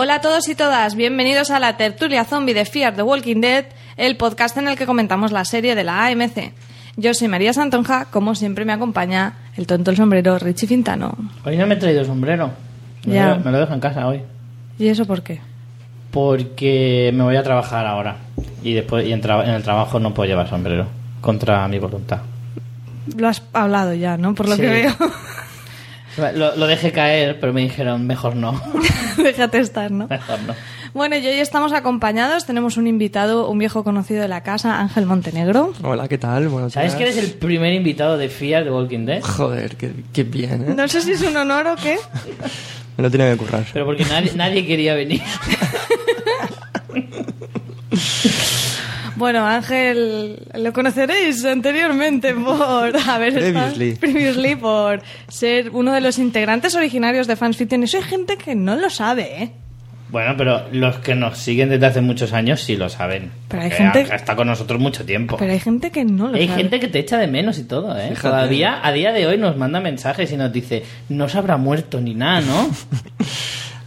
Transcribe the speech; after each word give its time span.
Hola 0.00 0.14
a 0.16 0.20
todos 0.20 0.48
y 0.48 0.54
todas, 0.54 0.94
bienvenidos 0.94 1.50
a 1.50 1.58
la 1.58 1.76
tertulia 1.76 2.24
zombie 2.24 2.54
de 2.54 2.64
Fear 2.64 2.94
the 2.94 3.02
Walking 3.02 3.40
Dead, 3.40 3.64
el 3.96 4.16
podcast 4.16 4.56
en 4.56 4.68
el 4.68 4.76
que 4.78 4.86
comentamos 4.86 5.32
la 5.32 5.44
serie 5.44 5.74
de 5.74 5.82
la 5.82 6.06
AMC. 6.06 6.52
Yo 6.96 7.14
soy 7.14 7.26
María 7.26 7.52
Santonja, 7.52 8.04
como 8.04 8.36
siempre 8.36 8.64
me 8.64 8.72
acompaña 8.72 9.34
el 9.56 9.66
tonto 9.66 9.90
el 9.90 9.96
sombrero 9.96 10.38
Richie 10.38 10.68
Fintano. 10.68 11.16
Hoy 11.44 11.56
no 11.56 11.66
me 11.66 11.74
he 11.74 11.78
traído 11.78 12.04
sombrero. 12.04 12.52
Me, 13.06 13.14
Ya. 13.14 13.30
lo, 13.34 13.40
me 13.40 13.50
lo 13.50 13.58
dejo 13.58 13.74
en 13.74 13.80
casa 13.80 14.06
hoy. 14.06 14.20
¿Y 14.78 14.86
eso 14.86 15.04
por 15.04 15.22
qué? 15.22 15.40
Porque 16.12 17.10
me 17.12 17.24
voy 17.24 17.34
a 17.34 17.42
trabajar 17.42 17.84
ahora. 17.84 18.18
Y 18.62 18.74
después 18.74 19.04
y 19.04 19.12
en, 19.12 19.20
tra- 19.20 19.42
en 19.42 19.50
el 19.50 19.64
trabajo 19.64 19.98
no 19.98 20.14
puedo 20.14 20.28
llevar 20.28 20.48
sombrero. 20.48 20.86
Contra 21.20 21.66
mi 21.66 21.80
voluntad. 21.80 22.20
Lo 23.16 23.26
has 23.26 23.42
hablado 23.52 23.94
ya, 23.94 24.16
¿no? 24.16 24.32
Por 24.36 24.48
lo 24.48 24.54
Sí. 24.54 24.60
que 24.60 24.68
veo. 24.68 24.94
Lo, 26.18 26.56
lo 26.56 26.66
dejé 26.66 26.92
caer, 26.92 27.38
pero 27.40 27.52
me 27.52 27.62
dijeron, 27.62 28.06
mejor 28.06 28.36
no. 28.36 28.60
Déjate 29.16 29.58
estar, 29.58 29.90
¿no? 29.90 30.06
Mejor 30.08 30.40
no. 30.42 30.54
Bueno, 30.94 31.16
y 31.16 31.26
hoy 31.26 31.38
estamos 31.38 31.72
acompañados, 31.72 32.46
tenemos 32.46 32.76
un 32.76 32.86
invitado, 32.86 33.48
un 33.48 33.58
viejo 33.58 33.84
conocido 33.84 34.22
de 34.22 34.28
la 34.28 34.42
casa, 34.42 34.80
Ángel 34.80 35.06
Montenegro. 35.06 35.72
Hola, 35.82 36.08
¿qué 36.08 36.18
tal? 36.18 36.48
Buenos 36.48 36.72
¿Sabes 36.72 36.94
que 36.94 37.04
eres 37.04 37.16
el 37.18 37.30
primer 37.32 37.72
invitado 37.74 38.16
de 38.18 38.28
Fear 38.28 38.64
de 38.64 38.70
Walking 38.70 39.06
Dead? 39.06 39.22
Joder, 39.22 39.76
qué, 39.76 39.92
qué 40.12 40.24
bien, 40.24 40.70
¿eh? 40.70 40.74
No 40.76 40.88
sé 40.88 41.02
si 41.02 41.12
es 41.12 41.22
un 41.22 41.36
honor 41.36 41.66
o 41.68 41.76
qué. 41.76 41.96
Me 42.96 43.04
lo 43.04 43.10
tenía 43.10 43.30
que 43.30 43.36
currar. 43.36 43.64
Pero 43.72 43.86
porque 43.86 44.04
nadie, 44.04 44.32
nadie 44.34 44.66
quería 44.66 44.94
venir. 44.94 45.22
Bueno, 49.18 49.46
Ángel, 49.46 50.38
lo 50.54 50.72
conoceréis 50.72 51.44
anteriormente 51.44 52.32
por 52.34 52.96
haber 53.08 53.36
estado- 53.38 53.74
Previously. 53.74 53.94
previously 53.96 54.56
por 54.56 55.02
ser 55.28 55.70
uno 55.70 55.92
de 55.92 56.00
los 56.00 56.18
integrantes 56.18 56.74
originarios 56.74 57.26
de 57.26 57.36
Fans 57.36 57.56
Fiction. 57.56 57.82
Eso 57.82 57.98
hay 57.98 58.04
gente 58.04 58.36
que 58.36 58.54
no 58.54 58.76
lo 58.76 58.88
sabe, 58.90 59.42
¿eh? 59.42 59.50
Bueno, 60.10 60.34
pero 60.38 60.62
los 60.72 60.96
que 61.00 61.14
nos 61.14 61.36
siguen 61.36 61.68
desde 61.68 61.84
hace 61.84 62.00
muchos 62.00 62.32
años 62.32 62.62
sí 62.62 62.76
lo 62.76 62.88
saben. 62.88 63.30
Pero 63.48 63.62
hay 63.64 63.70
gente- 63.70 64.00
Está 64.10 64.34
con 64.36 64.46
nosotros 64.46 64.80
mucho 64.80 65.04
tiempo. 65.04 65.36
Pero 65.36 65.52
hay 65.52 65.60
gente 65.60 65.90
que 65.90 66.02
no 66.06 66.28
lo 66.28 66.36
Hay 66.38 66.46
sabe. 66.48 66.62
gente 66.62 66.80
que 66.80 66.88
te 66.88 67.00
echa 67.00 67.18
de 67.18 67.26
menos 67.26 67.58
y 67.58 67.64
todo, 67.64 67.94
¿eh? 67.98 68.08
Fíjate. 68.08 68.22
Todavía, 68.28 68.80
a 68.82 68.90
día 68.92 69.12
de 69.12 69.26
hoy, 69.26 69.36
nos 69.36 69.58
manda 69.58 69.80
mensajes 69.80 70.32
y 70.32 70.38
nos 70.38 70.50
dice, 70.50 70.82
no 71.10 71.28
se 71.28 71.36
habrá 71.36 71.58
muerto 71.58 72.00
ni 72.00 72.14
nada, 72.14 72.40
¿no? 72.40 72.70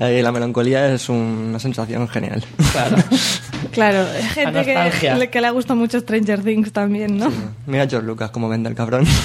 Eh, 0.02 0.22
la 0.24 0.32
melancolía 0.32 0.92
es 0.94 1.08
una 1.10 1.60
sensación 1.60 2.08
genial. 2.08 2.44
Claro. 2.72 2.98
Claro, 3.72 4.06
gente 4.34 4.52
nostalgia. 4.52 5.14
que, 5.14 5.20
le- 5.20 5.30
que 5.30 5.40
le 5.40 5.50
gusta 5.52 5.76
mucho 5.76 5.98
Stranger 6.02 6.44
Things 6.44 6.74
también, 6.74 7.16
¿no? 7.18 7.32
Mira 7.68 7.84
a 7.84 7.88
George 7.88 8.06
Lucas 8.06 8.30
cómo 8.32 8.50
vende 8.50 8.68
el 8.70 8.76
cabrón. 8.76 9.06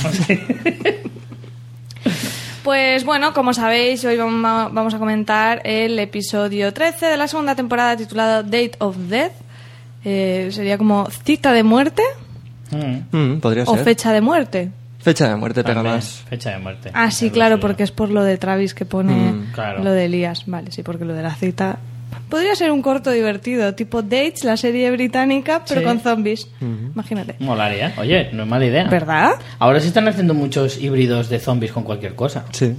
Pues 2.63 3.05
bueno, 3.05 3.33
como 3.33 3.55
sabéis, 3.55 4.05
hoy 4.05 4.17
vamos 4.17 4.73
vamos 4.73 4.92
a 4.95 4.98
comentar 4.98 5.61
el 5.65 5.98
episodio 6.01 6.73
13 6.73 7.07
de 7.07 7.17
la 7.17 7.29
segunda 7.29 7.55
temporada 7.55 7.97
titulado 7.97 8.42
Date 8.42 8.73
of 8.81 8.97
Death. 9.09 9.33
Eh, 10.05 10.48
sería 10.53 10.77
como 10.79 11.09
cita 11.25 11.53
de 11.53 11.63
muerte 11.63 12.03
Mm, 12.73 13.17
Mm, 13.17 13.41
podría 13.41 13.63
o 13.65 13.75
ser. 13.77 13.85
fecha 13.85 14.13
de 14.13 14.20
muerte. 14.20 14.70
Fecha 15.06 15.28
de 15.28 15.36
muerte 15.36 15.62
pega 15.62 15.84
más. 15.84 16.24
Fecha 16.28 16.50
de 16.50 16.58
muerte. 16.58 16.90
Ah, 16.92 17.12
sí, 17.12 17.30
claro, 17.30 17.61
porque 17.61 17.84
es 17.84 17.92
por 17.92 18.11
lo 18.11 18.24
de 18.24 18.39
Travis 18.39 18.74
que 18.74 18.84
pone 18.84 19.12
Mm, 19.30 19.52
claro. 19.52 19.84
lo 19.84 19.92
de 19.92 20.06
Elías. 20.06 20.42
Vale, 20.46 20.72
sí, 20.72 20.83
porque 20.83 21.05
lo 21.05 21.14
de 21.14 21.22
la 21.22 21.33
cita. 21.33 21.78
Podría 22.28 22.56
ser 22.56 22.72
un 22.72 22.83
corto 22.83 23.12
divertido, 23.12 23.72
tipo 23.77 24.02
Dates, 24.02 24.42
la 24.42 24.56
serie 24.56 24.90
británica, 24.90 25.62
pero 25.68 25.80
Sí. 25.83 25.86
con 25.86 26.00
zombies. 26.00 26.48
Imagínate. 26.61 27.36
Molaría. 27.39 27.94
Oye, 27.98 28.30
no 28.33 28.42
es 28.42 28.48
mala 28.48 28.67
idea. 28.67 28.89
¿Verdad? 28.89 29.34
Ahora 29.61 29.78
se 29.78 29.86
están 29.86 30.08
haciendo 30.08 30.34
muchos 30.34 30.77
híbridos 30.83 31.28
de 31.28 31.38
zombies 31.38 31.70
con 31.70 31.84
cualquier 31.84 32.17
cosa. 32.17 32.44
Sí. 32.50 32.74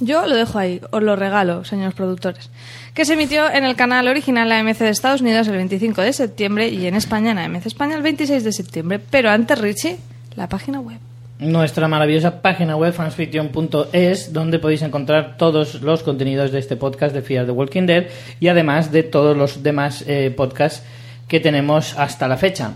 Yo 0.00 0.26
lo 0.26 0.34
dejo 0.36 0.58
ahí, 0.58 0.80
os 0.92 1.02
lo 1.02 1.14
regalo, 1.14 1.62
señores 1.66 1.92
productores. 1.94 2.48
Que 2.94 3.04
se 3.04 3.12
emitió 3.12 3.50
en 3.52 3.64
el 3.64 3.76
canal 3.76 4.08
original 4.08 4.50
AMC 4.50 4.78
de 4.78 4.88
Estados 4.88 5.20
Unidos 5.20 5.46
el 5.48 5.56
25 5.56 6.00
de 6.00 6.14
septiembre 6.14 6.68
y 6.70 6.86
en 6.86 6.94
España 6.94 7.32
en 7.32 7.38
AMC 7.38 7.66
España 7.66 7.96
el 7.96 8.02
26 8.02 8.44
de 8.44 8.52
septiembre. 8.52 8.98
Pero 9.10 9.28
antes, 9.28 9.58
Richie, 9.58 9.98
la 10.36 10.48
página 10.48 10.80
web. 10.80 10.98
Nuestra 11.38 11.88
maravillosa 11.88 12.42
página 12.42 12.76
web 12.76 12.92
fansfiction.es 12.92 14.32
donde 14.32 14.60
podéis 14.60 14.82
encontrar 14.82 15.36
todos 15.36 15.82
los 15.82 16.04
contenidos 16.04 16.52
de 16.52 16.60
este 16.60 16.76
podcast 16.76 17.12
de 17.12 17.22
Fear 17.22 17.46
the 17.46 17.50
Walking 17.50 17.86
Dead 17.86 18.04
y 18.38 18.46
además 18.46 18.92
de 18.92 19.02
todos 19.02 19.36
los 19.36 19.64
demás 19.64 20.04
eh, 20.06 20.32
podcasts 20.34 20.84
que 21.26 21.40
tenemos 21.40 21.98
hasta 21.98 22.28
la 22.28 22.36
fecha. 22.36 22.74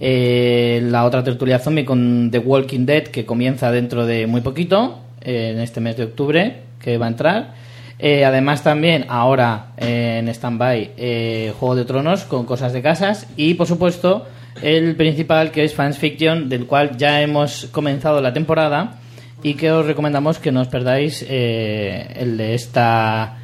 Eh, 0.00 0.80
la 0.82 1.04
otra 1.04 1.22
tertulia 1.22 1.60
zombie 1.60 1.84
con 1.84 2.30
The 2.32 2.38
Walking 2.38 2.84
Dead 2.84 3.04
que 3.04 3.24
comienza 3.24 3.70
dentro 3.70 4.04
de 4.04 4.26
muy 4.26 4.40
poquito, 4.40 4.98
eh, 5.20 5.52
en 5.54 5.60
este 5.60 5.80
mes 5.80 5.96
de 5.96 6.04
octubre 6.04 6.56
que 6.80 6.98
va 6.98 7.06
a 7.06 7.10
entrar. 7.10 7.54
Además 8.02 8.62
también 8.62 9.04
ahora 9.08 9.72
en 9.76 10.26
stand-by 10.28 10.92
eh, 10.96 11.52
Juego 11.60 11.76
de 11.76 11.84
Tronos 11.84 12.24
con 12.24 12.46
cosas 12.46 12.72
de 12.72 12.80
casas 12.80 13.26
y 13.36 13.52
por 13.54 13.66
supuesto 13.66 14.26
el 14.62 14.96
principal 14.96 15.50
que 15.50 15.64
es 15.64 15.74
Fans 15.74 15.98
Fiction 15.98 16.48
del 16.48 16.66
cual 16.66 16.96
ya 16.96 17.22
hemos 17.22 17.66
comenzado 17.66 18.20
la 18.20 18.32
temporada 18.32 18.98
y 19.42 19.54
que 19.54 19.70
os 19.72 19.86
recomendamos 19.86 20.38
que 20.38 20.52
no 20.52 20.60
os 20.60 20.68
perdáis 20.68 21.24
eh, 21.28 22.14
el 22.16 22.36
de 22.36 22.54
esta 22.54 23.36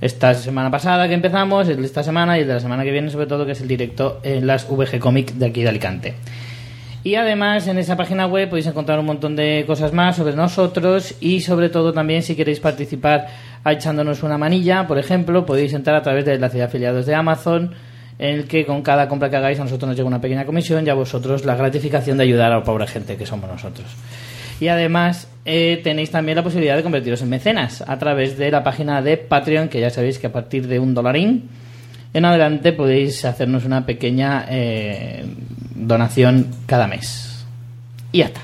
esta 0.00 0.34
semana 0.34 0.70
pasada 0.70 1.08
que 1.08 1.14
empezamos, 1.14 1.68
el 1.68 1.78
de 1.78 1.86
esta 1.86 2.02
semana 2.02 2.36
y 2.36 2.42
el 2.42 2.48
de 2.48 2.54
la 2.54 2.60
semana 2.60 2.84
que 2.84 2.90
viene 2.90 3.10
sobre 3.10 3.26
todo 3.26 3.46
que 3.46 3.52
es 3.52 3.60
el 3.60 3.68
directo 3.68 4.20
en 4.22 4.46
las 4.46 4.68
VG 4.68 4.98
Comic 4.98 5.32
de 5.32 5.46
aquí 5.46 5.62
de 5.62 5.68
Alicante. 5.68 6.14
Y 7.04 7.16
además 7.16 7.68
en 7.68 7.78
esa 7.78 7.96
página 7.96 8.26
web 8.26 8.48
podéis 8.48 8.66
encontrar 8.66 8.98
un 8.98 9.06
montón 9.06 9.36
de 9.36 9.64
cosas 9.66 9.92
más 9.92 10.16
sobre 10.16 10.34
nosotros 10.34 11.14
y 11.20 11.40
sobre 11.40 11.68
todo 11.68 11.92
también 11.92 12.22
si 12.22 12.34
queréis 12.34 12.60
participar 12.60 13.28
echándonos 13.64 14.22
una 14.22 14.38
manilla, 14.38 14.86
por 14.86 14.98
ejemplo, 14.98 15.44
podéis 15.44 15.74
entrar 15.74 15.96
a 15.96 16.02
través 16.02 16.24
de 16.24 16.38
la 16.38 16.48
de 16.48 16.62
afiliados 16.62 17.04
de 17.06 17.14
Amazon 17.14 17.74
en 18.28 18.34
el 18.40 18.44
que 18.46 18.64
con 18.64 18.82
cada 18.82 19.08
compra 19.08 19.28
que 19.30 19.36
hagáis 19.36 19.58
a 19.60 19.64
nosotros 19.64 19.88
nos 19.88 19.96
llega 19.96 20.06
una 20.08 20.20
pequeña 20.20 20.44
comisión 20.46 20.86
y 20.86 20.90
a 20.90 20.94
vosotros 20.94 21.44
la 21.44 21.54
gratificación 21.56 22.16
de 22.16 22.24
ayudar 22.24 22.52
a 22.52 22.58
la 22.58 22.62
pobre 22.64 22.86
gente 22.86 23.16
que 23.16 23.26
somos 23.26 23.48
nosotros. 23.50 23.86
Y 24.60 24.68
además 24.68 25.28
eh, 25.44 25.80
tenéis 25.82 26.10
también 26.10 26.36
la 26.36 26.42
posibilidad 26.44 26.76
de 26.76 26.82
convertiros 26.82 27.20
en 27.22 27.28
mecenas 27.28 27.82
a 27.86 27.98
través 27.98 28.38
de 28.38 28.50
la 28.50 28.62
página 28.62 29.02
de 29.02 29.16
Patreon, 29.16 29.68
que 29.68 29.80
ya 29.80 29.90
sabéis 29.90 30.18
que 30.18 30.28
a 30.28 30.32
partir 30.32 30.66
de 30.68 30.78
un 30.78 30.94
dolarín 30.94 31.48
en 32.14 32.24
adelante 32.24 32.72
podéis 32.72 33.24
hacernos 33.24 33.64
una 33.64 33.84
pequeña 33.84 34.46
eh, 34.48 35.24
donación 35.74 36.46
cada 36.66 36.86
mes. 36.86 37.44
Y 38.12 38.18
ya 38.18 38.26
está. 38.26 38.42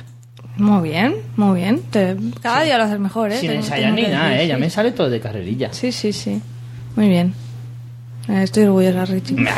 Muy 0.56 0.90
bien, 0.90 1.14
muy 1.36 1.60
bien. 1.60 1.80
Te- 1.90 2.16
cada 2.42 2.64
día 2.64 2.76
lo 2.76 2.84
haces 2.84 2.98
mejor, 2.98 3.30
¿eh? 3.30 3.36
Sin 3.36 3.48
Tengo- 3.50 3.62
ensayar 3.62 3.94
tengo 3.94 3.96
ni 3.96 4.02
que 4.04 4.10
nada, 4.10 4.28
decir, 4.30 4.40
¿eh? 4.44 4.48
Ya 4.48 4.54
sí. 4.56 4.60
me 4.60 4.68
sale 4.70 4.90
todo 4.92 5.08
de 5.08 5.20
carrerilla. 5.20 5.72
Sí, 5.72 5.92
sí, 5.92 6.12
sí. 6.12 6.42
Muy 6.96 7.08
bien. 7.08 7.32
Eh, 8.30 8.42
Estoy 8.44 8.64
orgullosa, 8.64 9.04
Richie. 9.04 9.34
Me. 9.34 9.50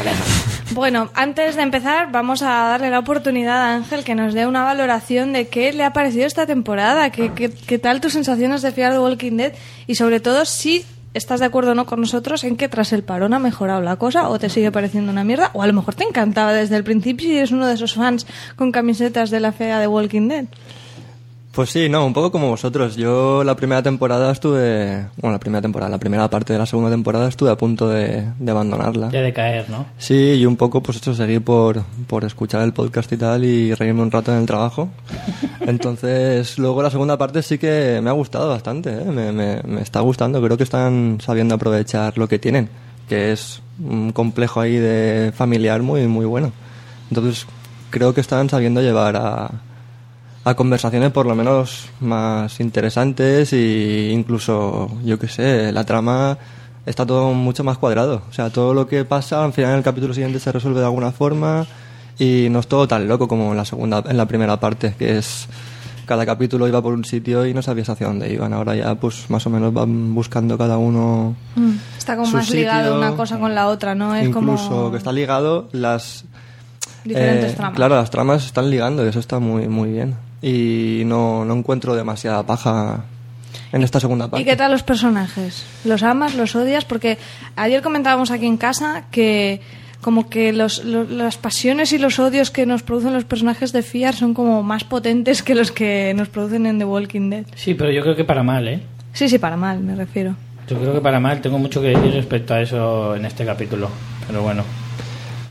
Bueno, 0.73 1.11
antes 1.14 1.56
de 1.56 1.62
empezar, 1.62 2.11
vamos 2.11 2.43
a 2.43 2.49
darle 2.49 2.88
la 2.88 2.99
oportunidad 3.00 3.58
a 3.58 3.75
Ángel 3.75 4.05
que 4.05 4.14
nos 4.14 4.32
dé 4.32 4.47
una 4.47 4.64
valoración 4.64 5.35
de 5.35 5.49
qué 5.49 5.73
le 5.75 5.85
ha 5.85 5.93
parecido 5.93 6.26
esta 6.26 6.47
temporada, 6.47 7.11
qué, 7.11 7.32
qué, 7.32 7.50
qué 7.50 7.79
tal 7.79 8.00
tus 8.00 8.14
sensaciones 8.14 8.62
de 8.62 8.73
Fear 8.73 8.93
the 8.93 8.99
Walking 8.99 9.37
Dead 9.37 9.52
y 9.87 9.97
sobre 9.97 10.20
todo 10.20 10.47
si 10.47 10.87
estás 11.12 11.41
de 11.41 11.47
acuerdo 11.47 11.73
o 11.73 11.75
no 11.75 11.85
con 11.85 12.00
nosotros 12.00 12.43
en 12.44 12.56
que 12.56 12.69
tras 12.69 12.94
el 12.94 13.02
parón 13.02 13.35
ha 13.35 13.38
mejorado 13.38 13.82
la 13.82 13.97
cosa 13.97 14.31
o 14.31 14.38
te 14.38 14.49
sigue 14.49 14.73
pareciendo 14.73 15.12
una 15.12 15.25
mierda 15.25 15.50
o 15.52 15.62
a 15.62 15.67
lo 15.67 15.75
mejor 15.75 15.94
te 15.94 16.05
encantaba 16.05 16.55
desde 16.55 16.76
el 16.76 16.85
principio 16.85 17.31
y 17.31 17.37
eres 17.37 17.50
uno 17.50 17.67
de 17.67 17.75
esos 17.75 17.93
fans 17.93 18.26
con 18.56 18.73
camisetas 18.73 19.29
de 19.31 19.41
la 19.41 19.52
fea 19.52 19.79
de 19.79 19.87
Walking 19.87 20.29
Dead. 20.29 20.47
Pues 21.52 21.69
sí, 21.69 21.90
no, 21.90 22.06
un 22.06 22.14
poco 22.14 22.32
como 22.32 22.49
vosotros. 22.49 22.96
Yo 22.96 23.44
la 23.44 23.54
primera 23.54 23.82
temporada 23.82 24.32
estuve... 24.32 25.06
Bueno, 25.19 25.32
la 25.32 25.38
primera 25.38 25.60
temporada, 25.60 25.90
la 25.90 25.99
primera 25.99 26.31
parte 26.31 26.54
de 26.54 26.58
la 26.58 26.64
segunda 26.64 26.90
temporada 26.90 27.28
estuve 27.28 27.50
a 27.50 27.56
punto 27.56 27.90
de, 27.90 28.26
de 28.38 28.50
abandonarla. 28.50 29.10
Ya 29.10 29.20
de 29.20 29.34
caer, 29.34 29.69
¿no? 29.69 29.84
Sí, 29.99 30.32
y 30.32 30.46
un 30.46 30.56
poco 30.56 30.82
pues 30.82 30.96
esto, 30.96 31.12
seguir 31.12 31.44
por, 31.44 31.82
por 32.06 32.25
escuchar 32.25 32.62
el 32.62 32.72
podcast 32.72 33.12
y 33.12 33.19
tal 33.19 33.44
y 33.44 33.75
reírme 33.75 34.00
un 34.00 34.10
rato 34.10 34.32
en 34.32 34.38
el 34.38 34.46
trabajo. 34.46 34.88
Entonces, 35.60 36.58
luego 36.58 36.82
la 36.82 36.90
segunda 36.90 37.19
parte 37.19 37.43
sí 37.43 37.58
que 37.58 38.00
me 38.02 38.08
ha 38.08 38.14
gustado 38.14 38.49
bastante, 38.49 38.90
¿eh? 38.90 39.04
me, 39.04 39.31
me, 39.31 39.60
me 39.62 39.82
está 39.82 40.00
gustando. 40.00 40.40
Creo 40.40 40.56
que 40.56 40.64
están 40.64 41.19
sabiendo 41.20 41.54
aprovechar 41.54 42.16
lo 42.16 42.28
que 42.28 42.38
tienen, 42.38 42.70
que 43.10 43.31
es 43.31 43.60
un 43.78 44.12
complejo 44.12 44.58
ahí 44.58 44.76
de 44.76 45.32
familiar 45.34 45.82
muy, 45.82 46.06
muy 46.06 46.25
bueno. 46.25 46.50
Entonces, 47.10 47.46
creo 47.90 48.14
que 48.14 48.22
están 48.22 48.49
sabiendo 48.49 48.81
llevar 48.81 49.16
a, 49.16 49.50
a 50.44 50.55
conversaciones 50.55 51.12
por 51.12 51.27
lo 51.27 51.35
menos 51.35 51.89
más 52.00 52.59
interesantes 52.61 53.53
e 53.53 54.11
incluso, 54.12 54.91
yo 55.05 55.19
qué 55.19 55.29
sé, 55.29 55.73
la 55.73 55.85
trama 55.85 56.39
está 56.87 57.06
todo 57.06 57.33
mucho 57.33 57.65
más 57.65 57.79
cuadrado. 57.79 58.23
O 58.29 58.33
sea, 58.33 58.50
todo 58.50 58.75
lo 58.75 58.87
que 58.87 59.05
pasa 59.05 59.44
al 59.44 59.53
final 59.53 59.73
en 59.73 59.79
el 59.79 59.85
capítulo 59.85 60.15
siguiente 60.15 60.41
se 60.41 60.50
resuelve 60.50 60.81
de 60.81 60.87
alguna 60.87 61.12
forma 61.12 61.67
y 62.19 62.49
no 62.50 62.61
es 62.61 62.67
todo 62.67 62.89
tan 62.89 63.06
loco 63.09 63.29
como 63.29 63.53
en 63.53 63.56
la 63.56 63.65
segunda, 63.65 64.03
en 64.06 64.17
la 64.17 64.27
primera 64.27 64.59
parte, 64.59 64.94
que 64.99 65.19
es 65.19 65.49
cada 66.06 66.27
capítulo 66.27 66.67
iba 66.67 66.83
por 66.83 66.93
un 66.93 67.05
sitio 67.05 67.47
y 67.47 67.55
no 67.55 67.62
sabías 67.62 67.88
hacia 67.88 68.09
dónde 68.09 68.33
iban. 68.33 68.53
Ahora 68.53 68.75
ya, 68.75 68.95
pues 68.97 69.31
más 69.31 69.47
o 69.47 69.50
menos 69.50 69.73
van 69.73 70.15
buscando 70.15 70.59
cada 70.59 70.77
uno. 70.77 71.37
Está 71.97 72.17
como 72.17 72.29
su 72.29 72.37
más 72.37 72.50
ligado 72.50 72.95
sitio. 72.95 72.99
una 72.99 73.17
cosa 73.17 73.38
con 73.38 73.55
la 73.55 73.69
otra, 73.69 73.95
¿no? 73.95 74.15
Es 74.15 74.27
Incluso 74.27 74.69
como 74.69 74.91
que 74.91 74.97
está 74.97 75.12
ligado 75.12 75.69
las 75.73 76.25
diferentes 77.05 77.53
eh, 77.53 77.56
tramas. 77.56 77.77
Claro, 77.77 77.95
las 77.97 78.11
tramas 78.11 78.45
están 78.45 78.71
ligando 78.71 79.05
y 79.05 79.09
eso 79.09 79.21
está 79.21 79.38
muy 79.38 79.69
muy 79.69 79.91
bien. 79.91 80.17
Y 80.43 81.03
no, 81.06 81.44
no 81.44 81.55
encuentro 81.55 81.94
demasiada 81.94 82.44
paja. 82.44 83.05
en 83.73 83.83
esta 83.83 84.00
segunda 84.00 84.29
parte. 84.29 84.43
¿Y 84.43 84.44
qué 84.44 84.56
tal 84.56 84.71
los 84.73 84.83
personajes? 84.83 85.65
¿Los 85.85 86.03
amas, 86.03 86.35
los 86.35 86.55
odias? 86.56 86.85
Porque 86.85 87.17
ayer 87.56 87.81
comentábamos 87.81 88.31
aquí 88.31 88.47
en 88.47 88.56
casa 88.59 89.05
que 89.11 89.61
como 90.03 90.29
que 90.29 90.53
los, 90.53 90.85
los- 90.85 91.09
las 91.09 91.37
pasiones 91.39 91.93
y 91.93 91.99
los 91.99 92.19
odios 92.19 92.50
que 92.50 92.67
nos 92.67 92.83
producen 92.83 93.15
los 93.15 93.25
personajes 93.25 93.73
de 93.73 93.83
Fiar 93.83 94.15
son 94.15 94.35
como 94.35 94.62
más 94.65 94.83
potentes 94.85 95.43
que 95.44 95.55
los 95.55 95.71
que 95.71 96.12
nos 96.17 96.29
producen 96.29 96.67
en 96.67 96.79
The 96.81 96.85
Walking 96.85 97.31
Dead. 97.31 97.45
Sí, 97.55 97.75
pero 97.75 97.91
yo 97.93 98.03
creo 98.03 98.17
que 98.17 98.25
para 98.25 98.43
mal, 98.43 98.67
¿eh? 98.69 98.81
Sí, 99.12 99.29
sí, 99.29 99.38
para 99.38 99.56
mal, 99.56 99.79
me 99.81 99.95
refiero. 99.95 100.35
Yo 100.69 100.77
creo 100.79 100.93
que 100.93 101.00
para 101.00 101.21
mal. 101.21 101.41
Tengo 101.41 101.59
mucho 101.59 101.81
que 101.81 101.88
decir 101.88 102.12
respecto 102.15 102.53
a 102.55 102.61
eso 102.61 103.15
en 103.15 103.25
este 103.27 103.45
capítulo. 103.47 103.88
Pero 104.27 104.43
bueno. 104.43 104.65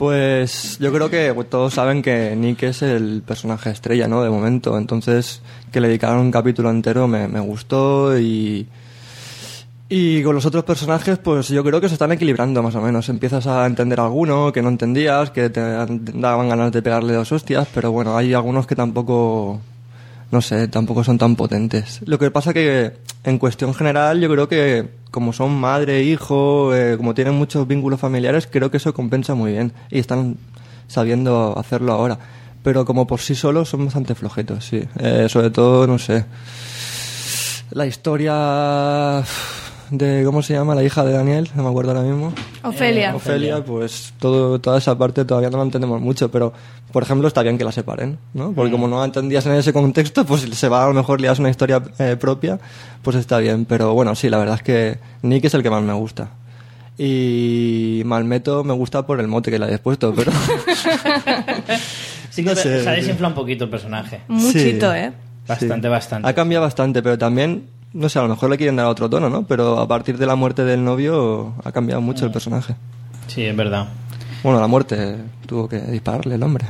Pues 0.01 0.79
yo 0.79 0.91
creo 0.91 1.11
que 1.11 1.31
todos 1.47 1.75
saben 1.75 2.01
que 2.01 2.35
Nick 2.35 2.63
es 2.63 2.81
el 2.81 3.21
personaje 3.21 3.69
estrella, 3.69 4.07
¿no? 4.07 4.23
De 4.23 4.31
momento. 4.31 4.75
Entonces, 4.75 5.43
que 5.71 5.79
le 5.79 5.89
dedicaron 5.89 6.21
un 6.21 6.31
capítulo 6.31 6.71
entero 6.71 7.07
me, 7.07 7.27
me 7.27 7.39
gustó 7.39 8.17
y... 8.17 8.65
Y 9.89 10.23
con 10.23 10.33
los 10.33 10.47
otros 10.47 10.63
personajes, 10.63 11.19
pues 11.19 11.49
yo 11.49 11.63
creo 11.63 11.79
que 11.79 11.87
se 11.87 11.93
están 11.93 12.11
equilibrando 12.11 12.63
más 12.63 12.73
o 12.73 12.81
menos. 12.81 13.09
Empiezas 13.09 13.45
a 13.45 13.63
entender 13.67 13.99
alguno 13.99 14.51
que 14.51 14.63
no 14.63 14.69
entendías, 14.69 15.29
que 15.29 15.51
te 15.51 15.61
daban 15.61 16.49
ganas 16.49 16.71
de 16.71 16.81
pegarle 16.81 17.13
dos 17.13 17.31
hostias, 17.31 17.67
pero 17.71 17.91
bueno, 17.91 18.17
hay 18.17 18.33
algunos 18.33 18.65
que 18.65 18.75
tampoco, 18.75 19.61
no 20.31 20.41
sé, 20.41 20.67
tampoco 20.67 21.03
son 21.03 21.19
tan 21.19 21.35
potentes. 21.35 22.01
Lo 22.07 22.17
que 22.17 22.31
pasa 22.31 22.55
que 22.55 22.93
en 23.23 23.37
cuestión 23.37 23.75
general 23.75 24.19
yo 24.19 24.31
creo 24.31 24.47
que 24.47 25.00
como 25.11 25.33
son 25.33 25.59
madre 25.59 26.03
hijo, 26.03 26.73
eh, 26.73 26.95
como 26.97 27.13
tienen 27.13 27.35
muchos 27.35 27.67
vínculos 27.67 27.99
familiares, 27.99 28.47
creo 28.49 28.71
que 28.71 28.77
eso 28.77 28.93
compensa 28.93 29.35
muy 29.35 29.51
bien 29.51 29.73
y 29.91 29.99
están 29.99 30.37
sabiendo 30.87 31.53
hacerlo 31.57 31.93
ahora. 31.93 32.17
Pero 32.63 32.85
como 32.85 33.07
por 33.07 33.19
sí 33.19 33.35
solos 33.35 33.69
son 33.69 33.85
bastante 33.85 34.15
flojetos, 34.15 34.65
sí. 34.65 34.83
Eh, 34.99 35.27
sobre 35.29 35.49
todo, 35.49 35.85
no 35.87 35.99
sé, 35.99 36.25
la 37.71 37.85
historia 37.85 39.23
de, 39.91 40.23
¿cómo 40.25 40.41
se 40.41 40.53
llama? 40.53 40.73
La 40.73 40.83
hija 40.83 41.03
de 41.05 41.11
Daniel, 41.13 41.49
no 41.53 41.63
me 41.63 41.69
acuerdo 41.69 41.91
ahora 41.91 42.03
mismo. 42.03 42.33
Ofelia. 42.63 43.11
Eh, 43.11 43.15
Ofelia, 43.15 43.63
pues 43.63 44.13
todo, 44.19 44.59
toda 44.59 44.77
esa 44.79 44.97
parte 44.97 45.23
todavía 45.25 45.49
no 45.49 45.57
la 45.57 45.63
entendemos 45.63 46.01
mucho, 46.01 46.31
pero 46.31 46.53
por 46.91 47.03
ejemplo 47.03 47.27
está 47.27 47.41
bien 47.43 47.57
que 47.57 47.63
la 47.63 47.71
separen, 47.71 48.17
¿no? 48.33 48.51
Porque 48.53 48.71
como 48.71 48.87
no 48.87 48.99
la 48.99 49.05
entendías 49.05 49.45
en 49.45 49.53
ese 49.53 49.71
contexto, 49.73 50.25
pues 50.25 50.41
se 50.41 50.67
va 50.69 50.83
a 50.83 50.87
lo 50.87 50.93
mejor 50.93 51.21
le 51.21 51.27
das 51.27 51.39
una 51.39 51.49
historia 51.49 51.83
eh, 51.99 52.15
propia, 52.19 52.59
pues 53.01 53.15
está 53.17 53.37
bien, 53.39 53.65
pero 53.65 53.93
bueno, 53.93 54.15
sí, 54.15 54.29
la 54.29 54.37
verdad 54.37 54.55
es 54.55 54.63
que 54.63 54.97
Nick 55.21 55.45
es 55.45 55.53
el 55.53 55.61
que 55.63 55.69
más 55.69 55.83
me 55.83 55.93
gusta. 55.93 56.29
Y 56.97 58.01
Malmeto 58.05 58.63
me 58.63 58.73
gusta 58.73 59.05
por 59.07 59.19
el 59.19 59.27
mote 59.27 59.49
que 59.51 59.57
le 59.59 59.65
hayas 59.65 59.79
puesto, 59.79 60.13
pero 60.15 60.31
Sí 62.29 62.43
que 62.43 62.49
No 62.49 62.55
sé, 62.55 62.83
se 62.83 62.89
ha 62.89 62.93
desinflado 62.93 63.29
un 63.29 63.35
poquito 63.35 63.65
el 63.65 63.69
personaje. 63.69 64.21
Muchito, 64.27 64.91
Sí. 64.91 64.97
¿eh? 64.99 65.11
Bastante, 65.47 65.87
Sí. 65.87 65.91
bastante. 65.91 66.29
ha 66.29 66.33
cambiado 66.33 66.63
bastante, 66.63 67.01
pero 67.01 67.17
también, 67.17 67.63
no 67.93 68.09
sé, 68.09 68.19
a 68.19 68.23
lo 68.23 68.29
mejor 68.29 68.49
le 68.49 68.57
quieren 68.57 68.75
dar 68.75 68.85
otro 68.85 69.09
tono, 69.09 69.29
¿no? 69.29 69.45
Pero 69.47 69.79
a 69.79 69.87
partir 69.87 70.17
de 70.17 70.25
la 70.25 70.35
muerte 70.35 70.63
del 70.63 70.83
novio 70.83 71.53
ha 71.63 71.71
cambiado 71.71 72.01
mucho 72.01 72.25
el 72.25 72.31
personaje. 72.31 72.75
Sí, 73.27 73.43
es 73.43 73.55
verdad. 73.55 73.87
Bueno, 74.43 74.59
la 74.59 74.67
muerte 74.67 75.17
tuvo 75.45 75.67
que 75.67 75.79
dispararle 75.79 76.35
el 76.35 76.43
hombre. 76.43 76.65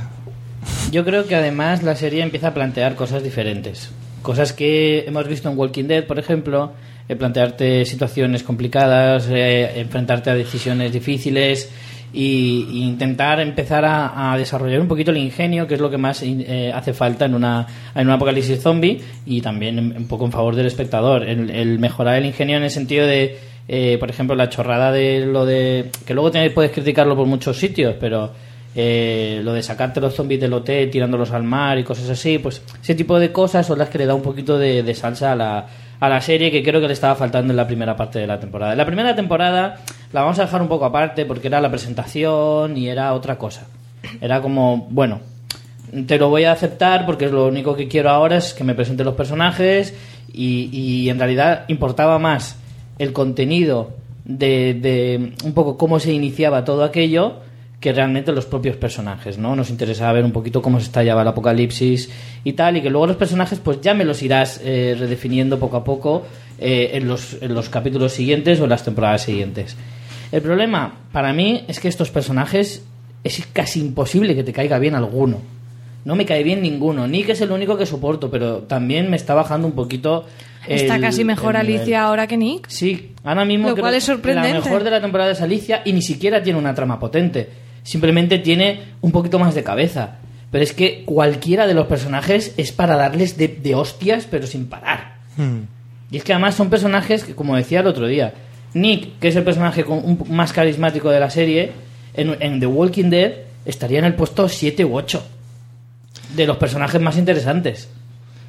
Yo 0.91 1.05
creo 1.05 1.25
que 1.25 1.35
además 1.35 1.83
la 1.83 1.95
serie 1.95 2.21
empieza 2.21 2.49
a 2.49 2.53
plantear 2.53 2.95
cosas 2.95 3.23
diferentes. 3.23 3.91
Cosas 4.21 4.53
que 4.53 5.05
hemos 5.07 5.27
visto 5.27 5.49
en 5.49 5.57
Walking 5.57 5.85
Dead, 5.85 6.05
por 6.05 6.19
ejemplo, 6.19 6.73
eh, 7.07 7.15
plantearte 7.15 7.85
situaciones 7.85 8.43
complicadas, 8.43 9.27
eh, 9.29 9.79
enfrentarte 9.79 10.29
a 10.29 10.35
decisiones 10.35 10.91
difíciles 10.91 11.69
y, 12.13 12.83
intentar 12.83 13.39
empezar 13.39 13.85
a, 13.85 14.33
a 14.33 14.37
desarrollar 14.37 14.79
un 14.81 14.87
poquito 14.87 15.11
el 15.11 15.17
ingenio, 15.17 15.67
que 15.67 15.75
es 15.75 15.79
lo 15.81 15.89
que 15.89 15.97
más 15.97 16.21
eh, 16.23 16.71
hace 16.73 16.93
falta 16.93 17.25
en 17.25 17.35
una 17.35 17.65
en 17.95 18.07
un 18.07 18.13
apocalipsis 18.13 18.61
zombie 18.61 18.99
y 19.25 19.41
también 19.41 19.79
un 19.97 20.07
poco 20.07 20.25
en 20.25 20.31
favor 20.31 20.55
del 20.55 20.65
espectador. 20.67 21.23
El, 21.23 21.49
el 21.49 21.79
mejorar 21.79 22.15
el 22.17 22.25
ingenio 22.25 22.57
en 22.57 22.63
el 22.63 22.69
sentido 22.71 23.05
de, 23.07 23.37
eh, 23.67 23.97
por 23.99 24.09
ejemplo, 24.09 24.35
la 24.35 24.49
chorrada 24.49 24.91
de 24.91 25.25
lo 25.25 25.45
de 25.45 25.89
que 26.05 26.13
luego 26.13 26.31
te- 26.31 26.49
puedes 26.51 26.71
criticarlo 26.71 27.15
por 27.15 27.27
muchos 27.27 27.57
sitios, 27.57 27.95
pero 27.99 28.31
eh, 28.75 29.41
lo 29.43 29.53
de 29.53 29.61
sacarte 29.63 29.99
los 29.99 30.13
zombies 30.15 30.39
del 30.39 30.53
hotel, 30.53 30.89
tirándolos 30.89 31.31
al 31.31 31.43
mar 31.43 31.77
y 31.77 31.83
cosas 31.83 32.09
así, 32.09 32.37
pues 32.39 32.61
ese 32.81 32.95
tipo 32.95 33.19
de 33.19 33.31
cosas 33.31 33.65
son 33.67 33.77
las 33.79 33.89
que 33.89 33.97
le 33.97 34.05
da 34.05 34.15
un 34.15 34.21
poquito 34.21 34.57
de, 34.57 34.81
de 34.83 34.93
salsa 34.95 35.33
a 35.33 35.35
la, 35.35 35.67
a 36.01 36.09
la 36.09 36.19
serie 36.19 36.51
que 36.51 36.63
creo 36.63 36.81
que 36.81 36.87
le 36.87 36.93
estaba 36.93 37.15
faltando 37.15 37.53
en 37.53 37.57
la 37.57 37.67
primera 37.67 37.95
parte 37.95 38.17
de 38.17 38.25
la 38.25 38.39
temporada. 38.39 38.75
La 38.75 38.87
primera 38.87 39.15
temporada 39.15 39.77
la 40.11 40.21
vamos 40.21 40.39
a 40.39 40.45
dejar 40.45 40.59
un 40.61 40.67
poco 40.67 40.83
aparte 40.83 41.25
porque 41.25 41.47
era 41.47 41.61
la 41.61 41.69
presentación 41.69 42.75
y 42.75 42.89
era 42.89 43.13
otra 43.13 43.37
cosa. 43.37 43.67
Era 44.19 44.41
como, 44.41 44.87
bueno, 44.89 45.21
te 46.07 46.17
lo 46.17 46.29
voy 46.29 46.45
a 46.45 46.53
aceptar 46.53 47.05
porque 47.05 47.29
lo 47.29 47.47
único 47.47 47.75
que 47.75 47.87
quiero 47.87 48.09
ahora 48.09 48.37
es 48.37 48.55
que 48.55 48.63
me 48.63 48.73
presenten 48.73 49.05
los 49.05 49.13
personajes 49.13 49.93
y, 50.33 50.69
y 50.71 51.09
en 51.09 51.19
realidad 51.19 51.65
importaba 51.67 52.17
más 52.17 52.57
el 52.97 53.13
contenido 53.13 53.91
de, 54.25 54.73
de 54.73 55.33
un 55.43 55.53
poco 55.53 55.77
cómo 55.77 55.99
se 55.99 56.11
iniciaba 56.11 56.65
todo 56.65 56.83
aquello 56.83 57.41
que 57.81 57.91
realmente 57.91 58.31
los 58.31 58.45
propios 58.45 58.77
personajes, 58.77 59.37
¿no? 59.39 59.55
Nos 59.55 59.69
interesaba 59.71 60.13
ver 60.13 60.23
un 60.23 60.31
poquito 60.31 60.61
cómo 60.61 60.79
se 60.79 60.85
estallaba 60.85 61.23
el 61.23 61.27
apocalipsis 61.27 62.09
y 62.43 62.53
tal, 62.53 62.77
y 62.77 62.81
que 62.81 62.89
luego 62.91 63.07
los 63.07 63.15
personajes 63.17 63.59
pues 63.59 63.81
ya 63.81 63.93
me 63.95 64.05
los 64.05 64.21
irás 64.21 64.61
eh, 64.63 64.95
redefiniendo 64.97 65.57
poco 65.59 65.77
a 65.77 65.83
poco 65.83 66.23
eh, 66.59 66.91
en, 66.93 67.07
los, 67.07 67.37
en 67.41 67.53
los 67.55 67.69
capítulos 67.69 68.13
siguientes 68.13 68.59
o 68.59 68.65
en 68.65 68.69
las 68.69 68.85
temporadas 68.85 69.23
siguientes. 69.23 69.75
El 70.31 70.41
problema 70.43 70.93
para 71.11 71.33
mí 71.33 71.65
es 71.67 71.79
que 71.79 71.87
estos 71.87 72.11
personajes 72.11 72.85
es 73.23 73.45
casi 73.51 73.79
imposible 73.81 74.35
que 74.35 74.43
te 74.43 74.53
caiga 74.53 74.77
bien 74.79 74.93
alguno. 74.95 75.39
No 76.05 76.15
me 76.15 76.25
cae 76.25 76.43
bien 76.43 76.61
ninguno. 76.61 77.07
Nick 77.07 77.29
es 77.29 77.41
el 77.41 77.51
único 77.51 77.77
que 77.77 77.85
soporto, 77.85 78.29
pero 78.31 78.59
también 78.59 79.09
me 79.09 79.17
está 79.17 79.33
bajando 79.33 79.67
un 79.67 79.73
poquito. 79.73 80.25
Está 80.67 80.95
el- 80.95 81.01
casi 81.01 81.23
mejor 81.23 81.55
el. 81.55 81.61
Alicia 81.61 82.03
ahora 82.03 82.27
que 82.27 82.37
Nick. 82.37 82.67
Sí, 82.69 83.11
ahora 83.23 83.43
mismo 83.45 83.69
Lo 83.69 83.73
creo 83.75 83.83
cual 83.83 83.95
es 83.95 84.03
sorprendente. 84.03 84.57
La 84.59 84.63
mejor 84.63 84.83
de 84.83 84.91
la 84.91 85.01
temporada 85.01 85.31
es 85.31 85.41
Alicia 85.41 85.81
y 85.83 85.93
ni 85.93 86.01
siquiera 86.03 86.41
tiene 86.43 86.57
una 86.59 86.73
trama 86.75 86.99
potente. 86.99 87.49
Simplemente 87.83 88.39
tiene 88.39 88.81
un 89.01 89.11
poquito 89.11 89.39
más 89.39 89.55
de 89.55 89.63
cabeza. 89.63 90.17
Pero 90.51 90.63
es 90.63 90.73
que 90.73 91.03
cualquiera 91.05 91.65
de 91.65 91.73
los 91.73 91.87
personajes 91.87 92.53
es 92.57 92.71
para 92.71 92.97
darles 92.97 93.37
de, 93.37 93.47
de 93.47 93.75
hostias, 93.75 94.27
pero 94.29 94.47
sin 94.47 94.67
parar. 94.67 95.15
Y 96.11 96.17
es 96.17 96.23
que 96.23 96.33
además 96.33 96.55
son 96.55 96.69
personajes 96.69 97.23
que, 97.23 97.35
como 97.35 97.55
decía 97.55 97.79
el 97.79 97.87
otro 97.87 98.05
día, 98.05 98.33
Nick, 98.73 99.17
que 99.19 99.29
es 99.29 99.35
el 99.35 99.43
personaje 99.43 99.83
con 99.83 99.99
un 99.99 100.23
más 100.29 100.53
carismático 100.53 101.09
de 101.09 101.19
la 101.19 101.29
serie, 101.29 101.71
en, 102.13 102.35
en 102.41 102.59
The 102.59 102.65
Walking 102.65 103.09
Dead 103.09 103.31
estaría 103.65 103.99
en 103.99 104.05
el 104.05 104.15
puesto 104.15 104.49
7 104.49 104.83
u 104.85 104.95
8 104.95 105.23
de 106.35 106.45
los 106.45 106.57
personajes 106.57 106.99
más 107.01 107.17
interesantes. 107.17 107.89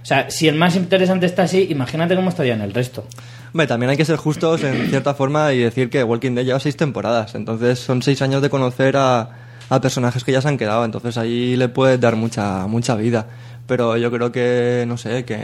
O 0.02 0.04
sea, 0.06 0.30
si 0.30 0.48
el 0.48 0.56
más 0.56 0.74
interesante 0.74 1.26
está 1.26 1.44
así, 1.44 1.68
imagínate 1.70 2.16
cómo 2.16 2.28
estaría 2.28 2.54
en 2.54 2.62
el 2.62 2.74
resto. 2.74 3.06
Hombre, 3.52 3.66
también 3.66 3.90
hay 3.90 3.96
que 3.96 4.04
ser 4.04 4.16
justos 4.16 4.62
en 4.64 4.88
cierta 4.88 5.14
forma 5.14 5.52
y 5.52 5.58
decir 5.58 5.90
que 5.90 6.02
Walking 6.02 6.34
Dead 6.34 6.44
lleva 6.44 6.60
seis 6.60 6.76
temporadas. 6.76 7.34
Entonces 7.34 7.78
son 7.78 8.02
seis 8.02 8.22
años 8.22 8.40
de 8.42 8.48
conocer 8.48 8.96
a, 8.96 9.28
a 9.68 9.80
personajes 9.80 10.24
que 10.24 10.32
ya 10.32 10.40
se 10.40 10.48
han 10.48 10.56
quedado. 10.56 10.84
Entonces 10.84 11.18
ahí 11.18 11.56
le 11.56 11.68
puedes 11.68 12.00
dar 12.00 12.16
mucha, 12.16 12.66
mucha 12.66 12.94
vida. 12.96 13.26
Pero 13.66 13.96
yo 13.96 14.10
creo 14.10 14.32
que, 14.32 14.84
no 14.88 14.96
sé, 14.96 15.24
que, 15.26 15.38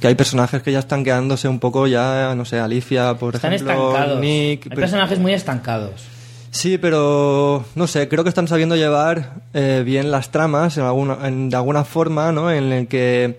que 0.00 0.06
hay 0.06 0.14
personajes 0.14 0.62
que 0.62 0.72
ya 0.72 0.78
están 0.78 1.02
quedándose 1.04 1.48
un 1.48 1.58
poco 1.58 1.86
ya, 1.86 2.34
no 2.36 2.44
sé, 2.44 2.58
Alicia, 2.60 3.14
por 3.14 3.34
Están 3.34 3.52
ejemplo, 3.52 3.72
estancados. 3.90 4.20
Nick. 4.20 4.62
Hay 4.64 4.68
pero- 4.70 4.80
personajes 4.80 5.18
muy 5.18 5.32
estancados. 5.32 6.04
Sí, 6.50 6.76
pero 6.78 7.64
no 7.74 7.86
sé, 7.86 8.08
creo 8.08 8.24
que 8.24 8.28
están 8.28 8.46
sabiendo 8.46 8.76
llevar 8.76 9.36
eh, 9.54 9.82
bien 9.86 10.10
las 10.10 10.30
tramas 10.30 10.76
en 10.76 10.84
alguna, 10.84 11.26
en- 11.26 11.48
de 11.50 11.56
alguna 11.56 11.82
forma, 11.84 12.30
¿no? 12.30 12.50
En 12.52 12.70
el 12.72 12.86
que 12.88 13.38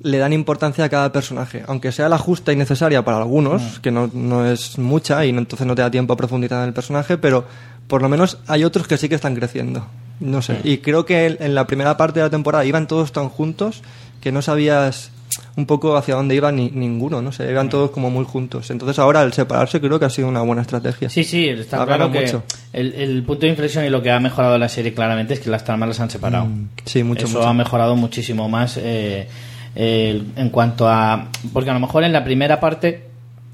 le 0.00 0.18
dan 0.18 0.32
importancia 0.32 0.84
a 0.84 0.88
cada 0.88 1.12
personaje, 1.12 1.62
aunque 1.66 1.92
sea 1.92 2.08
la 2.08 2.18
justa 2.18 2.52
y 2.52 2.56
necesaria 2.56 3.04
para 3.04 3.18
algunos, 3.18 3.78
que 3.80 3.90
no, 3.90 4.10
no 4.12 4.44
es 4.46 4.78
mucha 4.78 5.24
y 5.24 5.32
no- 5.32 5.38
entonces 5.38 5.66
no 5.66 5.74
te 5.74 5.82
da 5.82 5.90
tiempo 5.90 6.12
a 6.12 6.16
profundizar 6.16 6.60
en 6.62 6.68
el 6.68 6.74
personaje, 6.74 7.16
pero 7.16 7.44
por 7.86 8.02
lo 8.02 8.08
menos 8.08 8.38
hay 8.46 8.64
otros 8.64 8.86
que 8.86 8.96
sí 8.96 9.08
que 9.08 9.14
están 9.14 9.34
creciendo. 9.34 9.86
No 10.20 10.42
sé, 10.42 10.60
y 10.64 10.78
creo 10.78 11.04
que 11.06 11.36
en- 11.40 11.54
la 11.54 11.66
primera 11.66 11.96
parte 11.96 12.20
de 12.20 12.26
la 12.26 12.30
temporada 12.30 12.64
iban 12.64 12.86
todos 12.86 13.12
tan 13.12 13.28
juntos 13.28 13.82
que 14.20 14.30
no 14.32 14.42
sabías 14.42 15.10
un 15.56 15.66
poco 15.66 15.96
hacia 15.96 16.14
dónde 16.14 16.34
iba 16.36 16.52
ni, 16.52 16.70
ninguno, 16.70 17.20
no 17.20 17.32
sé, 17.32 17.50
iban 17.50 17.68
todos 17.68 17.90
como 17.90 18.08
muy 18.10 18.24
juntos. 18.24 18.70
Entonces 18.70 18.98
ahora 19.00 19.20
al 19.20 19.32
separarse 19.32 19.80
creo 19.80 19.98
que 19.98 20.04
ha 20.04 20.10
sido 20.10 20.28
una 20.28 20.42
buena 20.42 20.62
estrategia. 20.62 21.08
Sí, 21.10 21.24
sí, 21.24 21.48
está 21.48 21.82
Ha 21.82 21.86
claro 21.86 22.10
que 22.12 22.20
mucho. 22.20 22.42
el, 22.72 22.92
el 22.94 23.22
punto 23.24 23.42
de 23.42 23.48
inflexión 23.50 23.84
y 23.84 23.90
lo 23.90 24.00
que 24.02 24.10
ha 24.12 24.20
mejorado 24.20 24.56
la 24.58 24.68
serie 24.68 24.94
claramente 24.94 25.34
es 25.34 25.40
que 25.40 25.50
las 25.50 25.64
tramas 25.64 25.88
las 25.88 26.00
han 26.00 26.10
separado. 26.10 26.46
Mm, 26.46 26.68
sí, 26.84 27.02
mucho, 27.02 27.26
Eso 27.26 27.38
mucho. 27.38 27.48
ha 27.48 27.52
mejorado 27.54 27.96
muchísimo 27.96 28.48
más 28.48 28.76
eh, 28.76 29.28
en 29.76 30.50
cuanto 30.50 30.88
a... 30.88 31.28
Porque 31.52 31.70
a 31.70 31.74
lo 31.74 31.80
mejor 31.80 32.04
en 32.04 32.12
la 32.12 32.24
primera 32.24 32.60
parte, 32.60 33.08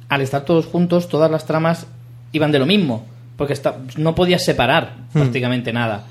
al 0.09 0.21
estar 0.21 0.43
todos 0.45 0.67
juntos, 0.67 1.09
todas 1.09 1.31
las 1.31 1.47
tramas 1.47 1.87
iban 2.33 2.53
de 2.53 2.59
lo 2.59 2.67
mismo. 2.67 3.07
Porque 3.37 3.53
está- 3.55 3.77
no 3.97 4.15
podías 4.15 4.45
separar 4.45 4.93
Hmm. 5.12 5.19
prácticamente 5.21 5.73
nada. 5.73 6.05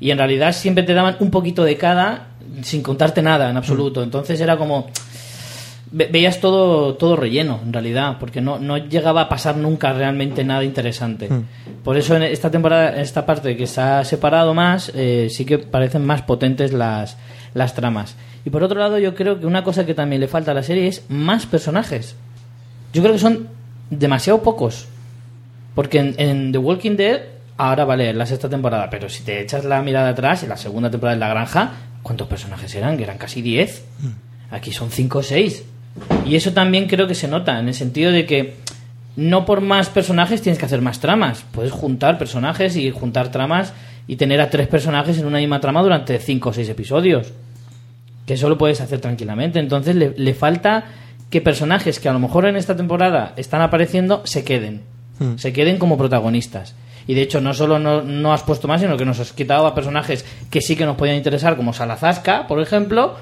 Y 0.00 0.10
en 0.10 0.18
realidad 0.18 0.52
siempre 0.52 0.82
te 0.84 0.94
daban 0.94 1.16
un 1.20 1.30
poquito 1.30 1.62
de 1.64 1.76
cada 1.76 2.28
sin 2.62 2.82
contarte 2.82 3.20
nada 3.22 3.48
en 3.50 3.54
Hmm. 3.54 3.58
absoluto. 3.58 4.02
Entonces 4.02 4.40
era 4.40 4.56
como... 4.56 4.88
ve- 5.92 6.08
veías 6.10 6.40
todo, 6.40 6.94
todo 6.94 7.16
relleno, 7.16 7.60
en 7.64 7.72
realidad, 7.72 8.16
porque 8.20 8.40
no, 8.40 8.58
no 8.58 8.78
llegaba 8.78 9.22
a 9.22 9.28
pasar 9.28 9.56
nunca 9.56 9.92
realmente 9.92 10.44
nada 10.44 10.62
interesante. 10.64 11.28
Por 11.84 11.96
eso 11.96 12.14
en 12.16 12.22
esta 12.22 12.50
temporada, 12.50 12.94
en 12.94 13.00
esta 13.00 13.26
parte 13.26 13.56
que 13.56 13.66
se 13.66 13.80
ha 13.80 14.04
separado 14.04 14.54
más, 14.54 14.90
eh, 14.94 15.26
sí 15.30 15.44
que 15.44 15.58
parecen 15.58 16.04
más 16.06 16.22
potentes 16.22 16.72
las, 16.72 17.16
las 17.54 17.74
tramas. 17.74 18.14
Y 18.44 18.50
por 18.50 18.62
otro 18.62 18.78
lado, 18.78 18.98
yo 18.98 19.14
creo 19.14 19.38
que 19.38 19.46
una 19.46 19.64
cosa 19.64 19.84
que 19.86 19.94
también 19.94 20.20
le 20.20 20.28
falta 20.28 20.52
a 20.52 20.54
la 20.54 20.62
serie 20.62 20.86
es 20.86 21.04
más 21.08 21.46
personajes. 21.46 22.16
Yo 22.92 23.02
creo 23.02 23.14
que 23.14 23.20
son 23.20 23.48
demasiado 23.90 24.42
pocos. 24.42 24.86
Porque 25.74 25.98
en, 25.98 26.14
en 26.18 26.52
The 26.52 26.58
Walking 26.58 26.96
Dead, 26.96 27.20
ahora 27.56 27.84
vale, 27.84 28.12
la 28.12 28.26
sexta 28.26 28.48
temporada, 28.48 28.88
pero 28.90 29.08
si 29.08 29.22
te 29.22 29.40
echas 29.40 29.64
la 29.64 29.82
mirada 29.82 30.10
atrás, 30.10 30.42
en 30.42 30.48
la 30.48 30.56
segunda 30.56 30.90
temporada 30.90 31.14
de 31.14 31.20
La 31.20 31.28
Granja, 31.28 31.72
¿cuántos 32.02 32.26
personajes 32.26 32.74
eran? 32.74 32.96
Que 32.96 33.04
eran 33.04 33.18
casi 33.18 33.42
10. 33.42 33.84
Aquí 34.50 34.72
son 34.72 34.90
5 34.90 35.18
o 35.18 35.22
6. 35.22 35.64
Y 36.26 36.36
eso 36.36 36.52
también 36.52 36.86
creo 36.86 37.06
que 37.06 37.14
se 37.14 37.28
nota, 37.28 37.58
en 37.58 37.68
el 37.68 37.74
sentido 37.74 38.10
de 38.12 38.26
que 38.26 38.54
no 39.16 39.44
por 39.44 39.60
más 39.60 39.88
personajes 39.88 40.40
tienes 40.40 40.58
que 40.58 40.64
hacer 40.64 40.80
más 40.80 41.00
tramas. 41.00 41.44
Puedes 41.52 41.72
juntar 41.72 42.18
personajes 42.18 42.76
y 42.76 42.90
juntar 42.90 43.30
tramas 43.30 43.72
y 44.06 44.16
tener 44.16 44.40
a 44.40 44.50
tres 44.50 44.66
personajes 44.68 45.18
en 45.18 45.26
una 45.26 45.38
misma 45.38 45.60
trama 45.60 45.82
durante 45.82 46.18
5 46.18 46.48
o 46.48 46.52
6 46.52 46.68
episodios. 46.68 47.32
Que 48.30 48.34
eso 48.34 48.48
lo 48.48 48.56
puedes 48.56 48.80
hacer 48.80 49.00
tranquilamente. 49.00 49.58
Entonces 49.58 49.96
le, 49.96 50.14
le 50.16 50.34
falta 50.34 50.84
que 51.30 51.40
personajes 51.40 51.98
que 51.98 52.08
a 52.08 52.12
lo 52.12 52.20
mejor 52.20 52.46
en 52.46 52.54
esta 52.54 52.76
temporada 52.76 53.32
están 53.36 53.60
apareciendo 53.60 54.22
se 54.24 54.44
queden. 54.44 54.82
Se 55.34 55.52
queden 55.52 55.78
como 55.78 55.98
protagonistas. 55.98 56.76
Y 57.08 57.14
de 57.14 57.22
hecho, 57.22 57.40
no 57.40 57.54
solo 57.54 57.80
no, 57.80 58.02
no 58.02 58.32
has 58.32 58.44
puesto 58.44 58.68
más, 58.68 58.80
sino 58.82 58.96
que 58.96 59.04
nos 59.04 59.18
has 59.18 59.32
quitado 59.32 59.66
a 59.66 59.74
personajes 59.74 60.24
que 60.48 60.60
sí 60.60 60.76
que 60.76 60.86
nos 60.86 60.96
podían 60.96 61.16
interesar, 61.16 61.56
como 61.56 61.72
Salazasca, 61.72 62.46
por 62.46 62.60
ejemplo, 62.60 63.16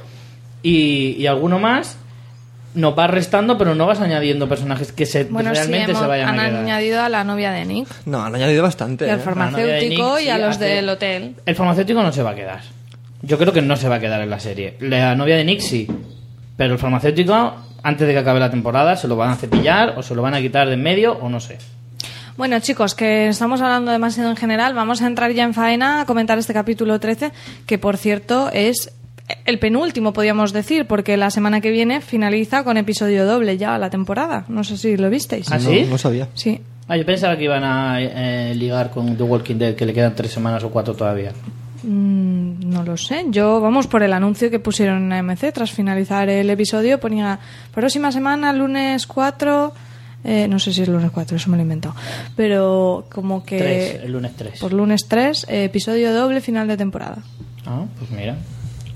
y, 0.62 1.16
y 1.18 1.26
alguno 1.26 1.58
más. 1.58 1.96
Nos 2.74 2.94
vas 2.94 3.10
restando, 3.10 3.56
pero 3.56 3.74
no 3.74 3.86
vas 3.86 4.00
añadiendo 4.00 4.46
personajes 4.46 4.92
que 4.92 5.06
se, 5.06 5.24
Bueno, 5.24 5.50
sí, 5.50 5.56
realmente 5.56 5.92
hemos- 5.92 6.02
se 6.02 6.06
vayan 6.08 6.28
han 6.28 6.38
a 6.38 6.48
quedar. 6.48 6.62
añadido 6.64 7.00
a 7.02 7.08
la 7.08 7.24
novia 7.24 7.50
de 7.50 7.64
Nick, 7.64 7.88
No, 8.04 8.22
han 8.22 8.34
añadido 8.34 8.62
bastante. 8.62 9.06
y 9.06 9.10
al 9.10 9.20
¿eh? 9.20 9.22
farmacéutico 9.22 10.16
Nick 10.18 10.26
y 10.26 10.28
a 10.28 10.34
sí 10.36 10.40
los 10.42 10.50
hace- 10.56 10.64
del 10.66 10.88
hotel. 10.90 11.34
El 11.46 11.54
farmacéutico 11.56 12.02
no 12.02 12.12
se 12.12 12.22
va 12.22 12.30
a 12.30 12.34
quedar. 12.34 12.60
Yo 13.22 13.38
creo 13.38 13.52
que 13.52 13.62
no 13.62 13.76
se 13.76 13.88
va 13.88 13.96
a 13.96 14.00
quedar 14.00 14.20
en 14.20 14.30
la 14.30 14.40
serie. 14.40 14.76
La 14.80 15.14
novia 15.14 15.36
de 15.36 15.44
Nick 15.44 15.60
sí. 15.60 15.86
Pero 16.56 16.74
el 16.74 16.78
farmacéutico, 16.78 17.54
antes 17.82 18.06
de 18.06 18.12
que 18.12 18.18
acabe 18.18 18.40
la 18.40 18.50
temporada, 18.50 18.96
se 18.96 19.08
lo 19.08 19.16
van 19.16 19.30
a 19.30 19.36
cepillar 19.36 19.94
o 19.96 20.02
se 20.02 20.14
lo 20.14 20.22
van 20.22 20.34
a 20.34 20.40
quitar 20.40 20.68
de 20.68 20.74
en 20.74 20.82
medio 20.82 21.12
o 21.12 21.28
no 21.28 21.40
sé. 21.40 21.58
Bueno, 22.36 22.60
chicos, 22.60 22.94
que 22.94 23.28
estamos 23.28 23.60
hablando 23.60 23.90
demasiado 23.90 24.30
en 24.30 24.36
general, 24.36 24.72
vamos 24.72 25.02
a 25.02 25.06
entrar 25.08 25.32
ya 25.32 25.42
en 25.42 25.54
faena 25.54 26.00
a 26.00 26.06
comentar 26.06 26.38
este 26.38 26.52
capítulo 26.52 27.00
13, 27.00 27.32
que 27.66 27.78
por 27.78 27.96
cierto 27.96 28.50
es 28.52 28.92
el 29.44 29.58
penúltimo, 29.58 30.12
podríamos 30.12 30.52
decir, 30.52 30.86
porque 30.86 31.16
la 31.16 31.30
semana 31.30 31.60
que 31.60 31.70
viene 31.70 32.00
finaliza 32.00 32.62
con 32.62 32.76
episodio 32.76 33.26
doble 33.26 33.58
ya 33.58 33.76
la 33.78 33.90
temporada. 33.90 34.44
No 34.48 34.62
sé 34.62 34.76
si 34.78 34.96
lo 34.96 35.10
visteis. 35.10 35.50
¿Ah, 35.50 35.58
No, 35.58 35.68
sí? 35.70 35.86
No 35.90 35.98
sabía. 35.98 36.28
Sí. 36.34 36.60
Ah, 36.86 36.96
yo 36.96 37.04
pensaba 37.04 37.36
que 37.36 37.44
iban 37.44 37.64
a 37.64 38.00
eh, 38.00 38.54
ligar 38.54 38.90
con 38.90 39.16
The 39.16 39.22
Walking 39.22 39.56
Dead, 39.56 39.74
que 39.74 39.84
le 39.84 39.92
quedan 39.92 40.14
tres 40.14 40.32
semanas 40.32 40.62
o 40.64 40.70
cuatro 40.70 40.94
todavía. 40.94 41.32
Mm, 41.82 42.68
no 42.70 42.82
lo 42.82 42.96
sé. 42.96 43.26
Yo, 43.28 43.60
vamos, 43.60 43.86
por 43.86 44.02
el 44.02 44.12
anuncio 44.12 44.50
que 44.50 44.58
pusieron 44.58 45.12
en 45.12 45.12
AMC 45.30 45.52
tras 45.52 45.70
finalizar 45.72 46.28
el 46.28 46.50
episodio, 46.50 46.98
ponía 47.00 47.38
próxima 47.72 48.10
semana, 48.12 48.52
lunes 48.52 49.06
4. 49.06 49.72
eh, 50.24 50.48
no 50.48 50.58
sé 50.58 50.72
si 50.72 50.82
es 50.82 50.88
lunes 50.88 51.10
4, 51.12 51.36
eso 51.36 51.50
me 51.50 51.56
lo 51.56 51.60
he 51.60 51.64
inventado. 51.64 51.94
Pero 52.36 53.06
como 53.12 53.44
que. 53.44 53.58
Tres, 53.58 54.00
el 54.04 54.12
lunes 54.12 54.32
3. 54.36 54.58
Por 54.60 54.72
lunes 54.72 55.06
3, 55.08 55.46
eh, 55.48 55.64
episodio 55.64 56.12
doble, 56.12 56.40
final 56.40 56.66
de 56.68 56.76
temporada. 56.76 57.18
Ah, 57.66 57.84
pues 57.98 58.10
mira. 58.10 58.36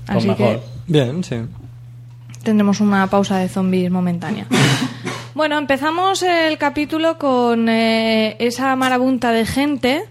Pues 0.05 0.17
Así 0.17 0.27
mejor. 0.27 0.59
que 0.59 0.63
Bien, 0.91 1.23
sí. 1.23 1.35
tendremos 2.43 2.81
una 2.81 3.07
pausa 3.07 3.37
de 3.37 3.47
zombies 3.47 3.89
momentánea. 3.89 4.45
bueno, 5.35 5.57
empezamos 5.57 6.21
el 6.23 6.57
capítulo 6.57 7.17
con 7.17 7.69
eh, 7.69 8.35
esa 8.39 8.75
marabunta 8.75 9.31
de 9.31 9.45
gente 9.45 10.03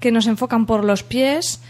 que 0.00 0.12
nos 0.12 0.26
enfocan 0.26 0.66
por 0.66 0.84
los 0.84 1.02
pies, 1.02 1.60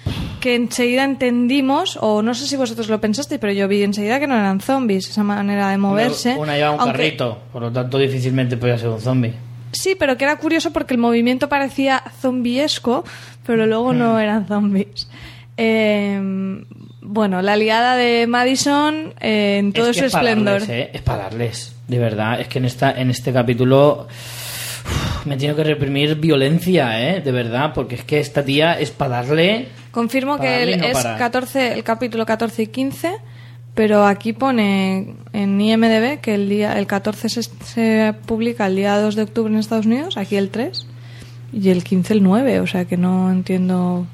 que 0.49 0.55
enseguida 0.55 1.05
entendimos, 1.05 1.99
o 2.00 2.23
no 2.23 2.33
sé 2.35 2.47
si 2.47 2.57
vosotros 2.57 2.88
lo 2.88 3.00
pensasteis, 3.00 3.38
pero 3.38 3.52
yo 3.52 3.69
vi 3.69 3.83
enseguida 3.83 4.19
que 4.19 4.26
no 4.26 4.35
eran 4.35 4.61
zombies, 4.61 5.09
esa 5.11 5.23
manera 5.23 5.69
de 5.71 5.76
moverse. 5.76 6.37
Una 6.38 6.57
lleva 6.57 6.71
un 6.71 6.81
Aunque- 6.81 6.97
carrito, 6.97 7.38
por 7.52 7.61
lo 7.62 7.71
tanto 7.71 7.99
difícilmente 7.99 8.57
podía 8.57 8.78
ser 8.78 8.88
un 8.88 9.00
zombie. 9.00 9.35
Sí, 9.73 9.95
pero 9.99 10.17
que 10.17 10.25
era 10.25 10.37
curioso 10.37 10.73
porque 10.73 10.95
el 10.95 11.00
movimiento 11.00 11.50
parecía 11.50 12.02
zombiesco, 12.23 13.05
pero 13.47 13.67
luego 13.67 13.93
no 13.93 14.19
eran 14.19 14.47
zombies. 14.49 15.07
Eh, 15.59 16.19
bueno, 17.02 17.43
la 17.43 17.57
liada 17.57 17.97
de 17.97 18.26
Madison 18.26 19.12
eh, 19.21 19.59
en 19.59 19.73
todo 19.75 19.88
es 19.90 19.97
que 19.97 20.00
su 20.00 20.07
es 20.07 20.14
esplendor. 20.14 20.61
darles, 20.61 20.69
¿eh? 20.71 20.90
Es 20.95 21.02
para 21.02 21.25
darles, 21.25 21.75
de 21.87 21.99
verdad. 21.99 22.40
Es 22.40 22.49
que 22.49 22.59
en 22.59 22.64
esta 22.64 22.90
en 22.93 23.11
este 23.11 23.33
capítulo 23.33 24.09
me 25.25 25.35
he 25.35 25.39
tenido 25.39 25.57
que 25.57 25.65
reprimir 25.65 26.17
violencia, 26.17 27.09
¿eh? 27.17 27.21
De 27.21 27.33
verdad, 27.33 27.73
porque 27.75 27.95
es 27.97 28.05
que 28.05 28.21
esta 28.21 28.45
tía 28.45 28.79
es 28.79 28.91
para 28.91 29.23
darle... 29.23 29.69
Confirmo 29.91 30.37
Para 30.37 30.49
que 30.51 30.57
darle 30.59 30.75
el- 30.75 30.81
no 30.81 30.87
es 30.87 30.93
parar. 30.95 31.19
14, 31.19 31.73
el 31.75 31.85
capítulo 31.85 32.25
14 32.27 32.63
y 32.63 32.67
15, 32.69 33.13
pero 33.75 34.07
aquí 34.07 34.33
pone 34.33 35.15
en 35.33 35.61
IMDB 35.61 36.21
que 36.21 36.35
el 36.35 36.49
día 36.49 36.79
el 36.79 36.87
14 36.87 37.29
se, 37.29 37.43
se 37.43 38.15
publica 38.27 38.67
el 38.67 38.77
día 38.77 38.99
2 38.99 39.15
de 39.17 39.23
octubre 39.23 39.53
en 39.53 39.59
Estados 39.59 39.87
Unidos, 39.87 40.17
aquí 40.17 40.37
el 40.37 40.51
3, 40.51 40.87
y 41.53 41.69
el 41.71 41.83
15 41.85 42.13
el 42.15 42.23
9, 42.23 42.61
o 42.61 42.67
sea 42.67 42.85
que 42.85 42.97
no 42.97 43.31
entiendo... 43.31 44.07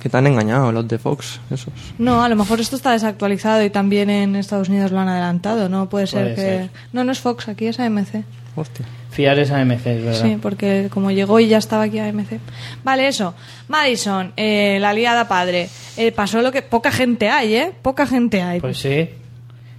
Que 0.00 0.08
te 0.08 0.16
han 0.16 0.26
engañado 0.26 0.72
los 0.72 0.88
de 0.88 0.98
Fox, 0.98 1.38
esos. 1.50 1.72
No, 1.98 2.24
a 2.24 2.28
lo 2.28 2.34
mejor 2.34 2.58
esto 2.60 2.74
está 2.74 2.90
desactualizado 2.90 3.62
y 3.64 3.70
también 3.70 4.10
en 4.10 4.34
Estados 4.34 4.68
Unidos 4.68 4.90
lo 4.90 4.98
han 4.98 5.08
adelantado, 5.08 5.68
¿no? 5.68 5.88
Puede 5.88 6.08
ser 6.08 6.22
Puede 6.22 6.34
que... 6.34 6.40
ser. 6.40 6.70
No, 6.92 7.04
no 7.04 7.12
es 7.12 7.20
Fox, 7.20 7.48
aquí 7.48 7.66
es 7.66 7.78
AMC. 7.78 8.24
Hostia. 8.54 8.84
Fiar 9.10 9.38
esa 9.38 9.60
AMC, 9.60 9.86
es 9.86 10.04
verdad. 10.04 10.22
Sí, 10.22 10.38
porque 10.40 10.88
como 10.92 11.10
llegó 11.10 11.40
y 11.40 11.48
ya 11.48 11.58
estaba 11.58 11.84
aquí 11.84 11.98
AMC. 11.98 12.38
Vale, 12.84 13.08
eso. 13.08 13.34
Madison, 13.68 14.32
eh, 14.36 14.78
la 14.80 14.92
liada 14.92 15.28
padre. 15.28 15.68
Eh, 15.96 16.12
pasó 16.12 16.40
lo 16.42 16.52
que... 16.52 16.62
Poca 16.62 16.90
gente 16.90 17.28
hay, 17.28 17.54
¿eh? 17.54 17.72
Poca 17.82 18.06
gente 18.06 18.42
hay. 18.42 18.60
Pues 18.60 18.78
sí. 18.78 19.08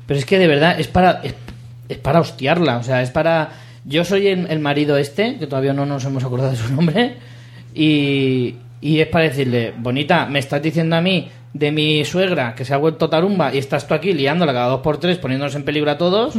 Pero 0.06 0.20
es 0.20 0.26
que 0.26 0.38
de 0.38 0.48
verdad 0.48 0.80
es 0.80 0.88
para 0.88 1.22
es, 1.24 1.34
es 1.90 1.98
para 1.98 2.20
hostiarla, 2.20 2.78
o 2.78 2.84
sea, 2.84 3.02
es 3.02 3.12
para 3.12 3.52
yo 3.86 4.06
soy 4.06 4.28
el, 4.28 4.48
el 4.50 4.60
marido 4.60 4.98
este, 4.98 5.38
que 5.38 5.48
todavía 5.48 5.74
no 5.74 5.86
nos 5.86 6.04
hemos 6.06 6.24
acordado 6.24 6.52
de 6.52 6.58
su 6.58 6.74
nombre, 6.74 7.16
y, 7.74 8.56
y 8.82 9.00
es 9.00 9.08
para 9.08 9.26
decirle, 9.26 9.74
bonita, 9.78 10.26
me 10.26 10.40
estás 10.40 10.62
diciendo 10.62 10.96
a 10.96 11.02
mí 11.02 11.30
de 11.54 11.72
mi 11.72 12.04
suegra 12.06 12.56
que 12.56 12.66
se 12.66 12.74
ha 12.74 12.78
vuelto 12.78 13.10
tarumba 13.10 13.54
y 13.54 13.60
estás 13.60 13.88
tú 13.88 13.94
aquí 13.94 14.14
liándola 14.14 14.54
cada 14.54 14.68
dos 14.68 14.82
por 14.82 14.98
tres, 15.00 15.18
poniéndonos 15.18 15.56
en 15.56 15.64
peligro 15.64 15.92
a 15.92 15.98
todos. 15.98 16.36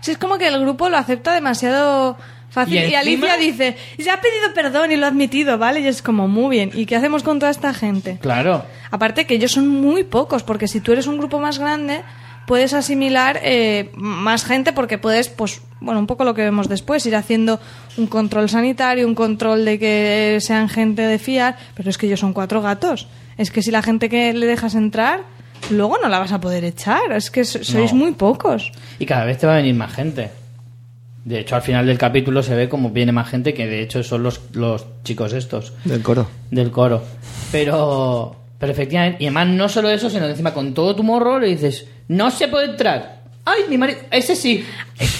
Sí, 0.00 0.12
es 0.12 0.18
como 0.18 0.38
que 0.38 0.48
el 0.48 0.60
grupo 0.60 0.88
lo 0.88 0.96
acepta 0.96 1.32
demasiado 1.32 2.16
fácil. 2.50 2.90
Y 2.90 2.94
Alicia 2.94 3.36
dice, 3.36 3.76
ya 3.98 4.14
ha 4.14 4.20
pedido 4.20 4.52
perdón 4.54 4.92
y 4.92 4.96
lo 4.96 5.06
ha 5.06 5.08
admitido, 5.08 5.58
¿vale? 5.58 5.80
Y 5.80 5.86
es 5.86 6.02
como, 6.02 6.28
muy 6.28 6.56
bien. 6.56 6.70
¿Y 6.74 6.86
qué 6.86 6.96
hacemos 6.96 7.22
con 7.22 7.38
toda 7.38 7.50
esta 7.50 7.74
gente? 7.74 8.18
Claro. 8.20 8.64
Aparte 8.90 9.26
que 9.26 9.34
ellos 9.34 9.52
son 9.52 9.68
muy 9.68 10.04
pocos, 10.04 10.42
porque 10.42 10.68
si 10.68 10.80
tú 10.80 10.92
eres 10.92 11.06
un 11.06 11.18
grupo 11.18 11.40
más 11.40 11.58
grande, 11.58 12.02
puedes 12.46 12.72
asimilar 12.72 13.38
eh, 13.42 13.90
más 13.94 14.44
gente 14.44 14.72
porque 14.72 14.98
puedes, 14.98 15.28
pues, 15.28 15.60
bueno, 15.80 16.00
un 16.00 16.06
poco 16.06 16.24
lo 16.24 16.34
que 16.34 16.42
vemos 16.42 16.68
después, 16.68 17.04
ir 17.06 17.14
haciendo 17.14 17.60
un 17.96 18.06
control 18.06 18.48
sanitario, 18.48 19.06
un 19.06 19.14
control 19.14 19.64
de 19.64 19.78
que 19.78 20.38
sean 20.40 20.68
gente 20.68 21.02
de 21.02 21.18
fiar, 21.18 21.56
pero 21.74 21.90
es 21.90 21.98
que 21.98 22.06
ellos 22.06 22.20
son 22.20 22.32
cuatro 22.32 22.62
gatos. 22.62 23.06
Es 23.36 23.50
que 23.50 23.62
si 23.62 23.70
la 23.70 23.82
gente 23.82 24.08
que 24.08 24.32
le 24.32 24.46
dejas 24.46 24.74
entrar, 24.74 25.24
luego 25.70 25.98
no 26.02 26.08
la 26.08 26.18
vas 26.18 26.32
a 26.32 26.40
poder 26.40 26.64
echar. 26.64 27.12
Es 27.12 27.30
que 27.30 27.44
so- 27.44 27.62
sois 27.64 27.92
No. 27.92 27.98
muy 28.00 28.12
pocos. 28.12 28.72
Y 28.98 29.06
cada 29.06 29.24
vez 29.24 29.38
te 29.38 29.46
va 29.46 29.54
a 29.54 29.56
venir 29.56 29.74
más 29.74 29.92
gente. 29.92 30.30
De 31.24 31.40
hecho, 31.40 31.56
al 31.56 31.62
final 31.62 31.86
del 31.86 31.98
capítulo 31.98 32.42
se 32.42 32.54
ve 32.54 32.68
como 32.68 32.90
viene 32.90 33.12
más 33.12 33.28
gente, 33.28 33.52
que 33.52 33.66
de 33.66 33.82
hecho 33.82 34.02
son 34.02 34.22
los, 34.22 34.40
los 34.52 34.86
chicos 35.04 35.32
estos. 35.34 35.74
Del 35.84 36.02
coro. 36.02 36.26
del 36.50 36.70
coro. 36.70 37.02
Pero, 37.52 38.36
pero 38.58 38.72
efectivamente, 38.72 39.22
y 39.22 39.26
además 39.26 39.48
no 39.48 39.68
solo 39.68 39.90
eso, 39.90 40.08
sino 40.08 40.24
que 40.24 40.30
encima 40.30 40.54
con 40.54 40.72
todo 40.74 40.94
tu 40.96 41.02
morro 41.02 41.38
le 41.38 41.48
dices, 41.48 41.86
no 42.08 42.30
se 42.30 42.48
puede 42.48 42.66
entrar. 42.70 43.18
Ay, 43.44 43.62
mi 43.68 43.78
marido, 43.78 43.98
ese 44.10 44.36
sí. 44.36 44.64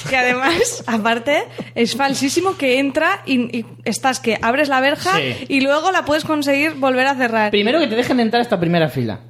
Que 0.08 0.16
además, 0.16 0.84
aparte, 0.86 1.44
es 1.74 1.96
falsísimo 1.96 2.56
que 2.56 2.78
entra 2.78 3.22
y, 3.26 3.58
y 3.58 3.66
estás 3.84 4.20
que 4.20 4.38
abres 4.42 4.68
la 4.68 4.80
verja 4.80 5.12
Sí. 5.16 5.46
y 5.48 5.60
luego 5.62 5.92
la 5.92 6.04
puedes 6.04 6.24
conseguir 6.24 6.74
volver 6.74 7.06
a 7.06 7.14
cerrar. 7.14 7.50
Primero 7.50 7.80
que 7.80 7.86
te 7.86 7.96
dejen 7.96 8.20
entrar 8.20 8.40
a 8.40 8.42
esta 8.42 8.60
primera 8.60 8.88
fila. 8.90 9.20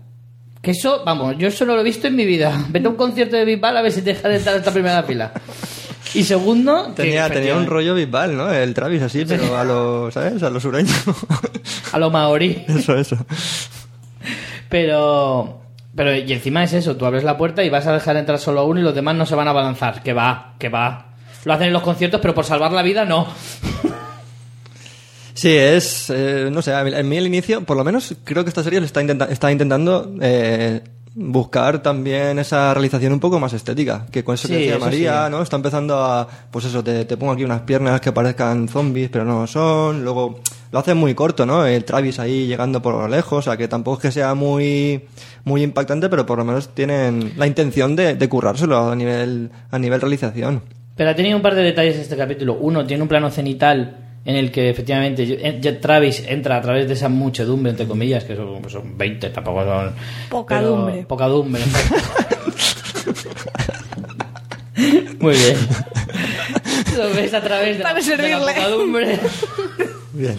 Que 0.69 0.73
eso, 0.73 1.01
vamos, 1.03 1.35
yo 1.39 1.49
eso 1.49 1.65
no 1.65 1.75
lo 1.75 1.81
he 1.81 1.85
visto 1.85 2.09
en 2.09 2.15
mi 2.15 2.27
vida. 2.27 2.67
Vete 2.69 2.89
a 2.89 2.91
un 2.91 2.97
concierto 2.97 3.37
de 3.37 3.47
Bisbal 3.47 3.75
a 3.75 3.81
ver 3.81 3.91
si 3.91 4.03
te 4.03 4.13
deja 4.13 4.29
de 4.29 4.37
entrar 4.37 4.55
a 4.55 4.59
esta 4.59 4.71
primera 4.71 5.03
fila. 5.03 5.33
Y 6.13 6.25
segundo, 6.25 6.89
que 6.95 7.05
Tenía, 7.05 7.31
tenía 7.31 7.57
un 7.57 7.65
rollo 7.65 7.95
bisbal, 7.95 8.37
¿no? 8.37 8.53
El 8.53 8.75
Travis 8.75 9.01
así, 9.01 9.25
pero 9.25 9.57
a 9.57 9.65
los, 9.65 10.13
¿sabes? 10.13 10.43
A 10.43 10.51
los 10.51 10.63
sureños. 10.63 10.95
A 11.93 11.99
lo 11.99 12.11
maorí. 12.11 12.67
eso, 12.69 12.95
eso. 12.99 13.17
Pero, 14.69 15.63
pero, 15.97 16.15
y 16.15 16.31
encima 16.35 16.63
es 16.65 16.75
eso, 16.75 16.99
tú 16.99 17.07
abres 17.07 17.25
la 17.25 17.39
puerta 17.39 17.65
y 17.65 17.71
vas 17.71 17.87
a 17.87 17.95
dejar 17.95 18.19
entrar 18.19 18.39
solo 18.39 18.61
a 18.61 18.65
uno 18.65 18.79
y 18.79 18.83
los 18.83 18.95
demás 18.95 19.17
no 19.17 19.25
se 19.25 19.37
van 19.37 19.47
a 19.47 19.53
abalanzar. 19.53 20.03
Que 20.03 20.13
va, 20.13 20.53
que 20.59 20.69
va. 20.69 21.15
Lo 21.47 21.55
hacen 21.55 21.69
en 21.69 21.73
los 21.73 21.83
conciertos, 21.83 22.21
pero 22.21 22.35
por 22.35 22.45
salvar 22.45 22.73
la 22.73 22.83
vida 22.83 23.07
no. 23.07 23.27
Sí, 25.39 25.55
es, 25.57 26.11
eh, 26.11 26.49
no 26.51 26.63
sé, 26.63 26.75
a 26.75 26.83
mí- 26.83 26.91
en 26.93 27.09
mí 27.09 27.17
el 27.17 27.27
inicio, 27.27 27.61
por 27.63 27.77
lo 27.77 27.85
menos 27.85 28.13
creo 28.25 28.43
que 28.45 28.49
esta 28.49 28.65
serie 28.65 28.81
está, 28.81 29.01
intenta- 29.01 29.27
está 29.31 29.53
intentando 29.53 30.13
eh, 30.21 30.81
buscar 31.15 31.81
también 31.81 32.41
esa 32.41 32.75
realización 32.75 33.13
un 33.13 33.21
poco 33.21 33.39
más 33.39 33.53
estética, 33.53 34.07
que 34.11 34.25
con 34.25 34.35
eso 34.35 34.49
Sí, 34.49 34.55
que 34.55 34.59
decía 34.61 34.77
eso 34.77 34.85
María, 34.85 35.25
sí. 35.27 35.31
¿no? 35.31 35.43
Está 35.43 35.55
empezando 35.57 35.97
a, 35.97 36.27
pues 36.51 36.65
eso, 36.65 36.83
te, 36.83 37.05
te 37.05 37.17
pongo 37.17 37.33
aquí 37.33 37.45
unas 37.45 37.61
piernas 37.61 38.01
que 38.01 38.11
parezcan 38.11 38.67
zombies, 38.67 39.11
pero 39.11 39.25
no 39.25 39.43
lo 39.43 39.47
son, 39.47 40.03
luego 40.03 40.41
lo 40.73 40.79
hacen 40.81 40.97
muy 40.97 41.15
corto, 41.15 41.47
¿no? 41.47 41.65
El 41.65 41.85
Travis 41.85 42.19
ahí 42.19 42.49
llegando 42.49 42.83
por 42.83 42.95
lo 42.95 43.07
lejos, 43.07 43.39
o 43.39 43.43
sea, 43.51 43.57
que 43.57 43.69
tampoco 43.69 43.99
es 43.99 44.03
que 44.03 44.11
sea 44.13 44.35
muy, 44.35 45.05
muy 45.45 45.63
impactante, 45.63 46.09
pero 46.09 46.27
por 46.27 46.39
lo 46.39 46.45
menos 46.45 46.75
tienen 46.75 47.35
la 47.37 47.47
intención 47.47 47.95
de, 47.95 48.17
de 48.17 48.29
currárselo 48.29 48.91
a 48.91 48.97
nivel, 48.97 49.51
a 49.71 49.79
nivel 49.79 50.01
realización. 50.01 50.63
Pero 50.97 51.11
ha 51.11 51.15
tenido 51.15 51.37
un 51.37 51.43
par 51.43 51.55
de 51.55 51.63
detalles 51.63 51.97
este 51.97 52.17
capítulo. 52.17 52.55
Uno, 52.61 52.85
tiene 52.85 53.03
un 53.05 53.09
plano 53.09 53.31
cenital 53.31 54.08
en 54.25 54.37
el 54.37 54.51
que 54.51 54.71
efectivamente 54.71 55.59
ya 55.61 55.81
Travis 55.81 56.23
entra 56.27 56.57
a 56.57 56.63
través 56.63 56.87
de 56.87 56.95
esa 56.95 57.09
muchedumbre, 57.09 57.71
entre 57.71 57.87
comillas, 57.87 58.25
que 58.25 58.37
son, 58.37 58.61
pues 58.61 58.73
son 58.73 58.97
20, 58.99 59.31
tampoco 59.31 59.65
son... 59.65 59.95
Pocadumbre. 60.29 61.05
Pocadumbre. 61.05 61.63
Muy 65.21 65.35
bien. 65.35 65.57
Lo 66.97 67.11
ves 67.15 67.35
a 67.35 67.41
través 67.41 67.79
de, 67.79 67.85
la, 67.85 67.95
de 67.95 68.29
la 68.29 68.39
pocadumbre. 68.39 69.19
Bien. 70.13 70.37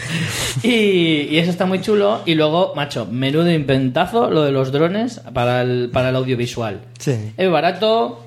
Y, 0.64 1.28
y 1.30 1.38
eso 1.38 1.52
está 1.52 1.66
muy 1.66 1.82
chulo. 1.82 2.22
Y 2.26 2.36
luego, 2.36 2.74
macho, 2.76 3.06
menudo 3.06 3.50
inventazo 3.50 4.30
lo 4.30 4.44
de 4.44 4.52
los 4.52 4.72
drones 4.72 5.22
para 5.34 5.62
el, 5.62 5.90
para 5.92 6.10
el 6.10 6.16
audiovisual. 6.16 6.82
Sí. 6.98 7.34
Es 7.38 7.50
barato, 7.50 8.24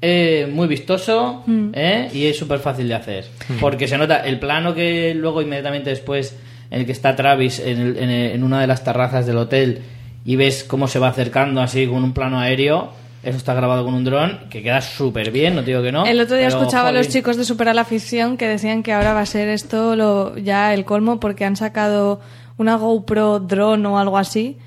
es 0.00 0.48
muy 0.48 0.68
vistoso 0.68 1.42
¿eh? 1.72 2.08
y 2.12 2.26
es 2.26 2.38
súper 2.38 2.58
fácil 2.58 2.88
de 2.88 2.94
hacer. 2.94 3.24
Porque 3.60 3.88
se 3.88 3.96
nota 3.98 4.18
el 4.18 4.38
plano 4.38 4.74
que 4.74 5.14
luego 5.14 5.42
inmediatamente 5.42 5.90
después, 5.90 6.36
en 6.70 6.80
el 6.80 6.86
que 6.86 6.92
está 6.92 7.16
Travis 7.16 7.58
en, 7.60 7.80
el- 7.80 7.96
en 7.98 8.10
el- 8.10 8.30
en 8.32 8.42
una 8.44 8.60
de 8.60 8.66
las 8.66 8.84
terrazas 8.84 9.26
del 9.26 9.38
hotel 9.38 9.80
y 10.24 10.36
ves 10.36 10.64
cómo 10.64 10.88
se 10.88 10.98
va 10.98 11.08
acercando 11.08 11.60
así 11.62 11.86
con 11.86 12.02
un 12.04 12.12
plano 12.12 12.38
aéreo. 12.38 12.90
Eso 13.22 13.38
está 13.38 13.54
grabado 13.54 13.84
con 13.84 13.94
un 13.94 14.04
dron 14.04 14.40
que 14.50 14.62
queda 14.62 14.80
súper 14.80 15.32
bien, 15.32 15.56
no 15.56 15.62
te 15.62 15.68
digo 15.72 15.82
que 15.82 15.90
no. 15.90 16.06
El 16.06 16.20
otro 16.20 16.36
día 16.36 16.46
pero, 16.46 16.60
escuchaba 16.60 16.90
a 16.90 16.92
los 16.92 17.08
chicos 17.08 17.36
de 17.36 17.44
Superar 17.44 17.74
la 17.74 17.84
Ficción 17.84 18.36
que 18.36 18.46
decían 18.46 18.84
que 18.84 18.92
ahora 18.92 19.14
va 19.14 19.20
a 19.22 19.26
ser 19.26 19.48
esto 19.48 19.96
lo, 19.96 20.36
ya 20.38 20.72
el 20.74 20.84
colmo 20.84 21.18
porque 21.18 21.44
han 21.44 21.56
sacado 21.56 22.20
una 22.56 22.76
GoPro 22.76 23.40
drone 23.40 23.86
o 23.88 23.98
algo 23.98 24.16
así, 24.16 24.58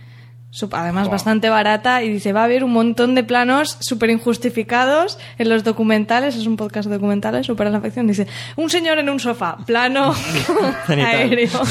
además 0.72 1.10
bastante 1.10 1.50
barata, 1.50 2.04
y 2.04 2.10
dice 2.10 2.34
va 2.34 2.42
a 2.42 2.46
haber 2.46 2.64
un 2.64 2.74
montón 2.74 3.16
de 3.16 3.24
planos 3.24 3.78
súper 3.80 4.10
injustificados 4.10 5.20
en 5.38 5.50
los 5.50 5.64
documentales, 5.64 6.36
es 6.36 6.48
un 6.48 6.58
podcast 6.58 6.90
de 6.90 6.96
documentales, 6.96 7.46
Superar 7.46 7.72
la 7.72 7.82
Ficción, 7.82 8.08
dice 8.08 8.28
un 8.56 8.70
señor 8.70 8.98
en 9.00 9.10
un 9.10 9.20
sofá, 9.20 9.58
plano 9.66 10.14
aéreo. 10.88 11.62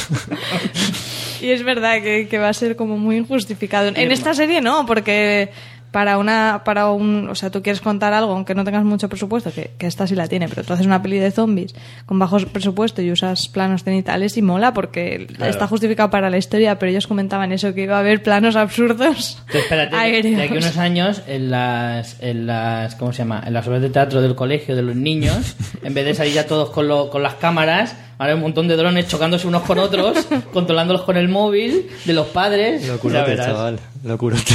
y 1.40 1.50
es 1.50 1.64
verdad 1.64 2.02
que, 2.02 2.28
que 2.28 2.38
va 2.38 2.48
a 2.48 2.54
ser 2.54 2.76
como 2.76 2.98
muy 2.98 3.16
injustificado. 3.16 3.88
En 3.88 4.12
esta 4.12 4.34
serie 4.34 4.60
no, 4.60 4.86
porque 4.86 5.50
para 5.90 6.18
una 6.18 6.62
para 6.64 6.90
un 6.90 7.28
o 7.30 7.34
sea 7.34 7.50
tú 7.50 7.62
quieres 7.62 7.80
contar 7.80 8.12
algo 8.12 8.32
aunque 8.32 8.54
no 8.54 8.64
tengas 8.64 8.84
mucho 8.84 9.08
presupuesto 9.08 9.50
que, 9.52 9.70
que 9.78 9.86
esta 9.86 10.06
sí 10.06 10.14
la 10.14 10.28
tiene 10.28 10.48
pero 10.48 10.62
tú 10.64 10.72
haces 10.72 10.84
una 10.86 11.00
peli 11.02 11.18
de 11.18 11.30
zombies 11.30 11.74
con 12.06 12.18
bajo 12.18 12.38
presupuesto 12.38 13.00
y 13.02 13.10
usas 13.10 13.48
planos 13.48 13.84
cenitales 13.84 14.36
y 14.36 14.42
mola 14.42 14.72
porque 14.74 15.26
Claro. 15.34 15.50
está 15.50 15.66
justificado 15.66 16.10
para 16.10 16.30
la 16.30 16.36
historia 16.38 16.78
pero 16.78 16.90
ellos 16.90 17.06
comentaban 17.06 17.52
eso 17.52 17.72
que 17.74 17.82
iba 17.84 17.96
a 17.96 18.00
haber 18.00 18.22
planos 18.22 18.56
absurdos 18.56 19.42
Tú 19.50 19.58
espérate, 19.58 19.96
aéreos 19.96 20.36
de 20.36 20.42
aquí 20.42 20.54
a 20.54 20.58
unos 20.58 20.76
años, 20.76 21.22
en 21.26 21.50
las, 21.50 22.16
en 22.20 22.46
las, 22.46 22.94
¿cómo 22.96 23.12
se 23.12 23.18
llama? 23.18 23.42
En 23.46 23.52
las 23.54 23.66
obras 23.66 23.80
de 23.82 23.90
teatro 23.90 24.20
del 24.20 24.34
colegio 24.34 24.76
de 24.76 24.82
los 24.82 24.94
niños, 24.96 25.54
en 25.82 25.94
vez 25.94 26.04
de 26.04 26.14
salir 26.14 26.34
ya 26.34 26.46
todos 26.46 26.70
con, 26.70 26.86
lo- 26.88 27.08
con 27.10 27.22
las 27.22 27.34
cámaras, 27.34 27.96
ahora 28.18 28.32
hay 28.32 28.36
un 28.36 28.42
montón 28.42 28.68
de 28.68 28.76
drones 28.76 29.08
chocándose 29.08 29.46
unos 29.46 29.62
con 29.62 29.78
otros, 29.78 30.26
controlándolos 30.52 31.02
con 31.02 31.16
el 31.16 31.28
móvil 31.28 31.88
de 32.04 32.12
los 32.12 32.26
padres. 32.28 32.86
Verás. 33.02 33.46
chaval. 33.46 33.78
Locurote. 34.04 34.54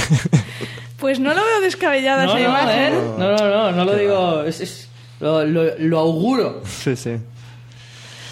Pues 1.04 1.20
no 1.20 1.34
lo 1.34 1.42
veo 1.44 1.60
descabellada 1.60 2.24
No, 2.26 2.32
esa 2.38 2.40
no, 2.40 2.50
imagen 2.50 2.94
¿eh? 2.94 3.00
no, 3.18 3.32
no, 3.36 3.50
no, 3.50 3.72
no 3.74 3.84
lo 3.84 3.94
digo, 3.98 4.44
es, 4.44 4.62
es- 4.62 4.88
lo, 5.20 5.44
lo- 5.46 5.78
lo 5.78 6.00
auguro. 6.00 6.62
sí, 6.66 6.96
sí. 6.96 7.18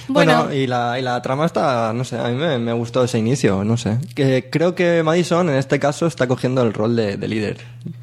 Bueno. 0.07 0.45
Bueno, 0.45 0.53
y, 0.53 0.67
la, 0.67 0.97
y 0.99 1.01
la 1.01 1.21
trama 1.21 1.45
está, 1.45 1.91
no 1.93 2.03
sé, 2.05 2.17
a 2.17 2.23
mí 2.29 2.35
me, 2.35 2.57
me 2.57 2.73
gustó 2.73 3.03
ese 3.03 3.17
inicio, 3.19 3.63
no 3.65 3.75
sé. 3.77 3.97
Que 4.15 4.49
creo 4.49 4.73
que 4.73 5.03
Madison 5.03 5.49
en 5.49 5.55
este 5.55 5.79
caso 5.79 6.05
está 6.07 6.27
cogiendo 6.27 6.61
el 6.63 6.73
rol 6.73 6.95
de, 6.95 7.17
de 7.17 7.27
líder. 7.27 7.57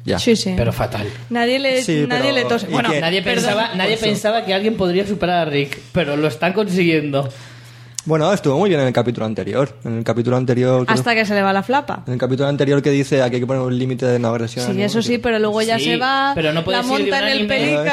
Ya. 0.05 0.17
sí 0.19 0.35
sí 0.35 0.53
Pero 0.55 0.71
fatal. 0.71 1.07
nadie 1.29 1.57
le 1.59 1.81
Sí, 1.83 2.05
nadie 2.07 2.31
pero- 2.31 2.35
le 2.35 2.45
tose 2.45 2.67
¿y 2.69 2.73
bueno? 2.73 2.89
Nadie 2.99 3.21
pensaba, 3.23 3.71
nadie 3.75 3.97
pensaba 3.97 4.45
que 4.45 4.53
alguien 4.53 4.75
podría 4.75 5.05
superar 5.07 5.47
a 5.47 5.51
Rick, 5.51 5.79
pero 5.91 6.15
lo 6.15 6.27
están 6.27 6.53
consiguiendo. 6.53 7.29
Bueno, 8.09 8.33
estuvo 8.33 8.57
muy 8.57 8.69
bien 8.69 8.81
en 8.81 8.87
el 8.87 8.93
capítulo 8.93 9.27
anterior. 9.27 9.69
En 9.85 9.99
el 9.99 10.03
capítulo 10.03 10.35
anterior. 10.35 10.83
creo- 10.83 10.95
hasta 10.97 11.13
que 11.13 11.25
se 11.25 11.35
le 11.35 11.43
va 11.43 11.53
la 11.53 11.61
flapa 11.61 12.01
En 12.07 12.13
el 12.13 12.19
capítulo 12.19 12.49
anterior 12.49 12.81
que 12.81 12.89
dice 12.89 13.21
aquí 13.21 13.35
hay 13.35 13.41
que 13.41 13.45
poner 13.45 13.61
un 13.61 13.77
límite 13.77 14.07
de 14.07 14.17
no 14.17 14.29
agresión. 14.29 14.65
Sí, 14.73 14.81
eso 14.81 15.03
sí, 15.03 15.19
pero 15.19 15.37
luego 15.37 15.61
ya 15.61 15.77
Sí, 15.77 15.85
se 15.85 15.97
va, 15.97 16.31
pero 16.33 16.49
no 16.51 16.61
la 16.61 16.65
puedes 16.65 16.89
ir 16.89 17.11
de 17.11 17.17
en 17.17 17.23
el 17.27 17.41
es 17.41 17.41
que 17.41 17.47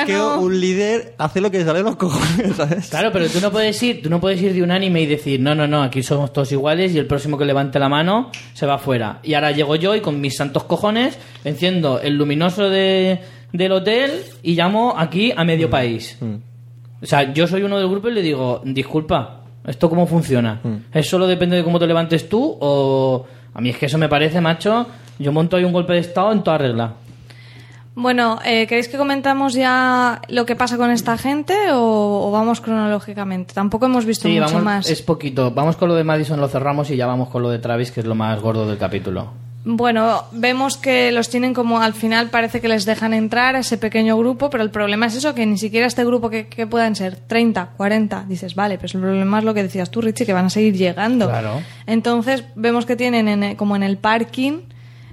pelícano. 0.06 0.40
un 0.40 0.58
líder 0.58 1.14
hace 1.18 1.42
lo 1.42 1.50
que 1.50 1.62
sale 1.64 1.80
de 1.80 1.84
los 1.84 1.96
cojones, 1.96 2.56
¿sabes? 2.56 2.88
Claro, 2.88 3.10
pero 3.12 3.28
tú 3.28 3.40
no 3.42 3.50
puedes 3.52 3.82
ir, 3.82 4.00
tú 4.02 4.08
no 4.08 4.18
puedes 4.18 4.40
ir 4.40 4.54
de 4.54 4.62
un 4.62 4.70
anime 4.70 5.02
y 5.02 5.06
decir, 5.06 5.38
no, 5.38 5.54
no, 5.54 5.66
no, 5.66 5.82
aquí 5.82 6.02
somos 6.02 6.32
todos 6.32 6.50
iguales 6.50 6.94
y 6.94 6.98
el 6.98 7.06
próximo 7.06 7.36
que 7.36 7.44
levante 7.44 7.78
la 7.78 7.90
mano 7.90 8.30
se 8.54 8.64
va 8.64 8.78
fuera. 8.78 9.20
Y 9.22 9.34
ahora 9.34 9.50
llego 9.52 9.76
yo 9.76 9.94
y 9.94 10.00
con 10.00 10.18
mis 10.18 10.34
santos 10.34 10.64
cojones 10.64 11.18
enciendo 11.44 12.00
el 12.00 12.14
luminoso 12.16 12.70
de, 12.70 13.20
del 13.52 13.70
hotel 13.72 14.22
y 14.42 14.54
llamo 14.54 14.94
aquí 14.96 15.30
a 15.36 15.44
medio 15.44 15.68
país. 15.68 16.16
O 17.02 17.04
sea, 17.04 17.34
yo 17.34 17.46
soy 17.46 17.64
uno 17.64 17.76
del 17.78 17.90
grupo 17.90 18.08
y 18.08 18.12
le 18.14 18.22
digo, 18.22 18.62
disculpa, 18.64 19.42
¿esto 19.66 19.88
cómo 19.90 20.06
funciona? 20.06 20.60
¿Es 20.92 21.08
solo 21.08 21.26
depende 21.26 21.56
de 21.56 21.64
cómo 21.64 21.78
te 21.78 21.86
levantes 21.86 22.28
tú 22.28 22.56
o...? 22.60 23.26
A 23.54 23.60
mí 23.60 23.70
es 23.70 23.78
que 23.78 23.86
eso 23.86 23.96
me 23.98 24.08
parece, 24.08 24.40
macho, 24.40 24.86
yo 25.18 25.32
monto 25.32 25.56
ahí 25.56 25.64
un 25.64 25.72
golpe 25.72 25.94
de 25.94 26.00
estado 26.00 26.30
en 26.32 26.42
toda 26.42 26.58
regla. 26.58 26.92
Bueno, 27.94 28.38
eh, 28.44 28.66
¿queréis 28.66 28.88
que 28.88 28.98
comentamos 28.98 29.54
ya 29.54 30.20
lo 30.28 30.44
que 30.44 30.54
pasa 30.54 30.76
con 30.76 30.90
esta 30.90 31.16
gente 31.16 31.54
o, 31.72 32.28
o 32.28 32.30
vamos 32.30 32.60
cronológicamente? 32.60 33.54
Tampoco 33.54 33.86
hemos 33.86 34.04
visto 34.04 34.28
Sí, 34.28 34.34
mucho 34.34 34.44
vamos, 34.48 34.62
más. 34.62 34.90
es 34.90 35.00
poquito. 35.00 35.50
Vamos 35.52 35.76
con 35.76 35.88
lo 35.88 35.94
de 35.94 36.04
Madison, 36.04 36.38
lo 36.38 36.48
cerramos 36.48 36.90
y 36.90 36.96
ya 36.96 37.06
vamos 37.06 37.30
con 37.30 37.42
lo 37.42 37.48
de 37.48 37.58
Travis, 37.58 37.90
que 37.90 38.00
es 38.00 38.06
lo 38.06 38.14
más 38.14 38.38
gordo 38.42 38.68
del 38.68 38.76
capítulo. 38.76 39.30
Bueno, 39.68 40.22
vemos 40.30 40.76
que 40.76 41.10
los 41.10 41.28
tienen 41.28 41.52
como 41.52 41.80
al 41.80 41.92
final 41.92 42.30
parece 42.30 42.60
que 42.60 42.68
les 42.68 42.84
dejan 42.84 43.12
entrar 43.12 43.56
a 43.56 43.58
ese 43.58 43.76
pequeño 43.76 44.16
grupo, 44.16 44.48
pero 44.48 44.62
el 44.62 44.70
problema 44.70 45.06
es 45.06 45.16
eso, 45.16 45.34
que 45.34 45.44
ni 45.44 45.58
siquiera 45.58 45.88
este 45.88 46.04
grupo 46.04 46.30
que, 46.30 46.46
que 46.46 46.68
puedan 46.68 46.94
ser 46.94 47.16
30, 47.16 47.70
40, 47.76 48.26
dices, 48.28 48.54
vale, 48.54 48.78
pero 48.78 48.96
el 48.96 49.00
problema 49.04 49.38
es 49.40 49.44
lo 49.44 49.54
que 49.54 49.64
decías 49.64 49.90
tú, 49.90 50.00
Richie, 50.02 50.24
que 50.24 50.32
van 50.32 50.44
a 50.44 50.50
seguir 50.50 50.76
llegando. 50.76 51.28
Claro. 51.28 51.60
Entonces 51.88 52.44
vemos 52.54 52.86
que 52.86 52.94
tienen 52.94 53.26
en- 53.26 53.56
como 53.56 53.74
en 53.74 53.82
el 53.82 53.96
parking, 53.98 54.60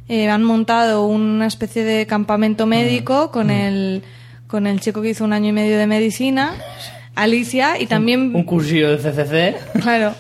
eh, 0.08 0.30
han 0.30 0.44
montado 0.44 1.08
una 1.08 1.48
especie 1.48 1.84
de 1.84 2.06
campamento 2.06 2.68
médico 2.68 3.32
con, 3.32 3.50
el, 3.50 4.04
con 4.46 4.68
el 4.68 4.80
chico 4.82 5.02
que 5.02 5.10
hizo 5.10 5.24
un 5.24 5.34
año 5.34 5.50
y 5.50 5.54
medio 5.54 5.80
de 5.80 5.88
medicina, 5.88 6.54
Alicia, 7.16 7.80
y 7.82 7.88
también... 7.88 8.36
Un 8.36 8.44
cursillo 8.44 8.96
de 8.96 8.98
CCC. 8.98 9.82
Claro. 9.82 10.14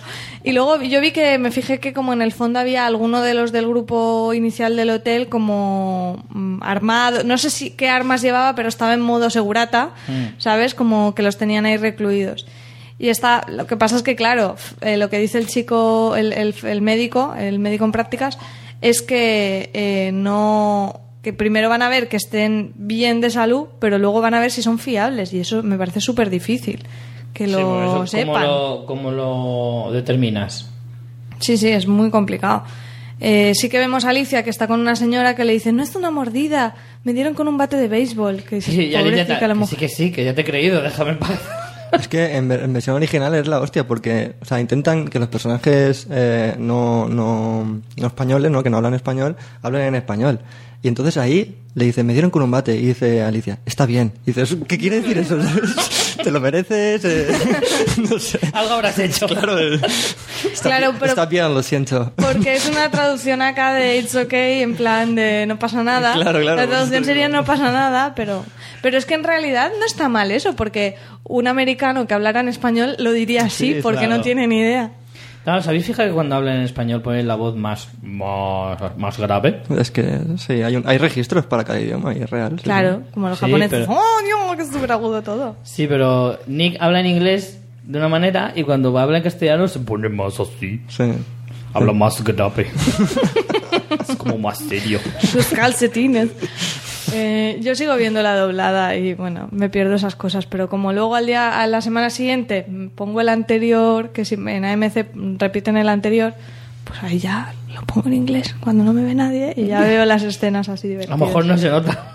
Y 0.45 0.51
luego 0.51 0.81
yo 0.81 0.99
vi 0.99 1.11
que 1.11 1.37
me 1.37 1.51
fijé 1.51 1.79
que 1.79 1.93
como 1.93 2.11
en 2.11 2.21
el 2.21 2.33
fondo 2.33 2.59
había 2.59 2.85
alguno 2.85 3.21
de 3.21 3.33
los 3.33 3.51
del 3.53 3.65
grupo 3.67 4.33
inicial 4.33 4.75
del 4.75 4.89
hotel 4.89 5.29
como 5.29 6.23
mm, 6.29 6.57
armado, 6.61 7.23
no 7.23 7.37
sé 7.37 7.49
si 7.49 7.69
qué 7.71 7.87
armas 7.89 8.21
llevaba, 8.21 8.53
pero 8.53 8.67
estaba 8.67 8.93
en 8.93 8.99
modo 9.01 9.29
segurata, 9.29 9.91
¿sabes? 10.39 10.75
Como 10.75 11.15
que 11.15 11.23
los 11.23 11.37
tenían 11.37 11.65
ahí 11.65 11.77
recluidos. 11.77 12.45
Y 12.99 13.07
está, 13.09 13.45
lo 13.49 13.67
que 13.67 13.77
pasa 13.77 13.95
es 13.95 14.03
que, 14.03 14.15
claro, 14.15 14.55
eh, 14.81 14.97
lo 14.97 15.09
que 15.09 15.17
dice 15.17 15.37
el 15.37 15.47
chico, 15.47 16.15
el, 16.17 16.33
el- 16.33 16.53
el 16.63 16.81
médico, 16.81 17.33
el 17.37 17.59
médico 17.59 17.85
en 17.85 17.91
prácticas, 17.93 18.37
es 18.81 19.01
que 19.01 19.69
eh, 19.73 20.11
no 20.13 20.99
que 21.21 21.31
primero 21.31 21.69
van 21.69 21.81
a 21.81 21.87
ver 21.87 22.09
que 22.09 22.17
estén 22.17 22.73
bien 22.75 23.21
de 23.21 23.29
salud, 23.29 23.67
pero 23.79 23.97
luego 23.97 24.19
van 24.19 24.33
a 24.33 24.41
ver 24.41 24.51
si 24.51 24.61
son 24.61 24.77
fiables 24.77 25.31
y 25.33 25.39
eso 25.39 25.63
me 25.63 25.77
parece 25.77 26.01
súper 26.01 26.29
difícil 26.29 26.83
que 27.33 27.47
lo 27.47 27.57
Sí, 27.57 27.61
eso, 27.63 27.93
¿cómo 27.93 28.07
sepan. 28.07 28.43
lo, 28.43 28.85
cómo 28.85 29.11
lo 29.11 29.91
determinas? 29.91 30.69
Sí, 31.39 31.57
sí, 31.57 31.69
es 31.69 31.87
muy 31.87 32.09
complicado. 32.09 32.63
Eh, 33.19 33.53
sí 33.55 33.69
que 33.69 33.79
vemos 33.79 34.05
a 34.05 34.09
Alicia 34.09 34.43
que 34.43 34.49
está 34.49 34.67
con 34.67 34.79
una 34.79 34.95
señora 34.95 35.35
que 35.35 35.45
le 35.45 35.53
dice, 35.53 35.71
no 35.71 35.81
es 35.83 35.95
una 35.95 36.11
mordida, 36.11 36.75
me 37.03 37.13
dieron 37.13 37.33
con 37.35 37.47
un 37.47 37.57
bate 37.57 37.77
de 37.77 37.87
béisbol. 37.87 38.43
Que 38.43 38.59
Sí, 38.61 38.89
ya, 38.89 38.99
ya 38.99 39.03
"Pobrecita 39.05 39.39
te- 39.39 39.47
la 39.47 39.53
que 39.53 39.59
mujer". 39.59 39.69
sí, 39.69 39.75
que 39.77 39.89
sí, 39.89 40.11
que 40.11 40.23
ya 40.25 40.33
te 40.35 40.41
he 40.41 40.45
creído, 40.45 40.81
déjame 40.81 41.11
en 41.11 41.19
paz. 41.19 41.39
Es 41.93 42.07
que 42.07 42.35
en, 42.37 42.51
en 42.51 42.73
versión 42.73 42.95
original 42.95 43.35
es 43.35 43.45
la 43.45 43.59
hostia, 43.59 43.85
porque, 43.87 44.33
o 44.41 44.45
sea, 44.45 44.59
intentan 44.59 45.07
que 45.09 45.19
los 45.19 45.27
personajes 45.27 46.07
eh, 46.09 46.55
no, 46.57 47.07
no, 47.07 47.81
no 47.97 48.07
españoles, 48.07 48.49
¿no? 48.49 48.63
que 48.63 48.71
no 48.71 48.77
hablan 48.77 48.95
español, 48.95 49.35
hablen 49.61 49.83
en 49.83 49.95
español. 49.95 50.39
Y 50.81 50.87
entonces 50.87 51.17
ahí 51.17 51.55
le 51.75 51.85
dice, 51.85 52.03
me 52.03 52.13
dieron 52.13 52.29
con 52.31 52.41
un 52.43 52.51
bate, 52.51 52.75
y 52.75 52.85
dice 52.87 53.21
Alicia, 53.23 53.59
está 53.65 53.85
bien. 53.85 54.13
Y 54.25 54.31
dices, 54.31 54.55
¿qué 54.67 54.77
quiere 54.77 55.01
decir 55.01 55.17
eso? 55.17 55.37
¿Te 56.23 56.29
lo 56.31 56.39
mereces? 56.39 57.03
Eh, 57.03 57.27
no 58.09 58.19
sé. 58.19 58.39
Algo 58.53 58.75
habrás 58.75 58.97
hecho. 58.99 59.27
Claro, 59.27 59.57
eh, 59.59 59.79
está, 60.53 60.69
Claro, 60.69 60.87
bien, 60.91 60.99
pero- 60.99 61.11
está 61.11 61.25
bien, 61.25 61.53
lo 61.53 61.63
siento. 61.63 62.13
Porque 62.15 62.53
es 62.55 62.67
una 62.69 62.89
traducción 62.91 63.41
acá 63.41 63.73
de 63.73 63.97
It's 63.97 64.15
okay, 64.15 64.61
en 64.61 64.75
plan 64.75 65.15
de 65.15 65.45
no 65.47 65.57
pasa 65.59 65.83
nada. 65.83 66.13
Claro, 66.13 66.39
claro, 66.41 66.57
La 66.57 66.67
traducción 66.67 67.03
sería 67.05 67.27
no 67.27 67.43
pasa 67.43 67.71
nada, 67.71 68.13
pero, 68.15 68.45
pero 68.81 68.97
es 68.97 69.05
que 69.05 69.15
en 69.15 69.23
realidad 69.23 69.71
no 69.79 69.85
está 69.85 70.07
mal 70.09 70.31
eso, 70.31 70.55
porque 70.55 70.95
un 71.23 71.47
americano 71.47 72.05
que 72.07 72.13
hablara 72.13 72.39
en 72.41 72.49
español 72.49 72.95
lo 72.99 73.11
diría 73.11 73.45
así, 73.45 73.73
Sí, 73.75 73.79
porque 73.81 74.01
claro. 74.05 74.17
no 74.17 74.21
tiene 74.23 74.45
ni 74.47 74.59
idea. 74.59 74.91
Claro, 75.43 75.61
¿sabéis 75.61 75.85
fija 75.85 76.05
que 76.05 76.11
cuando 76.13 76.35
hablan 76.35 76.57
en 76.57 76.61
español 76.63 77.01
ponen 77.01 77.27
la 77.27 77.35
voz 77.35 77.55
más, 77.55 77.89
más, 78.01 78.77
más 78.97 79.17
grave? 79.17 79.61
Es 79.77 79.91
que 79.91 80.19
sí, 80.37 80.61
hay, 80.63 80.77
un- 80.77 80.87
hay 80.87 80.97
registros 80.97 81.45
para 81.45 81.63
cada 81.65 81.81
idioma 81.81 82.13
y 82.13 82.21
es 82.21 82.29
real. 82.29 82.53
sí, 82.57 82.63
Claro, 82.63 83.01
sí. 83.05 83.11
como 83.13 83.27
los 83.29 83.37
Sí, 83.39 83.45
japoneses. 83.45 83.87
pero- 83.87 83.99
¡Oh, 83.99 84.21
Dios! 84.25 84.55
Que 84.55 84.61
es 84.63 84.69
súper 84.71 84.91
agudo 84.93 85.21
todo. 85.21 85.55
Sí, 85.63 85.85
pero 85.87 86.39
Nick 86.47 86.77
habla 86.79 86.99
en 87.01 87.07
inglés 87.07 87.59
de 87.83 87.97
una 87.99 88.07
manera 88.07 88.53
y 88.55 88.63
cuando 88.63 88.97
habla 88.97 89.17
en 89.17 89.23
castellano 89.23 89.67
se 89.67 89.79
pone 89.79 90.07
más 90.07 90.39
así. 90.39 90.81
Sí. 90.87 91.11
Habla 91.73 91.91
más 91.91 92.23
grave. 92.23 92.67
es 94.09 94.15
como 94.15 94.37
más 94.37 94.59
serio. 94.59 94.99
Sus 95.29 95.47
calcetines. 95.47 96.29
Eh, 97.13 97.59
yo 97.61 97.75
sigo 97.75 97.95
viendo 97.95 98.21
la 98.23 98.35
doblada 98.35 98.95
y 98.95 99.13
bueno, 99.13 99.47
me 99.51 99.69
pierdo 99.69 99.95
esas 99.95 100.15
cosas, 100.15 100.45
pero 100.45 100.67
como 100.69 100.93
luego 100.93 101.15
al 101.15 101.25
día, 101.25 101.61
a 101.61 101.67
la 101.67 101.81
semana 101.81 102.09
siguiente 102.09 102.65
pongo 102.95 103.21
el 103.21 103.29
anterior, 103.29 104.09
que 104.11 104.25
si 104.25 104.35
en 104.35 104.65
AMC 104.65 105.05
repiten 105.39 105.77
el 105.77 105.89
anterior, 105.89 106.33
pues 106.85 107.03
ahí 107.03 107.19
ya 107.19 107.53
lo 107.73 107.81
pongo 107.83 108.07
en 108.07 108.13
inglés 108.15 108.55
cuando 108.59 108.83
no 108.83 108.93
me 108.93 109.03
ve 109.03 109.13
nadie 109.15 109.53
y 109.55 109.67
ya 109.67 109.81
veo 109.81 110.05
las 110.05 110.23
escenas 110.23 110.69
así 110.69 110.87
A 110.87 110.89
divertidas. 110.91 111.19
lo 111.19 111.25
mejor 111.25 111.45
no 111.45 111.57
se 111.57 111.69
nota. 111.69 112.09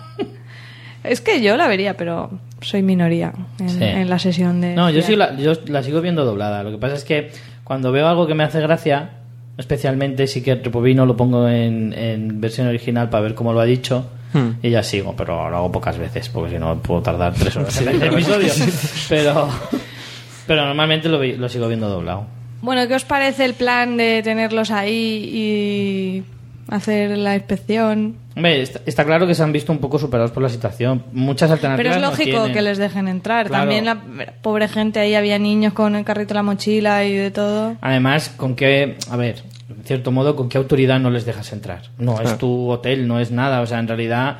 Es 1.03 1.21
que 1.21 1.41
yo 1.41 1.55
la 1.55 1.67
vería, 1.67 1.95
pero 1.95 2.29
soy 2.59 2.81
minoría 2.81 3.31
en, 3.59 3.69
Sí. 3.69 3.83
en 3.83 4.09
la 4.09 4.19
sesión 4.19 4.59
de... 4.59 4.75
No, 4.75 4.89
yo, 4.89 5.01
sí 5.01 5.15
la, 5.15 5.33
yo 5.37 5.53
la 5.67 5.81
sigo 5.81 6.01
viendo 6.01 6.25
doblada. 6.25 6.61
Lo 6.61 6.71
que 6.71 6.77
pasa 6.77 6.95
es 6.95 7.05
que 7.05 7.31
cuando 7.63 7.93
veo 7.93 8.05
algo 8.07 8.27
que 8.27 8.35
me 8.35 8.43
hace 8.43 8.59
gracia, 8.59 9.11
especialmente 9.57 10.27
sí 10.27 10.41
que 10.43 10.55
Repovino 10.55 11.05
lo 11.05 11.15
pongo 11.15 11.47
en, 11.47 11.93
en 11.93 12.41
versión 12.41 12.67
original 12.67 13.09
para 13.09 13.23
ver 13.23 13.33
cómo 13.33 13.53
lo 13.53 13.61
ha 13.61 13.65
dicho. 13.65 14.09
Hmm. 14.33 14.51
Y 14.61 14.69
ya 14.69 14.83
sigo, 14.83 15.15
pero 15.15 15.49
lo 15.49 15.57
hago 15.57 15.71
pocas 15.71 15.97
veces, 15.97 16.29
porque 16.29 16.51
si 16.51 16.59
no 16.59 16.77
puedo 16.79 17.01
tardar 17.01 17.33
tres 17.33 17.55
horas 17.55 17.81
en 17.81 17.87
el 17.89 18.03
episodio. 18.03 18.53
Pero, 19.09 19.49
pero 20.47 20.65
normalmente 20.65 21.09
lo, 21.09 21.19
vi- 21.19 21.35
lo 21.35 21.49
sigo 21.49 21.67
viendo 21.67 21.89
doblado. 21.89 22.25
Bueno, 22.61 22.87
¿qué 22.87 22.95
os 22.95 23.05
parece 23.05 23.45
el 23.45 23.53
plan 23.53 23.97
de 23.97 24.21
tenerlos 24.23 24.69
ahí 24.71 25.29
y 25.33 26.23
hacer 26.69 27.17
la 27.17 27.35
inspección? 27.35 28.15
Hombre, 28.35 28.61
está, 28.61 28.81
está 28.85 29.05
claro 29.05 29.25
que 29.27 29.33
se 29.35 29.43
han 29.43 29.51
visto 29.51 29.71
un 29.71 29.79
poco 29.79 29.97
superados 29.97 30.31
por 30.31 30.43
la 30.43 30.49
situación. 30.49 31.03
Muchas 31.13 31.49
Pero 31.49 31.53
alternativas. 31.55 31.95
es 31.95 32.01
no 32.01 32.09
lógico 32.09 32.53
que 32.53 32.61
les 32.61 32.77
dejen 32.77 33.07
entrar. 33.07 33.47
Claro. 33.47 33.63
También 33.63 33.85
la 33.85 33.97
pobre 34.41 34.67
gente 34.67 34.99
ahí 34.99 35.15
había 35.15 35.39
niños 35.39 35.73
con 35.73 35.95
el 35.95 36.03
carrito 36.05 36.33
la 36.33 36.43
mochila 36.43 37.03
y 37.05 37.13
de 37.15 37.31
todo. 37.31 37.75
Además, 37.81 38.29
con 38.35 38.55
qué, 38.55 38.97
a 39.09 39.15
ver, 39.17 39.43
cierto 39.89 40.11
modo, 40.11 40.35
con 40.37 40.47
qué 40.47 40.57
autoridad 40.57 40.99
no 40.99 41.09
les 41.09 41.25
dejas 41.25 41.51
entrar. 41.51 41.81
No 41.97 42.21
es 42.21 42.29
Ah. 42.31 42.37
tu 42.37 42.69
hotel, 42.69 43.07
no 43.07 43.19
es 43.19 43.29
nada, 43.31 43.59
o 43.61 43.65
sea, 43.67 43.79
en 43.79 43.87
realidad... 43.89 44.37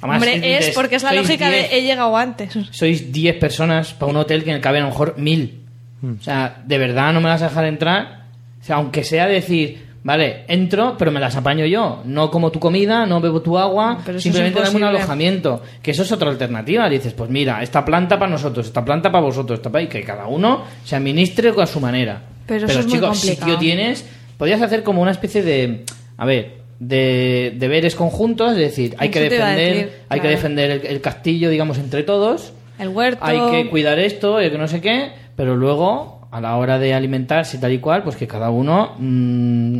además, 0.00 0.16
Hombre, 0.22 0.58
es 0.58 0.70
porque 0.74 0.96
es 0.96 1.02
la 1.04 1.12
lógica 1.12 1.48
10 1.48 1.70
de 1.70 1.78
he 1.78 1.82
llegado 1.82 2.16
antes. 2.16 2.58
Sois 2.72 3.12
10 3.12 3.36
personas 3.38 3.94
para 3.94 4.10
un 4.10 4.16
hotel 4.16 4.42
que 4.42 4.50
en 4.50 4.56
el 4.56 4.62
caben 4.62 4.82
a 4.82 4.86
lo 4.86 4.90
mejor 4.90 5.16
mil. 5.18 5.60
O 6.02 6.22
sea, 6.22 6.60
¿de 6.64 6.78
verdad 6.78 7.12
no 7.12 7.20
me 7.20 7.28
vas 7.28 7.42
a 7.42 7.48
dejar 7.48 7.64
entrar? 7.66 8.24
O 8.60 8.64
sea, 8.64 8.76
aunque 8.76 9.02
sea 9.04 9.26
decir, 9.26 9.86
vale, 10.04 10.44
entro, 10.48 10.96
pero 10.98 11.10
me 11.10 11.18
las 11.20 11.34
apaño 11.36 11.66
yo. 11.66 12.02
No 12.04 12.30
como 12.30 12.50
tu 12.52 12.60
comida, 12.60 13.04
no 13.06 13.20
bebo 13.20 13.42
tu 13.42 13.58
agua, 13.58 13.98
Pero 14.06 14.20
simplemente 14.20 14.60
dame 14.60 14.76
un 14.76 14.84
alojamiento. 14.84 15.62
Que 15.82 15.90
eso 15.90 16.02
es 16.04 16.12
otra 16.12 16.30
alternativa. 16.30 16.88
Dices, 16.88 17.12
pues 17.14 17.28
mira, 17.30 17.62
esta 17.62 17.84
planta 17.84 18.18
para 18.18 18.30
nosotros, 18.30 18.66
esta 18.66 18.84
planta 18.84 19.10
para 19.10 19.24
vosotros, 19.24 19.58
esta 19.58 19.70
para... 19.70 19.82
y 19.84 19.88
que 19.88 20.02
cada 20.02 20.26
uno 20.28 20.62
se 20.84 20.96
administre 20.96 21.52
a 21.60 21.66
su 21.66 21.80
manera. 21.80 22.22
Pero 22.46 22.66
eso 22.66 22.78
es 22.80 22.86
muy 22.86 22.94
chicos, 22.94 23.08
complicado. 23.10 23.50
sitio 23.52 23.58
tienes, 23.58 24.04
podrías 24.38 24.62
hacer 24.62 24.82
como 24.82 25.02
una 25.02 25.10
especie 25.10 25.42
de, 25.42 25.84
a 26.16 26.24
ver, 26.24 26.56
de 26.78 27.52
deberes 27.56 27.94
conjuntos, 27.94 28.52
es 28.52 28.58
decir, 28.58 28.94
hay 28.98 29.10
que 29.10 29.20
defender, 29.20 29.74
decir, 29.74 29.92
hay 30.08 30.20
que 30.20 30.28
defender 30.28 30.70
el, 30.70 30.86
el 30.86 31.00
castillo, 31.02 31.50
digamos, 31.50 31.76
entre 31.78 32.02
todos 32.04 32.52
El 32.78 32.88
huerto. 32.88 33.24
hay 33.24 33.38
que 33.50 33.68
cuidar 33.68 33.98
esto 33.98 34.40
y 34.40 34.50
que 34.50 34.56
no 34.58 34.68
sé 34.68 34.80
qué, 34.80 35.10
pero 35.36 35.56
luego 35.56 36.26
a 36.30 36.40
la 36.40 36.56
hora 36.56 36.78
de 36.78 36.94
alimentarse 36.94 37.56
y 37.56 37.60
tal 37.60 37.72
y 37.72 37.78
cual, 37.78 38.02
pues 38.04 38.14
que 38.16 38.26
cada 38.28 38.50
uno, 38.50 38.94
mm, 38.98 39.78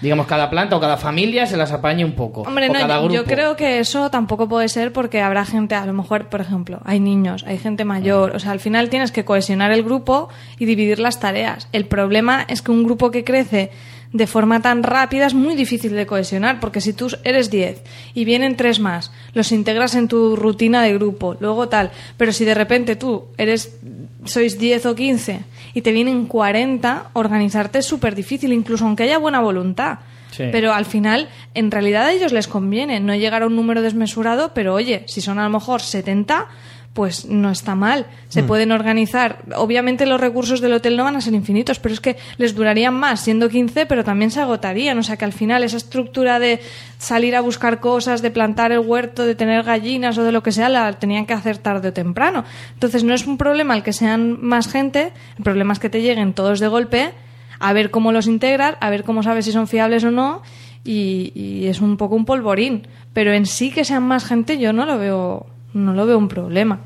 digamos, 0.00 0.26
cada 0.26 0.48
planta 0.48 0.74
o 0.76 0.80
cada 0.80 0.96
familia 0.96 1.44
se 1.46 1.56
las 1.58 1.70
apañe 1.72 2.04
un 2.06 2.12
poco. 2.12 2.40
Hombre, 2.40 2.68
o 2.70 2.72
no, 2.72 2.78
cada 2.80 2.94
yo- 2.96 3.02
grupo. 3.02 3.14
yo 3.16 3.24
creo 3.24 3.54
que 3.54 3.78
eso 3.80 4.10
tampoco 4.10 4.48
puede 4.48 4.68
ser 4.70 4.92
porque 4.92 5.20
habrá 5.20 5.44
gente, 5.44 5.74
a 5.74 5.84
lo 5.86 5.92
mejor, 5.92 6.28
por 6.30 6.40
ejemplo, 6.40 6.80
hay 6.86 6.98
niños, 7.00 7.44
hay 7.46 7.58
gente 7.58 7.84
mayor, 7.84 8.34
o 8.34 8.38
sea, 8.40 8.50
al 8.52 8.60
final 8.60 8.88
tienes 8.88 9.12
que 9.12 9.24
cohesionar 9.26 9.70
el 9.72 9.82
grupo 9.84 10.30
y 10.58 10.64
dividir 10.64 10.98
las 10.98 11.20
tareas. 11.20 11.68
El 11.72 11.84
problema 11.84 12.44
es 12.48 12.62
que 12.62 12.72
un 12.72 12.82
grupo 12.82 13.10
que 13.10 13.22
crece 13.24 13.70
de 14.12 14.26
forma 14.26 14.60
tan 14.60 14.82
rápida 14.82 15.26
es 15.26 15.34
muy 15.34 15.54
difícil 15.54 15.92
de 15.92 16.06
cohesionar, 16.06 16.58
porque 16.60 16.80
si 16.80 16.92
tú 16.92 17.08
eres 17.22 17.50
10 17.50 17.82
y 18.14 18.24
vienen 18.24 18.56
tres 18.56 18.80
más, 18.80 19.12
los 19.34 19.52
integras 19.52 19.94
en 19.94 20.08
tu 20.08 20.36
rutina 20.36 20.82
de 20.82 20.94
grupo, 20.94 21.36
luego 21.38 21.68
tal, 21.68 21.90
pero 22.16 22.32
si 22.32 22.44
de 22.44 22.54
repente 22.54 22.96
tú 22.96 23.26
eres 23.38 23.78
sois 24.24 24.58
10 24.58 24.86
o 24.86 24.94
15 24.94 25.40
y 25.74 25.80
te 25.82 25.92
vienen 25.92 26.26
40, 26.26 27.10
organizarte 27.14 27.78
es 27.78 27.86
súper 27.86 28.14
difícil, 28.14 28.52
incluso 28.52 28.84
aunque 28.84 29.04
haya 29.04 29.18
buena 29.18 29.40
voluntad. 29.40 30.00
Sí. 30.30 30.44
Pero 30.52 30.72
al 30.72 30.84
final, 30.84 31.28
en 31.54 31.70
realidad 31.70 32.06
a 32.06 32.12
ellos 32.12 32.32
les 32.32 32.46
conviene 32.46 33.00
no 33.00 33.14
llegar 33.16 33.42
a 33.42 33.46
un 33.46 33.56
número 33.56 33.82
desmesurado, 33.82 34.52
pero 34.54 34.74
oye, 34.74 35.02
si 35.06 35.20
son 35.20 35.38
a 35.40 35.44
lo 35.44 35.50
mejor 35.50 35.80
70, 35.80 36.46
pues 36.92 37.26
no 37.26 37.50
está 37.50 37.76
mal. 37.76 38.06
Se 38.28 38.42
pueden 38.42 38.72
organizar. 38.72 39.42
Obviamente 39.54 40.06
los 40.06 40.20
recursos 40.20 40.60
del 40.60 40.72
hotel 40.72 40.96
no 40.96 41.04
van 41.04 41.14
a 41.14 41.20
ser 41.20 41.34
infinitos, 41.34 41.78
pero 41.78 41.94
es 41.94 42.00
que 42.00 42.16
les 42.36 42.54
durarían 42.54 42.94
más 42.94 43.20
siendo 43.20 43.48
15, 43.48 43.86
pero 43.86 44.02
también 44.02 44.32
se 44.32 44.40
agotarían. 44.40 44.98
O 44.98 45.02
sea 45.04 45.16
que 45.16 45.24
al 45.24 45.32
final 45.32 45.62
esa 45.62 45.76
estructura 45.76 46.40
de 46.40 46.60
salir 46.98 47.36
a 47.36 47.40
buscar 47.42 47.78
cosas, 47.78 48.22
de 48.22 48.32
plantar 48.32 48.72
el 48.72 48.80
huerto, 48.80 49.24
de 49.24 49.36
tener 49.36 49.62
gallinas 49.62 50.18
o 50.18 50.24
de 50.24 50.32
lo 50.32 50.42
que 50.42 50.50
sea, 50.50 50.68
la 50.68 50.92
tenían 50.94 51.26
que 51.26 51.32
hacer 51.32 51.58
tarde 51.58 51.88
o 51.88 51.92
temprano. 51.92 52.44
Entonces 52.74 53.04
no 53.04 53.14
es 53.14 53.24
un 53.24 53.38
problema 53.38 53.76
el 53.76 53.84
que 53.84 53.92
sean 53.92 54.38
más 54.44 54.66
gente, 54.66 55.12
el 55.38 55.44
problema 55.44 55.72
es 55.72 55.78
que 55.78 55.90
te 55.90 56.02
lleguen 56.02 56.32
todos 56.32 56.58
de 56.58 56.66
golpe 56.66 57.12
a 57.60 57.72
ver 57.72 57.90
cómo 57.90 58.10
los 58.10 58.26
integras, 58.26 58.76
a 58.80 58.90
ver 58.90 59.04
cómo 59.04 59.22
sabes 59.22 59.44
si 59.44 59.52
son 59.52 59.68
fiables 59.68 60.02
o 60.02 60.10
no, 60.10 60.42
y, 60.82 61.30
y 61.34 61.66
es 61.68 61.80
un 61.80 61.96
poco 61.96 62.16
un 62.16 62.24
polvorín. 62.24 62.88
Pero 63.12 63.32
en 63.32 63.46
sí 63.46 63.70
que 63.70 63.84
sean 63.84 64.02
más 64.02 64.24
gente 64.24 64.58
yo 64.58 64.72
no 64.72 64.86
lo 64.86 64.98
veo, 64.98 65.46
no 65.74 65.94
lo 65.94 66.06
veo 66.06 66.18
un 66.18 66.28
problema. 66.28 66.80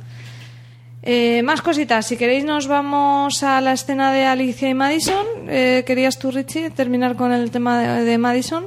Eh, 1.07 1.43
más 1.43 1.61
cositas, 1.61 2.07
si 2.07 2.17
queréis 2.17 2.47
nos 2.47 2.67
vamos 2.67 3.43
a 3.43 3.61
la 3.61 3.73
escena 3.73 4.11
de 4.11 4.25
Alicia 4.25 4.71
y 4.71 4.75
Madison. 4.75 5.27
Eh, 5.49 5.85
¿Querías 5.87 6.19
tú, 6.19 6.31
Richie, 6.31 6.71
terminar 6.71 7.15
con 7.15 7.31
el 7.31 7.51
tema 7.51 7.79
de, 7.79 8.17
Madison? 8.17 8.65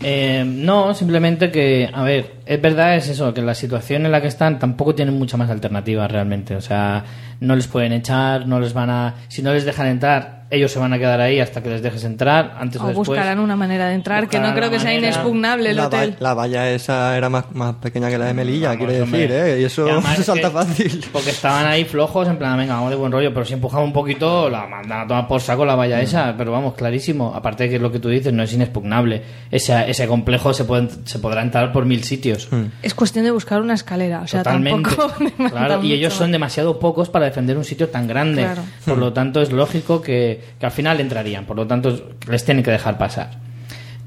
Eh, 0.00 0.44
no, 0.46 0.94
simplemente 0.94 1.50
que, 1.50 1.90
a 1.92 2.02
ver, 2.04 2.36
es 2.46 2.62
verdad, 2.62 2.96
es 2.96 3.08
eso, 3.08 3.34
que 3.34 3.42
la 3.42 3.54
situación 3.54 4.06
en 4.06 4.12
la 4.12 4.22
que 4.22 4.28
están 4.28 4.58
tampoco 4.58 4.94
tienen 4.94 5.18
mucha 5.18 5.36
más 5.36 5.50
alternativa 5.50 6.08
realmente. 6.08 6.56
O 6.56 6.62
sea, 6.62 7.04
no 7.40 7.54
les 7.54 7.66
pueden 7.66 7.92
echar, 7.92 8.46
no 8.46 8.60
les 8.60 8.72
van 8.72 8.88
a. 8.88 9.14
Si 9.28 9.42
no 9.42 9.52
les 9.52 9.66
dejan 9.66 9.88
entrar, 9.88 10.37
ellos 10.50 10.72
se 10.72 10.78
van 10.78 10.92
a 10.92 10.98
quedar 10.98 11.20
ahí 11.20 11.40
hasta 11.40 11.62
que 11.62 11.68
les 11.68 11.82
dejes 11.82 12.04
entrar, 12.04 12.56
antes 12.58 12.80
o, 12.80 12.84
O 12.84 12.86
después. 12.88 13.08
buscarán 13.08 13.38
una 13.38 13.54
manera 13.56 13.88
de 13.88 13.94
entrar, 13.94 14.28
que 14.28 14.38
no 14.40 14.54
creo 14.54 14.70
que 14.70 14.80
sea 14.80 14.94
inexpugnable 14.94 15.70
el 15.70 15.76
la, 15.76 15.86
hotel. 15.86 16.12
va- 16.12 16.16
la 16.20 16.34
valla 16.34 16.70
esa 16.70 17.16
era 17.16 17.28
más, 17.28 17.52
más 17.52 17.74
pequeña 17.76 18.08
que 18.08 18.18
la 18.18 18.26
de 18.26 18.34
Melilla, 18.34 18.68
Vamos, 18.70 18.86
quiere 18.86 19.00
decir, 19.04 19.30
¿eh? 19.32 19.60
Y 19.60 19.64
eso 19.64 19.86
Y 19.88 20.02
se 20.14 20.20
es 20.20 20.26
salta 20.26 20.48
que- 20.48 20.54
fácil. 20.54 21.04
Porque 21.12 21.30
estaban 21.30 21.66
ahí 21.66 21.84
flojos, 21.84 22.26
en 22.28 22.38
plan, 22.38 22.56
venga, 22.56 22.74
vamos 22.74 22.90
de 22.90 22.96
buen 22.96 23.12
rollo, 23.12 23.32
pero 23.34 23.44
si 23.44 23.54
empujamos 23.54 23.86
un 23.86 23.92
poquito, 23.92 24.48
la 24.48 24.66
mandan 24.66 25.00
a 25.00 25.06
tomar 25.06 25.28
por 25.28 25.40
saco 25.40 25.64
la 25.64 25.74
Mm. 25.74 25.78
valla 25.78 26.00
esa, 26.00 26.34
pero 26.36 26.52
vamos, 26.52 26.74
clarísimo. 26.74 27.32
Aparte 27.34 27.64
de 27.64 27.70
que 27.70 27.78
lo 27.78 27.92
que 27.92 27.98
tú 27.98 28.08
dices 28.08 28.32
no 28.32 28.42
es 28.42 28.52
inexpugnable. 28.52 29.22
Ese, 29.50 29.90
ese 29.90 30.06
complejo 30.08 30.52
se, 30.54 30.64
puede, 30.64 30.88
se 31.04 31.18
podrá 31.18 31.42
entrar 31.42 31.72
por 31.72 31.84
mil 31.84 32.02
sitios. 32.04 32.48
Mm. 32.50 32.64
Es 32.82 32.94
cuestión 32.94 33.24
de 33.24 33.30
buscar 33.30 33.60
una 33.60 33.74
escalera, 33.74 34.22
o 34.22 34.26
sea, 34.26 34.42
Totalmente. 34.42 34.88
tampoco... 34.96 35.12
demanda 35.18 35.50
Claro, 35.50 35.84
y 35.84 35.92
ellos 35.92 36.14
son 36.14 36.32
demasiado 36.32 36.78
pocos 36.78 37.08
para 37.10 37.26
defender 37.26 37.56
un 37.56 37.64
sitio 37.64 37.88
tan 37.88 38.06
grande. 38.08 38.42
Claro. 38.42 38.62
Por 38.86 38.98
lo 38.98 39.12
tanto, 39.12 39.40
es 39.40 39.52
lógico 39.52 40.00
que, 40.02 40.37
que 40.58 40.66
al 40.66 40.72
final 40.72 41.00
entrarían. 41.00 41.44
Por 41.44 41.56
lo 41.56 41.66
tanto, 41.66 42.14
les 42.28 42.44
tienen 42.44 42.64
que 42.64 42.70
dejar 42.70 42.98
pasar. 42.98 43.30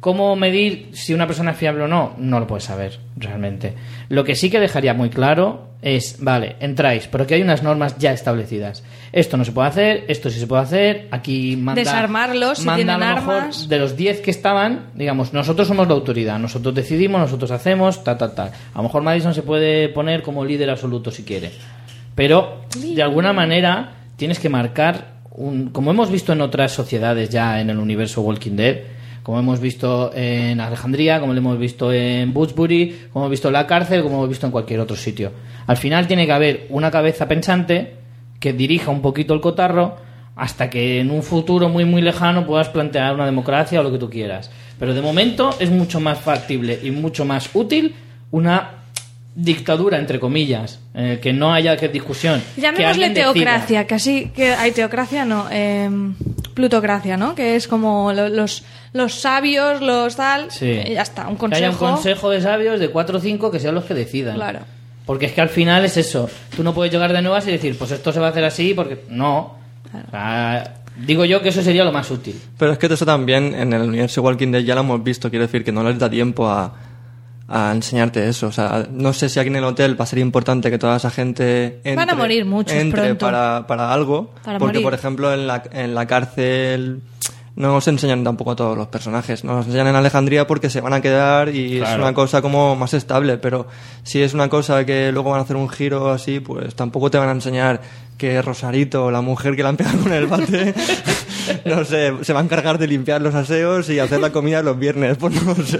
¿Cómo 0.01 0.35
medir 0.35 0.89
si 0.93 1.13
una 1.13 1.27
persona 1.27 1.51
es 1.51 1.57
fiable 1.57 1.83
o 1.83 1.87
no? 1.87 2.15
No 2.17 2.39
lo 2.39 2.47
puedes 2.47 2.63
saber, 2.63 2.99
realmente. 3.17 3.75
Lo 4.09 4.23
que 4.23 4.33
sí 4.33 4.49
que 4.49 4.59
dejaría 4.59 4.95
muy 4.95 5.11
claro 5.11 5.69
es, 5.81 6.17
vale, 6.19 6.55
entráis, 6.59 7.07
pero 7.07 7.27
que 7.27 7.35
hay 7.35 7.41
unas 7.43 7.61
normas 7.61 7.97
ya 7.99 8.11
establecidas. 8.11 8.83
Esto 9.11 9.37
no 9.37 9.45
se 9.45 9.51
puede 9.51 9.67
hacer, 9.67 10.05
esto 10.07 10.31
sí 10.31 10.39
se 10.39 10.47
puede 10.47 10.63
hacer, 10.63 11.07
aquí 11.11 11.55
manda... 11.55 11.79
Desarmarlos, 11.79 12.59
si 12.59 12.65
manda 12.65 12.77
tienen 12.77 13.03
a 13.03 13.09
lo 13.09 13.15
mejor 13.15 13.35
armas. 13.35 13.69
de 13.69 13.77
los 13.77 13.95
10 13.95 14.21
que 14.21 14.31
estaban, 14.31 14.87
digamos, 14.95 15.33
nosotros 15.33 15.67
somos 15.67 15.87
la 15.87 15.93
autoridad, 15.93 16.39
nosotros 16.39 16.73
decidimos, 16.73 17.21
nosotros 17.21 17.51
hacemos, 17.51 18.03
ta, 18.03 18.17
ta, 18.17 18.33
ta. 18.33 18.51
A 18.73 18.77
lo 18.77 18.83
mejor 18.83 19.03
Madison 19.03 19.35
se 19.35 19.43
puede 19.43 19.89
poner 19.89 20.23
como 20.23 20.43
líder 20.45 20.71
absoluto 20.71 21.11
si 21.11 21.23
quiere. 21.23 21.51
Pero, 22.15 22.61
de 22.75 23.01
alguna 23.03 23.33
manera, 23.33 23.91
tienes 24.15 24.39
que 24.39 24.49
marcar, 24.49 25.10
un, 25.31 25.69
como 25.69 25.91
hemos 25.91 26.11
visto 26.11 26.33
en 26.33 26.41
otras 26.41 26.71
sociedades 26.71 27.29
ya 27.29 27.61
en 27.61 27.69
el 27.69 27.77
universo 27.77 28.21
Walking 28.21 28.55
Dead, 28.55 28.77
como 29.23 29.39
hemos 29.39 29.59
visto 29.59 30.11
en 30.15 30.59
Alejandría, 30.59 31.19
como 31.19 31.33
lo 31.33 31.39
hemos 31.39 31.59
visto 31.59 31.93
en 31.93 32.33
Bootsbury, 32.33 33.09
como 33.13 33.25
hemos 33.25 33.31
visto 33.31 33.47
en 33.49 33.53
la 33.53 33.67
cárcel, 33.67 34.01
como 34.01 34.15
hemos 34.17 34.29
visto 34.29 34.45
en 34.45 34.51
cualquier 34.51 34.79
otro 34.79 34.95
sitio. 34.95 35.31
Al 35.67 35.77
final 35.77 36.07
tiene 36.07 36.25
que 36.25 36.31
haber 36.31 36.67
una 36.69 36.89
cabeza 36.89 37.27
pensante 37.27 37.93
que 38.39 38.53
dirija 38.53 38.89
un 38.89 39.01
poquito 39.01 39.33
el 39.33 39.41
cotarro 39.41 39.97
hasta 40.35 40.69
que 40.69 40.99
en 40.99 41.11
un 41.11 41.21
futuro 41.21 41.69
muy 41.69 41.85
muy 41.85 42.01
lejano 42.01 42.47
puedas 42.47 42.69
plantear 42.69 43.13
una 43.13 43.25
democracia 43.25 43.79
o 43.79 43.83
lo 43.83 43.91
que 43.91 43.99
tú 43.99 44.09
quieras. 44.09 44.49
Pero 44.79 44.93
de 44.93 45.01
momento 45.01 45.51
es 45.59 45.69
mucho 45.69 45.99
más 45.99 46.19
factible 46.19 46.79
y 46.81 46.89
mucho 46.89 47.25
más 47.25 47.49
útil 47.53 47.93
una 48.31 48.80
dictadura 49.35 49.97
entre 49.97 50.19
comillas, 50.19 50.79
en 50.93 51.05
el 51.05 51.19
que 51.19 51.31
no 51.33 51.53
haya 51.53 51.77
que 51.77 51.87
discusión. 51.89 52.41
que 52.55 52.61
Llamémosle 52.61 53.09
decida. 53.09 53.23
teocracia, 53.33 53.87
que 53.87 53.95
así 53.95 54.31
que 54.35 54.53
hay 54.53 54.71
teocracia, 54.71 55.23
no. 55.25 55.47
eh, 55.51 55.89
plutocracia, 56.53 57.15
¿no? 57.17 57.33
Que 57.33 57.55
es 57.55 57.67
como 57.67 58.11
lo- 58.13 58.27
los, 58.29 58.63
los 58.93 59.15
sabios, 59.15 59.81
los 59.81 60.15
tal. 60.17 60.51
Sí. 60.51 60.81
ya 60.93 61.01
está, 61.01 61.27
un 61.27 61.37
Que 61.37 61.45
haya 61.55 61.67
consejo. 61.69 61.85
un 61.85 61.91
consejo 61.93 62.29
de 62.29 62.41
sabios 62.41 62.79
de 62.79 62.89
4 62.89 63.17
o 63.17 63.21
5 63.21 63.51
que 63.51 63.59
sean 63.59 63.73
los 63.75 63.85
que 63.85 63.93
decidan. 63.93 64.35
Claro. 64.35 64.59
Porque 65.05 65.27
es 65.27 65.31
que 65.31 65.41
al 65.41 65.49
final 65.49 65.83
es 65.85 65.95
eso. 65.97 66.29
Tú 66.55 66.63
no 66.63 66.73
puedes 66.73 66.91
llegar 66.91 67.11
de 67.13 67.21
nuevas 67.21 67.47
y 67.47 67.51
decir, 67.51 67.77
pues 67.77 67.91
esto 67.91 68.11
se 68.11 68.19
va 68.19 68.27
a 68.27 68.29
hacer 68.31 68.43
así, 68.43 68.73
porque 68.73 68.99
no. 69.09 69.55
O 70.07 70.11
sea, 70.11 70.75
digo 71.05 71.25
yo 71.25 71.41
que 71.41 71.49
eso 71.49 71.61
sería 71.61 71.83
lo 71.85 71.91
más 71.91 72.11
útil. 72.11 72.39
Pero 72.57 72.73
es 72.73 72.77
que 72.77 72.87
eso 72.87 73.05
también 73.05 73.55
en 73.55 73.71
el 73.73 73.81
universo 73.83 74.21
Walking 74.21 74.51
Dead 74.51 74.61
ya 74.61 74.75
lo 74.75 74.81
hemos 74.81 75.03
visto, 75.03 75.29
quiero 75.29 75.45
decir 75.47 75.63
que 75.63 75.71
no 75.71 75.83
les 75.83 75.97
da 75.97 76.09
tiempo 76.09 76.47
a, 76.49 76.73
a 77.51 77.71
enseñarte 77.71 78.27
eso. 78.27 78.47
O 78.47 78.51
sea, 78.51 78.87
no 78.89 79.13
sé 79.13 79.29
si 79.29 79.39
aquí 79.39 79.49
en 79.49 79.57
el 79.57 79.63
hotel 79.63 79.99
va 79.99 80.03
a 80.03 80.07
ser 80.07 80.19
importante 80.19 80.71
que 80.71 80.77
toda 80.77 80.97
esa 80.97 81.11
gente 81.11 81.81
entre, 81.83 81.95
Van 81.95 82.09
a 82.09 82.15
morir 82.15 82.45
muchos 82.45 82.73
entre 82.73 83.01
pronto. 83.01 83.25
Para, 83.25 83.67
para 83.67 83.93
algo. 83.93 84.31
Para 84.43 84.57
porque, 84.57 84.73
morir. 84.73 84.83
por 84.83 84.93
ejemplo, 84.93 85.33
en 85.33 85.47
la, 85.47 85.63
en 85.71 85.93
la 85.93 86.07
cárcel 86.07 87.01
no 87.55 87.73
nos 87.73 87.87
enseñan 87.87 88.23
tampoco 88.23 88.51
a 88.51 88.55
todos 88.55 88.77
los 88.77 88.87
personajes. 88.87 89.43
Nos 89.43 89.65
enseñan 89.65 89.87
en 89.87 89.95
Alejandría 89.95 90.47
porque 90.47 90.69
se 90.69 90.79
van 90.79 90.93
a 90.93 91.01
quedar 91.01 91.49
y 91.49 91.79
es 91.79 91.95
una 91.95 92.13
cosa 92.13 92.41
como 92.41 92.75
más 92.75 92.93
estable. 92.93 93.37
Pero 93.37 93.67
si 94.03 94.21
es 94.21 94.33
una 94.33 94.47
cosa 94.47 94.85
que 94.85 95.11
luego 95.11 95.31
van 95.31 95.39
a 95.39 95.43
hacer 95.43 95.57
un 95.57 95.69
giro 95.69 96.09
así, 96.09 96.39
pues 96.39 96.73
tampoco 96.75 97.11
te 97.11 97.17
van 97.17 97.29
a 97.29 97.33
enseñar 97.33 97.81
que 98.17 98.41
Rosarito, 98.41 99.11
la 99.11 99.21
mujer 99.21 99.55
que 99.55 99.63
la 99.63 99.69
han 99.69 99.77
pegado 99.77 99.99
con 99.99 100.13
el 100.13 100.27
bate, 100.27 100.73
no 101.65 101.83
sé, 101.83 102.13
se 102.21 102.33
va 102.33 102.39
a 102.39 102.43
encargar 102.43 102.77
de 102.77 102.87
limpiar 102.87 103.21
los 103.21 103.35
aseos 103.35 103.89
y 103.89 103.99
hacer 103.99 104.21
la 104.21 104.31
comida 104.31 104.61
los 104.61 104.79
viernes. 104.79 105.17
Pues 105.17 105.43
no 105.43 105.55
sé. 105.55 105.79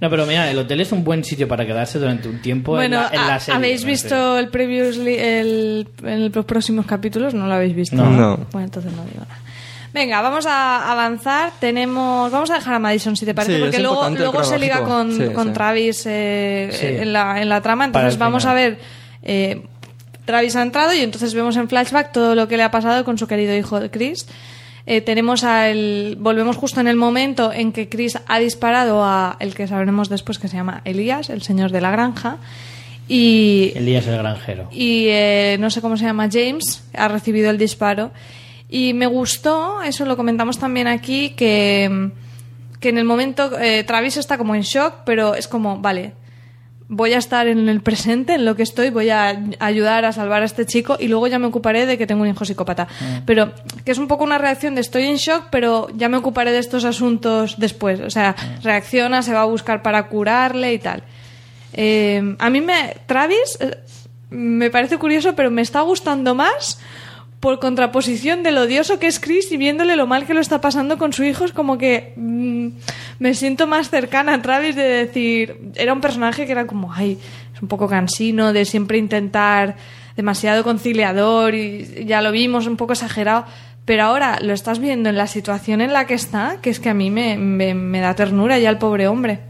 No, 0.00 0.10
pero 0.10 0.26
mira, 0.26 0.50
el 0.50 0.58
hotel 0.58 0.80
es 0.80 0.92
un 0.92 1.04
buen 1.04 1.24
sitio 1.24 1.46
para 1.48 1.64
quedarse 1.64 1.98
durante 1.98 2.28
un 2.28 2.40
tiempo 2.42 2.72
Bueno, 2.72 2.96
en 2.96 3.02
la, 3.02 3.08
en 3.22 3.26
la 3.28 3.34
¿ha- 3.36 3.40
serie, 3.40 3.56
¿habéis 3.58 3.84
visto 3.84 4.38
el 4.38 4.48
previously, 4.48 5.14
el, 5.16 5.88
en 6.02 6.32
los 6.32 6.44
próximos 6.44 6.84
capítulos? 6.86 7.32
¿No 7.34 7.46
lo 7.46 7.54
habéis 7.54 7.74
visto? 7.74 7.96
No. 7.96 8.10
No. 8.10 8.36
Bueno, 8.52 8.66
entonces 8.66 8.92
no 8.92 9.04
digo 9.04 9.20
nada. 9.20 9.38
Venga, 9.92 10.20
vamos 10.22 10.44
a 10.46 10.90
avanzar. 10.90 11.52
Tenemos, 11.60 12.30
vamos 12.32 12.50
a 12.50 12.54
dejar 12.54 12.74
a 12.74 12.78
Madison 12.80 13.16
si 13.16 13.24
te 13.24 13.32
parece, 13.32 13.54
Sí, 13.56 13.62
porque 13.62 13.78
luego, 13.78 14.10
luego 14.10 14.42
se 14.42 14.58
liga 14.58 14.82
con. 14.82 15.12
Sí, 15.16 15.28
con 15.32 15.46
sí. 15.48 15.52
Travis 15.52 16.02
eh, 16.06 16.68
Sí. 16.72 16.86
en, 16.86 17.12
la, 17.12 17.40
en 17.40 17.48
la 17.48 17.60
trama. 17.60 17.84
Entonces 17.84 18.18
vamos 18.18 18.42
final. 18.42 18.56
a 18.56 18.60
ver. 18.60 18.78
eh, 19.22 19.62
Travis 20.24 20.56
ha 20.56 20.62
entrado 20.62 20.92
y 20.94 21.00
entonces 21.00 21.32
vemos 21.34 21.54
en 21.56 21.68
flashback 21.68 22.10
todo 22.10 22.34
lo 22.34 22.48
que 22.48 22.56
le 22.56 22.62
ha 22.64 22.70
pasado 22.70 23.04
con 23.04 23.18
su 23.18 23.26
querido 23.28 23.54
hijo 23.56 23.78
Chris. 23.92 24.26
Eh, 24.86 25.00
tenemos 25.00 25.44
a 25.44 25.70
el, 25.70 26.16
volvemos 26.20 26.56
justo 26.56 26.80
en 26.80 26.88
el 26.88 26.96
momento 26.96 27.52
en 27.52 27.72
que 27.72 27.88
Chris 27.88 28.18
ha 28.26 28.38
disparado 28.38 29.02
a 29.02 29.36
el 29.40 29.54
que 29.54 29.66
sabremos 29.66 30.10
después 30.10 30.38
que 30.38 30.48
se 30.48 30.56
llama 30.56 30.82
Elías, 30.84 31.30
el 31.30 31.42
señor 31.42 31.70
de 31.70 31.80
la 31.80 31.90
granja, 31.90 32.38
y 33.08 33.72
Elías 33.74 34.06
el 34.06 34.18
granjero. 34.18 34.68
y 34.70 35.06
eh, 35.08 35.56
no 35.60 35.70
sé 35.70 35.80
cómo 35.80 35.96
se 35.96 36.04
llama, 36.04 36.28
James, 36.30 36.84
ha 36.94 37.08
recibido 37.08 37.50
el 37.50 37.58
disparo. 37.58 38.10
Y 38.68 38.92
me 38.94 39.06
gustó, 39.06 39.82
eso 39.82 40.04
lo 40.04 40.16
comentamos 40.16 40.58
también 40.58 40.86
aquí, 40.88 41.30
que, 41.30 42.10
que 42.80 42.88
en 42.88 42.98
el 42.98 43.04
momento 43.04 43.58
eh, 43.58 43.84
Travis 43.84 44.16
está 44.16 44.36
como 44.38 44.54
en 44.54 44.62
shock, 44.62 45.02
pero 45.04 45.34
es 45.34 45.48
como, 45.48 45.78
vale, 45.78 46.12
voy 46.88 47.14
a 47.14 47.18
estar 47.18 47.46
en 47.46 47.68
el 47.68 47.80
presente, 47.80 48.34
en 48.34 48.44
lo 48.44 48.56
que 48.56 48.62
estoy, 48.62 48.90
voy 48.90 49.10
a 49.10 49.40
ayudar 49.58 50.04
a 50.04 50.12
salvar 50.12 50.42
a 50.42 50.44
este 50.44 50.66
chico 50.66 50.96
y 50.98 51.08
luego 51.08 51.26
ya 51.26 51.38
me 51.38 51.46
ocuparé 51.46 51.86
de 51.86 51.96
que 51.96 52.06
tengo 52.06 52.22
un 52.22 52.28
hijo 52.28 52.44
psicópata. 52.44 52.88
Pero 53.26 53.52
que 53.84 53.92
es 53.92 53.98
un 53.98 54.08
poco 54.08 54.24
una 54.24 54.38
reacción 54.38 54.74
de 54.74 54.80
estoy 54.80 55.04
en 55.04 55.16
shock, 55.16 55.46
pero 55.50 55.88
ya 55.96 56.08
me 56.08 56.16
ocuparé 56.16 56.52
de 56.52 56.58
estos 56.58 56.84
asuntos 56.84 57.56
después. 57.58 58.00
O 58.00 58.10
sea, 58.10 58.34
reacciona, 58.62 59.22
se 59.22 59.32
va 59.32 59.42
a 59.42 59.46
buscar 59.46 59.82
para 59.82 60.08
curarle 60.08 60.74
y 60.74 60.78
tal. 60.78 61.02
Eh, 61.72 62.36
a 62.38 62.50
mí 62.50 62.60
me. 62.60 62.96
Travis 63.06 63.58
eh, 63.60 63.78
me 64.30 64.70
parece 64.70 64.98
curioso, 64.98 65.34
pero 65.34 65.50
me 65.50 65.62
está 65.62 65.80
gustando 65.80 66.34
más 66.34 66.78
por 67.44 67.58
contraposición 67.58 68.42
del 68.42 68.56
odioso 68.56 68.98
que 68.98 69.06
es 69.06 69.20
Chris 69.20 69.52
y 69.52 69.58
viéndole 69.58 69.96
lo 69.96 70.06
mal 70.06 70.24
que 70.24 70.32
lo 70.32 70.40
está 70.40 70.62
pasando 70.62 70.96
con 70.96 71.12
su 71.12 71.24
hijo. 71.24 71.44
Es 71.44 71.52
como 71.52 71.76
que 71.76 72.14
mm, 72.16 72.68
me 73.18 73.34
siento 73.34 73.66
más 73.66 73.90
cercana 73.90 74.32
a 74.32 74.40
Travis 74.40 74.74
de 74.74 74.82
decir. 74.82 75.72
Era 75.74 75.92
un 75.92 76.00
personaje 76.00 76.46
que 76.46 76.52
era 76.52 76.66
como, 76.66 76.90
ay, 76.90 77.18
es 77.54 77.60
un 77.60 77.68
poco 77.68 77.86
cansino 77.86 78.54
de 78.54 78.64
siempre 78.64 78.96
intentar 78.96 79.76
demasiado 80.16 80.64
conciliador 80.64 81.54
y 81.54 82.06
ya 82.06 82.22
lo 82.22 82.32
vimos 82.32 82.66
un 82.66 82.78
poco 82.78 82.94
exagerado. 82.94 83.44
Pero 83.84 84.04
ahora 84.04 84.38
lo 84.40 84.54
estás 84.54 84.78
viendo 84.78 85.10
en 85.10 85.18
la 85.18 85.26
situación 85.26 85.82
en 85.82 85.92
la 85.92 86.06
que 86.06 86.14
está, 86.14 86.56
que 86.62 86.70
es 86.70 86.80
que 86.80 86.88
a 86.88 86.94
mí 86.94 87.10
me, 87.10 87.36
me, 87.36 87.74
me 87.74 88.00
da 88.00 88.14
ternura 88.14 88.58
ya 88.58 88.70
el 88.70 88.78
pobre 88.78 89.06
hombre. 89.06 89.40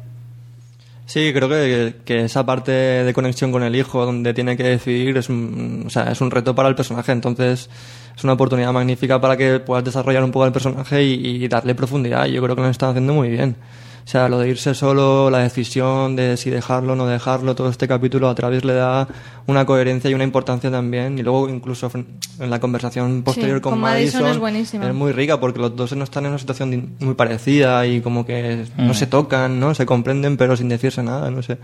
Sí, 1.06 1.32
creo 1.34 1.48
que, 1.48 1.96
que 2.04 2.24
esa 2.24 2.46
parte 2.46 2.72
de 2.72 3.12
conexión 3.12 3.52
con 3.52 3.62
el 3.62 3.76
hijo, 3.76 4.06
donde 4.06 4.32
tiene 4.32 4.56
que 4.56 4.64
decidir, 4.64 5.16
es 5.18 5.28
un, 5.28 5.84
o 5.86 5.90
sea, 5.90 6.10
es 6.10 6.20
un 6.22 6.30
reto 6.30 6.54
para 6.54 6.68
el 6.68 6.74
personaje. 6.74 7.12
Entonces, 7.12 7.68
es 8.16 8.24
una 8.24 8.32
oportunidad 8.32 8.72
magnífica 8.72 9.20
para 9.20 9.36
que 9.36 9.60
puedas 9.60 9.84
desarrollar 9.84 10.24
un 10.24 10.32
poco 10.32 10.46
el 10.46 10.52
personaje 10.52 11.04
y, 11.04 11.44
y 11.44 11.48
darle 11.48 11.74
profundidad. 11.74 12.24
Yo 12.26 12.42
creo 12.42 12.56
que 12.56 12.62
lo 12.62 12.68
están 12.68 12.90
haciendo 12.90 13.12
muy 13.12 13.28
bien. 13.28 13.56
O 14.04 14.06
sea, 14.06 14.28
lo 14.28 14.38
de 14.38 14.50
irse 14.50 14.74
solo, 14.74 15.30
la 15.30 15.38
decisión 15.38 16.14
de 16.14 16.36
si 16.36 16.50
dejarlo 16.50 16.92
o 16.92 16.96
no 16.96 17.06
dejarlo, 17.06 17.54
todo 17.54 17.70
este 17.70 17.88
capítulo 17.88 18.28
a 18.28 18.34
través 18.34 18.62
le 18.62 18.74
da 18.74 19.08
una 19.46 19.64
coherencia 19.64 20.10
y 20.10 20.14
una 20.14 20.24
importancia 20.24 20.70
también. 20.70 21.18
Y 21.18 21.22
luego, 21.22 21.48
incluso 21.48 21.90
en 21.94 22.50
la 22.50 22.60
conversación 22.60 23.22
posterior 23.22 23.56
Sí, 23.58 23.62
con, 23.62 23.72
con 23.72 23.80
Madison 23.80 24.20
Madison, 24.20 24.32
es 24.34 24.38
buenísima. 24.40 24.92
muy 24.92 25.12
rica 25.12 25.40
porque 25.40 25.58
los 25.58 25.74
dos 25.74 25.96
no 25.96 26.04
están 26.04 26.24
en 26.26 26.30
una 26.32 26.38
situación 26.38 26.96
muy 27.00 27.14
parecida 27.14 27.86
y 27.86 28.02
como 28.02 28.26
que 28.26 28.66
no 28.76 28.90
Mm. 28.92 28.94
se 28.94 29.06
tocan, 29.06 29.58
¿no? 29.58 29.74
Se 29.74 29.86
comprenden 29.86 30.36
pero 30.36 30.54
sin 30.54 30.68
decirse 30.68 31.02
nada, 31.02 31.30
no 31.30 31.42
sé. 31.42 31.56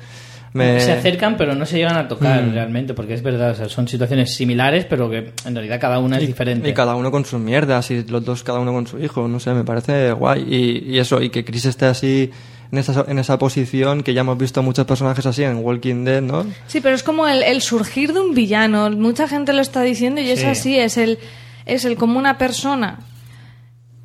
Me- 0.52 0.80
Se 0.80 0.90
acercan, 0.92 1.36
pero 1.36 1.54
no 1.54 1.64
se 1.64 1.76
llegan 1.78 1.96
a 1.96 2.08
tocar 2.08 2.42
Mm. 2.42 2.52
realmente, 2.52 2.92
porque 2.94 3.14
es 3.14 3.22
verdad, 3.22 3.52
o 3.52 3.54
sea, 3.54 3.68
son 3.68 3.86
situaciones 3.86 4.34
similares, 4.34 4.84
pero 4.84 5.08
que 5.08 5.32
en 5.46 5.54
realidad 5.54 5.78
cada 5.80 5.98
una 6.00 6.18
es 6.18 6.26
diferente. 6.26 6.68
Y 6.68 6.74
cada 6.74 6.96
uno 6.96 7.10
con 7.12 7.24
sus 7.24 7.38
mierdas 7.40 7.90
y 7.92 8.02
los 8.04 8.24
dos 8.24 8.42
cada 8.42 8.58
uno 8.58 8.72
con 8.72 8.86
su 8.86 8.98
hijo, 8.98 9.28
no 9.28 9.38
sé, 9.38 9.52
me 9.54 9.62
parece 9.64 10.10
guay. 10.12 10.42
Y, 10.48 10.94
y 10.94 10.98
eso, 10.98 11.22
y 11.22 11.30
que 11.30 11.44
Chris 11.44 11.66
esté 11.66 11.86
así 11.86 12.30
en 12.72 12.78
esa, 12.78 13.04
en 13.06 13.18
esa 13.20 13.38
posición, 13.38 14.02
que 14.02 14.12
ya 14.12 14.22
hemos 14.22 14.38
visto 14.38 14.60
muchos 14.62 14.86
personajes 14.86 15.24
así 15.26 15.44
en 15.44 15.58
Walking 15.58 16.04
Dead, 16.04 16.20
¿no? 16.22 16.44
Sí, 16.66 16.80
pero 16.80 16.94
es 16.96 17.02
como 17.04 17.28
el, 17.28 17.42
el 17.44 17.60
surgir 17.62 18.12
de 18.12 18.18
un 18.20 18.34
villano. 18.34 18.90
Mucha 18.90 19.28
gente 19.28 19.52
lo 19.52 19.60
está 19.60 19.82
diciendo 19.82 20.20
y 20.20 20.30
es 20.30 20.40
Sí. 20.40 20.46
así. 20.46 20.78
Es 20.78 20.96
el, 20.96 21.18
es 21.66 21.84
el 21.84 21.94
como 21.96 22.18
una 22.18 22.38
persona 22.38 22.98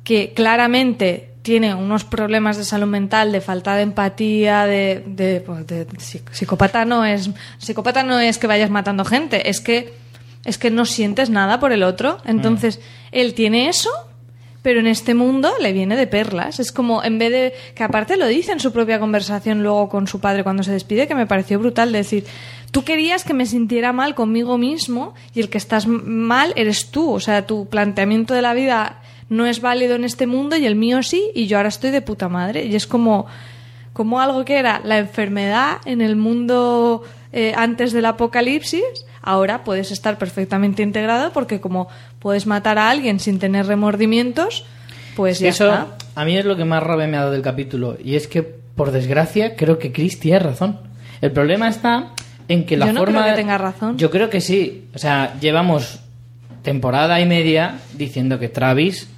que 0.04 0.32
claramente 0.32 1.30
tiene 1.46 1.76
unos 1.76 2.02
problemas 2.02 2.56
de 2.56 2.64
salud 2.64 2.88
mental, 2.88 3.30
de 3.30 3.40
falta 3.40 3.76
de 3.76 3.82
empatía, 3.82 4.66
de, 4.66 5.04
de, 5.06 5.40
pues, 5.40 5.64
de 5.64 5.86
psicópata 6.32 6.84
no 6.84 7.04
es 7.04 7.30
psicópata 7.58 8.02
no 8.02 8.18
es 8.18 8.38
que 8.38 8.48
vayas 8.48 8.68
matando 8.68 9.04
gente, 9.04 9.48
es 9.48 9.60
que 9.60 9.94
es 10.44 10.58
que 10.58 10.72
no 10.72 10.84
sientes 10.84 11.30
nada 11.30 11.60
por 11.60 11.70
el 11.70 11.84
otro. 11.84 12.18
Entonces 12.24 12.80
él 13.12 13.34
tiene 13.34 13.68
eso, 13.68 13.90
pero 14.62 14.80
en 14.80 14.88
este 14.88 15.14
mundo 15.14 15.52
le 15.60 15.72
viene 15.72 15.94
de 15.94 16.08
perlas. 16.08 16.58
Es 16.58 16.72
como 16.72 17.04
en 17.04 17.20
vez 17.20 17.30
de 17.30 17.54
que 17.76 17.84
aparte 17.84 18.16
lo 18.16 18.26
dice 18.26 18.50
en 18.50 18.58
su 18.58 18.72
propia 18.72 18.98
conversación 18.98 19.62
luego 19.62 19.88
con 19.88 20.08
su 20.08 20.18
padre 20.18 20.42
cuando 20.42 20.64
se 20.64 20.72
despide, 20.72 21.06
que 21.06 21.14
me 21.14 21.28
pareció 21.28 21.60
brutal 21.60 21.92
decir, 21.92 22.24
tú 22.72 22.82
querías 22.82 23.22
que 23.22 23.34
me 23.34 23.46
sintiera 23.46 23.92
mal 23.92 24.16
conmigo 24.16 24.58
mismo 24.58 25.14
y 25.32 25.38
el 25.38 25.48
que 25.48 25.58
estás 25.58 25.86
mal 25.86 26.52
eres 26.56 26.90
tú, 26.90 27.12
o 27.12 27.20
sea, 27.20 27.46
tu 27.46 27.68
planteamiento 27.68 28.34
de 28.34 28.42
la 28.42 28.52
vida 28.52 29.00
no 29.28 29.46
es 29.46 29.60
válido 29.60 29.96
en 29.96 30.04
este 30.04 30.26
mundo 30.26 30.56
y 30.56 30.66
el 30.66 30.76
mío 30.76 31.02
sí 31.02 31.30
y 31.34 31.46
yo 31.46 31.56
ahora 31.56 31.68
estoy 31.68 31.90
de 31.90 32.02
puta 32.02 32.28
madre 32.28 32.64
y 32.64 32.76
es 32.76 32.86
como 32.86 33.26
como 33.92 34.20
algo 34.20 34.44
que 34.44 34.58
era 34.58 34.82
la 34.84 34.98
enfermedad 34.98 35.78
en 35.86 36.02
el 36.02 36.16
mundo 36.16 37.02
eh, 37.32 37.54
antes 37.56 37.92
del 37.92 38.04
apocalipsis, 38.04 38.82
ahora 39.22 39.64
puedes 39.64 39.90
estar 39.90 40.18
perfectamente 40.18 40.82
integrado 40.82 41.32
porque 41.32 41.60
como 41.60 41.88
puedes 42.18 42.46
matar 42.46 42.78
a 42.78 42.90
alguien 42.90 43.20
sin 43.20 43.38
tener 43.38 43.66
remordimientos, 43.66 44.64
pues 45.16 45.38
ya 45.38 45.48
Eso 45.48 45.70
está. 45.70 45.86
a 46.14 46.24
mí 46.24 46.36
es 46.36 46.44
lo 46.44 46.56
que 46.56 46.64
más 46.64 46.82
rabia 46.82 47.06
me 47.06 47.16
ha 47.16 47.20
dado 47.20 47.32
del 47.32 47.42
capítulo, 47.42 47.96
y 48.02 48.16
es 48.16 48.28
que, 48.28 48.42
por 48.42 48.90
desgracia, 48.90 49.56
creo 49.56 49.78
que 49.78 49.92
Chris 49.92 50.20
tiene 50.20 50.38
razón. 50.40 50.78
El 51.20 51.32
problema 51.32 51.68
está 51.68 52.12
en 52.48 52.66
que 52.66 52.76
la 52.76 52.86
Yo 52.86 52.92
no 52.92 53.00
forma... 53.00 53.22
creo 53.22 53.34
que 53.34 53.40
tenga 53.40 53.58
razón. 53.58 53.96
Yo 53.96 54.10
creo 54.10 54.28
que 54.28 54.40
sí. 54.40 54.88
O 54.94 54.98
sea, 54.98 55.34
llevamos 55.40 56.00
temporada 56.62 57.20
y 57.20 57.26
media 57.26 57.78
diciendo 57.94 58.38
que 58.38 58.48
Travis 58.48 59.08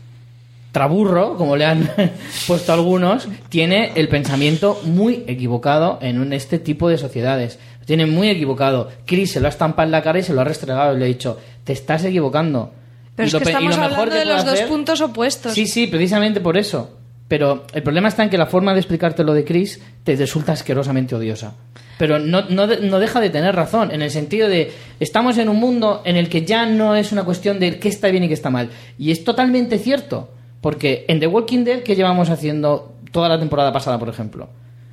Traburro, 0.78 1.36
como 1.36 1.56
le 1.56 1.64
han 1.64 1.90
puesto 2.46 2.72
algunos, 2.72 3.26
tiene 3.48 3.90
el 3.96 4.06
pensamiento 4.08 4.80
muy 4.84 5.24
equivocado 5.26 5.98
en 6.00 6.20
un- 6.20 6.32
este 6.32 6.60
tipo 6.60 6.88
de 6.88 6.96
sociedades. 6.98 7.58
Lo 7.80 7.84
tiene 7.84 8.06
muy 8.06 8.28
equivocado. 8.28 8.88
Chris 9.04 9.32
se 9.32 9.40
lo 9.40 9.46
ha 9.46 9.48
estampado 9.48 9.86
en 9.86 9.90
la 9.90 10.02
cara 10.04 10.20
y 10.20 10.22
se 10.22 10.32
lo 10.32 10.40
ha 10.40 10.44
restregado 10.44 10.94
y 10.94 10.98
le 11.00 11.04
ha 11.06 11.08
dicho, 11.08 11.36
te 11.64 11.72
estás 11.72 12.04
equivocando. 12.04 12.70
Pero 13.16 13.26
Y 13.26 13.26
es 13.26 13.32
lo 13.32 13.38
que 13.40 13.44
estamos 13.46 13.70
mejor 13.76 13.84
hablando 13.92 14.12
que 14.12 14.18
de 14.20 14.24
los 14.26 14.44
dos 14.44 14.54
hacer- 14.54 14.68
puntos 14.68 15.00
opuestos. 15.00 15.52
Sí, 15.54 15.66
sí, 15.66 15.88
precisamente 15.88 16.40
por 16.40 16.56
eso. 16.56 16.94
Pero 17.26 17.64
el 17.74 17.82
problema 17.82 18.06
está 18.08 18.22
en 18.22 18.30
que 18.30 18.38
la 18.38 18.46
forma 18.46 18.72
de 18.72 18.78
explicarte 18.78 19.24
lo 19.24 19.34
de 19.34 19.44
Chris 19.44 19.80
te 20.04 20.14
resulta 20.14 20.52
asquerosamente 20.52 21.16
odiosa. 21.16 21.54
Pero 21.98 22.20
no, 22.20 22.42
no, 22.48 22.68
no 22.68 22.98
deja 23.00 23.20
de 23.20 23.30
tener 23.30 23.56
razón, 23.56 23.90
en 23.90 24.00
el 24.02 24.12
sentido 24.12 24.48
de 24.48 24.70
estamos 25.00 25.36
en 25.38 25.48
un 25.48 25.56
mundo 25.58 26.02
en 26.04 26.16
el 26.16 26.28
que 26.28 26.42
ya 26.46 26.64
no 26.66 26.94
es 26.94 27.10
una 27.10 27.24
cuestión 27.24 27.58
de 27.58 27.80
qué 27.80 27.88
está 27.88 28.06
bien 28.08 28.22
y 28.22 28.28
qué 28.28 28.34
está 28.34 28.48
mal. 28.50 28.70
Y 28.96 29.10
es 29.10 29.24
totalmente 29.24 29.78
cierto, 29.80 30.30
porque 30.60 31.04
en 31.08 31.20
The 31.20 31.26
Walking 31.26 31.64
Dead, 31.64 31.82
¿qué 31.82 31.94
llevamos 31.94 32.30
haciendo 32.30 32.94
toda 33.12 33.28
la 33.28 33.38
temporada 33.38 33.72
pasada, 33.72 33.98
por 33.98 34.08
ejemplo? 34.08 34.48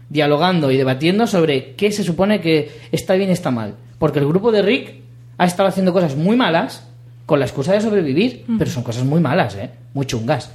Dialogando 0.09 0.71
y 0.71 0.77
debatiendo 0.77 1.27
sobre 1.27 1.73
qué 1.75 1.91
se 1.91 2.03
supone 2.03 2.41
que 2.41 2.71
está 2.91 3.15
bien 3.15 3.29
y 3.29 3.33
está 3.33 3.51
mal. 3.51 3.75
Porque 3.97 4.19
el 4.19 4.27
grupo 4.27 4.51
de 4.51 4.61
Rick 4.61 4.95
ha 5.37 5.45
estado 5.45 5.69
haciendo 5.69 5.93
cosas 5.93 6.15
muy 6.15 6.35
malas 6.35 6.87
con 7.25 7.39
la 7.39 7.45
excusa 7.45 7.73
de 7.73 7.81
sobrevivir, 7.81 8.45
pero 8.57 8.69
son 8.69 8.83
cosas 8.83 9.03
muy 9.03 9.19
malas, 9.19 9.55
¿eh? 9.55 9.71
Muy 9.93 10.05
chungas. 10.05 10.51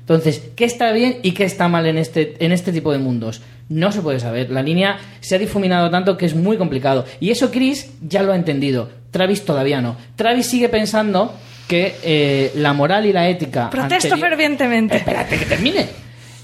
Entonces, 0.00 0.50
¿qué 0.56 0.64
está 0.64 0.92
bien 0.92 1.18
y 1.22 1.32
qué 1.32 1.44
está 1.44 1.68
mal 1.68 1.86
en 1.86 1.96
este, 1.96 2.34
en 2.44 2.52
este 2.52 2.72
tipo 2.72 2.92
de 2.92 2.98
mundos? 2.98 3.42
No 3.68 3.92
se 3.92 4.02
puede 4.02 4.18
saber. 4.20 4.50
La 4.50 4.62
línea 4.62 4.98
se 5.20 5.36
ha 5.36 5.38
difuminado 5.38 5.88
tanto 5.88 6.16
que 6.16 6.26
es 6.26 6.34
muy 6.34 6.56
complicado. 6.56 7.04
Y 7.20 7.30
eso 7.30 7.50
Chris 7.50 7.92
ya 8.02 8.22
lo 8.22 8.32
ha 8.32 8.36
entendido. 8.36 8.90
Travis 9.12 9.44
todavía 9.44 9.80
no. 9.80 9.96
Travis 10.16 10.46
sigue 10.46 10.68
pensando 10.68 11.32
que 11.70 11.94
eh, 12.02 12.50
la 12.56 12.72
moral 12.72 13.06
y 13.06 13.12
la 13.12 13.28
ética... 13.28 13.70
Protesto 13.70 14.08
anterior- 14.14 14.28
fervientemente. 14.28 14.96
Espérate 14.96 15.38
que 15.38 15.44
termine. 15.44 15.86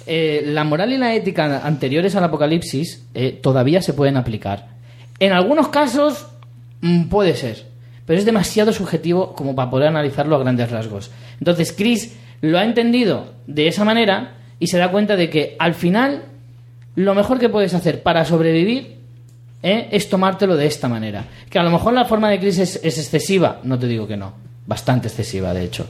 Eh, 0.07 0.45
la 0.47 0.63
moral 0.63 0.93
y 0.93 0.99
la 0.99 1.13
ética 1.17 1.67
anteriores 1.67 2.15
al 2.15 2.23
apocalipsis 2.23 3.09
eh, 3.13 3.33
todavía 3.43 3.83
se 3.83 3.93
pueden 3.93 4.17
aplicar. 4.17 4.69
En 5.19 5.33
algunos 5.33 5.67
casos 5.69 6.29
mm, 6.81 7.09
puede 7.09 7.35
ser, 7.35 7.65
pero 8.07 8.21
es 8.21 8.25
demasiado 8.25 8.73
subjetivo 8.73 9.35
como 9.35 9.57
para 9.57 9.69
poder 9.69 9.89
analizarlo 9.89 10.37
a 10.37 10.39
grandes 10.39 10.71
rasgos. 10.71 11.11
Entonces 11.41 11.73
Chris 11.73 12.17
lo 12.41 12.57
ha 12.59 12.63
entendido 12.65 13.33
de 13.49 13.67
esa 13.67 13.85
manera 13.85 14.35
y 14.61 14.69
se 14.69 14.79
da 14.79 14.93
cuenta 14.93 15.17
de 15.17 15.29
que 15.29 15.57
al 15.59 15.75
final 15.75 16.23
lo 16.95 17.15
mejor 17.17 17.41
que 17.41 17.49
puedes 17.49 17.75
hacer 17.75 18.05
para 18.05 18.25
sobrevivir 18.25 18.99
¿eh? 19.65 19.89
es 19.91 20.09
tomártelo 20.09 20.57
de 20.57 20.67
esta 20.67 20.87
manera. 20.89 21.25
Que 21.51 21.59
a 21.59 21.65
lo 21.65 21.71
mejor 21.73 21.95
la 21.95 22.05
forma 22.05 22.31
de 22.31 22.39
Chris 22.39 22.59
es, 22.59 22.81
es 22.85 22.97
excesiva, 22.99 23.59
no 23.65 23.77
te 23.77 23.89
digo 23.89 24.07
que 24.07 24.17
no, 24.17 24.35
bastante 24.67 25.09
excesiva 25.09 25.53
de 25.55 25.65
hecho. 25.65 25.87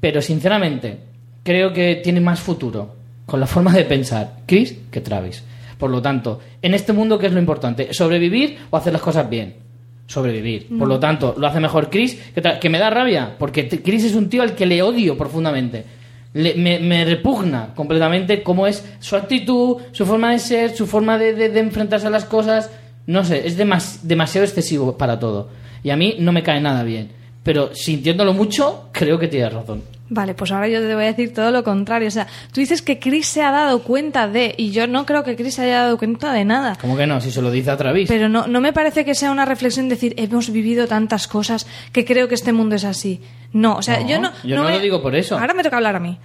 Pero 0.00 0.20
sinceramente, 0.20 0.98
creo 1.42 1.72
que 1.72 1.96
tiene 2.02 2.20
más 2.20 2.40
futuro 2.40 2.94
con 3.26 3.40
la 3.40 3.46
forma 3.46 3.72
de 3.72 3.84
pensar 3.84 4.38
Chris 4.46 4.74
que 4.90 5.00
Travis. 5.00 5.42
Por 5.78 5.90
lo 5.90 6.00
tanto, 6.02 6.40
en 6.62 6.74
este 6.74 6.92
mundo, 6.92 7.18
¿qué 7.18 7.26
es 7.26 7.32
lo 7.32 7.38
importante? 7.40 7.92
¿Sobrevivir 7.92 8.58
o 8.70 8.76
hacer 8.76 8.92
las 8.92 9.02
cosas 9.02 9.28
bien? 9.28 9.54
Sobrevivir. 10.06 10.68
Por 10.78 10.86
lo 10.86 10.98
tanto, 11.00 11.34
lo 11.38 11.46
hace 11.46 11.60
mejor 11.60 11.88
Chris, 11.90 12.14
que, 12.34 12.42
que 12.60 12.68
me 12.68 12.78
da 12.78 12.90
rabia, 12.90 13.34
porque 13.38 13.68
Chris 13.68 14.04
es 14.04 14.14
un 14.14 14.28
tío 14.28 14.42
al 14.42 14.54
que 14.54 14.66
le 14.66 14.82
odio 14.82 15.16
profundamente. 15.16 15.84
Le- 16.34 16.54
me, 16.54 16.78
me 16.78 17.04
repugna 17.04 17.72
completamente 17.74 18.42
cómo 18.42 18.66
es 18.66 18.84
su 19.00 19.16
actitud, 19.16 19.78
su 19.92 20.04
forma 20.04 20.32
de 20.32 20.38
ser, 20.38 20.76
su 20.76 20.86
forma 20.86 21.16
de, 21.16 21.32
de- 21.34 21.48
de 21.48 21.60
enfrentarse 21.60 22.06
a 22.06 22.10
las 22.10 22.26
cosas. 22.26 22.70
No 23.06 23.24
sé, 23.24 23.46
es 23.46 23.56
demas- 23.58 24.00
demasiado 24.02 24.44
excesivo 24.44 24.98
para 24.98 25.18
todo. 25.18 25.48
Y 25.82 25.90
a 25.90 25.96
mí 25.96 26.16
no 26.18 26.32
me 26.32 26.42
cae 26.42 26.60
nada 26.60 26.82
bien. 26.82 27.10
Pero 27.44 27.74
sintiéndolo 27.74 28.32
mucho, 28.32 28.88
creo 28.90 29.18
que 29.18 29.28
tienes 29.28 29.52
razón. 29.52 29.82
Vale, 30.08 30.34
pues 30.34 30.50
ahora 30.52 30.66
yo 30.68 30.80
te 30.80 30.94
voy 30.94 31.04
a 31.04 31.06
decir 31.08 31.32
todo 31.32 31.50
lo 31.50 31.62
contrario. 31.64 32.08
O 32.08 32.10
sea, 32.10 32.26
tú 32.52 32.60
dices 32.60 32.82
que 32.82 32.98
Chris 32.98 33.26
se 33.26 33.42
ha 33.42 33.50
dado 33.50 33.82
cuenta 33.82 34.28
de, 34.28 34.54
y 34.56 34.70
yo 34.70 34.86
no 34.86 35.06
creo 35.06 35.24
que 35.24 35.36
Chris 35.36 35.54
se 35.54 35.62
haya 35.62 35.82
dado 35.82 35.98
cuenta 35.98 36.32
de 36.32 36.44
nada. 36.44 36.76
¿Cómo 36.80 36.96
que 36.96 37.06
no? 37.06 37.20
Si 37.20 37.30
se 37.30 37.40
lo 37.42 37.50
dice 37.50 37.70
a 37.70 37.76
Travis. 37.76 38.08
Pero 38.08 38.28
no, 38.28 38.46
no 38.46 38.60
me 38.60 38.72
parece 38.72 39.04
que 39.04 39.14
sea 39.14 39.30
una 39.30 39.44
reflexión 39.44 39.88
decir, 39.88 40.14
hemos 40.18 40.50
vivido 40.50 40.86
tantas 40.86 41.26
cosas 41.28 41.66
que 41.92 42.04
creo 42.04 42.28
que 42.28 42.34
este 42.34 42.52
mundo 42.52 42.76
es 42.76 42.84
así. 42.84 43.20
No, 43.52 43.76
o 43.76 43.82
sea, 43.82 44.00
No, 44.00 44.08
yo 44.08 44.18
no. 44.20 44.32
yo 44.42 44.56
no 44.56 44.68
lo 44.68 44.78
digo 44.80 45.00
por 45.02 45.14
eso. 45.14 45.38
Ahora 45.38 45.54
me 45.54 45.62
toca 45.62 45.76
hablar 45.76 45.96
a 45.96 46.00
mí. 46.00 46.18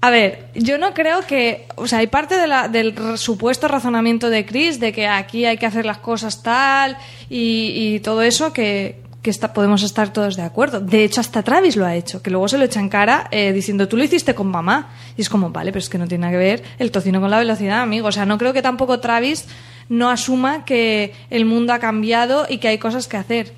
A 0.00 0.10
ver, 0.10 0.46
yo 0.54 0.78
no 0.78 0.94
creo 0.94 1.20
que. 1.26 1.66
O 1.76 1.86
sea, 1.86 1.98
hay 2.00 2.08
parte 2.08 2.36
de 2.36 2.48
la- 2.48 2.66
del 2.68 2.94
supuesto 3.18 3.68
razonamiento 3.68 4.30
de 4.30 4.44
Chris 4.44 4.80
de 4.80 4.92
que 4.92 5.06
aquí 5.06 5.44
hay 5.44 5.58
que 5.58 5.66
hacer 5.66 5.86
las 5.86 5.98
cosas 5.98 6.42
tal 6.42 6.96
y, 7.30 7.72
y 7.94 8.00
todo 8.00 8.22
eso 8.22 8.52
que, 8.52 9.00
que 9.22 9.30
está, 9.30 9.52
podemos 9.52 9.84
estar 9.84 10.12
todos 10.12 10.36
de 10.36 10.42
acuerdo. 10.42 10.80
De 10.80 11.04
hecho, 11.04 11.20
hasta 11.20 11.42
Travis 11.42 11.76
lo 11.76 11.86
ha 11.86 11.94
hecho, 11.94 12.20
que 12.20 12.30
luego 12.30 12.48
se 12.48 12.58
lo 12.58 12.64
echa 12.64 12.80
en 12.80 12.88
cara 12.88 13.28
eh, 13.30 13.52
diciendo 13.52 13.86
tú 13.86 13.96
lo 13.96 14.02
hiciste 14.02 14.34
con 14.34 14.48
mamá. 14.48 14.90
Y 15.16 15.22
es 15.22 15.30
como, 15.30 15.50
vale, 15.50 15.70
pero 15.70 15.78
es 15.78 15.88
que 15.88 15.98
no 15.98 16.08
tiene 16.08 16.22
nada 16.22 16.32
que 16.32 16.38
ver 16.38 16.64
el 16.78 16.90
tocino 16.90 17.20
con 17.20 17.30
la 17.30 17.38
velocidad, 17.38 17.80
amigo. 17.80 18.08
O 18.08 18.12
sea, 18.12 18.26
no 18.26 18.36
creo 18.36 18.52
que 18.52 18.62
tampoco 18.62 18.98
Travis 18.98 19.46
no 19.88 20.10
asuma 20.10 20.64
que 20.64 21.14
el 21.30 21.44
mundo 21.44 21.72
ha 21.72 21.78
cambiado 21.78 22.46
y 22.48 22.58
que 22.58 22.68
hay 22.68 22.78
cosas 22.78 23.06
que 23.06 23.16
hacer. 23.16 23.52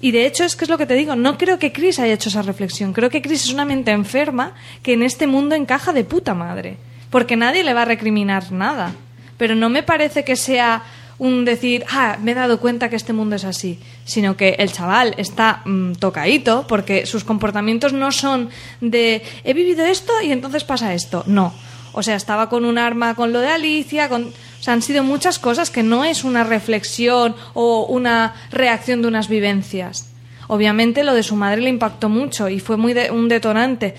Y 0.00 0.12
de 0.12 0.26
hecho 0.26 0.44
es 0.44 0.54
que 0.54 0.64
es 0.64 0.70
lo 0.70 0.78
que 0.78 0.86
te 0.86 0.94
digo, 0.94 1.16
no 1.16 1.36
creo 1.36 1.58
que 1.58 1.72
Chris 1.72 1.98
haya 1.98 2.14
hecho 2.14 2.28
esa 2.28 2.42
reflexión. 2.42 2.92
Creo 2.92 3.10
que 3.10 3.20
Chris 3.20 3.44
es 3.44 3.52
una 3.52 3.64
mente 3.64 3.90
enferma 3.90 4.52
que 4.82 4.92
en 4.92 5.02
este 5.02 5.26
mundo 5.26 5.56
encaja 5.56 5.92
de 5.92 6.04
puta 6.04 6.34
madre. 6.34 6.76
Porque 7.10 7.36
nadie 7.36 7.64
le 7.64 7.74
va 7.74 7.82
a 7.82 7.86
recriminar 7.86 8.52
nada. 8.52 8.92
Pero 9.36 9.56
no 9.56 9.68
me 9.68 9.82
parece 9.82 10.24
que 10.24 10.36
sea 10.36 10.82
un 11.18 11.44
decir, 11.44 11.84
ah, 11.90 12.16
me 12.22 12.30
he 12.30 12.34
dado 12.34 12.60
cuenta 12.60 12.88
que 12.88 12.96
este 12.96 13.12
mundo 13.12 13.36
es 13.36 13.44
así. 13.44 13.78
Sino 14.04 14.36
que 14.36 14.50
el 14.58 14.70
chaval 14.72 15.14
está 15.18 15.62
mm, 15.64 15.92
tocadito 15.94 16.66
porque 16.68 17.06
sus 17.06 17.24
comportamientos 17.24 17.92
no 17.92 18.12
son 18.12 18.50
de 18.80 19.22
he 19.44 19.52
vivido 19.54 19.84
esto 19.84 20.12
y 20.22 20.30
entonces 20.32 20.64
pasa 20.64 20.94
esto. 20.94 21.24
No. 21.26 21.52
O 21.92 22.02
sea, 22.02 22.14
estaba 22.16 22.48
con 22.48 22.64
un 22.64 22.78
arma 22.78 23.14
con 23.14 23.32
lo 23.32 23.40
de 23.40 23.48
Alicia, 23.48 24.08
con... 24.08 24.24
O 24.26 24.62
sea, 24.62 24.74
han 24.74 24.82
sido 24.82 25.02
muchas 25.02 25.38
cosas 25.38 25.70
que 25.70 25.82
no 25.82 26.04
es 26.04 26.22
una 26.24 26.44
reflexión 26.44 27.34
o 27.54 27.86
una 27.86 28.34
reacción 28.50 29.02
de 29.02 29.08
unas 29.08 29.28
vivencias. 29.28 30.10
Obviamente 30.48 31.02
lo 31.04 31.14
de 31.14 31.22
su 31.22 31.34
madre 31.36 31.60
le 31.62 31.70
impactó 31.70 32.08
mucho 32.08 32.48
y 32.48 32.58
fue 32.60 32.76
muy 32.76 32.92
de- 32.92 33.10
un 33.10 33.28
detonante, 33.28 33.94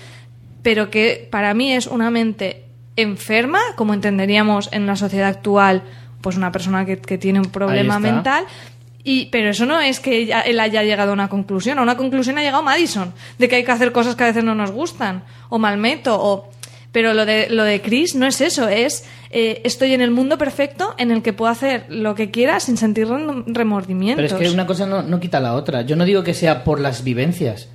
pero 0.62 0.90
que 0.90 1.28
para 1.30 1.54
mí 1.54 1.72
es 1.72 1.86
una 1.86 2.10
mente 2.10 2.64
enferma, 2.96 3.60
como 3.76 3.94
entenderíamos 3.94 4.68
en 4.72 4.86
la 4.86 4.96
sociedad 4.96 5.28
actual, 5.28 5.82
pues 6.20 6.36
una 6.36 6.52
persona 6.52 6.84
que, 6.84 6.98
que 6.98 7.18
tiene 7.18 7.38
un 7.40 7.46
problema 7.50 7.98
mental. 8.14 8.44
Y, 9.02 9.26
pero 9.26 9.48
eso 9.48 9.64
no 9.64 9.80
es 9.80 9.98
que 9.98 10.30
él 10.44 10.60
haya 10.60 10.82
llegado 10.82 11.10
a 11.10 11.14
una 11.14 11.28
conclusión. 11.28 11.78
A 11.78 11.82
una 11.82 11.96
conclusión 11.96 12.36
ha 12.36 12.42
llegado 12.42 12.62
Madison, 12.62 13.14
de 13.38 13.48
que 13.48 13.56
hay 13.56 13.64
que 13.64 13.72
hacer 13.72 13.92
cosas 13.92 14.14
que 14.14 14.24
a 14.24 14.26
veces 14.26 14.44
no 14.44 14.54
nos 14.54 14.70
gustan, 14.70 15.24
o 15.48 15.58
Malmeto, 15.58 16.16
o... 16.20 16.50
Pero 16.92 17.14
lo 17.14 17.24
de, 17.24 17.48
lo 17.50 17.62
de 17.62 17.80
Chris 17.82 18.16
no 18.16 18.26
es 18.26 18.40
eso, 18.40 18.68
es 18.68 19.04
eh, 19.30 19.62
estoy 19.64 19.94
en 19.94 20.00
el 20.00 20.10
mundo 20.10 20.36
perfecto 20.38 20.92
en 20.98 21.12
el 21.12 21.22
que 21.22 21.32
puedo 21.32 21.48
hacer 21.50 21.86
lo 21.88 22.16
que 22.16 22.32
quiera 22.32 22.58
sin 22.58 22.76
sentir 22.76 23.06
rem- 23.06 23.44
remordimientos. 23.46 24.24
Pero 24.32 24.42
es 24.42 24.48
que 24.48 24.52
una 24.52 24.66
cosa 24.66 24.86
no, 24.86 25.00
no 25.02 25.20
quita 25.20 25.38
la 25.38 25.54
otra. 25.54 25.82
Yo 25.82 25.94
no 25.94 26.04
digo 26.04 26.24
que 26.24 26.34
sea 26.34 26.64
por 26.64 26.80
las 26.80 27.04
vivencias. 27.04 27.68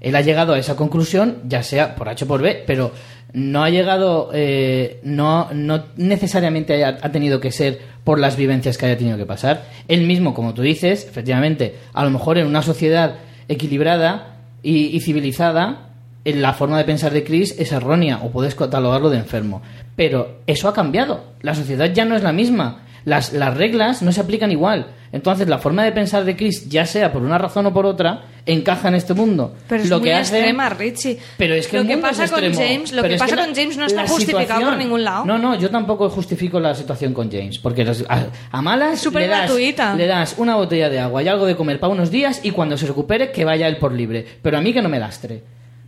Él 0.00 0.16
ha 0.16 0.20
llegado 0.22 0.54
a 0.54 0.58
esa 0.58 0.76
conclusión, 0.76 1.38
ya 1.46 1.62
sea 1.62 1.94
por 1.94 2.08
H 2.08 2.24
o 2.24 2.28
por 2.28 2.40
B, 2.42 2.64
pero 2.66 2.92
no 3.32 3.62
ha 3.62 3.70
llegado, 3.70 4.30
eh, 4.32 4.98
no, 5.04 5.48
no 5.52 5.84
necesariamente 5.96 6.72
haya- 6.74 6.98
ha 7.02 7.12
tenido 7.12 7.38
que 7.40 7.52
ser 7.52 7.78
por 8.02 8.18
las 8.18 8.36
vivencias 8.36 8.76
que 8.78 8.86
haya 8.86 8.98
tenido 8.98 9.16
que 9.18 9.26
pasar. 9.26 9.64
Él 9.88 10.06
mismo, 10.06 10.34
como 10.34 10.54
tú 10.54 10.62
dices, 10.62 11.06
efectivamente, 11.08 11.76
a 11.92 12.02
lo 12.04 12.10
mejor 12.10 12.38
en 12.38 12.46
una 12.46 12.62
sociedad 12.62 13.16
equilibrada 13.48 14.36
y, 14.62 14.98
civilizada, 15.00 15.88
en 16.24 16.42
la 16.42 16.52
forma 16.54 16.78
de 16.78 16.84
pensar 16.84 17.12
de 17.12 17.24
Chris 17.24 17.54
es 17.58 17.72
errónea 17.72 18.20
o 18.22 18.30
puedes 18.30 18.54
catalogarlo 18.54 19.10
de 19.10 19.18
enfermo. 19.18 19.62
Pero 19.96 20.40
eso 20.46 20.68
ha 20.68 20.74
cambiado. 20.74 21.24
La 21.42 21.54
sociedad 21.54 21.90
ya 21.92 22.04
no 22.04 22.14
es 22.16 22.22
la 22.22 22.32
misma. 22.32 22.82
Las, 23.04 23.32
las 23.32 23.56
reglas 23.56 24.02
no 24.02 24.12
se 24.12 24.20
aplican 24.20 24.50
igual. 24.52 24.88
Entonces, 25.12 25.48
la 25.48 25.58
forma 25.58 25.82
de 25.84 25.92
pensar 25.92 26.24
de 26.24 26.36
Chris, 26.36 26.68
ya 26.68 26.86
sea 26.86 27.12
por 27.12 27.22
una 27.22 27.36
razón 27.36 27.66
o 27.66 27.72
por 27.72 27.84
otra, 27.84 28.22
encaja 28.46 28.88
en 28.88 28.94
este 28.94 29.12
mundo. 29.12 29.54
Pero 29.68 29.82
es 29.82 29.88
lo 29.90 29.98
muy 29.98 30.04
que 30.08 30.14
hace- 30.14 30.36
extrema, 30.38 30.68
Richie. 30.68 31.18
Pero 31.36 31.54
es 31.54 31.66
que 31.66 31.76
lo 31.76 31.82
el 31.82 31.88
que 31.88 31.96
pasa 31.98 32.24
es 32.24 32.30
con. 32.30 32.40
James, 32.40 32.92
lo 32.92 33.02
Pero 33.02 33.14
que 33.14 33.18
pasa 33.18 33.34
la- 33.36 33.44
con 33.46 33.54
James 33.54 33.76
no 33.76 33.86
está 33.86 34.06
justificado 34.06 34.62
por 34.66 34.76
ningún 34.76 35.02
lado. 35.04 35.24
No, 35.24 35.36
no, 35.36 35.56
yo 35.56 35.68
tampoco 35.70 36.08
justifico 36.10 36.60
la 36.60 36.74
situación 36.74 37.12
con 37.12 37.30
James, 37.30 37.58
porque 37.58 37.82
a, 38.08 38.26
a 38.52 38.62
malas 38.62 39.04
le 39.12 39.26
das, 39.26 39.50
le 39.96 40.06
das 40.06 40.34
una 40.38 40.54
botella 40.56 40.88
de 40.88 41.00
agua 41.00 41.22
y 41.22 41.28
algo 41.28 41.44
de 41.46 41.56
comer 41.56 41.80
para 41.80 41.92
unos 41.92 42.10
días 42.10 42.40
y 42.44 42.52
cuando 42.52 42.76
se 42.78 42.86
recupere 42.86 43.32
que 43.32 43.44
vaya 43.44 43.66
él 43.66 43.78
por 43.78 43.92
libre. 43.92 44.24
Pero 44.42 44.58
a 44.58 44.60
mí 44.60 44.72
que 44.72 44.80
no 44.80 44.88
me 44.88 45.00
lastre. 45.00 45.42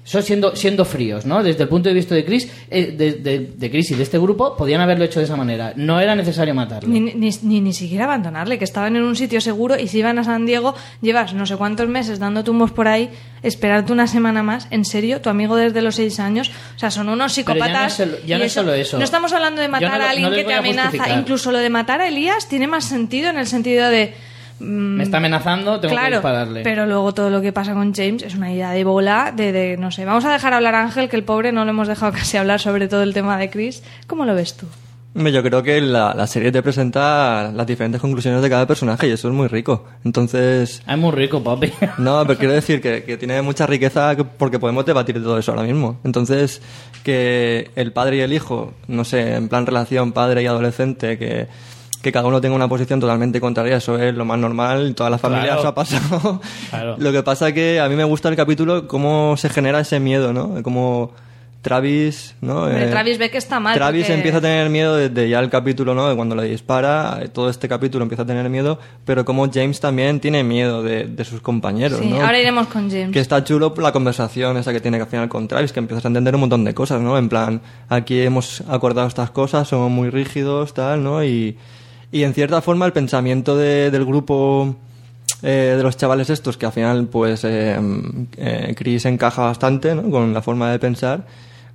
Eso 0.05 0.21
siendo, 0.21 0.57
siendo 0.57 0.85
fríos, 0.85 1.25
¿no? 1.27 1.45
Desde 1.45 1.62
el 1.62 1.69
punto 1.69 1.88
de 1.88 1.95
vista 1.95 2.12
de 2.17 2.25
Chris, 2.25 2.51
eh, 2.69 2.93
de, 2.99 3.12
de- 3.12 3.38
de 3.57 3.71
Chris 3.71 3.93
y 3.93 3.95
de 3.95 4.03
este 4.03 4.19
grupo, 4.19 4.57
podían 4.57 4.81
haberlo 4.81 5.05
hecho 5.05 5.21
de 5.21 5.27
esa 5.27 5.37
manera. 5.37 5.75
No 5.77 6.01
era 6.01 6.17
necesario 6.17 6.55
matarlo. 6.57 6.88
Ni, 6.88 6.99
ni, 7.01 7.31
ni, 7.43 7.61
ni 7.61 7.73
siquiera 7.73 8.05
abandonarle, 8.07 8.59
que 8.59 8.65
estaban 8.65 8.97
en 8.97 9.05
un 9.05 9.15
sitio 9.15 9.41
seguro 9.41 9.79
y 9.79 9.87
si 9.87 9.99
iban 10.01 10.19
a 10.19 10.25
San 10.25 10.45
Diego, 10.45 10.75
llevas 11.03 11.35
no 11.35 11.47
sé 11.47 11.57
cuántos 11.57 11.87
meses 11.88 12.19
dando 12.19 12.42
tumbos 12.42 12.73
por 12.73 12.88
ahí, 12.88 13.11
esperarte 13.44 13.92
una 13.92 14.09
semana 14.09 14.42
más, 14.42 14.67
en 14.73 14.85
serio, 14.85 15.21
tu 15.21 15.31
amigo 15.31 15.55
desde 15.55 15.83
los 15.83 15.94
seis 15.94 16.19
años, 16.19 16.50
o 16.75 16.79
sea, 16.81 16.90
son 16.90 17.09
unos 17.09 17.33
Pero 17.33 17.46
ya 17.46 17.55
no 17.55 17.65
psicópatas. 17.65 17.92
es 17.92 17.96
solo- 18.09 18.19
ya 18.27 18.38
no 18.38 18.44
es 18.44 18.53
solo 18.53 18.75
eso. 18.75 18.98
No 18.98 19.05
estamos 19.05 19.33
hablando 19.33 19.63
de 19.63 19.69
matar 19.69 19.98
no 20.00 20.05
a 20.05 20.11
alguien 20.11 20.31
no 20.31 20.35
que 20.37 20.42
te 20.42 20.53
amenaza, 20.55 20.90
justificar. 20.90 21.19
incluso 21.21 21.53
lo 21.53 21.59
de 21.59 21.71
matar 21.71 22.00
a 22.00 22.09
Elías 22.09 22.48
tiene 22.48 22.67
más 22.67 22.85
sentido 22.87 23.31
en 23.31 23.38
el 23.38 23.46
sentido 23.46 23.88
de... 23.88 24.15
mm, 24.61 24.65
Me 24.96 25.03
está 25.05 25.19
amenazando, 25.19 25.81
tengo 25.81 25.94
que 25.94 26.00
claro, 26.00 26.17
dispararle. 26.17 26.63
pero 26.63 26.87
luego 26.87 27.13
todo 27.15 27.31
lo 27.31 27.40
que 27.40 27.53
pasa 27.53 27.75
con 27.75 27.94
James 27.94 28.23
es 28.23 28.35
una 28.35 28.53
idea 28.53 28.71
de 28.71 28.85
bola, 28.85 29.33
de, 29.35 29.53
de, 29.53 29.77
no 29.77 29.90
sé. 29.90 30.05
Vamos 30.05 30.25
a 30.25 30.33
dejar 30.33 30.53
hablar 30.55 30.75
a 30.75 30.83
Ángel, 30.83 31.09
que 31.09 31.17
el 31.17 31.25
pobre 31.25 31.53
no 31.53 31.65
le 31.65 31.71
hemos 31.71 31.88
dejado 31.88 32.13
casi 32.13 32.37
hablar 32.37 32.61
sobre 32.61 32.88
todo 32.88 33.03
el 33.03 33.15
tema 33.15 33.37
de 33.38 33.50
Chris. 33.50 33.83
¿Cómo 34.07 34.25
lo 34.25 34.35
ves 34.35 34.57
tú? 34.57 34.67
Yo 35.15 35.42
creo 35.42 35.63
que 35.63 35.79
la, 35.83 36.15
la 36.15 36.27
serie 36.27 36.50
te 36.50 36.63
presenta 36.63 37.53
las 37.55 37.67
diferentes 37.67 38.00
conclusiones 38.00 38.40
de 38.40 38.48
cada 38.48 38.67
personaje 38.67 39.09
y 39.09 39.11
eso 39.11 39.29
es 39.29 39.35
muy 39.35 39.46
rico. 39.46 39.85
Entonces, 40.07 40.83
Es 40.88 40.96
muy 40.96 41.11
rico, 41.11 41.44
papi. 41.44 41.71
no, 41.98 42.25
pero 42.27 42.38
quiero 42.38 42.55
decir 42.55 42.81
que, 42.81 43.03
que 43.07 43.19
tiene 43.19 43.42
mucha 43.42 43.67
riqueza 43.67 44.17
que- 44.17 44.25
porque 44.25 44.59
podemos 44.59 44.87
debatir 44.87 45.17
de 45.19 45.21
todo 45.21 45.37
eso 45.37 45.53
ahora 45.53 45.65
mismo. 45.65 45.98
Entonces, 46.05 46.63
que 47.03 47.71
el 47.77 47.92
padre 47.92 48.17
y 48.17 48.21
el 48.21 48.33
hijo, 48.33 48.73
no 48.88 49.05
sé, 49.05 49.35
en 49.35 49.50
plan 49.50 49.67
relación 49.67 50.13
padre 50.13 50.42
y 50.44 50.46
adolescente, 50.46 51.19
que, 51.19 51.46
que 52.03 52.11
cada 52.13 52.27
uno 52.27 52.40
tenga 52.40 52.55
una 52.57 52.69
posición 52.69 52.98
totalmente 53.00 53.40
contraria, 53.40 53.77
eso 53.77 53.96
es 53.98 54.15
lo 54.15 54.25
más 54.25 54.38
normal, 54.38 54.94
todas 54.94 55.11
las 55.13 55.21
familias 55.21 55.55
Claro. 55.55 55.69
ha 55.69 55.75
pasado. 55.75 56.40
Claro. 56.71 56.96
Lo 56.98 57.13
que 57.13 57.23
pasa 57.23 57.53
que 57.53 57.81
a 57.81 57.88
mí 57.88 57.94
me 57.96 58.05
gusta 58.05 58.29
el 58.29 58.37
capítulo 58.37 58.88
cómo 58.88 59.37
se 59.37 59.48
genera 59.48 59.81
ese 59.81 60.00
miedo, 60.00 60.33
¿no? 60.33 60.63
Cómo 60.63 61.13
Travis, 61.63 62.35
¿no? 62.40 62.65
Hombre, 62.65 62.87
Eh, 62.87 62.90
Travis 62.90 63.19
ve 63.19 63.31
que 63.31 63.38
está 63.38 63.61
mal. 63.61 63.75
Travis 63.77 64.03
porque- 64.03 64.15
empieza 64.15 64.38
a 64.38 64.40
tener 64.40 64.69
miedo 64.69 64.96
desde 64.96 65.29
ya 65.29 65.38
el 65.38 65.48
capítulo, 65.48 65.94
¿no? 65.94 66.09
De 66.09 66.17
cuando 66.17 66.35
le 66.35 66.42
dispara, 66.48 67.21
eh, 67.23 67.29
todo 67.29 67.48
este 67.48 67.69
capítulo 67.69 68.03
empieza 68.03 68.25
a 68.25 68.27
tener 68.27 68.48
miedo, 68.50 68.81
pero 69.05 69.25
como 69.25 69.48
James 69.48 69.79
también 69.79 70.19
tiene 70.19 70.42
miedo 70.42 70.83
de, 70.83 71.05
de 71.05 71.25
sus 71.25 71.40
compañeros, 71.40 72.00
Sí, 72.00 72.09
¿no? 72.11 72.17
ahora 72.21 72.40
iremos 72.40 72.67
con 72.67 72.90
James. 72.90 73.13
Que 73.13 73.21
está 73.21 73.44
chulo 73.44 73.73
la 73.79 73.92
conversación 73.92 74.57
esa 74.57 74.73
que 74.73 74.81
tiene 74.81 74.96
que 74.96 75.05
al 75.05 75.09
final 75.09 75.29
con 75.29 75.46
Travis, 75.46 75.73
que 75.73 75.79
empiezas 75.79 76.05
a 76.05 76.09
entender 76.09 76.35
un 76.35 76.40
montón 76.40 76.65
de 76.65 76.75
cosas, 76.75 77.00
¿no? 77.00 77.17
En 77.17 77.29
plan, 77.29 77.61
aquí 77.88 78.21
hemos 78.23 78.63
acordado 78.69 79.07
estas 79.07 79.31
cosas, 79.31 79.69
somos 79.69 79.88
muy 79.88 80.11
rígidos, 80.11 80.75
tal, 80.75 81.05
¿no? 81.05 81.23
Y, 81.23 81.57
y 82.13 82.23
en 82.23 82.35
cierta 82.35 82.60
forma 82.63 82.87
el 82.87 82.92
pensamiento 82.92 83.56
de- 83.56 83.90
del 83.90 84.04
grupo 84.04 84.77
eh, 85.42 85.75
de 85.77 85.83
los 85.83 85.96
chavales 85.96 86.31
estos, 86.31 86.56
que 86.56 86.67
al 86.67 86.73
final, 86.73 87.06
pues, 87.08 87.42
eh, 87.44 87.77
eh, 88.37 88.75
Chris 88.77 89.04
encaja 89.06 89.42
bastante, 89.42 89.92
¿no? 89.94 90.08
Con 90.08 90.33
la 90.33 90.40
forma 90.40 90.71
de 90.71 90.79
pensar, 90.79 91.27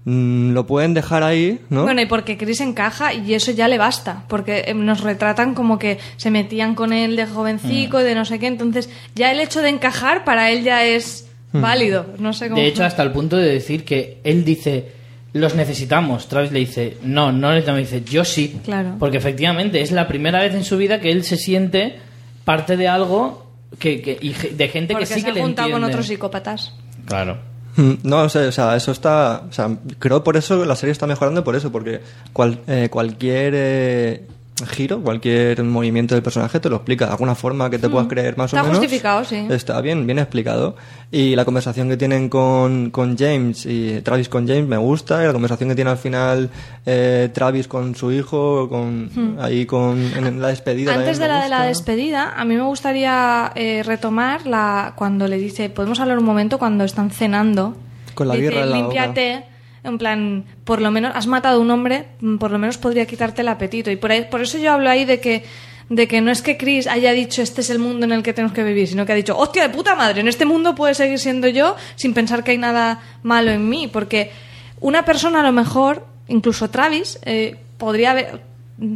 mm, 0.05 0.51
lo 0.53 0.65
pueden 0.65 0.93
dejar 0.93 1.23
ahí, 1.23 1.59
¿no? 1.69 1.83
Bueno, 1.83 1.99
y 2.01 2.05
porque 2.05 2.37
Chris 2.37 2.61
encaja 2.61 3.13
y 3.13 3.33
eso 3.33 3.51
ya 3.51 3.67
le 3.67 3.77
basta, 3.77 4.23
porque 4.29 4.63
eh, 4.67 4.73
nos 4.73 5.01
retratan 5.01 5.53
como 5.53 5.77
que 5.79 5.97
se 6.15 6.31
metían 6.31 6.75
con 6.75 6.93
él 6.93 7.17
de 7.17 7.25
Mm. 7.25 7.33
jovencico, 7.33 7.97
de 7.97 8.15
no 8.15 8.23
sé 8.23 8.39
qué, 8.39 8.47
entonces 8.47 8.89
ya 9.15 9.31
el 9.33 9.39
hecho 9.41 9.61
de 9.61 9.67
encajar 9.69 10.23
para 10.23 10.49
él 10.49 10.63
ya 10.63 10.85
es 10.85 11.27
Mm. 11.51 11.61
válido, 11.61 12.05
no 12.19 12.31
sé 12.31 12.47
cómo. 12.49 12.61
De 12.61 12.67
hecho, 12.67 12.85
hasta 12.85 13.03
el 13.03 13.11
punto 13.11 13.35
de 13.35 13.51
decir 13.51 13.83
que 13.83 14.19
él 14.23 14.45
dice, 14.45 14.91
los 15.33 15.55
necesitamos. 15.55 16.27
Travis 16.27 16.51
le 16.51 16.59
dice, 16.59 16.97
no, 17.03 17.31
no 17.31 17.49
necesitamos. 17.49 17.81
Dice, 17.81 18.03
yo 18.03 18.23
sí. 18.25 18.59
Claro. 18.63 18.95
Porque 18.99 19.17
efectivamente 19.17 19.81
es 19.81 19.91
la 19.91 20.07
primera 20.07 20.41
vez 20.41 20.53
en 20.55 20.63
su 20.63 20.77
vida 20.77 20.99
que 20.99 21.11
él 21.11 21.23
se 21.23 21.37
siente 21.37 21.99
parte 22.45 22.77
de 22.77 22.87
algo 22.87 23.45
que, 23.79 24.01
que- 24.01 24.17
y 24.21 24.29
de 24.33 24.67
gente 24.69 24.93
porque 24.93 25.07
que 25.07 25.13
sí 25.13 25.19
se 25.19 25.25
que 25.25 25.31
ha 25.31 25.33
le 25.35 25.41
juntado 25.41 25.67
con 25.69 25.75
entiende. 25.77 25.95
otros 25.95 26.07
psicópatas. 26.07 26.73
Claro. 27.05 27.37
Mm, 27.75 27.93
No 28.03 28.27
sé, 28.29 28.47
o 28.47 28.51
sea, 28.51 28.75
eso 28.75 28.91
está. 28.91 29.43
O 29.49 29.51
sea, 29.53 29.69
creo 29.99 30.23
por 30.23 30.35
eso 30.37 30.65
la 30.65 30.75
serie 30.75 30.91
está 30.93 31.05
mejorando 31.05 31.43
por 31.43 31.55
eso, 31.55 31.71
porque 31.71 31.99
cual- 32.33 32.59
eh, 32.67 32.87
cualquier 32.89 33.53
eh, 33.55 34.21
giro, 34.65 35.01
cualquier 35.01 35.63
movimiento 35.63 36.15
del 36.15 36.23
personaje 36.23 36.59
te 36.59 36.69
lo 36.69 36.77
explica 36.77 37.05
de 37.05 37.11
alguna 37.11 37.35
forma 37.35 37.69
que 37.69 37.77
te 37.77 37.89
puedas 37.89 38.07
creer 38.07 38.37
más 38.37 38.51
Mm. 38.51 38.55
Está 38.55 38.61
o 38.61 38.63
menos. 38.65 38.79
justificado, 38.79 39.23
sí. 39.23 39.45
Está 39.49 39.79
bien, 39.81 40.05
bien 40.07 40.17
explicado. 40.19 40.75
Y 41.11 41.35
la 41.35 41.45
conversación 41.45 41.89
que 41.89 41.97
tienen 41.97 42.27
con, 42.29 42.89
con 42.89 43.17
James 43.17 43.65
y 43.65 44.01
Travis 44.01 44.29
con 44.29 44.47
James 44.47 44.67
me 44.67 44.77
gusta. 44.77 45.21
Y 45.23 45.27
la 45.27 45.33
conversación 45.33 45.69
que 45.69 45.75
tiene 45.75 45.91
al 45.91 45.97
final 45.97 46.49
eh, 46.85 47.29
Travis 47.33 47.67
con 47.67 47.95
su 47.95 48.11
hijo, 48.11 48.67
con 48.67 49.37
ahí 49.39 49.65
con 49.65 49.99
en 49.99 50.41
la 50.41 50.47
despedida. 50.47 50.93
Antes 50.93 51.19
de 51.19 51.27
la 51.27 51.43
de 51.43 51.49
la 51.49 51.63
despedida, 51.63 52.33
a 52.35 52.43
mí 52.45 52.55
me 52.55 52.63
gustaría 52.63 53.51
eh, 53.55 53.83
retomar 53.85 54.47
la 54.47 54.93
cuando 54.95 55.27
le 55.27 55.37
dice, 55.37 55.69
podemos 55.69 55.99
hablar 55.99 56.17
un 56.17 56.25
momento 56.25 56.57
cuando 56.57 56.83
están 56.83 57.11
cenando. 57.11 57.75
Con 58.15 58.27
la 58.27 58.33
Dice, 58.33 58.49
birra 58.49 58.63
en 58.63 58.69
la 58.71 58.81
boca. 58.81 59.13
En 59.89 59.97
plan, 59.97 60.45
por 60.63 60.81
lo 60.81 60.91
menos 60.91 61.11
has 61.15 61.27
matado 61.27 61.57
a 61.57 61.61
un 61.61 61.71
hombre, 61.71 62.07
mm, 62.19 62.37
por 62.37 62.51
lo 62.51 62.59
menos 62.59 62.77
podría 62.77 63.05
quitarte 63.05 63.41
el 63.41 63.47
apetito. 63.47 63.91
Y 63.91 63.95
por 63.95 64.11
ahí, 64.11 64.25
por 64.29 64.41
eso 64.41 64.57
yo 64.57 64.71
hablo 64.71 64.89
ahí 64.89 65.05
de 65.05 65.19
que 65.19 65.43
de 65.89 66.07
que 66.07 66.21
no 66.21 66.31
es 66.31 66.41
que 66.41 66.57
Chris 66.57 66.87
haya 66.87 67.11
dicho 67.11 67.41
este 67.41 67.61
es 67.61 67.69
el 67.69 67.79
mundo 67.79 68.05
en 68.05 68.11
el 68.11 68.23
que 68.23 68.33
tenemos 68.33 68.53
que 68.53 68.63
vivir, 68.63 68.87
sino 68.87 69.05
que 69.05 69.13
ha 69.13 69.15
dicho, 69.15 69.37
hostia 69.37 69.63
de 69.63 69.69
puta 69.73 69.95
madre, 69.95 70.21
en 70.21 70.27
este 70.27 70.45
mundo 70.45 70.75
puede 70.75 70.93
seguir 70.93 71.19
siendo 71.19 71.47
yo 71.47 71.75
sin 71.95 72.13
pensar 72.13 72.43
que 72.43 72.51
hay 72.51 72.57
nada 72.57 73.01
malo 73.23 73.51
en 73.51 73.67
mí, 73.69 73.87
porque 73.87 74.31
una 74.79 75.05
persona 75.05 75.39
a 75.39 75.43
lo 75.43 75.51
mejor, 75.51 76.05
incluso 76.27 76.69
Travis, 76.69 77.19
eh, 77.23 77.55
podría 77.77 78.11
haber, 78.11 78.41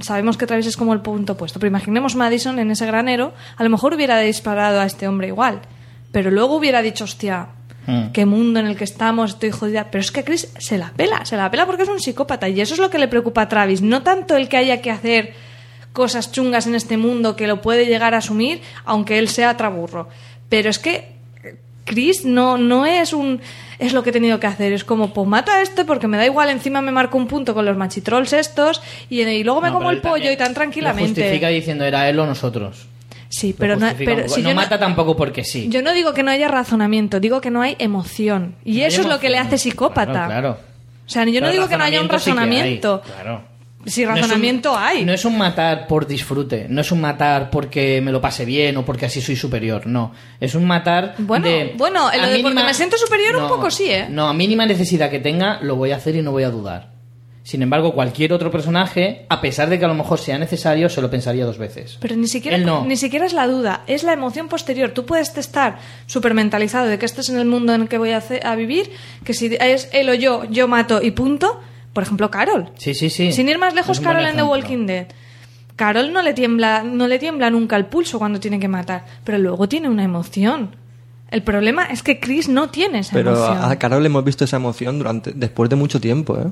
sabemos 0.02 0.38
que 0.38 0.46
Travis 0.46 0.68
es 0.68 0.78
como 0.78 0.94
el 0.94 1.02
punto 1.02 1.34
opuesto, 1.34 1.60
pero 1.60 1.70
imaginemos 1.70 2.16
Madison 2.16 2.60
en 2.60 2.72
ese 2.72 2.86
granero, 2.86 3.34
a 3.56 3.64
lo 3.64 3.70
mejor 3.70 3.94
hubiera 3.94 4.20
disparado 4.20 4.82
a 4.82 4.86
este 4.86 5.08
hombre 5.08 5.28
igual, 5.28 5.62
pero 6.12 6.30
luego 6.30 6.56
hubiera 6.56 6.82
dicho, 6.82 7.06
hostia, 7.06 7.48
Mm. 7.88 8.12
qué 8.12 8.26
mundo 8.26 8.60
en 8.60 8.68
el 8.68 8.76
que 8.76 8.84
estamos, 8.84 9.32
estoy 9.32 9.52
jodida. 9.52 9.88
Pero 9.92 10.02
es 10.02 10.12
que 10.12 10.20
a 10.20 10.24
Chris 10.24 10.52
se 10.60 10.78
la 10.78 10.92
pela, 10.92 11.26
se 11.26 11.36
la 11.38 11.50
pela 11.50 11.66
porque 11.66 11.84
es 11.84 11.90
un 11.90 12.00
psicópata 12.00 12.48
y 12.50 12.62
eso 12.62 12.74
es 12.74 12.80
lo 12.80 12.90
que 12.90 13.00
le 13.00 13.08
preocupa 13.08 13.44
a 13.44 13.50
Travis. 13.50 13.82
No 13.82 14.04
tanto 14.04 14.36
el 14.36 14.50
que 14.50 14.58
haya 14.58 14.82
que 14.82 14.92
hacer 14.92 15.34
cosas 15.94 16.32
chungas 16.32 16.68
en 16.68 16.76
este 16.76 16.98
mundo 16.98 17.36
que 17.36 17.48
lo 17.48 17.62
puede 17.62 17.86
llegar 17.86 18.14
a 18.14 18.18
asumir, 18.18 18.62
aunque 18.86 19.20
él 19.20 19.28
sea 19.28 19.58
traburro. 19.58 20.08
Pero 20.50 20.70
es 20.70 20.80
que 20.80 21.12
Chris 21.86 22.26
no, 22.26 22.58
no 22.58 22.86
es 22.86 23.14
un 23.14 23.42
es 23.80 23.94
lo 23.94 24.04
que 24.04 24.12
he 24.12 24.14
tenido 24.14 24.40
que 24.40 24.46
hacer, 24.46 24.74
es 24.74 24.84
como 24.84 25.12
pues 25.12 25.28
mato 25.28 25.52
a 25.52 25.62
este 25.62 25.86
porque 25.86 26.08
me 26.08 26.18
da 26.18 26.26
igual, 26.26 26.50
encima 26.50 26.82
me 26.82 26.92
marco 26.92 27.18
un 27.18 27.28
punto 27.28 27.56
con 27.56 27.66
los 27.66 27.76
machitrolls 27.78 28.32
estos 28.34 28.82
y, 29.10 29.22
y 29.22 29.44
luego 29.44 29.60
me 29.60 29.70
No, 29.70 29.74
como 29.74 29.90
el 29.90 30.02
pollo 30.02 30.32
y 30.32 30.38
tan 30.38 30.50
lo 30.50 30.54
tranquilamente. 30.54 31.22
justifica 31.22 31.48
diciendo 31.48 31.84
era 31.84 32.08
él 32.08 32.20
o 32.20 32.28
nosotros. 32.28 32.86
Sí, 33.32 33.56
pero 33.58 33.78
no, 33.78 33.88
pero 33.98 34.28
si 34.30 34.42
no 34.42 34.50
yo 34.50 34.56
no- 34.56 34.62
mata 34.62 34.78
tampoco 34.78 35.16
porque 35.16 35.44
sí. 35.44 35.68
Yo 35.70 35.82
no 35.82 35.94
digo 35.94 36.14
que 36.14 36.22
no 36.22 36.32
haya 36.32 36.48
razonamiento, 36.50 37.20
digo 37.20 37.40
que 37.42 37.50
no 37.50 37.62
hay 37.62 37.76
emoción. 37.80 38.56
Y 38.66 38.82
No 38.82 38.86
eso 38.86 39.02
es 39.02 39.08
lo 39.08 39.20
que 39.20 39.30
le 39.30 39.38
hace 39.40 39.58
psicópata. 39.58 40.12
Claro, 40.12 40.28
claro. 40.30 40.58
O 41.08 41.10
sea, 41.10 41.26
yo 41.26 41.42
no 41.42 41.50
digo 41.50 41.68
que 41.68 41.78
no 41.78 41.84
haya 41.86 42.02
un 42.02 42.10
razonamiento 42.10 43.02
sí 43.04 43.12
claro. 43.14 43.52
Si 43.86 44.04
No 44.06 44.12
es 44.12 44.16
un- 44.18 44.22
razonamiento 44.22 44.78
hay. 44.78 45.04
No 45.06 45.12
es 45.14 45.26
un 45.26 45.38
matar 45.40 45.88
por 45.88 46.06
disfrute, 46.06 46.68
no 46.70 46.82
es 46.82 46.92
un 46.92 47.02
matar 47.02 47.50
porque 47.50 48.00
me 48.00 48.12
lo 48.12 48.22
pase 48.22 48.46
bien 48.46 48.78
o 48.78 48.86
porque 48.86 49.08
así 49.08 49.22
soy 49.22 49.36
superior, 49.36 49.88
no. 49.88 50.12
Es 50.40 50.54
un 50.54 50.66
matar 50.66 51.16
Bueno, 51.18 51.48
de... 51.48 51.74
bueno, 51.78 52.12
en 52.14 52.22
lo 52.22 52.30
de 52.30 52.40
porque 52.44 52.64
me 52.64 52.74
siento 52.76 52.98
superior 52.98 53.38
un 53.38 53.48
poco 53.48 53.72
sí, 53.72 53.86
¿eh? 53.90 54.06
No, 54.10 54.28
a 54.28 54.34
mínima 54.34 54.68
necesidad 54.68 55.10
que 55.10 55.20
tenga, 55.20 55.60
lo 55.64 55.78
voy 55.78 55.92
a 55.92 55.96
hacer 55.96 56.16
y 56.16 56.22
no 56.22 56.32
voy 56.32 56.44
a 56.44 56.50
dudar. 56.52 56.92
Sin 57.44 57.64
embargo, 57.64 57.94
cualquier 57.94 58.34
otro 58.34 58.52
personaje, 58.52 59.26
a 59.30 59.42
pesar 59.42 59.68
de 59.70 59.80
que 59.80 59.86
a 59.86 59.88
lo 59.88 59.96
mejor 59.96 60.20
sea 60.20 60.38
necesario, 60.38 60.90
se 60.90 61.02
lo 61.02 61.10
pensaría 61.10 61.44
dos 61.44 61.58
veces. 61.58 61.98
Pero 62.00 62.16
ni 62.16 62.28
siquiera, 62.28 62.56
Él 62.56 62.66
no. 62.66 62.86
ni 62.86 62.96
siquiera 62.96 63.26
es 63.26 63.34
la 63.34 63.48
duda, 63.48 63.82
es 63.88 64.04
la 64.04 64.14
emoción 64.14 64.48
posterior. 64.48 64.92
Tú 64.92 65.06
puedes 65.08 65.36
estar 65.36 65.80
súper 66.06 66.36
mentalizado 66.36 66.86
de 66.88 67.00
que 67.00 67.06
este 67.08 67.22
es 67.22 67.30
en 67.30 67.38
el 67.40 67.46
mundo 67.46 67.74
en 67.74 67.82
el 67.82 67.88
que 67.90 67.98
voy 67.98 68.12
a, 68.12 68.18
hacer- 68.18 68.46
a 68.46 68.56
vivir, 68.56 68.92
que 69.24 69.34
si 69.34 69.58
es 69.60 69.90
él 69.92 70.10
o 70.10 70.14
yo, 70.14 70.44
yo 70.52 70.68
mato 70.68 71.02
y 71.02 71.12
punto. 71.12 71.60
Por 71.94 72.04
ejemplo, 72.04 72.30
Carol. 72.32 72.70
Sí, 72.78 72.94
sí, 72.94 73.10
sí. 73.10 73.32
Sin 73.34 73.50
ir 73.50 73.58
más 73.58 73.74
lejos, 73.74 74.00
Carol 74.00 74.26
en 74.26 74.36
The. 74.38 74.44
Walking 74.44 74.86
Dead. 74.86 75.08
Carol 75.76 76.14
no 76.14 76.22
le 76.22 76.34
tiembla, 76.34 76.84
no 76.84 77.08
le 77.08 77.18
tiembla 77.18 77.50
nunca 77.50 77.76
el 77.76 77.86
pulso 77.88 78.20
cuando 78.20 78.40
tiene 78.40 78.60
que 78.60 78.68
matar, 78.68 79.04
pero 79.24 79.40
luego 79.40 79.68
tiene 79.68 79.90
una 79.90 80.04
emoción. 80.04 80.76
El 81.32 81.42
problema 81.44 81.86
es 81.86 82.04
que 82.04 82.20
Chris 82.20 82.48
no 82.50 82.70
tiene 82.70 83.00
esa 83.00 83.14
Pero 83.14 83.32
emoción. 83.32 83.58
a 83.58 83.72
a 83.72 83.80
Carol 83.80 84.04
le 84.04 84.08
hemos 84.08 84.24
visto 84.24 84.44
esa 84.44 84.58
emoción 84.58 85.00
durante 85.00 85.32
después 85.32 85.70
de 85.70 85.76
mucho 85.76 86.00
tiempo, 86.00 86.38
¿eh? 86.38 86.52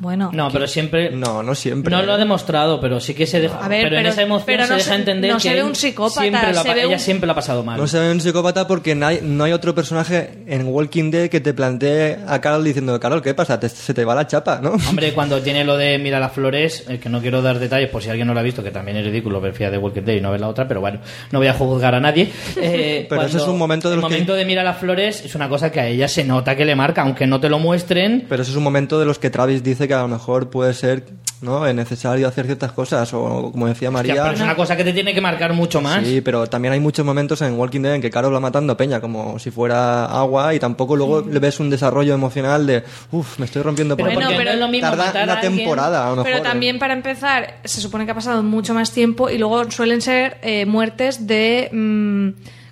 Bueno, 0.00 0.30
No, 0.32 0.50
pero 0.50 0.66
siempre... 0.66 1.10
No, 1.10 1.42
no 1.42 1.54
siempre. 1.54 1.90
No 1.90 2.02
lo 2.02 2.12
ha 2.12 2.16
demostrado, 2.18 2.80
pero 2.80 3.00
sí 3.00 3.14
que 3.14 3.26
se 3.26 3.40
deja. 3.40 3.58
A 3.64 3.68
ver, 3.68 3.84
pero, 3.84 3.96
en 3.98 4.06
esa 4.06 4.22
emoción 4.22 4.46
pero 4.46 4.64
se 4.64 4.70
no 4.70 4.76
deja 4.76 4.88
se- 4.90 4.94
entender 4.94 5.30
no 5.32 5.36
que 5.38 5.42
se 5.42 5.54
ve 5.54 5.64
un 5.64 5.74
psicópata, 5.74 6.20
siempre 6.20 6.52
lo 6.52 6.60
ha 6.60 6.62
se 6.62 6.74
ve 6.74 6.82
ella 6.84 6.94
un- 6.94 6.98
siempre 7.00 7.26
lo 7.26 7.32
ha 7.32 7.36
pasado 7.36 7.64
mal. 7.64 7.78
No 7.80 7.86
se 7.86 7.98
ve 7.98 8.10
un 8.10 8.20
psicópata 8.20 8.66
porque 8.66 8.94
no 8.94 9.06
hay, 9.06 9.20
no 9.22 9.44
hay 9.44 9.52
otro 9.52 9.74
personaje 9.74 10.44
en 10.46 10.66
Walking 10.68 11.10
Dead 11.10 11.28
que 11.28 11.40
te 11.40 11.52
plantee 11.54 12.18
a 12.26 12.40
Carol 12.40 12.64
diciendo, 12.64 12.98
Carol, 13.00 13.22
¿qué 13.22 13.34
pasa? 13.34 13.58
Te- 13.60 13.68
se 13.68 13.94
te 13.94 14.04
va 14.04 14.14
la 14.14 14.26
chapa, 14.26 14.60
¿no? 14.62 14.72
Hombre, 14.88 15.12
cuando 15.14 15.40
tiene 15.40 15.64
lo 15.64 15.76
de 15.76 15.98
Mira 15.98 16.20
las 16.20 16.32
flores, 16.32 16.84
eh, 16.88 16.98
que 16.98 17.08
no 17.08 17.20
quiero 17.20 17.42
dar 17.42 17.58
detalles 17.58 17.90
por 17.90 18.02
si 18.02 18.08
alguien 18.10 18.26
no 18.28 18.34
lo 18.34 18.40
ha 18.40 18.44
visto, 18.44 18.62
que 18.62 18.70
también 18.70 18.96
es 18.98 19.04
ridículo 19.04 19.40
ver 19.40 19.52
de 19.58 19.78
Walking 19.78 20.02
Dead 20.02 20.16
y 20.16 20.20
no 20.20 20.30
ver 20.30 20.40
la 20.40 20.48
otra, 20.48 20.68
pero 20.68 20.80
bueno, 20.80 21.00
no 21.32 21.38
voy 21.40 21.48
a 21.48 21.52
juzgar 21.54 21.94
a 21.94 22.00
nadie. 22.00 22.30
Eh, 22.60 23.06
Pero 23.08 23.22
ese 23.22 23.30
cuando- 23.32 23.44
es 23.44 23.48
un 23.48 23.58
momento 23.58 23.88
de 23.88 23.94
El 23.96 24.00
los 24.00 24.08
que- 24.08 24.14
momento 24.14 24.34
de 24.34 24.44
Mira 24.44 24.62
las 24.62 24.78
flores 24.78 25.24
es 25.24 25.34
una 25.34 25.48
cosa 25.48 25.70
que 25.72 25.80
a 25.80 25.86
ella 25.86 26.06
se 26.08 26.24
nota 26.24 26.54
que 26.56 26.64
le 26.64 26.74
marca, 26.76 27.02
aunque 27.02 27.26
no 27.26 27.40
te 27.40 27.48
lo 27.48 27.58
muestren. 27.58 28.26
Pero 28.28 28.42
ese 28.42 28.50
es 28.52 28.56
un 28.56 28.62
momento 28.62 28.98
de 29.00 29.06
los 29.06 29.18
que 29.18 29.30
Travis 29.30 29.62
dice 29.62 29.87
que 29.88 29.94
a 29.94 30.02
lo 30.02 30.08
mejor 30.08 30.50
puede 30.50 30.74
ser 30.74 31.04
¿no? 31.40 31.66
es 31.66 31.74
necesario 31.74 32.26
hacer 32.26 32.46
ciertas 32.46 32.72
cosas, 32.72 33.12
o 33.14 33.50
como 33.52 33.66
decía 33.66 33.88
Hostia, 33.88 33.90
María... 33.90 34.22
pero 34.22 34.34
es 34.34 34.40
una 34.40 34.56
cosa 34.56 34.76
que 34.76 34.84
te 34.84 34.92
tiene 34.92 35.14
que 35.14 35.20
marcar 35.20 35.52
mucho 35.52 35.80
más. 35.80 36.04
Sí, 36.04 36.20
pero 36.20 36.46
también 36.46 36.72
hay 36.72 36.80
muchos 36.80 37.04
momentos 37.04 37.40
en 37.42 37.58
Walking 37.58 37.80
Dead 37.80 37.94
en 37.94 38.00
que 38.00 38.10
Carol 38.10 38.34
va 38.34 38.40
matando 38.40 38.72
a 38.72 38.76
Peña 38.76 39.00
como 39.00 39.38
si 39.38 39.50
fuera 39.50 40.06
agua 40.06 40.54
y 40.54 40.58
tampoco 40.58 40.96
luego 40.96 41.22
le 41.22 41.38
ves 41.38 41.60
un 41.60 41.70
desarrollo 41.70 42.14
emocional 42.14 42.66
de, 42.66 42.82
uff, 43.12 43.38
me 43.38 43.46
estoy 43.46 43.62
rompiendo 43.62 43.96
por 43.96 44.08
Pero 44.08 44.20
pero 44.20 44.44
no 44.44 44.50
es 44.50 44.58
lo 44.58 44.68
mismo 44.68 44.88
Tarda 44.88 45.06
matar 45.06 45.24
una 45.24 45.40
temporada, 45.40 46.06
a 46.06 46.10
lo 46.10 46.16
mejor. 46.16 46.24
Pero 46.24 46.38
¿eh? 46.38 46.48
también 46.48 46.78
para 46.78 46.94
empezar, 46.94 47.58
se 47.64 47.80
supone 47.80 48.04
que 48.04 48.12
ha 48.12 48.14
pasado 48.14 48.42
mucho 48.42 48.74
más 48.74 48.92
tiempo 48.92 49.30
y 49.30 49.38
luego 49.38 49.70
suelen 49.70 50.00
ser 50.00 50.38
eh, 50.42 50.66
muertes 50.66 51.26
de 51.26 51.68
mm, 51.72 52.28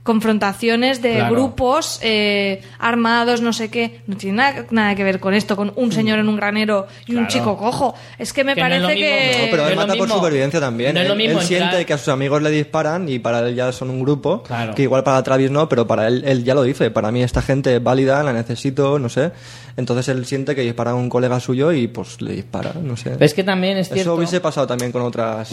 confrontaciones 0.07 1.02
de 1.02 1.16
Claro. 1.16 1.34
grupos 1.34 1.98
eh, 2.02 2.62
armados, 2.78 3.42
no 3.42 3.52
sé 3.52 3.68
qué. 3.68 4.00
No 4.07 4.16
tiene 4.16 4.38
nada, 4.38 4.64
nada 4.70 4.94
que 4.94 5.04
ver 5.04 5.20
con 5.20 5.34
esto, 5.34 5.57
con 5.57 5.72
un 5.76 5.92
señor 5.92 6.18
en 6.18 6.28
un 6.28 6.36
granero 6.36 6.86
y 7.07 7.14
un 7.16 7.26
chico 7.28 7.59
cojo. 7.59 7.94
Es 8.18 8.32
que 8.32 8.42
me 8.44 8.54
Que 8.54 8.62
no 8.62 8.66
es 8.68 8.72
parece 8.82 8.94
mismo, 8.94 9.09
que... 9.11 9.38
No, 9.42 9.50
pero 9.50 9.62
no 9.64 9.68
él 9.68 9.76
mata 9.76 9.94
por 9.96 10.09
supervivencia 10.09 10.61
también. 10.61 10.94
No 10.94 11.00
es 11.02 11.07
lo 11.09 11.12
él, 11.12 11.18
mismo 11.18 11.40
él 11.40 11.46
siente 11.46 11.64
entrar- 11.66 11.84
que 11.86 11.92
a 11.92 11.98
sus 11.98 12.09
amigos 12.09 12.40
le 12.40 12.50
disparan 12.50 13.09
y 13.09 13.18
para 13.18 13.40
él 13.40 13.54
ya 13.54 13.70
son 13.72 13.90
un 13.90 14.00
grupo. 14.00 14.42
Claro. 14.44 14.74
Que 14.74 14.82
igual 14.82 15.02
para 15.04 15.22
Travis 15.22 15.50
no, 15.50 15.68
pero 15.68 15.86
para 15.86 16.09
él, 16.09 16.22
él 16.26 16.42
ya 16.44 16.54
lo 16.54 16.62
dice. 16.62 16.90
Para 16.90 17.11
mí 17.12 17.22
esta 17.22 17.42
gente 17.42 17.76
es 17.76 17.82
válida, 17.82 18.22
la 18.22 18.32
necesito, 18.32 18.98
no 18.98 19.09
sé. 19.09 19.32
Entonces 19.76 20.09
él 20.09 20.24
siente 20.24 20.54
que 20.54 20.62
dispara 20.62 20.92
a 20.92 20.94
un 20.94 21.11
colega 21.11 21.38
suyo 21.40 21.72
y 21.72 21.88
pues 21.88 22.22
le 22.22 22.32
dispara, 22.32 22.72
no 22.80 22.96
sé. 22.96 23.12
Es 23.20 23.34
que 23.34 23.44
también 23.44 23.76
es 23.76 23.88
cierto. 23.88 24.00
Eso 24.00 24.14
hubiese 24.14 24.40
pasado 24.40 24.66
también 24.66 24.92
con 24.92 25.02
otras... 25.02 25.50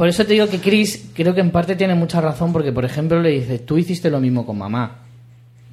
Por 0.00 0.08
eso 0.08 0.24
te 0.24 0.32
digo 0.32 0.48
que 0.48 0.60
Chris 0.60 1.10
creo 1.14 1.34
que 1.34 1.42
en 1.42 1.50
parte 1.50 1.76
tiene 1.76 1.94
mucha 1.94 2.22
razón 2.22 2.54
porque, 2.54 2.72
por 2.72 2.86
ejemplo, 2.86 3.20
le 3.20 3.28
dice, 3.32 3.58
tú 3.58 3.76
hiciste 3.76 4.08
lo 4.08 4.18
mismo 4.18 4.46
con 4.46 4.56
mamá. 4.56 4.96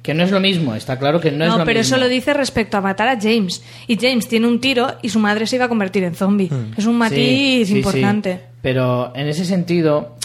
Que 0.02 0.12
no 0.12 0.22
es 0.22 0.30
lo 0.30 0.38
mismo, 0.38 0.74
está 0.74 0.98
claro 0.98 1.18
que 1.18 1.30
no, 1.32 1.44
es 1.46 1.50
No, 1.50 1.56
lo 1.56 1.64
pero 1.64 1.78
mismo. 1.80 1.96
eso 1.96 2.04
lo 2.04 2.10
dice 2.10 2.34
respecto 2.34 2.76
a 2.76 2.82
matar 2.82 3.08
a 3.08 3.18
James. 3.18 3.62
Y 3.86 3.96
James 3.96 4.28
tiene 4.28 4.46
un 4.46 4.60
tiro 4.60 4.96
y 5.00 5.08
su 5.08 5.18
madre 5.18 5.46
se 5.46 5.56
iba 5.56 5.64
a 5.64 5.68
convertir 5.70 6.04
en 6.04 6.14
zombie. 6.14 6.50
Es 6.76 6.84
un 6.84 6.98
matiz 6.98 7.16
Sí, 7.16 7.62
sí, 7.64 7.76
importante. 7.78 8.34
sí. 8.34 8.40
Pero 8.60 9.12
en 9.16 9.28
ese 9.28 9.46
sentido, 9.46 10.16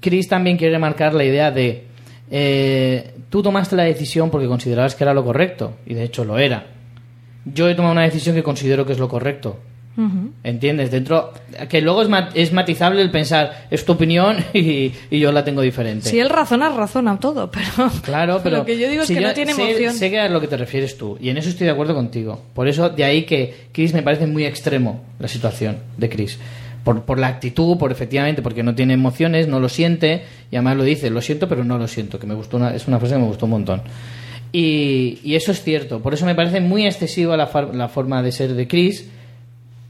Chris 0.00 0.26
también 0.26 0.56
quiere 0.56 0.78
marcar 0.78 1.12
la 1.12 1.24
idea 1.24 1.50
de 1.50 1.84
eh, 2.30 3.14
tú 3.28 3.42
tomaste 3.42 3.76
la 3.76 3.82
decisión 3.84 4.30
porque 4.30 4.46
considerabas 4.46 4.94
que 4.94 5.04
era 5.04 5.12
lo 5.12 5.22
correcto, 5.22 5.74
y 5.84 5.92
de 5.92 6.04
hecho 6.04 6.24
lo 6.24 6.38
era. 6.38 6.66
yo 7.44 7.68
he 7.68 7.74
tomado 7.74 7.92
una 7.92 8.04
decisión 8.04 8.34
que 8.34 8.42
considero 8.42 8.86
que 8.86 8.92
es 8.94 8.98
lo 8.98 9.08
correcto. 9.10 9.58
¿Entiendes? 10.42 10.90
Dentro. 10.90 11.32
Que 11.68 11.82
luego 11.82 12.02
es, 12.02 12.08
ma- 12.08 12.30
es 12.34 12.52
matizable 12.52 13.02
el 13.02 13.10
pensar, 13.10 13.66
es 13.70 13.84
tu 13.84 13.92
opinión 13.92 14.36
y, 14.54 14.90
y 15.10 15.18
yo 15.18 15.32
la 15.32 15.44
tengo 15.44 15.60
diferente. 15.60 16.08
Si 16.08 16.18
él 16.18 16.30
razona, 16.30 16.70
razona 16.70 17.18
todo, 17.20 17.50
pero... 17.52 17.90
Claro, 18.02 18.40
pero. 18.42 18.58
Lo 18.58 18.64
que 18.64 18.78
yo 18.78 18.88
digo 18.88 19.04
si 19.04 19.12
es 19.12 19.16
que 19.18 19.22
yo 19.22 19.28
no 19.28 19.34
tiene 19.34 19.52
sé, 19.54 19.62
emoción. 19.70 19.94
Sé 19.94 20.10
que 20.10 20.18
a 20.20 20.28
lo 20.28 20.40
que 20.40 20.48
te 20.48 20.56
refieres 20.56 20.96
tú, 20.96 21.18
y 21.20 21.28
en 21.28 21.36
eso 21.36 21.48
estoy 21.50 21.66
de 21.66 21.72
acuerdo 21.72 21.94
contigo. 21.94 22.40
Por 22.54 22.68
eso, 22.68 22.88
de 22.88 23.04
ahí 23.04 23.24
que 23.24 23.54
Chris 23.72 23.92
me 23.92 24.02
parece 24.02 24.26
muy 24.26 24.44
extremo 24.46 25.02
la 25.18 25.28
situación 25.28 25.76
de 25.98 26.08
Chris. 26.08 26.38
Por, 26.84 27.02
por 27.02 27.18
la 27.18 27.28
actitud, 27.28 27.76
por 27.78 27.92
efectivamente, 27.92 28.42
porque 28.42 28.62
no 28.64 28.74
tiene 28.74 28.94
emociones, 28.94 29.46
no 29.46 29.60
lo 29.60 29.68
siente, 29.68 30.22
y 30.50 30.56
además 30.56 30.76
lo 30.78 30.82
dice, 30.84 31.10
lo 31.10 31.20
siento, 31.20 31.48
pero 31.48 31.62
no 31.64 31.78
lo 31.78 31.86
siento, 31.86 32.18
que 32.18 32.26
me 32.26 32.34
gustó 32.34 32.56
una, 32.56 32.74
es 32.74 32.88
una 32.88 32.98
frase 32.98 33.14
que 33.14 33.20
me 33.20 33.26
gustó 33.28 33.44
un 33.46 33.50
montón. 33.52 33.82
Y, 34.52 35.18
y 35.22 35.34
eso 35.36 35.52
es 35.52 35.62
cierto, 35.62 36.00
por 36.00 36.12
eso 36.14 36.26
me 36.26 36.34
parece 36.34 36.60
muy 36.60 36.84
excesiva 36.86 37.36
la, 37.36 37.46
far- 37.46 37.74
la 37.74 37.88
forma 37.88 38.22
de 38.22 38.32
ser 38.32 38.52
de 38.54 38.66
Chris, 38.68 39.08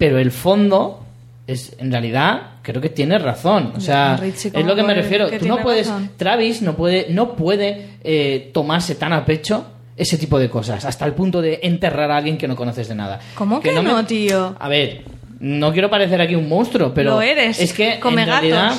pero 0.02 0.18
el 0.18 0.32
fondo 0.32 0.98
es 1.46 1.76
en 1.78 1.92
realidad 1.92 2.42
creo 2.62 2.80
que 2.80 2.88
tiene 2.88 3.18
razón 3.20 3.72
o 3.76 3.80
sea 3.80 4.16
Richie, 4.16 4.48
es 4.48 4.52
¿cómo 4.54 4.66
lo 4.66 4.74
que 4.74 4.82
me 4.82 4.94
refiero 4.94 5.30
que 5.30 5.38
tú 5.38 5.46
no 5.46 5.58
puedes 5.58 5.86
razón? 5.86 6.10
Travis 6.16 6.60
no 6.60 6.74
puede 6.74 7.06
no 7.10 7.36
puede 7.36 7.90
eh, 8.02 8.50
tomarse 8.52 8.96
tan 8.96 9.12
a 9.12 9.24
pecho 9.24 9.64
ese 9.96 10.18
tipo 10.18 10.40
de 10.40 10.50
cosas 10.50 10.84
hasta 10.84 11.04
el 11.06 11.12
punto 11.12 11.40
de 11.40 11.60
enterrar 11.62 12.10
a 12.10 12.16
alguien 12.16 12.36
que 12.36 12.48
no 12.48 12.56
conoces 12.56 12.88
de 12.88 12.96
nada 12.96 13.20
¿Cómo 13.36 13.60
que 13.60 13.70
no, 13.72 13.82
me- 13.84 14.02
tío? 14.04 14.56
a 14.58 14.68
ver 14.68 15.02
no 15.38 15.72
quiero 15.72 15.88
parecer 15.88 16.20
aquí 16.20 16.34
un 16.34 16.48
monstruo 16.48 16.92
pero 16.92 17.10
Lo 17.12 17.22
eres, 17.22 17.60
es 17.60 17.72
que 17.72 18.00
come 18.00 18.22
en 18.22 18.28
realidad 18.28 18.72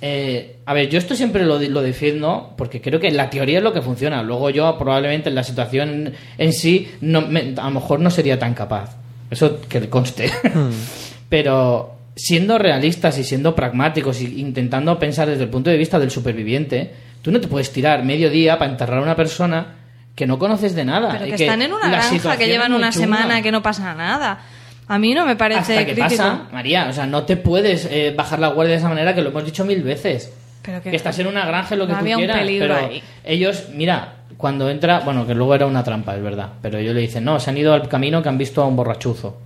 eh, 0.00 0.56
a 0.66 0.74
ver, 0.74 0.88
yo 0.90 0.98
esto 0.98 1.14
siempre 1.14 1.44
lo, 1.44 1.58
lo 1.58 1.80
defiendo 1.82 2.52
porque 2.56 2.80
creo 2.80 2.98
que 3.00 3.10
la 3.12 3.30
teoría 3.30 3.58
es 3.58 3.64
lo 3.64 3.72
que 3.72 3.80
funciona. 3.80 4.22
Luego 4.22 4.50
yo 4.50 4.76
probablemente 4.76 5.30
en 5.30 5.34
la 5.34 5.44
situación 5.44 6.12
en 6.36 6.52
sí 6.52 6.90
no, 7.00 7.22
me- 7.22 7.54
a 7.56 7.64
lo 7.64 7.70
mejor 7.70 8.00
no 8.00 8.10
sería 8.10 8.38
tan 8.38 8.52
capaz. 8.54 8.96
Eso 9.34 9.60
que 9.68 9.80
le 9.80 9.88
conste. 9.90 10.30
Pero 11.28 11.94
siendo 12.16 12.58
realistas 12.58 13.18
y 13.18 13.24
siendo 13.24 13.54
pragmáticos 13.54 14.20
y 14.20 14.40
intentando 14.40 14.98
pensar 14.98 15.28
desde 15.28 15.44
el 15.44 15.48
punto 15.50 15.70
de 15.70 15.76
vista 15.76 15.98
del 15.98 16.10
superviviente, 16.10 16.92
tú 17.22 17.30
no 17.32 17.40
te 17.40 17.48
puedes 17.48 17.72
tirar 17.72 18.04
medio 18.04 18.30
día 18.30 18.58
para 18.58 18.70
enterrar 18.70 18.98
a 18.98 19.02
una 19.02 19.16
persona 19.16 19.74
que 20.14 20.26
no 20.26 20.38
conoces 20.38 20.74
de 20.74 20.84
nada. 20.84 21.10
Pero 21.12 21.26
y 21.26 21.32
que, 21.32 21.44
están 21.44 21.62
en 21.62 21.72
una 21.72 21.90
granja, 21.90 22.36
que 22.36 22.46
llevan 22.46 22.72
una 22.72 22.90
chunga. 22.92 23.04
semana, 23.06 23.42
que 23.42 23.50
no 23.50 23.62
pasa 23.62 23.94
nada. 23.94 24.40
A 24.86 24.98
mí 24.98 25.14
no 25.14 25.24
me 25.26 25.34
parece 25.34 25.60
Hasta 25.78 25.86
que 25.86 25.94
crítico. 25.94 26.08
pasa, 26.22 26.42
María, 26.52 26.86
o 26.88 26.92
sea, 26.92 27.06
no 27.06 27.24
te 27.24 27.36
puedes 27.36 27.86
eh, 27.90 28.12
bajar 28.16 28.38
la 28.38 28.48
guardia 28.48 28.72
de 28.74 28.78
esa 28.78 28.88
manera 28.88 29.14
que 29.14 29.22
lo 29.22 29.30
hemos 29.30 29.44
dicho 29.44 29.64
mil 29.64 29.82
veces. 29.82 30.32
Pero 30.62 30.82
que- 30.82 30.90
que 30.90 30.96
estás 30.96 31.18
en 31.18 31.26
una 31.26 31.44
granja, 31.46 31.74
lo 31.74 31.86
que 31.86 31.92
No 31.92 31.98
tú 31.98 32.02
había 32.04 32.16
un 32.16 32.20
quieras, 32.22 32.38
peligro 32.38 32.74
pero 32.76 32.86
ahí. 32.88 33.02
ellos, 33.24 33.64
mira, 33.72 34.13
cuando 34.36 34.68
entra, 34.68 35.00
bueno, 35.00 35.26
que 35.26 35.34
luego 35.34 35.54
era 35.54 35.66
una 35.66 35.82
trampa, 35.84 36.14
es 36.16 36.22
verdad, 36.22 36.48
pero 36.60 36.78
ellos 36.78 36.94
le 36.94 37.00
dicen, 37.02 37.24
no, 37.24 37.38
se 37.40 37.50
han 37.50 37.58
ido 37.58 37.72
al 37.72 37.88
camino 37.88 38.22
que 38.22 38.28
han 38.28 38.38
visto 38.38 38.62
a 38.62 38.66
un 38.66 38.76
borrachuzo, 38.76 39.36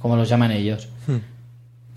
como 0.00 0.16
los 0.16 0.28
llaman 0.28 0.52
ellos. 0.52 0.88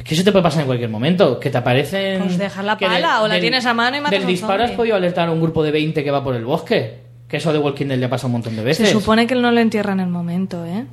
Que 0.04 0.14
eso 0.14 0.24
te 0.24 0.32
puede 0.32 0.44
pasar 0.44 0.62
en 0.62 0.68
cualquier 0.68 0.90
momento, 0.90 1.40
que 1.40 1.50
te 1.50 1.58
aparecen... 1.58 2.22
Pues 2.22 2.38
dejas 2.38 2.64
la 2.64 2.78
pala 2.78 3.22
o 3.24 3.28
la 3.28 3.40
tienes 3.40 3.66
a 3.66 3.74
mano 3.74 3.98
y 3.98 4.02
matas 4.02 4.20
Del 4.20 4.28
disparo 4.28 4.64
has 4.64 4.72
podido 4.72 4.96
alertar 4.96 5.30
a 5.30 5.32
un 5.32 5.42
grupo 5.42 5.64
de 5.64 5.72
20 5.72 6.04
que 6.04 6.12
va 6.12 6.24
por 6.24 6.36
el 6.36 6.46
bosque. 6.46 7.00
Que 7.28 7.38
eso 7.38 7.52
de 7.52 7.58
Walking 7.58 7.88
Dead 7.88 7.98
le 7.98 8.08
pasa 8.08 8.28
un 8.28 8.34
montón 8.34 8.56
de 8.56 8.64
veces. 8.64 8.88
Se 8.88 8.94
supone 8.94 9.26
que 9.26 9.34
él 9.34 9.42
no 9.42 9.52
lo 9.52 9.60
entierra 9.60 9.94
en 9.94 10.02
el 10.02 10.10
momento, 10.10 10.64
¿eh? 10.64 10.86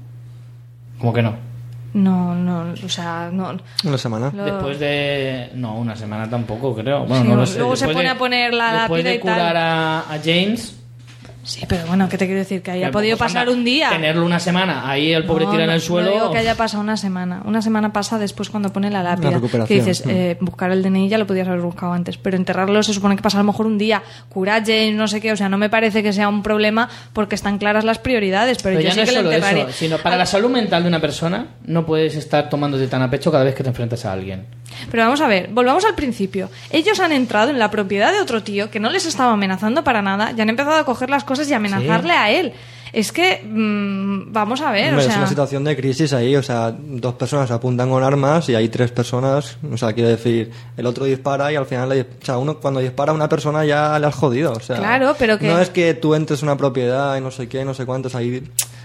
Como 0.99 1.13
que 1.13 1.21
no. 1.21 1.35
No, 1.93 2.35
no, 2.35 2.73
o 2.73 2.89
sea, 2.89 3.29
no. 3.31 3.55
Una 3.85 3.99
semana. 3.99 4.33
Lo- 4.35 4.45
Después 4.45 4.79
de. 4.81 5.51
No, 5.57 5.77
una 5.77 5.95
semana 5.95 6.31
tampoco, 6.31 6.75
creo. 6.75 7.05
Bueno, 7.05 7.23
Sí, 7.23 7.29
no 7.29 7.37
lo 7.37 7.45
sé. 7.47 7.59
luego 7.59 7.77
se 7.77 7.85
Después 7.87 7.97
pone 7.97 8.09
de- 8.09 8.15
a 8.15 8.19
poner 8.19 8.55
la 8.55 8.73
Después 8.73 9.05
lápida 9.05 9.11
de 9.11 9.17
y 9.17 9.19
tal. 9.21 9.35
curar 9.35 9.57
a, 9.59 9.99
a 10.01 10.19
James. 10.25 10.82
Sí, 11.45 11.65
pero 11.69 11.87
bueno, 11.87 12.09
¿qué 12.09 12.17
te 12.17 12.27
quiero 12.27 12.39
decir? 12.39 12.63
Que 12.63 12.71
haya 12.71 12.87
que, 12.87 12.93
podido 12.93 13.17
pues, 13.19 13.31
pasar 13.33 13.49
anda, 13.49 13.53
un 13.59 13.65
día. 13.65 13.91
Tenerlo 13.91 14.25
una 14.25 14.39
semana 14.39 14.89
ahí 14.89 15.13
el 15.13 15.25
pobre 15.25 15.45
No, 15.45 15.51
tira 15.51 15.65
en 15.65 15.71
no, 15.71 15.75
el 15.75 15.81
suelo. 15.81 16.09
No 16.11 16.15
digo 16.15 16.31
que 16.31 16.39
haya 16.39 16.55
pasado 16.55 16.83
una 16.83 16.97
semana. 16.97 17.43
Una 17.45 17.61
semana 17.63 17.93
pasa 17.93 18.19
después 18.19 18.49
cuando 18.49 18.73
pone 18.73 18.91
la 18.91 19.03
lápida. 19.03 19.31
recuperación, 19.31 19.67
que 19.67 19.75
dices, 19.75 20.05
eh, 20.07 20.37
buscar 20.41 20.71
el 20.71 20.83
DNI 20.83 21.09
ya 21.09 21.19
lo 21.19 21.27
podías 21.27 21.49
haber 21.49 21.61
buscado 21.61 21.93
antes. 21.93 22.17
Pero 22.17 22.37
enterrarlo 22.37 22.83
se 22.85 22.95
supone 22.95 23.17
que 23.17 23.23
pasa 23.23 23.39
a 23.39 23.43
lo 23.43 23.47
mejor 23.47 23.67
un 23.67 23.77
día. 23.77 24.03
Curar 24.29 24.63
James, 24.65 24.95
no 24.95 25.09
sé 25.09 25.21
qué. 25.21 25.33
O 25.33 25.37
sea, 25.37 25.49
no 25.49 25.59
me 25.59 25.69
parece 25.69 26.03
que 26.05 26.13
sea 26.13 26.29
un 26.29 26.45
problema 26.45 26.89
porque 27.13 27.35
están 27.35 27.59
claras 27.59 27.85
las 27.85 27.99
prioridades. 27.99 28.63
Pero, 28.63 28.77
Pero 28.79 28.89
yo 28.89 28.95
ya 28.95 28.95
no 28.97 29.03
es 29.03 29.09
que 29.11 29.17
solo 29.17 29.33
enterraría. 29.33 29.63
eso, 29.65 29.73
sino 29.73 29.99
para 29.99 30.15
Ah, 30.15 30.19
la 30.19 30.27
salud 30.27 30.51
mental 30.51 30.83
de 30.85 30.89
una 30.89 31.01
persona 31.01 31.47
no 31.65 31.85
puedes 31.85 32.15
estar 32.15 32.49
tomándote 32.49 32.87
tan 32.87 33.03
a 33.03 33.11
pecho 33.11 33.33
cada 33.33 33.43
vez 33.43 33.55
que 33.57 33.65
te 33.65 33.69
enfrentas 33.71 34.05
a 34.05 34.13
alguien. 34.13 34.47
Pero 34.91 35.03
vamos 35.03 35.21
a 35.21 35.27
ver, 35.27 35.49
volvamos 35.53 35.85
al 35.85 35.95
principio. 35.95 36.51
Ellos 36.71 36.99
han 37.01 37.13
entrado 37.13 37.51
en 37.51 37.59
la 37.59 37.71
propiedad 37.71 38.11
de 38.13 38.21
otro 38.21 38.43
tío 38.43 38.71
que 38.71 38.81
no 38.81 38.91
les 38.91 39.05
estaba 39.07 39.33
amenazando 39.33 39.85
para 39.85 40.01
nada 40.03 40.33
y 40.37 40.41
han 40.41 40.49
empezado 40.49 40.77
a 40.77 40.85
coger 40.85 41.11
las 41.11 41.25
cosas 41.25 41.32
y 41.51 41.53
amenazarle 41.55 42.13
a 42.13 42.31
él. 42.31 42.53
Es 42.93 43.11
que, 43.11 43.43
mm, 43.43 44.33
vamos 44.35 44.61
a 44.61 44.71
ver, 44.71 44.91
Hombre, 44.91 44.97
o 44.97 45.01
Es 45.01 45.07
sea... 45.07 45.17
una 45.17 45.27
situación 45.27 45.65
de 45.65 45.75
crisis 45.75 46.13
ahí, 46.13 46.37
o 46.37 46.43
sea, 46.43 46.75
dos 46.79 47.15
personas 47.15 47.51
apuntan 47.51 47.89
con 47.89 48.03
armas 48.05 48.51
y 48.51 48.55
hay 48.55 48.69
tres 48.69 48.91
personas, 48.91 49.57
o 49.73 49.79
sea, 49.79 49.95
quiero 49.95 50.11
decir, 50.11 50.51
el 50.77 50.85
otro 50.85 51.07
dispara 51.07 51.51
y 51.51 51.57
al 51.57 51.65
final, 51.65 51.89
le, 51.89 52.03
o 52.03 52.07
sea, 52.23 52.37
uno 52.37 52.59
cuando 52.59 52.81
dispara 52.81 53.13
a 53.13 53.15
una 53.15 53.31
persona 53.31 53.65
ya 53.65 53.99
le 53.99 54.07
has 54.09 54.15
jodido, 54.15 54.53
o 54.53 54.61
sea, 54.61 54.77
Claro, 54.77 55.17
pero 55.19 55.39
que- 55.39 55.47
no 55.49 55.59
es 55.59 55.71
que 55.71 55.95
tú 55.95 56.15
entres 56.15 56.43
una 56.43 56.59
propiedad 56.59 57.17
y 57.17 57.23
no 57.23 57.31
sé 57.31 57.49
qué, 57.49 57.65
no 57.65 57.73
sé 57.73 57.87
cuántos, 57.87 58.15
ahí 58.15 58.43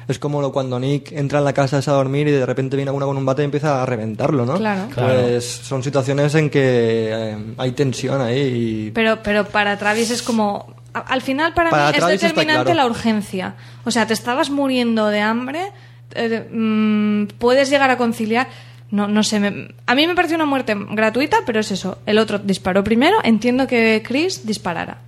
es 0.07 0.19
como 0.19 0.39
lo, 0.41 0.53
cuando 0.53 0.79
Nick 0.79 1.11
entra 1.11 1.39
en 1.39 1.43
la 1.45 1.51
casa 1.51 1.79
a 1.79 1.91
dormir 1.91 2.29
y 2.29 2.31
de 2.31 2.45
repente 2.45 2.77
viene 2.77 2.91
uno 2.91 3.07
con 3.07 3.17
un 3.17 3.25
bate 3.25 3.41
y 3.41 3.45
empieza 3.45 3.83
a 3.83 3.85
reventarlo, 3.85 4.45
¿no? 4.45 4.53
Claro. 4.55 4.83
Pues 4.95 5.43
son 5.43 5.83
situaciones 5.83 6.33
en 6.35 6.49
que 6.49 7.09
eh, 7.11 7.37
hay 7.57 7.71
tensión 7.73 8.21
ahí 8.21 8.85
y 8.87 8.91
Pero, 8.91 9.19
pero 9.21 9.43
para 9.43 9.77
Travis 9.77 10.11
es 10.11 10.21
como... 10.21 10.73
Al 11.07 11.21
final 11.21 11.53
para, 11.53 11.69
Para 11.69 11.91
mí 11.91 11.97
es 11.97 12.21
determinante 12.21 12.71
claro. 12.71 12.77
la 12.77 12.85
urgencia. 12.85 13.55
O 13.85 13.91
sea, 13.91 14.05
te 14.07 14.13
estabas 14.13 14.49
muriendo 14.49 15.07
de 15.07 15.21
hambre, 15.21 15.71
eh, 16.15 16.47
mm, 16.51 17.27
puedes 17.37 17.69
llegar 17.69 17.89
a 17.89 17.97
conciliar... 17.97 18.47
No, 18.89 19.05
no 19.09 19.21
sé, 19.21 19.41
me- 19.41 19.67
a 19.85 19.95
mí 19.95 20.07
me 20.07 20.15
pareció 20.15 20.37
una 20.37 20.45
muerte 20.45 20.73
gratuita, 20.91 21.39
pero 21.45 21.59
es 21.59 21.71
eso. 21.71 21.97
El 22.05 22.17
otro 22.19 22.39
disparó 22.39 22.85
primero, 22.85 23.17
entiendo 23.23 23.67
que 23.67 24.01
Chris 24.05 24.45
disparara. 24.45 24.99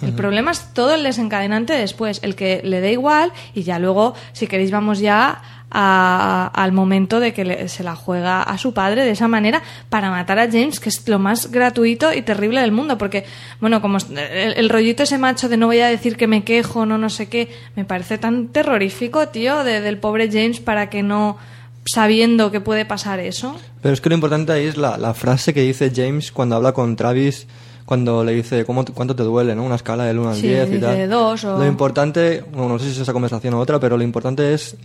El 0.00 0.12
problema 0.12 0.52
es 0.52 0.72
todo 0.74 0.94
el 0.94 1.02
desencadenante 1.02 1.72
después, 1.72 2.20
el 2.22 2.36
que 2.36 2.60
le 2.62 2.80
dé 2.80 2.92
igual 2.92 3.32
y 3.52 3.64
ya 3.64 3.80
luego, 3.80 4.14
si 4.32 4.46
queréis, 4.46 4.70
vamos 4.70 5.00
ya 5.00 5.42
a- 5.70 6.50
al 6.54 6.72
momento 6.72 7.20
de 7.20 7.32
que 7.34 7.44
le- 7.44 7.68
se 7.68 7.82
la 7.84 7.94
juega 7.94 8.42
a 8.42 8.56
su 8.58 8.72
padre 8.72 9.04
de 9.04 9.10
esa 9.10 9.28
manera 9.28 9.62
para 9.90 10.10
matar 10.10 10.38
a 10.38 10.46
James, 10.50 10.80
que 10.80 10.88
es 10.88 11.06
lo 11.08 11.18
más 11.18 11.50
gratuito 11.50 12.12
y 12.12 12.22
terrible 12.22 12.60
del 12.60 12.72
mundo, 12.72 12.96
porque, 12.98 13.24
bueno, 13.60 13.80
como 13.80 13.98
el, 13.98 14.54
el 14.56 14.68
rollito 14.68 15.02
ese 15.02 15.18
macho 15.18 15.48
de 15.48 15.56
no 15.56 15.66
voy 15.66 15.80
a 15.80 15.88
decir 15.88 16.16
que 16.16 16.26
me 16.26 16.44
quejo, 16.44 16.86
no 16.86 16.96
no 16.98 17.10
sé 17.10 17.28
qué, 17.28 17.50
me 17.76 17.84
parece 17.84 18.18
tan 18.18 18.48
terrorífico, 18.48 19.28
tío, 19.28 19.64
de- 19.64 19.80
del 19.80 19.98
pobre 19.98 20.30
James 20.30 20.60
para 20.60 20.88
que 20.90 21.02
no, 21.02 21.36
sabiendo 21.84 22.50
que 22.50 22.60
puede 22.60 22.84
pasar 22.84 23.20
eso. 23.20 23.56
Pero 23.82 23.94
es 23.94 24.00
que 24.00 24.08
lo 24.08 24.14
importante 24.14 24.52
ahí 24.52 24.66
es 24.66 24.76
la, 24.76 24.98
la 24.98 25.14
frase 25.14 25.54
que 25.54 25.62
dice 25.62 25.92
James 25.94 26.32
cuando 26.32 26.56
habla 26.56 26.72
con 26.72 26.96
Travis, 26.96 27.46
cuando 27.88 28.22
le 28.22 28.32
dice 28.34 28.66
¿cómo, 28.66 28.84
cuánto 28.84 29.16
te 29.16 29.22
duele, 29.22 29.54
¿no? 29.54 29.64
Una 29.64 29.76
escala 29.76 30.04
del 30.04 30.18
1 30.18 30.28
al 30.28 30.36
Sí, 30.36 30.48
10 30.48 30.68
y 30.68 30.72
dice 30.72 30.80
tal. 30.86 31.08
dos 31.08 31.42
o- 31.44 31.56
Lo 31.58 31.64
importante, 31.66 32.44
bueno, 32.52 32.68
no 32.74 32.78
sé 32.78 32.84
si 32.84 32.90
es 32.90 32.98
esa 32.98 33.14
conversación 33.14 33.54
o 33.54 33.58
otra, 33.60 33.80
pero 33.80 33.96
lo 33.96 34.02
importante 34.04 34.52
es 34.52 34.76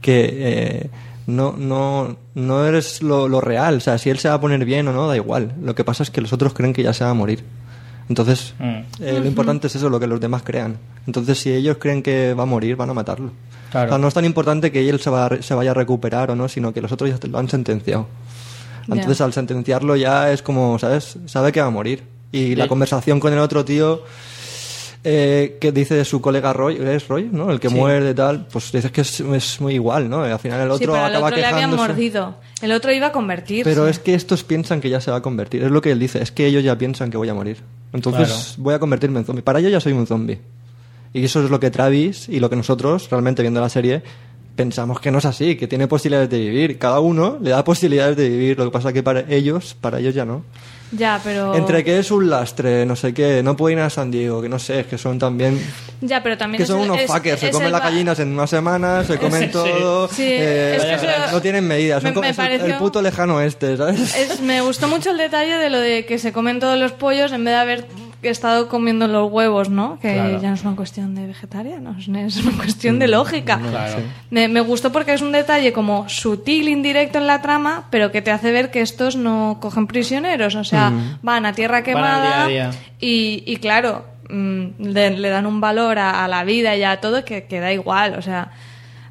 que 0.00 0.28
eh, 0.32 0.90
no, 1.26 1.56
no, 1.58 2.16
no 2.36 2.64
eres 2.64 3.02
lo, 3.02 3.26
lo 3.26 3.40
real. 3.40 3.78
O 3.78 3.80
sea, 3.80 3.98
si 3.98 4.10
él 4.10 4.18
se 4.20 4.28
va 4.28 4.34
a 4.34 4.40
poner 4.40 4.64
bien 4.64 4.86
o 4.86 4.92
no, 4.92 5.08
da 5.08 5.16
igual. 5.16 5.54
Lo 5.60 5.74
que 5.74 5.82
pasa 5.82 6.04
es 6.04 6.10
que 6.10 6.20
los 6.20 6.32
otros 6.32 6.54
creen 6.54 6.72
que 6.72 6.84
ya 6.84 6.92
se 6.92 7.02
va 7.02 7.10
a 7.10 7.14
morir. 7.14 7.42
Entonces, 8.08 8.54
Mm. 8.60 8.64
eh, 9.00 9.18
lo 9.20 9.26
importante 9.26 9.66
es 9.66 9.74
eso, 9.74 9.90
lo 9.90 9.98
que 9.98 10.06
los 10.06 10.20
demás 10.20 10.42
crean. 10.44 10.76
Entonces, 11.08 11.40
si 11.40 11.50
ellos 11.52 11.78
creen 11.80 12.00
que 12.00 12.32
va 12.34 12.44
a 12.44 12.46
morir, 12.46 12.76
van 12.76 12.90
a 12.90 12.94
matarlo. 12.94 13.30
Claro. 13.72 13.86
O 13.86 13.88
sea, 13.90 13.98
no 13.98 14.06
es 14.06 14.14
tan 14.14 14.24
importante 14.24 14.70
que 14.70 14.88
él 14.88 15.00
se, 15.00 15.10
va 15.10 15.26
a 15.26 15.42
se 15.42 15.54
vaya 15.54 15.72
a 15.72 15.74
recuperar 15.74 16.30
o 16.30 16.36
no, 16.36 16.48
sino 16.48 16.72
que 16.72 16.80
los 16.80 16.92
otros 16.92 17.10
ya 17.10 17.18
te 17.18 17.26
lo 17.26 17.38
han 17.38 17.48
sentenciado. 17.48 18.06
Entonces, 18.88 19.20
al 19.20 19.32
sentenciarlo 19.32 19.96
ya 19.96 20.30
es 20.32 20.42
como, 20.42 20.78
¿sabes? 20.78 21.16
Sabe 21.26 21.50
que 21.52 21.60
va 21.60 21.66
a 21.68 21.70
morir. 21.70 22.02
Y 22.32 22.56
la 22.56 22.66
conversación 22.66 23.20
con 23.20 23.32
el 23.32 23.38
otro 23.38 23.64
tío 23.64 24.02
eh, 25.04 25.58
que 25.60 25.72
dice 25.72 25.94
de 25.96 26.04
su 26.04 26.20
colega 26.20 26.52
Roy, 26.52 26.76
es 26.76 27.08
Roy, 27.08 27.28
¿no? 27.30 27.50
El 27.50 27.58
que 27.58 27.68
Sí. 27.68 27.74
muerde 27.74 28.10
y 28.12 28.14
tal, 28.14 28.46
pues 28.52 28.70
dices 28.70 28.90
que 28.92 29.00
es, 29.00 29.18
es 29.20 29.60
muy 29.60 29.74
igual, 29.74 30.08
¿no? 30.08 30.22
Al 30.22 30.38
final 30.38 30.60
el 30.60 30.70
otro 30.70 30.78
sí, 30.78 30.84
pero 30.86 31.04
acaba 31.04 31.26
otro 31.26 31.36
le 31.38 31.44
habían 31.46 31.74
mordido. 31.74 32.36
El 32.62 32.70
otro 32.72 32.92
iba 32.92 33.08
a 33.08 33.12
convertirse. 33.12 33.68
Pero 33.68 33.88
es 33.88 33.98
que 33.98 34.14
estos 34.14 34.44
piensan 34.44 34.80
que 34.80 34.88
ya 34.88 35.00
se 35.00 35.10
va 35.10 35.16
a 35.16 35.22
convertir. 35.22 35.64
Es 35.64 35.70
lo 35.72 35.80
que 35.82 35.90
él 35.90 35.98
dice. 35.98 36.22
Es 36.22 36.30
que 36.30 36.46
ellos 36.46 36.62
ya 36.62 36.78
piensan 36.78 37.10
que 37.10 37.16
voy 37.16 37.28
a 37.28 37.34
morir. 37.34 37.58
Entonces 37.92 38.28
Claro. 38.28 38.42
voy 38.58 38.74
a 38.74 38.78
convertirme 38.78 39.18
en 39.18 39.24
zombie. 39.26 39.42
Para 39.42 39.58
ellos 39.58 39.72
ya 39.72 39.80
soy 39.80 39.92
un 39.92 40.06
zombie. 40.06 40.38
Y 41.12 41.24
eso 41.24 41.42
es 41.44 41.50
lo 41.50 41.58
que 41.60 41.70
Travis 41.72 42.28
y 42.28 42.38
lo 42.38 42.48
que 42.48 42.56
nosotros, 42.56 43.10
realmente 43.10 43.42
viendo 43.42 43.60
la 43.60 43.68
serie, 43.68 44.02
pensamos 44.56 45.00
que 45.00 45.10
no 45.10 45.18
es 45.18 45.24
así, 45.24 45.56
que 45.56 45.66
tiene 45.66 45.88
posibilidades 45.88 46.30
de 46.30 46.38
vivir. 46.38 46.78
Cada 46.78 47.00
uno 47.00 47.38
le 47.40 47.50
da 47.50 47.64
posibilidades 47.64 48.16
de 48.16 48.28
vivir. 48.28 48.58
Lo 48.58 48.64
que 48.66 48.70
pasa 48.70 48.92
que 48.92 49.02
para 49.02 49.20
ellos, 49.28 49.76
para 49.80 49.98
ellos 49.98 50.14
ya 50.14 50.24
no. 50.24 50.44
Ya, 50.94 51.18
pero... 51.24 51.54
Entre 51.54 51.82
que 51.84 51.98
es 51.98 52.10
un 52.10 52.28
lastre, 52.28 52.84
no 52.84 52.94
sé 52.96 53.14
qué, 53.14 53.42
no 53.42 53.56
puede 53.56 53.76
ir 53.76 53.80
a 53.80 53.88
San 53.88 54.10
Diego, 54.10 54.42
que 54.42 54.50
no 54.50 54.58
sé, 54.58 54.80
es 54.80 54.86
que 54.86 54.98
son 54.98 55.18
también... 55.18 55.58
Ya, 56.02 56.22
pero 56.22 56.36
también 56.36 56.58
Que 56.62 56.66
son 56.66 56.80
el- 56.80 56.90
unos 56.90 56.98
es- 57.00 57.06
fuckers, 57.10 57.40
se 57.40 57.46
es 57.46 57.52
comen 57.52 57.68
el 57.68 57.72
las 57.72 57.80
va- 57.80 57.84
gallinas 57.86 58.18
en 58.18 58.28
una 58.28 58.46
semana, 58.46 59.02
se 59.02 59.16
comen 59.18 59.44
Sí. 59.44 59.48
todo, 59.48 60.08
Sí, 60.08 60.22
eh, 60.28 60.76
es 60.76 61.00
que 61.00 61.32
no 61.32 61.40
tienen 61.40 61.66
medidas, 61.66 62.02
son 62.02 62.10
me- 62.10 62.14
como- 62.14 62.26
me 62.26 62.30
es 62.32 62.38
el- 62.38 62.44
pareció- 62.44 62.78
puto 62.78 63.00
lejano 63.00 63.40
este, 63.40 63.74
¿sabes? 63.78 64.14
Es- 64.14 64.40
me 64.42 64.60
gustó 64.60 64.86
mucho 64.86 65.12
el 65.12 65.16
detalle 65.16 65.56
de 65.56 65.70
lo 65.70 65.80
de 65.80 66.04
que 66.04 66.18
se 66.18 66.30
comen 66.30 66.60
todos 66.60 66.78
los 66.78 66.92
pollos 66.92 67.32
en 67.32 67.42
vez 67.42 67.54
de 67.54 67.58
haber 67.60 67.86
estado 68.30 68.68
comiendo 68.68 69.08
los 69.08 69.30
huevos, 69.32 69.68
¿no? 69.68 69.98
Que 70.00 70.14
Claro. 70.14 70.40
ya 70.40 70.48
no 70.50 70.54
es 70.54 70.62
una 70.64 70.76
cuestión 70.76 71.14
de 71.14 71.26
vegetarianos, 71.26 72.08
es 72.08 72.36
una 72.36 72.56
cuestión 72.56 72.98
de 72.98 73.08
lógica. 73.08 73.58
Claro. 73.58 74.02
Me, 74.30 74.48
me 74.48 74.60
gustó 74.60 74.92
porque 74.92 75.12
es 75.14 75.22
un 75.22 75.32
detalle 75.32 75.72
como 75.72 76.08
sutil, 76.08 76.68
indirecto 76.68 77.18
en 77.18 77.26
la 77.26 77.42
trama, 77.42 77.88
pero 77.90 78.12
que 78.12 78.22
te 78.22 78.30
hace 78.30 78.52
ver 78.52 78.70
que 78.70 78.80
estos 78.80 79.16
no 79.16 79.58
cogen 79.60 79.86
prisioneros, 79.86 80.54
o 80.54 80.64
sea, 80.64 80.92
van 81.22 81.46
a 81.46 81.52
tierra 81.52 81.82
quemada 81.82 82.46
día 82.46 82.66
a 82.66 82.70
día. 82.70 82.80
Y, 83.00 83.42
y 83.46 83.56
claro, 83.56 84.04
mm, 84.30 84.66
le, 84.78 85.10
le 85.10 85.28
dan 85.28 85.46
un 85.46 85.60
valor 85.60 85.98
a, 85.98 86.24
a 86.24 86.28
la 86.28 86.44
vida 86.44 86.76
y 86.76 86.84
a 86.84 87.00
todo 87.00 87.24
que, 87.24 87.44
que 87.44 87.60
da 87.60 87.72
igual, 87.72 88.14
o 88.14 88.22
sea, 88.22 88.52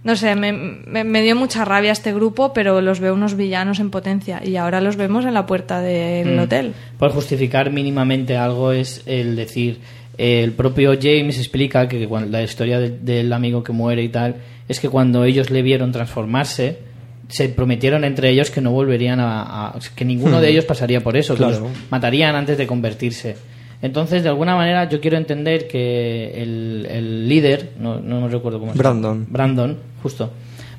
no 0.03 0.15
sé, 0.15 0.35
me, 0.35 0.51
me- 0.51 1.03
me 1.03 1.21
dio 1.21 1.35
mucha 1.35 1.63
rabia 1.65 1.91
este 1.91 2.13
grupo, 2.13 2.53
pero 2.53 2.81
los 2.81 2.99
veo 2.99 3.13
unos 3.13 3.35
villanos 3.35 3.79
en 3.79 3.91
potencia 3.91 4.41
y 4.43 4.55
ahora 4.55 4.81
los 4.81 4.95
vemos 4.95 5.25
en 5.25 5.33
la 5.33 5.45
puerta 5.45 5.79
del 5.81 6.35
Mm. 6.37 6.39
hotel. 6.39 6.73
Por 6.97 7.11
justificar 7.11 7.71
mínimamente 7.71 8.35
algo 8.37 8.71
es 8.71 9.03
el 9.05 9.35
decir, 9.35 9.79
eh, 10.17 10.43
el 10.43 10.51
propio 10.53 10.93
James 11.01 11.37
explica 11.37 11.87
que 11.87 12.07
cuando, 12.07 12.29
la 12.29 12.41
historia 12.43 12.79
de- 12.79 12.89
del 12.97 13.31
amigo 13.33 13.63
que 13.63 13.71
muere 13.73 14.01
y 14.03 14.09
tal, 14.09 14.35
es 14.67 14.79
que 14.79 14.89
cuando 14.89 15.23
ellos 15.25 15.49
le 15.49 15.61
vieron 15.61 15.91
transformarse, 15.91 16.79
se 17.27 17.47
prometieron 17.49 18.03
entre 18.03 18.29
ellos 18.29 18.51
que 18.51 18.59
no 18.59 18.71
volverían 18.71 19.19
a... 19.21 19.67
a- 19.69 19.79
que 19.95 20.03
ninguno 20.03 20.41
de 20.41 20.49
ellos 20.49 20.65
pasaría 20.65 21.01
por 21.01 21.15
eso, 21.15 21.33
que 21.35 21.43
Claro. 21.43 21.59
los 21.61 21.69
matarían 21.89 22.35
antes 22.35 22.57
de 22.57 22.67
convertirse. 22.67 23.37
Entonces, 23.81 24.21
de 24.21 24.29
alguna 24.29 24.55
manera, 24.55 24.87
yo 24.89 24.99
quiero 25.01 25.17
entender 25.17 25.67
que 25.67 26.33
el, 26.43 26.87
el 26.91 27.27
líder, 27.29 27.71
no, 27.79 27.99
no 27.99 28.21
me 28.21 28.27
recuerdo 28.27 28.59
cómo 28.59 28.73
se 28.73 28.77
llama. 28.77 28.89
Brandon. 28.91 29.25
Brandon, 29.29 29.77
justo. 30.01 30.31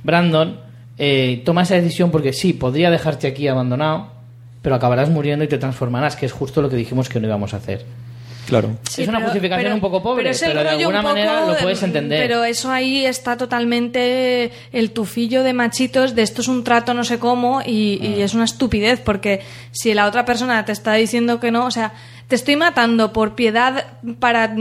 Brandon 0.04 0.58
eh, 0.98 1.42
toma 1.44 1.62
esa 1.62 1.74
decisión 1.76 2.10
porque 2.10 2.32
sí, 2.32 2.52
podría 2.52 2.90
dejarte 2.90 3.26
aquí 3.26 3.48
abandonado, 3.48 4.08
pero 4.62 4.74
acabarás 4.74 5.08
muriendo 5.10 5.44
y 5.44 5.48
te 5.48 5.58
transformarás, 5.58 6.16
que 6.16 6.26
es 6.26 6.32
justo 6.32 6.62
lo 6.62 6.68
que 6.68 6.76
dijimos 6.76 7.08
que 7.08 7.18
no 7.20 7.26
íbamos 7.26 7.54
a 7.54 7.56
hacer. 7.58 7.84
Claro. 8.46 8.70
Sí, 8.90 9.02
es 9.02 9.08
una 9.08 9.18
pero- 9.18 9.30
justificación 9.30 9.62
pero- 9.64 9.74
un 9.76 9.80
poco 9.80 10.02
pobre, 10.02 10.32
pero, 10.38 10.62
de 10.64 10.68
alguna 10.68 11.00
manera 11.00 11.46
lo 11.46 11.54
de- 11.54 11.62
puedes 11.62 11.80
entender. 11.84 12.26
Pero 12.26 12.42
eso 12.44 12.70
ahí 12.72 13.06
está 13.06 13.36
totalmente 13.36 14.50
el 14.72 14.90
tufillo 14.90 15.42
de 15.44 15.52
machitos 15.52 16.14
de 16.16 16.22
esto 16.22 16.40
es 16.42 16.48
un 16.48 16.64
trato 16.64 16.92
no 16.92 17.04
sé 17.04 17.18
cómo 17.20 17.62
y, 17.64 17.98
y 18.02 18.20
Ah. 18.20 18.24
es 18.24 18.34
una 18.34 18.44
estupidez 18.44 19.00
porque 19.00 19.40
si 19.70 19.94
la 19.94 20.06
otra 20.06 20.24
persona 20.24 20.64
te 20.64 20.72
está 20.72 20.94
diciendo 20.94 21.38
que 21.38 21.50
no, 21.52 21.66
o 21.66 21.70
sea, 21.70 21.92
te 22.28 22.34
estoy 22.34 22.56
matando 22.56 23.12
por 23.12 23.34
piedad 23.36 23.84
para, 24.18 24.54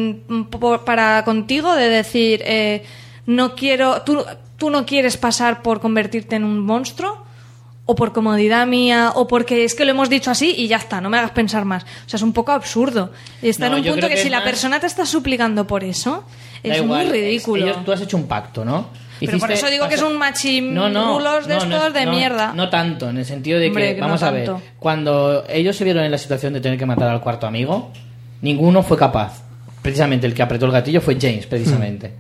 por- 0.52 0.86
para 0.86 1.24
contigo 1.26 1.76
de 1.76 1.90
decir 1.90 2.42
eh, 2.46 2.84
no 3.26 3.56
quiero, 3.56 4.04
tú, 4.04 4.24
tú 4.62 4.70
no 4.70 4.86
quieres 4.86 5.18
pasar 5.18 5.64
por 5.64 5.80
convertirte 5.82 6.36
en 6.36 6.44
un 6.44 6.60
monstruo 6.60 7.26
o 7.88 7.96
por 7.96 8.14
comodidad 8.14 8.68
mía, 8.68 9.12
o 9.16 9.28
porque 9.28 9.64
es 9.64 9.74
que 9.74 9.86
lo 9.86 9.90
hemos 9.92 10.08
dicho 10.08 10.30
así 10.30 10.54
y 10.56 10.68
ya 10.68 10.78
está, 10.78 11.02
no 11.02 11.10
me 11.10 11.18
hagas 11.18 11.32
pensar 11.32 11.66
más. 11.66 11.82
O 11.84 12.10
sea, 12.10 12.18
es 12.20 12.22
un 12.22 12.32
poco 12.32 12.52
absurdo. 12.52 13.10
Y 13.42 13.50
está 13.50 13.70
No, 13.70 13.78
en 13.78 13.82
un 13.84 13.90
punto 13.94 14.08
que, 14.08 14.14
que 14.14 14.22
si 14.22 14.30
la 14.30 14.44
persona 14.44 14.80
te 14.80 14.86
está 14.86 15.08
suplicando 15.08 15.66
por 15.66 15.84
eso, 15.84 16.26
es 16.62 16.78
igual, 16.78 17.08
muy 17.08 17.12
ridículo. 17.12 17.66
ellos- 17.66 17.84
tú 17.84 17.92
has 17.92 18.02
hecho 18.02 18.18
un 18.18 18.28
pacto, 18.28 18.64
¿no? 18.64 18.90
Pero 19.20 19.40
por 19.40 19.52
eso 19.52 19.68
digo 19.68 19.88
que 19.90 19.96
es 19.96 20.02
un 20.04 20.16
machirulos 20.16 21.48
de 21.48 21.58
estos 21.58 21.92
de 21.92 22.06
no, 22.06 22.12
mierda. 22.12 22.54
No 22.54 22.70
tanto, 22.70 23.10
en 23.10 23.18
el 23.18 23.26
sentido 23.26 23.58
de 23.60 23.70
Hombre, 23.70 23.96
que, 23.96 24.00
no 24.02 24.06
vamos 24.06 24.22
a 24.22 24.30
ver, 24.30 24.52
cuando 24.78 25.44
ellos 25.50 25.76
se 25.76 25.84
vieron 25.84 26.04
en 26.04 26.12
la 26.12 26.20
situación 26.20 26.54
de 26.54 26.62
tener 26.62 26.78
que 26.78 26.86
matar 26.86 27.10
al 27.10 27.20
cuarto 27.22 27.48
amigo, 27.48 27.90
ninguno 28.44 28.84
fue 28.84 28.96
capaz. 28.96 29.42
Precisamente 29.82 30.28
el 30.28 30.36
que 30.36 30.44
apretó 30.44 30.68
el 30.68 30.72
gatillo 30.72 31.02
fue 31.02 31.18
James, 31.20 31.48
precisamente. 31.48 32.14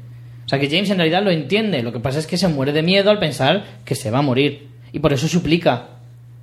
O 0.52 0.54
sea 0.54 0.60
que 0.60 0.70
James 0.70 0.89
en 0.89 0.97
realidad 0.97 1.24
lo 1.24 1.32
entiende, 1.32 1.82
lo 1.82 1.93
que 1.93 2.02
pasa 2.02 2.20
es 2.20 2.28
que 2.28 2.36
se 2.38 2.49
muere 2.49 2.74
de 2.74 2.82
miedo 2.82 3.10
al 3.10 3.20
pensar 3.20 3.64
que 3.86 3.95
se 3.95 4.12
va 4.12 4.20
a 4.20 4.22
morir. 4.22 4.68
Y 4.91 4.99
por 4.99 5.14
eso 5.14 5.30
suplica. 5.30 5.88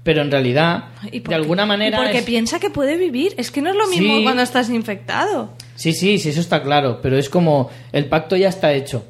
Pero 0.03 0.23
en 0.23 0.31
realidad, 0.31 0.85
Y 1.13 1.21
de 1.21 1.35
alguna 1.35 1.67
manera... 1.67 1.99
y 1.99 2.03
porque 2.05 2.19
es- 2.21 2.25
piensa 2.25 2.59
que 2.59 2.71
puede 2.71 2.97
vivir. 2.97 3.35
Es 3.37 3.51
que 3.51 3.61
no 3.61 3.69
es 3.69 3.77
lo 3.77 3.87
mismo 3.89 4.17
Sí. 4.17 4.23
cuando 4.23 4.41
estás 4.43 4.71
infectado. 4.71 5.51
Sí, 5.75 5.93
sí, 5.93 6.19
sí, 6.19 6.31
eso 6.31 6.41
está 6.41 6.63
claro, 6.63 7.01
pero 7.03 7.19
es 7.19 7.29
como 7.29 7.69
el 7.93 8.07
pacto 8.07 8.35
ya 8.35 8.49
está 8.49 8.73
hecho. 8.73 9.05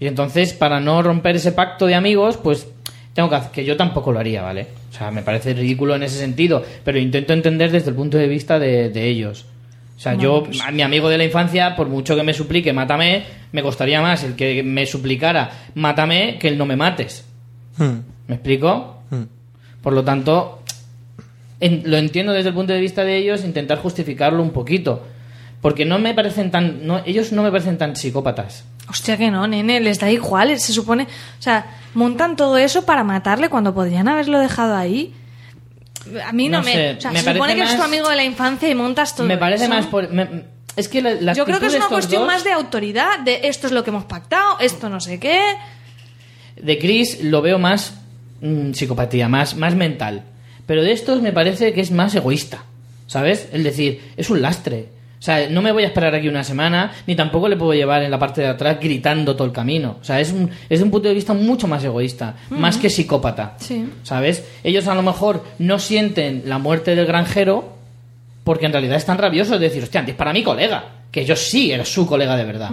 Y 0.00 0.08
entonces, 0.08 0.52
para 0.52 0.80
no 0.80 1.00
romper 1.02 1.36
ese 1.36 1.52
pacto 1.52 1.86
de 1.86 1.94
amigos, 1.94 2.36
pues 2.36 2.66
tengo 3.14 3.28
que 3.30 3.36
hacer, 3.36 3.50
que 3.52 3.64
yo 3.64 3.76
tampoco 3.76 4.10
lo 4.10 4.18
haría, 4.18 4.42
¿vale? 4.42 4.66
O 4.90 4.94
sea, 4.98 5.12
me 5.12 5.22
parece 5.22 5.54
ridículo 5.54 5.94
en 5.94 6.02
ese 6.02 6.18
sentido, 6.18 6.64
pero 6.84 6.98
intento 6.98 7.32
entender 7.32 7.70
desde 7.70 7.90
el 7.90 7.94
punto 7.96 8.18
de 8.18 8.26
vista 8.26 8.58
de, 8.58 8.88
de 8.90 9.08
ellos. 9.08 9.46
O 9.96 10.00
sea, 10.00 10.14
yo, 10.14 10.42
pues 10.44 10.60
a 10.60 10.70
mi 10.72 10.82
amigo 10.82 11.08
de 11.08 11.16
la 11.16 11.24
infancia, 11.24 11.74
por 11.74 11.88
mucho 11.88 12.14
que 12.16 12.22
me 12.22 12.34
suplique, 12.34 12.70
mátame, 12.74 13.22
me 13.56 13.62
costaría 13.62 14.00
más 14.02 14.22
el 14.22 14.36
que 14.36 14.62
me 14.62 14.84
suplicara, 14.84 15.50
mátame, 15.74 16.38
que 16.38 16.48
el 16.48 16.58
no 16.58 16.66
me 16.66 16.76
mates. 16.76 17.24
Hmm. 17.78 18.00
¿Me 18.28 18.34
explico? 18.34 19.00
Hmm. 19.10 19.22
Por 19.82 19.94
lo 19.94 20.04
tanto, 20.04 20.62
en- 21.60 21.82
lo 21.90 21.96
entiendo 21.96 22.32
desde 22.32 22.50
el 22.50 22.54
punto 22.54 22.72
de 22.74 22.80
vista 22.80 23.02
de 23.02 23.16
ellos, 23.16 23.44
intentar 23.44 23.78
justificarlo 23.78 24.42
un 24.42 24.50
poquito. 24.50 25.06
Porque 25.62 25.84
no 25.86 25.98
me 25.98 26.12
parecen 26.14 26.50
tan. 26.50 26.86
No, 26.86 27.00
ellos 27.06 27.32
no 27.32 27.42
me 27.42 27.50
parecen 27.50 27.78
tan 27.78 27.96
psicópatas. 27.96 28.64
Hostia 28.88 29.16
que 29.16 29.30
no, 29.30 29.46
nene, 29.48 29.80
les 29.80 29.98
da 29.98 30.08
igual, 30.10 30.56
se 30.60 30.72
supone... 30.72 31.04
O 31.04 31.42
sea, 31.42 31.66
montan 31.94 32.36
todo 32.36 32.56
eso 32.58 32.84
para 32.84 33.02
matarle 33.02 33.48
cuando 33.48 33.74
podrían 33.74 34.06
haberlo 34.06 34.38
dejado 34.38 34.76
ahí. 34.76 35.12
A 36.24 36.32
mí 36.32 36.48
no, 36.48 36.58
No 36.58 36.64
me... 36.64 36.72
sé, 36.72 36.94
o 36.98 37.00
sea, 37.00 37.10
me 37.10 37.18
se 37.20 37.32
supone 37.32 37.38
parece 37.54 37.56
que 37.56 37.70
es 37.72 37.76
tu 37.78 37.82
amigo 37.82 38.08
de 38.08 38.16
la 38.16 38.22
infancia 38.24 38.68
y 38.68 38.74
montas 38.76 39.16
todo 39.16 39.26
me 39.26 39.38
parece 39.38 39.64
eso. 39.64 39.74
más 39.74 39.86
por. 39.86 40.08
me- 40.12 40.44
es 40.76 40.88
que 40.88 41.02
la, 41.02 41.14
la 41.14 41.32
Yo 41.32 41.44
creo 41.44 41.58
que 41.58 41.66
es 41.66 41.74
una 41.74 41.88
cuestión 41.88 42.22
dos- 42.22 42.32
más 42.32 42.44
de 42.44 42.52
autoridad, 42.52 43.18
de 43.20 43.40
esto 43.44 43.66
es 43.66 43.72
lo 43.72 43.82
que 43.82 43.90
hemos 43.90 44.04
pactado, 44.04 44.58
esto 44.60 44.88
no 44.88 45.00
sé 45.00 45.18
qué... 45.18 45.40
De 46.60 46.78
Chris 46.78 47.22
lo 47.22 47.42
veo 47.42 47.58
más 47.58 47.94
mm, 48.40 48.72
psicopatía, 48.72 49.28
más, 49.28 49.56
más 49.56 49.74
mental. 49.74 50.22
Pero 50.66 50.82
de 50.82 50.92
estos 50.92 51.20
me 51.20 51.32
parece 51.32 51.72
que 51.72 51.80
es 51.82 51.90
más 51.90 52.14
egoísta. 52.14 52.64
¿Sabes? 53.06 53.48
Es 53.52 53.62
decir, 53.62 54.00
es 54.16 54.30
un 54.30 54.42
lastre. 54.42 54.88
O 55.18 55.22
sea, 55.22 55.48
no 55.48 55.62
me 55.62 55.70
voy 55.72 55.84
a 55.84 55.86
esperar 55.86 56.14
aquí 56.14 56.28
una 56.28 56.42
semana, 56.44 56.92
ni 57.06 57.14
tampoco 57.14 57.48
le 57.48 57.56
puedo 57.56 57.72
llevar 57.72 58.02
en 58.02 58.10
la 58.10 58.18
parte 58.18 58.40
de 58.40 58.48
atrás 58.48 58.78
gritando 58.80 59.36
todo 59.36 59.46
el 59.46 59.52
camino. 59.52 59.98
O 60.00 60.04
sea, 60.04 60.20
es, 60.20 60.32
un, 60.32 60.50
es 60.68 60.78
de 60.80 60.84
un 60.84 60.90
punto 60.90 61.08
de 61.08 61.14
vista 61.14 61.34
mucho 61.34 61.68
más 61.68 61.84
egoísta, 61.84 62.34
más 62.50 62.78
que 62.78 62.90
psicópata. 62.90 63.54
Sí. 63.58 63.88
¿Sabes? 64.02 64.44
Ellos 64.64 64.88
a 64.88 64.94
lo 64.94 65.02
mejor 65.02 65.44
no 65.58 65.78
sienten 65.78 66.42
la 66.46 66.58
muerte 66.58 66.94
del 66.96 67.06
granjero 67.06 67.75
porque 68.46 68.66
en 68.66 68.72
realidad 68.72 68.96
están 68.96 69.18
rabiosos 69.18 69.58
de 69.58 69.66
decir, 69.68 69.82
hostia, 69.82 69.98
antes 69.98 70.14
para 70.14 70.32
mi 70.32 70.44
colega, 70.44 70.84
que 71.10 71.24
yo 71.24 71.34
sí 71.34 71.72
era 71.72 71.84
su 71.84 72.06
colega 72.06 72.36
de 72.36 72.44
verdad. 72.44 72.70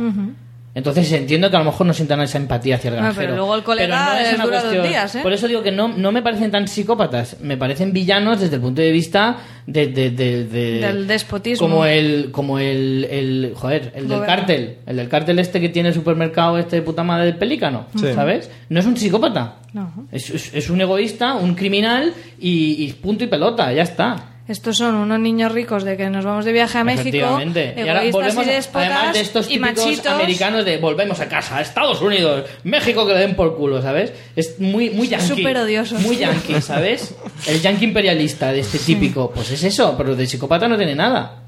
Entonces 0.76 1.12
entiendo 1.12 1.50
que 1.52 1.56
a 1.56 1.60
lo 1.60 1.66
mejor 1.66 1.86
no 1.88 1.94
sientan 1.94 2.20
esa 2.22 2.38
empatía 2.40 2.76
hacia 2.78 2.90
el 2.90 2.96
granjero. 2.96 3.16
pero 3.22 3.36
luego 3.36 3.56
el 3.56 3.64
colega 3.64 4.20
es 4.22 4.28
les 4.28 4.36
una 4.36 4.44
dura 4.46 4.58
dos 4.58 4.64
cuestión- 4.66 4.88
días, 4.90 5.16
¿eh? 5.16 5.20
Por 5.22 5.32
eso 5.34 5.48
digo 5.48 5.62
que 5.64 5.72
no, 5.72 5.88
no 5.88 6.12
me 6.12 6.22
parecen 6.24 6.50
tan 6.52 6.68
psicópatas, 6.68 7.38
me 7.42 7.58
parecen 7.58 7.92
villanos 7.94 8.40
desde 8.40 8.56
el 8.56 8.62
punto 8.62 8.82
de 8.82 8.92
vista 8.92 9.38
de, 9.68 9.88
de- 9.88 10.10
de- 10.12 10.46
de- 10.46 10.80
Del 10.80 11.08
despotismo. 11.08 11.68
Como 11.68 11.86
el, 11.86 12.30
como 12.32 12.58
el, 12.60 13.08
el 13.10 13.54
joder, 13.56 13.92
el 13.96 14.08
del 14.08 14.24
cártel, 14.26 14.78
el 14.88 14.96
del 14.98 15.10
cártel 15.10 15.38
este 15.40 15.60
que 15.62 15.70
tiene 15.70 15.90
el 15.90 15.96
supermercado 15.96 16.58
este 16.58 16.78
de 16.78 16.82
puta 16.82 17.04
madre 17.04 17.26
del 17.26 17.38
pelícano, 17.38 17.86
Sí. 17.96 18.12
¿sabes? 18.16 18.50
No 18.70 18.80
es 18.80 18.86
un 18.88 18.98
psicópata. 18.98 19.58
No. 19.74 20.08
Es, 20.12 20.30
es- 20.32 20.54
es 20.56 20.70
un 20.72 20.82
egoísta, 20.82 21.34
un 21.36 21.54
criminal 21.56 22.14
y, 22.40 22.84
y 22.84 22.94
punto 22.94 23.24
y 23.24 23.28
pelota, 23.28 23.72
ya 23.74 23.84
está. 23.84 24.16
Estos 24.46 24.78
son 24.78 24.96
unos 24.96 25.20
niños 25.22 25.54
ricos 25.54 25.86
de 25.86 25.96
que 25.96 26.10
nos 26.10 26.26
vamos 26.26 26.44
de 26.44 26.52
viaje 26.52 26.78
a 26.78 26.84
México, 26.84 27.08
Efectivamente. 27.08 27.76
Y 27.78 27.88
ahora 27.88 28.04
volvemos, 28.12 28.46
y 28.46 28.50
además 28.74 29.14
de 29.14 29.22
estos 29.22 29.46
y 29.46 29.54
típicos 29.54 29.86
machitos. 29.86 30.08
americanos 30.08 30.66
de 30.66 30.78
volvemos 30.78 31.20
a 31.22 31.30
casa, 31.30 31.58
a 31.58 31.62
Estados 31.62 32.02
Unidos, 32.02 32.50
México 32.64 33.08
que 33.08 33.14
le 33.14 33.20
den 33.20 33.36
por 33.36 33.56
culo, 33.56 33.82
¿sabes? 33.82 34.12
Es 34.36 34.60
muy, 34.60 34.90
muy 34.90 35.08
yankee. 35.08 35.28
Súper 35.28 35.58
odiosos. 35.58 36.02
Muy 36.02 36.18
yankee, 36.18 36.60
¿sabes? 36.62 37.16
El 37.48 37.62
yankee 37.62 37.86
imperialista 37.86 38.52
de 38.52 38.60
este 38.60 38.80
típico. 38.80 39.32
Pues 39.32 39.50
es 39.52 39.64
eso, 39.64 39.96
pero 39.98 40.14
de 40.14 40.28
psicópata 40.28 40.68
no 40.68 40.76
tiene 40.76 40.96
nada. 40.96 41.44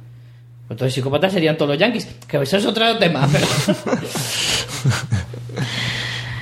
Pues 0.67 0.71
Entonces 0.71 0.93
psicópatas 0.93 1.33
serían 1.33 1.57
todos 1.57 1.71
los 1.71 1.77
yankees. 1.77 2.07
Que 2.27 2.41
eso 2.41 2.57
es 2.57 2.65
otro 2.65 2.97
tema, 2.97 3.27
pero... 3.29 3.45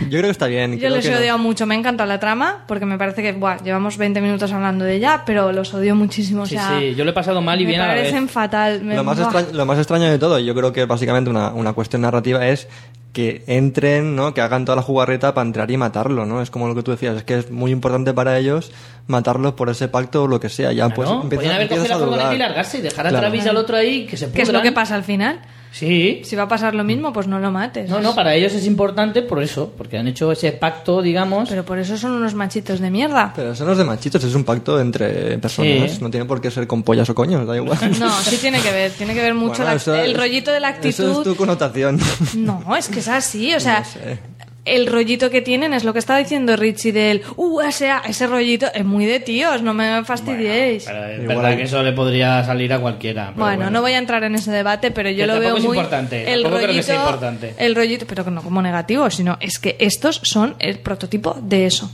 Yo 0.03 0.09
creo 0.19 0.23
que 0.23 0.29
está 0.29 0.47
bien. 0.47 0.73
Yo 0.73 0.79
creo 0.79 0.95
les 0.95 1.05
que 1.05 1.09
he 1.11 1.13
no. 1.13 1.19
odiado 1.19 1.37
mucho, 1.39 1.65
me 1.65 1.75
encanta 1.75 2.05
la 2.05 2.19
trama, 2.19 2.63
porque 2.67 2.85
me 2.85 2.97
parece 2.97 3.21
que 3.21 3.31
buah, 3.33 3.57
llevamos 3.63 3.97
20 3.97 4.21
minutos 4.21 4.51
hablando 4.51 4.85
de 4.85 4.95
ella, 4.95 5.23
pero 5.25 5.51
los 5.51 5.73
odio 5.73 5.95
muchísimo. 5.95 6.43
O 6.43 6.45
Sí, 6.45 6.55
sea, 6.55 6.79
sí, 6.79 6.95
yo 6.95 7.03
lo 7.05 7.11
he 7.11 7.13
pasado 7.13 7.41
mal 7.41 7.59
y 7.61 7.63
me 7.65 7.69
bien 7.71 7.81
a 7.81 7.87
la 7.87 7.93
vez. 7.93 8.03
parecen 8.03 8.29
fatal. 8.29 8.81
me- 8.83 8.95
Lo 8.95 9.03
más, 9.03 9.19
extraño, 9.19 9.47
lo 9.53 9.65
más 9.65 9.77
extraño 9.77 10.09
de 10.09 10.19
todo, 10.19 10.39
yo 10.39 10.53
creo 10.55 10.71
que 10.73 10.85
básicamente 10.85 11.29
una, 11.29 11.49
una 11.53 11.73
cuestión 11.73 12.01
narrativa 12.03 12.47
es 12.47 12.67
que 13.13 13.43
entren, 13.45 14.15
¿no? 14.15 14.33
Que 14.33 14.41
hagan 14.41 14.65
toda 14.65 14.75
la 14.75 14.81
jugarreta 14.81 15.35
para 15.35 15.45
entrar 15.45 15.69
y 15.69 15.77
matarlo, 15.77 16.25
¿no? 16.25 16.41
Es 16.41 16.49
como 16.49 16.67
lo 16.67 16.73
que 16.73 16.81
tú 16.81 16.89
decías, 16.89 17.15
es 17.15 17.23
que 17.23 17.37
es 17.37 17.51
muy 17.51 17.69
importante 17.71 18.11
para 18.11 18.39
ellos 18.39 18.71
matarlos 19.05 19.53
por 19.53 19.69
ese 19.69 19.87
pacto 19.87 20.23
o 20.23 20.27
lo 20.27 20.39
que 20.39 20.49
sea. 20.49 20.71
Ya 20.71 20.89
pues 20.89 21.07
Claro, 21.07 21.21
empiezas, 21.21 21.43
podían 21.43 21.55
haber 21.55 21.67
cogido 21.69 21.87
la 21.89 21.95
a 21.95 21.99
furgoneta 21.99 22.33
y 22.33 22.37
largarse 22.39 22.77
y 22.79 22.81
dejar 22.81 23.05
a 23.05 23.09
Claro. 23.09 23.27
Travis 23.27 23.45
y 23.45 23.49
al 23.49 23.57
otro 23.57 23.77
ahí 23.77 24.07
que 24.07 24.17
se 24.17 24.31
¿Qué 24.31 24.41
es 24.41 24.51
lo 24.51 24.63
que 24.63 24.71
pasa 24.71 24.95
al 24.95 25.03
final? 25.03 25.41
Sí. 25.73 26.21
Si 26.23 26.35
va 26.35 26.43
a 26.43 26.47
pasar 26.47 26.75
lo 26.75 26.83
mismo, 26.83 27.11
pues 27.11 27.25
no 27.27 27.39
lo 27.39 27.49
mates. 27.51 27.89
No, 27.89 27.99
no, 27.99 28.13
para 28.13 28.35
ellos 28.35 28.53
es 28.53 28.65
importante 28.67 29.23
por 29.23 29.41
eso, 29.41 29.73
porque 29.75 29.97
han 29.97 30.07
hecho 30.07 30.31
ese 30.31 30.51
pacto, 30.51 31.01
digamos. 31.01 31.49
Pero 31.49 31.65
por 31.65 31.79
eso 31.79 31.97
son 31.97 32.11
unos 32.11 32.35
machitos 32.35 32.79
de 32.79 32.91
mierda. 32.91 33.33
Pero 33.35 33.53
eso 33.53 33.65
no 33.65 33.71
es 33.71 33.79
de 33.79 33.83
machitos, 33.83 34.23
es 34.23 34.35
un 34.35 34.43
pacto 34.43 34.79
entre 34.79 35.39
personas. 35.39 35.91
Sí. 35.93 35.97
No 35.99 36.11
tiene 36.11 36.27
por 36.27 36.39
qué 36.39 36.51
ser 36.51 36.67
con 36.67 36.83
pollas 36.83 37.09
o 37.09 37.15
coños, 37.15 37.47
da 37.47 37.55
igual. 37.57 37.79
No, 37.99 38.11
sí 38.21 38.37
tiene 38.37 38.61
que 38.61 38.71
ver, 38.71 38.91
tiene 38.91 39.15
que 39.15 39.21
ver 39.21 39.33
mucho 39.33 39.63
Bueno, 39.63 39.79
la- 39.87 40.03
el 40.05 40.13
rollito 40.15 40.51
de 40.51 40.59
la 40.59 40.69
Eso 40.69 40.87
es 40.87 40.99
actitud. 40.99 41.23
tu 41.23 41.35
connotación. 41.35 41.99
No, 42.37 42.75
es 42.77 42.87
que 42.87 42.99
es 42.99 43.07
así, 43.07 43.53
o 43.55 43.59
sea, 43.59 43.79
No 43.79 43.85
sé. 43.85 44.19
El 44.65 44.87
rollito 44.87 45.29
que 45.29 45.41
tienen 45.41 45.73
es 45.73 45.83
lo 45.83 45.91
que 45.93 45.99
estaba 45.99 46.19
diciendo 46.19 46.55
Richie 46.55 46.91
del, 46.93 47.21
uh, 47.35 47.61
ese, 47.61 47.91
ese 48.07 48.27
rollito 48.27 48.67
es 48.73 48.85
muy 48.85 49.05
de 49.05 49.19
tíos, 49.19 49.61
no 49.61 49.73
me 49.73 50.03
fastidiéis. 50.05 50.85
Pero 50.85 51.05
es 51.05 51.19
Igual 51.19 51.27
verdad 51.27 51.45
hay- 51.51 51.57
que 51.57 51.63
eso 51.63 51.83
le 51.83 51.91
podría 51.91 52.43
salir 52.45 52.71
a 52.71 52.79
cualquiera. 52.79 53.31
pero 53.33 53.45
Bueno, 53.45 53.69
no 53.69 53.81
voy 53.81 53.91
a 53.91 53.97
entrar 53.97 54.23
en 54.23 54.35
ese 54.35 54.51
debate, 54.51 54.91
pero 54.91 55.09
yo 55.09 55.23
Que 55.23 55.27
lo 55.27 55.39
veo 55.39 55.57
es 55.57 55.63
muy 55.63 55.75
importante, 55.77 56.21
el 56.33 56.43
tampoco 56.43 56.49
creo 56.49 56.59
que 56.59 56.67
rollito, 56.67 56.83
sea 56.85 56.95
importante. 56.95 57.53
el 57.57 57.75
rollito, 57.75 58.05
pero 58.07 58.23
que 58.23 58.31
no 58.31 58.41
como 58.41 58.61
negativo, 58.61 59.09
sino 59.09 59.37
es 59.41 59.59
que 59.59 59.75
estos 59.79 60.21
son 60.23 60.55
el 60.59 60.79
prototipo 60.79 61.35
de 61.41 61.65
eso. 61.65 61.91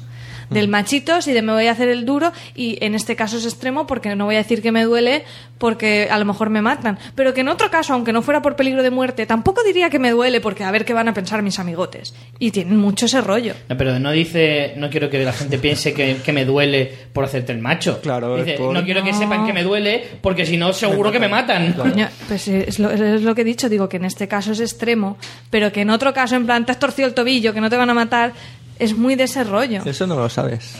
Del 0.49 0.67
machitos 0.67 1.27
y 1.27 1.33
de 1.33 1.41
me 1.41 1.51
voy 1.53 1.67
a 1.67 1.71
hacer 1.71 1.89
el 1.89 2.05
duro 2.05 2.31
y 2.55 2.77
en 2.83 2.95
este 2.95 3.15
caso 3.15 3.37
es 3.37 3.45
extremo 3.45 3.85
porque 3.85 4.15
no 4.15 4.25
voy 4.25 4.35
a 4.35 4.39
decir 4.39 4.61
que 4.61 4.71
me 4.71 4.83
duele 4.83 5.23
porque 5.57 6.07
a 6.09 6.17
lo 6.17 6.25
mejor 6.25 6.49
me 6.49 6.61
matan, 6.61 6.97
pero 7.15 7.33
que 7.33 7.41
en 7.41 7.49
otro 7.49 7.69
caso, 7.69 7.93
aunque 7.93 8.13
no 8.13 8.21
fuera 8.21 8.41
por 8.41 8.55
peligro 8.55 8.81
de 8.81 8.89
muerte, 8.91 9.25
tampoco 9.25 9.61
diría 9.63 9.89
que 9.89 9.99
me 9.99 10.11
duele 10.11 10.39
porque 10.39 10.63
a 10.63 10.71
ver 10.71 10.85
qué 10.85 10.93
van 10.93 11.09
a 11.09 11.13
pensar 11.13 11.41
mis 11.43 11.59
amigotes. 11.59 12.15
Y 12.39 12.51
tienen 12.51 12.77
mucho 12.77 13.07
ese 13.07 13.19
rollo. 13.21 13.53
No, 13.67 13.77
pero 13.77 13.99
no 13.99 14.11
dice, 14.11 14.73
no 14.77 14.89
quiero 14.89 15.09
que 15.09 15.19
la 15.23 15.33
gente 15.33 15.57
piense 15.59 15.93
que, 15.93 16.17
que 16.23 16.31
me 16.31 16.45
duele 16.45 16.91
por 17.13 17.25
hacerte 17.25 17.51
el 17.51 17.59
macho. 17.59 17.99
Claro, 18.01 18.37
Dice, 18.37 18.53
es 18.53 18.59
por- 18.59 18.73
no 18.73 18.83
quiero 18.85 19.03
que 19.03 19.11
No. 19.11 19.19
sepan 19.19 19.45
que 19.45 19.51
me 19.53 19.63
duele 19.63 20.03
porque 20.21 20.45
si 20.45 20.55
no 20.55 20.71
seguro 20.71 21.11
que 21.11 21.19
me 21.19 21.27
matan. 21.27 21.73
Coño, 21.73 22.07
pues 22.27 22.47
es 22.47 22.79
lo, 22.79 22.89
es 22.89 23.21
lo 23.21 23.35
que 23.35 23.41
he 23.41 23.45
dicho, 23.45 23.67
digo 23.67 23.89
que 23.89 23.97
en 23.97 24.05
este 24.05 24.27
caso 24.29 24.53
es 24.53 24.61
extremo, 24.61 25.17
pero 25.49 25.71
que 25.73 25.81
en 25.81 25.89
otro 25.89 26.13
caso, 26.13 26.35
en 26.37 26.45
plan, 26.45 26.65
te 26.65 26.71
has 26.71 26.79
torcido 26.79 27.07
el 27.07 27.13
tobillo, 27.13 27.53
que 27.53 27.59
no 27.61 27.69
te 27.69 27.75
van 27.75 27.89
a 27.89 27.93
matar, 27.93 28.31
es 28.79 28.95
muy 28.97 29.15
de 29.15 29.25
ese 29.25 29.43
rollo. 29.43 29.81
Eso 29.85 30.07
no 30.07 30.15
lo 30.15 30.29
sabes. 30.29 30.71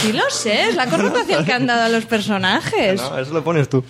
Sí 0.00 0.12
lo 0.12 0.22
sé, 0.30 0.68
es 0.68 0.76
la 0.76 0.86
connotación 0.90 1.44
que 1.44 1.52
han 1.52 1.66
dado 1.66 1.82
a 1.82 1.88
los 1.88 2.06
personajes. 2.06 3.00
No, 3.00 3.18
eso 3.18 3.32
lo 3.34 3.42
pones 3.44 3.68
tú. 3.68 3.84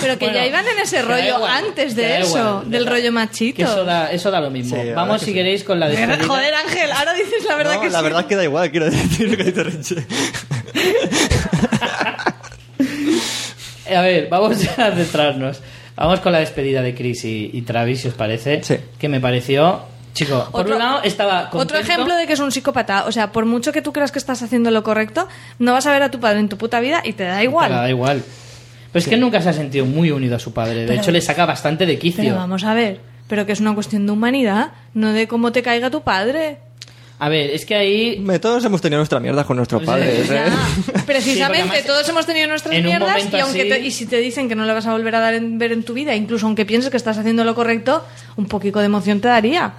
Pero 0.00 0.18
que 0.18 0.26
Bueno, 0.26 0.40
ya 0.40 0.46
iban 0.46 0.66
en 0.66 0.78
ese 0.80 1.00
rollo 1.02 1.36
igual, 1.36 1.64
antes 1.64 1.94
de 1.96 2.20
eso, 2.20 2.38
igual, 2.38 2.70
del 2.70 2.86
rollo 2.86 3.02
Que 3.04 3.10
machito. 3.12 3.62
eso 3.62 3.84
da, 3.84 4.10
eso 4.10 4.30
da 4.30 4.40
lo 4.40 4.50
mismo. 4.50 4.76
Sí, 4.82 4.90
Vamos, 4.90 5.20
si 5.20 5.26
sí. 5.28 5.34
queréis, 5.34 5.64
con 5.64 5.78
la 5.80 5.88
despedida. 5.88 6.26
Joder, 6.26 6.54
Ángel, 6.54 6.92
ahora 6.92 7.14
dices 7.14 7.44
la 7.48 7.54
verdad 7.56 7.74
No, 7.76 7.80
que 7.80 7.90
la 7.90 7.98
sí. 7.98 8.04
verdad 8.04 8.20
es 8.22 8.26
que 8.26 8.36
da 8.36 8.44
igual, 8.44 8.70
quiero 8.70 8.90
decir 8.90 9.30
lo 9.30 9.36
que 9.36 9.44
dice 9.44 9.62
Richie. 9.62 10.06
A 13.94 14.00
ver, 14.00 14.28
vamos 14.28 14.56
a 14.78 14.90
centrarnos. 14.92 15.60
Vamos 15.96 16.20
con 16.20 16.32
la 16.32 16.40
despedida 16.40 16.82
de 16.82 16.94
Chris 16.94 17.24
y, 17.24 17.50
y 17.52 17.62
Travis, 17.62 18.00
si 18.00 18.08
os 18.08 18.14
parece. 18.14 18.62
Sí. 18.64 18.76
Que 18.98 19.08
me 19.08 19.20
pareció. 19.20 19.82
Chico, 20.14 20.48
por 20.52 20.60
Otro- 20.62 20.74
un 20.74 20.78
lado 20.78 21.02
estaba. 21.02 21.50
Otro 21.52 21.76
ejemplo 21.78 22.14
de 22.16 22.26
que 22.26 22.32
es 22.34 22.40
un 22.40 22.52
psicópata. 22.52 23.04
O 23.06 23.12
sea, 23.12 23.32
por 23.32 23.44
mucho 23.46 23.72
que 23.72 23.82
tú 23.82 23.92
creas 23.92 24.12
que 24.12 24.18
estás 24.18 24.42
haciendo 24.42 24.70
lo 24.70 24.82
correcto, 24.84 25.28
no 25.58 25.72
vas 25.72 25.86
a 25.86 25.92
ver 25.92 26.02
a 26.02 26.10
tu 26.10 26.20
padre 26.20 26.38
en 26.38 26.48
tu 26.48 26.56
puta 26.56 26.80
vida 26.80 27.02
y 27.04 27.12
te 27.14 27.24
da 27.24 27.42
igual. 27.42 27.68
Te 27.68 27.74
da 27.74 27.90
igual. 27.90 28.22
Pero 28.92 29.02
es 29.02 29.08
que 29.08 29.16
nunca 29.16 29.42
se 29.42 29.48
ha 29.48 29.52
sentido 29.52 29.84
muy 29.86 30.12
unido 30.12 30.36
a 30.36 30.38
su 30.38 30.52
padre. 30.52 30.82
De 30.82 30.86
Pero- 30.86 31.00
hecho, 31.02 31.10
le 31.10 31.20
saca 31.20 31.44
bastante 31.46 31.84
de 31.84 31.94
Pero 31.94 32.00
quicio. 32.02 32.34
vamos 32.36 32.62
a 32.62 32.74
ver, 32.74 33.00
pero 33.26 33.44
que 33.44 33.52
es 33.52 33.58
una 33.60 33.74
cuestión 33.74 34.06
de 34.06 34.12
humanidad, 34.12 34.68
no 34.94 35.12
de 35.12 35.26
cómo 35.26 35.50
te 35.50 35.62
caiga 35.62 35.90
tu 35.90 36.02
padre. 36.02 36.58
A 37.18 37.28
ver, 37.28 37.50
es 37.50 37.64
que 37.66 37.74
ahí. 37.74 38.24
Todos 38.40 38.64
hemos 38.64 38.80
tenido 38.80 38.98
nuestra 38.98 39.18
mierda 39.20 39.44
con 39.44 39.56
nuestros 39.56 39.82
padres, 39.84 40.30
¿eh? 40.30 40.42
Precisamente, 41.06 41.22
Sí, 41.22 41.40
porque 41.40 41.60
además, 41.60 41.84
todos 41.86 42.08
hemos 42.08 42.26
tenido 42.26 42.48
nuestras 42.48 42.82
mierdas 42.82 43.18
y, 43.32 43.40
aunque 43.40 43.60
así- 43.62 43.68
te- 43.68 43.80
y 43.80 43.90
si 43.90 44.06
te 44.06 44.18
dicen 44.18 44.48
que 44.48 44.54
no 44.54 44.64
le 44.64 44.72
vas 44.72 44.86
a 44.86 44.92
volver 44.92 45.14
a 45.16 45.20
dar 45.20 45.34
en, 45.34 45.58
ver 45.58 45.72
en 45.72 45.82
tu 45.84 45.92
vida, 45.94 46.14
incluso 46.14 46.46
aunque 46.46 46.64
pienses 46.66 46.90
que 46.90 46.96
estás 46.96 47.16
haciendo 47.18 47.44
lo 47.44 47.54
correcto, 47.54 48.04
un 48.36 48.46
poquito 48.46 48.78
de 48.80 48.86
emoción 48.86 49.20
te 49.20 49.28
daría. 49.28 49.72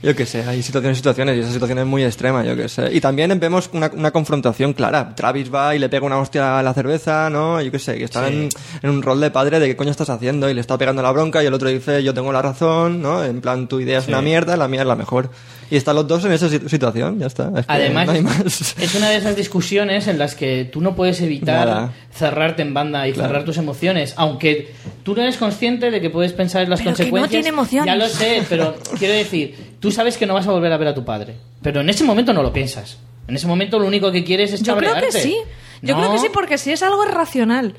Yo 0.00 0.14
qué 0.14 0.26
sé, 0.26 0.44
hay 0.44 0.62
situaciones 0.62 0.96
y 0.96 1.00
situaciones 1.00 1.36
y 1.36 1.40
esa 1.40 1.52
situación 1.52 1.78
es 1.80 1.86
muy 1.86 2.04
extrema, 2.04 2.44
yo 2.44 2.54
qué 2.54 2.68
sé. 2.68 2.92
Y 2.94 3.00
también 3.00 3.36
vemos 3.40 3.68
una, 3.72 3.90
una 3.92 4.12
confrontación 4.12 4.72
clara. 4.72 5.12
Travis 5.16 5.52
va 5.52 5.74
y 5.74 5.80
le 5.80 5.88
pega 5.88 6.06
una 6.06 6.18
hostia 6.18 6.60
a 6.60 6.62
la 6.62 6.72
cerveza, 6.72 7.28
¿no? 7.30 7.60
Yo 7.60 7.72
qué 7.72 7.80
sé, 7.80 7.98
que 7.98 8.04
están 8.04 8.26
en, 8.26 8.48
en 8.82 8.90
un 8.90 9.02
rol 9.02 9.20
de 9.20 9.32
padre 9.32 9.58
de 9.58 9.66
qué 9.66 9.76
coño 9.76 9.90
estás 9.90 10.10
haciendo 10.10 10.48
y 10.48 10.54
le 10.54 10.60
está 10.60 10.78
pegando 10.78 11.02
la 11.02 11.10
bronca 11.10 11.42
y 11.42 11.46
el 11.46 11.54
otro 11.54 11.68
dice 11.68 12.04
yo 12.04 12.14
tengo 12.14 12.32
la 12.32 12.42
razón, 12.42 13.02
¿no? 13.02 13.24
En 13.24 13.40
plan, 13.40 13.66
tu 13.66 13.80
idea 13.80 13.98
es 13.98 14.06
una 14.06 14.22
mierda, 14.22 14.56
la 14.56 14.68
mía 14.68 14.82
es 14.82 14.86
la 14.86 14.94
mejor. 14.94 15.30
Y 15.70 15.76
están 15.76 15.96
los 15.96 16.06
dos 16.08 16.24
en 16.24 16.32
esa 16.32 16.48
si- 16.48 16.68
situación, 16.68 17.18
ya 17.18 17.26
está. 17.26 17.48
Es 17.56 17.66
que 17.66 17.72
Además, 17.72 18.06
no 18.06 18.12
hay 18.12 18.22
más. 18.22 18.74
es 18.78 18.94
una 18.94 19.10
de 19.10 19.16
esas 19.16 19.36
discusiones 19.36 20.06
en 20.08 20.18
las 20.18 20.34
que 20.34 20.64
tú 20.64 20.80
no 20.80 20.94
puedes 20.96 21.20
evitar 21.20 21.66
Nada. 21.68 21.92
cerrarte 22.12 22.62
en 22.62 22.72
banda 22.74 23.06
y 23.06 23.12
cerrar 23.14 23.44
tus 23.44 23.56
emociones, 23.58 24.14
aunque 24.16 24.72
tú 25.02 25.14
no 25.14 25.22
eres 25.22 25.36
consciente 25.36 25.90
de 25.90 26.00
que 26.00 26.10
puedes 26.10 26.32
pensar 26.32 26.62
en 26.62 26.70
las 26.70 26.80
Pero 26.80 26.90
que 26.96 27.04
no 27.04 27.10
consecuencias. 27.10 27.30
tiene 27.30 27.48
emociones. 27.48 27.86
Ya 27.86 27.96
lo 27.96 28.08
sé, 28.08 28.42
pero 28.48 28.76
quiero 28.98 29.14
decir, 29.14 29.54
tú 29.80 29.90
sabes 29.90 30.16
que 30.16 30.26
no 30.26 30.34
vas 30.34 30.46
a 30.46 30.52
volver 30.52 30.72
a 30.72 30.76
ver 30.78 30.88
a 30.88 30.94
tu 30.94 31.04
padre, 31.04 31.34
pero 31.62 31.80
en 31.82 31.90
ese 31.90 32.04
momento 32.04 32.32
no 32.32 32.42
lo 32.42 32.52
piensas. 32.52 32.98
En 33.26 33.36
ese 33.36 33.46
momento 33.46 33.78
lo 33.78 33.86
único 33.86 34.10
que 34.10 34.24
quieres 34.24 34.52
es 34.54 34.62
Yo 34.62 34.76
creo 34.78 34.94
que 34.94 35.12
sí, 35.12 35.36
yo 35.82 35.94
No, 35.94 36.00
creo 36.00 36.12
que 36.12 36.18
sí, 36.18 36.26
porque 36.32 36.56
si 36.56 36.72
es 36.72 36.82
algo 36.82 37.04
racional. 37.04 37.74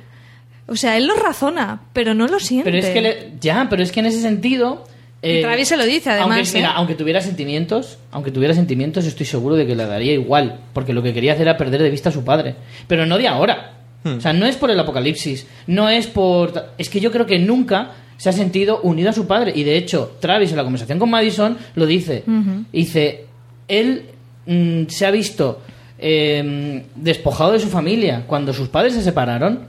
O 0.67 0.75
sea, 0.75 0.95
él 0.97 1.07
lo 1.07 1.15
razona, 1.15 1.81
pero 1.93 2.13
no 2.13 2.27
lo 2.27 2.39
siente. 2.39 2.69
Pero 2.69 2.77
es 2.77 2.93
que 2.93 3.01
le- 3.01 3.31
ya, 3.41 3.65
pero 3.67 3.81
es 3.81 3.91
que 3.91 4.01
en 4.01 4.05
ese 4.05 4.21
sentido. 4.21 4.85
Eh, 5.21 5.41
Travis 5.41 5.67
se 5.67 5.77
lo 5.77 5.85
dice, 5.85 6.09
además, 6.11 6.37
Aunque, 6.37 6.49
¿eh? 6.49 6.53
mira, 6.61 6.71
aunque 6.71 6.95
tuviera 6.95 7.21
sentimientos, 7.21 7.97
aunque 8.11 8.31
tuviera 8.31 8.53
sentimientos, 8.53 9.05
estoy 9.05 9.25
seguro 9.25 9.55
de 9.55 9.65
que 9.67 9.75
le 9.75 9.85
daría 9.85 10.13
igual, 10.13 10.59
porque 10.73 10.93
lo 10.93 11.01
que 11.03 11.13
quería 11.13 11.33
hacer 11.33 11.43
era 11.47 11.57
perder 11.57 11.81
de 11.81 11.89
vista 11.89 12.09
a 12.09 12.11
su 12.11 12.23
padre. 12.23 12.55
Pero 12.87 13.05
no 13.05 13.17
de 13.17 13.27
ahora. 13.27 13.73
O 14.05 14.21
sea, 14.21 14.31
no 14.31 14.45
es 14.45 14.55
por 14.55 14.71
el 14.71 14.79
apocalipsis, 14.79 15.45
no 15.67 15.89
es 15.89 16.07
por. 16.07 16.71
Es 16.77 16.87
que 16.89 17.01
yo 17.01 17.11
creo 17.11 17.25
que 17.25 17.37
nunca 17.37 17.91
se 18.15 18.29
ha 18.29 18.31
sentido 18.33 18.79
unido 18.83 19.09
a 19.09 19.13
su 19.13 19.27
padre. 19.27 19.51
Y 19.53 19.63
de 19.63 19.75
hecho, 19.75 20.15
Travis 20.21 20.51
en 20.51 20.57
la 20.57 20.63
conversación 20.63 20.99
con 20.99 21.09
Madison 21.09 21.57
lo 21.75 21.85
dice. 21.85 22.23
Dice, 22.71 23.25
él 23.67 24.05
mm, 24.45 24.83
se 24.87 25.05
ha 25.05 25.11
visto 25.11 25.61
eh, 25.97 26.83
despojado 26.95 27.51
de 27.51 27.59
su 27.59 27.67
familia 27.67 28.23
cuando 28.25 28.53
sus 28.53 28.69
padres 28.69 28.93
se 28.93 29.01
separaron. 29.03 29.67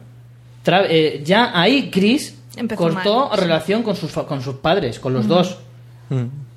Tra- 0.65 0.87
eh, 0.89 1.23
ya 1.25 1.51
ahí 1.59 1.91
Chris 1.91 2.37
Empezó 2.57 2.83
cortó 2.83 3.29
mal, 3.29 3.39
sí. 3.39 3.41
relación 3.43 3.83
con 3.83 3.97
sus, 3.97 4.11
fa- 4.11 4.27
con 4.27 4.43
sus 4.43 4.57
padres, 4.57 4.99
con 4.99 5.13
los 5.15 5.27
dos. 5.29 5.59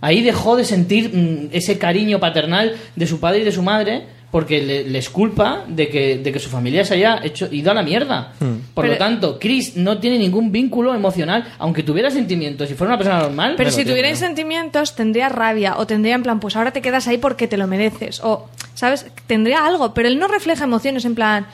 Ahí 0.02 0.22
dejó 0.24 0.56
de 0.56 0.66
sentir 0.66 1.12
mm, 1.16 1.50
ese 1.56 1.78
cariño 1.78 2.20
paternal 2.20 2.76
de 2.96 3.08
su 3.08 3.20
padre 3.20 3.40
y 3.40 3.44
de 3.44 3.52
su 3.52 3.62
madre 3.62 4.06
porque 4.32 4.64
le- 4.64 4.90
les 4.90 5.12
culpa 5.12 5.64
de 5.68 5.88
que, 5.90 6.18
de 6.18 6.32
que 6.32 6.40
su 6.40 6.50
familia 6.50 6.84
se 6.84 6.96
haya 6.96 7.20
hecho, 7.24 7.48
ido 7.52 7.70
a 7.70 7.76
la 7.76 7.84
mierda. 7.84 8.34
Por 8.74 8.82
Pero- 8.84 8.94
lo 8.94 8.98
tanto, 8.98 9.38
Chris 9.40 9.78
no 9.78 10.00
tiene 10.00 10.18
ningún 10.18 10.52
vínculo 10.52 10.96
emocional, 10.96 11.54
aunque 11.60 11.84
tuviera 11.84 12.10
sentimientos 12.10 12.70
y 12.72 12.74
fuera 12.74 12.94
una 12.94 12.98
persona 12.98 13.20
normal. 13.22 13.54
Pero 13.56 13.70
si 13.70 13.86
tuviera 13.86 14.14
sentimientos, 14.16 14.96
tendría 14.96 15.30
rabia 15.30 15.78
o 15.78 15.86
tendría 15.86 16.16
en 16.16 16.24
plan, 16.24 16.40
pues 16.40 16.56
ahora 16.56 16.72
te 16.72 16.82
quedas 16.82 17.08
ahí 17.08 17.20
porque 17.20 17.48
te 17.48 17.58
lo 17.58 17.68
mereces. 17.68 18.22
O, 18.24 18.50
¿sabes? 18.74 19.06
Tendría 19.28 19.68
algo, 19.68 19.94
pero 19.94 20.08
él 20.08 20.18
no 20.18 20.28
refleja 20.28 20.64
emociones 20.64 21.06
en 21.06 21.14
plan, 21.14 21.46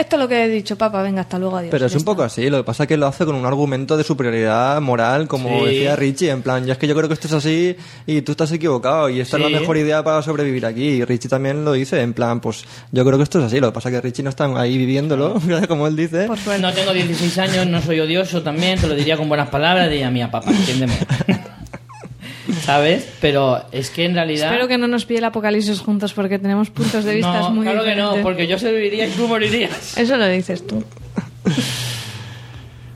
esto 0.00 0.16
es 0.16 0.22
lo 0.22 0.28
que 0.28 0.44
he 0.44 0.48
dicho, 0.48 0.76
papá, 0.76 1.02
venga, 1.02 1.20
hasta 1.22 1.38
luego, 1.38 1.56
adiós. 1.56 1.70
Pero 1.70 1.86
es 1.86 1.94
un 1.94 2.04
poco 2.04 2.22
así, 2.22 2.48
lo 2.50 2.58
que 2.58 2.64
pasa 2.64 2.84
es 2.84 2.88
que 2.88 2.96
lo 2.96 3.06
hace 3.06 3.24
con 3.24 3.34
un 3.34 3.46
argumento 3.46 3.96
de 3.96 4.04
superioridad 4.04 4.80
moral, 4.80 5.28
como 5.28 5.60
Sí. 5.60 5.66
decía 5.66 5.96
Richie, 5.96 6.30
en 6.30 6.42
plan, 6.42 6.64
ya 6.66 6.72
es 6.72 6.78
que 6.78 6.86
yo 6.86 6.94
creo 6.94 7.08
que 7.08 7.14
esto 7.14 7.26
es 7.28 7.32
así 7.34 7.76
y 8.06 8.22
tú 8.22 8.32
estás 8.32 8.50
equivocado 8.52 9.08
y 9.08 9.20
esta 9.20 9.36
es 9.38 9.44
Sí. 9.44 9.50
la 9.52 9.60
mejor 9.60 9.76
idea 9.76 10.02
para 10.02 10.22
sobrevivir 10.22 10.66
aquí. 10.66 10.84
Y 10.84 11.04
Richie 11.04 11.28
también 11.28 11.64
lo 11.64 11.72
dice, 11.72 12.00
en 12.00 12.12
plan, 12.14 12.40
pues 12.40 12.64
yo 12.92 13.04
creo 13.04 13.16
que 13.18 13.24
esto 13.24 13.38
es 13.38 13.44
así, 13.44 13.60
lo 13.60 13.68
que 13.68 13.74
pasa 13.74 13.88
es 13.88 13.94
que 13.96 14.00
Richie 14.00 14.22
no 14.22 14.30
está 14.30 14.44
ahí 14.60 14.76
viviéndolo, 14.78 15.34
como 15.68 15.86
él 15.86 15.96
dice. 15.96 16.26
Por 16.26 16.38
suerte. 16.38 16.62
No 16.62 16.72
tengo 16.72 16.92
16 16.92 17.38
años, 17.38 17.66
no 17.66 17.80
soy 17.82 18.00
odioso 18.00 18.42
también, 18.42 18.78
te 18.80 18.86
lo 18.86 18.94
diría 18.94 19.16
con 19.16 19.28
buenas 19.28 19.48
palabras, 19.50 19.90
diría, 19.90 20.10
mía, 20.10 20.30
papá, 20.30 20.50
entiéndeme. 20.50 20.94
¿Sabes? 22.52 23.08
Pero 23.20 23.62
es 23.72 23.90
que 23.90 24.04
en 24.04 24.14
realidad... 24.14 24.48
Espero 24.48 24.68
que 24.68 24.78
no 24.78 24.86
nos 24.86 25.04
pille 25.04 25.18
el 25.18 25.24
apocalipsis 25.24 25.80
juntos 25.80 26.12
porque 26.12 26.38
tenemos 26.38 26.70
puntos 26.70 27.04
de 27.04 27.14
vista 27.14 27.40
no, 27.40 27.50
muy 27.50 27.64
claro 27.64 27.84
que 27.84 27.94
no, 27.94 28.16
porque 28.22 28.46
yo 28.46 28.58
sobreviviría 28.58 29.06
y 29.06 29.10
tú 29.10 29.28
morirías. 29.28 29.96
Eso 29.96 30.16
lo 30.16 30.26
dices 30.28 30.66
tú. 30.66 30.82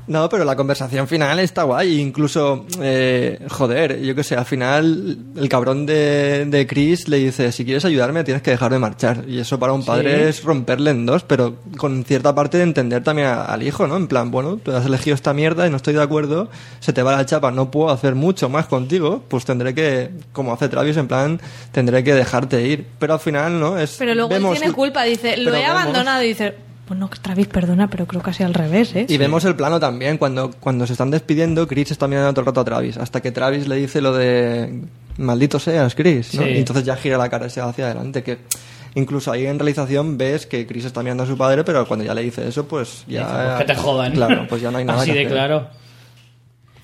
No, 0.07 0.29
pero 0.29 0.45
la 0.45 0.55
conversación 0.55 1.09
final 1.09 1.39
está 1.39 1.63
guay. 1.63 1.99
Incluso, 2.01 2.67
eh, 2.83 3.39
joder, 3.49 4.03
yo 4.03 4.15
qué 4.15 4.23
sé, 4.23 4.37
al 4.37 4.45
final 4.45 5.17
el 5.37 5.49
cabrón 5.49 5.87
de, 5.87 6.45
de 6.47 6.67
Chris 6.67 7.09
le 7.09 7.17
dice, 7.19 7.51
si 7.53 7.65
quieres 7.65 7.85
ayudarme 7.87 8.23
tienes 8.23 8.43
que 8.43 8.51
dejar 8.51 8.71
de 8.73 8.79
marchar. 8.79 9.25
Y 9.27 9.39
eso 9.39 9.59
para 9.59 9.73
un 9.73 9.85
padre 9.85 10.17
Sí. 10.25 10.29
es 10.29 10.45
romperle 10.45 10.91
en 10.91 11.07
dos, 11.07 11.23
pero 11.25 11.57
con 11.79 12.05
cierta 12.05 12.35
parte 12.35 12.59
de 12.59 12.65
entender 12.65 13.03
también 13.03 13.29
a- 13.29 13.45
al 13.45 13.63
hijo, 13.63 13.87
¿no? 13.87 13.97
En 13.97 14.07
plan, 14.07 14.31
bueno, 14.31 14.57
tú 14.57 14.73
has 14.73 14.85
elegido 14.85 15.15
esta 15.15 15.33
mierda 15.33 15.67
y 15.67 15.71
no 15.71 15.77
estoy 15.77 15.95
de 15.95 16.03
acuerdo, 16.03 16.51
se 16.81 16.93
te 16.93 17.03
va 17.03 17.17
la 17.17 17.25
chapa, 17.25 17.51
no 17.51 17.71
puedo 17.71 17.91
hacer 17.91 18.15
mucho 18.15 18.49
más 18.51 18.67
contigo, 18.67 19.23
pues 19.29 19.45
tendré 19.47 19.75
que, 19.75 20.11
como 20.33 20.53
hace 20.53 20.69
Travis, 20.69 20.97
en 20.99 21.09
plan, 21.09 21.41
tendré 21.73 22.05
que 22.05 22.13
dejarte 22.15 22.61
ir. 22.67 22.87
Pero 22.99 23.15
al 23.15 23.21
final, 23.21 23.59
¿no? 23.59 23.79
Es, 23.79 23.97
Pero 23.99 24.15
luego 24.15 24.29
vemos- 24.29 24.55
él 24.57 24.61
tiene 24.61 24.75
culpa, 24.75 25.03
dice, 25.05 25.37
lo 25.39 25.51
he 25.55 25.61
vemos- 25.61 25.71
abandonado 25.71 26.23
y 26.23 26.29
dice, 26.29 26.55
pues 26.87 26.99
no, 27.01 27.09
Travis, 27.09 27.47
perdona, 27.47 27.89
pero 27.89 28.07
creo 28.07 28.21
casi 28.23 28.43
al 28.43 28.53
revés, 28.55 28.95
¿eh? 28.95 29.07
Y 29.09 29.17
vemos 29.17 29.45
el 29.45 29.57
plano 29.57 29.81
también, 29.81 30.19
cuando, 30.19 30.51
cuando 30.61 30.87
se 30.87 30.93
están 30.93 31.11
despidiendo, 31.11 31.67
Chris 31.67 31.91
está 31.91 32.07
mirando 32.07 32.31
todo 32.33 32.41
el 32.43 32.47
rato 32.47 32.61
a 32.61 32.65
Travis, 32.65 32.97
hasta 32.99 33.21
que 33.23 33.33
Travis 33.33 33.67
le 33.69 33.77
dice 33.77 34.01
lo 34.01 34.13
de 34.15 34.83
maldito 35.17 35.59
seas, 35.59 35.95
Chris, 35.95 36.35
¿no? 36.35 36.43
Sí. 36.43 36.49
Y 36.51 36.59
entonces 36.59 36.85
ya 36.85 36.97
gira 36.97 37.17
la 37.19 37.29
cara 37.31 37.47
y 37.47 37.51
se 37.51 37.61
va 37.61 37.69
hacia 37.71 37.87
adelante, 37.87 38.23
que 38.23 38.39
incluso 38.97 39.33
ahí 39.33 39.47
en 39.47 39.59
realización 39.59 40.19
ves 40.19 40.47
que 40.47 40.67
Chris 40.67 40.85
está 40.85 41.03
mirando 41.03 41.23
a 41.23 41.27
su 41.27 41.37
padre, 41.39 41.65
pero 41.65 41.87
cuando 41.87 42.05
ya 42.05 42.15
le 42.15 42.23
dice 42.23 42.47
eso, 42.47 42.67
pues 42.69 43.05
ya... 43.09 43.21
Dice, 43.21 43.33
pues 43.47 43.59
que 43.59 43.65
te 43.65 43.75
jodan. 43.75 44.13
Claro, 44.13 44.47
pues 44.49 44.61
ya 44.63 44.71
no 44.71 44.79
hay 44.79 44.85
nada 44.85 45.01
Así 45.03 45.11
que 45.11 45.19
de 45.19 45.25
hacer. 45.27 45.33
claro. 45.33 45.69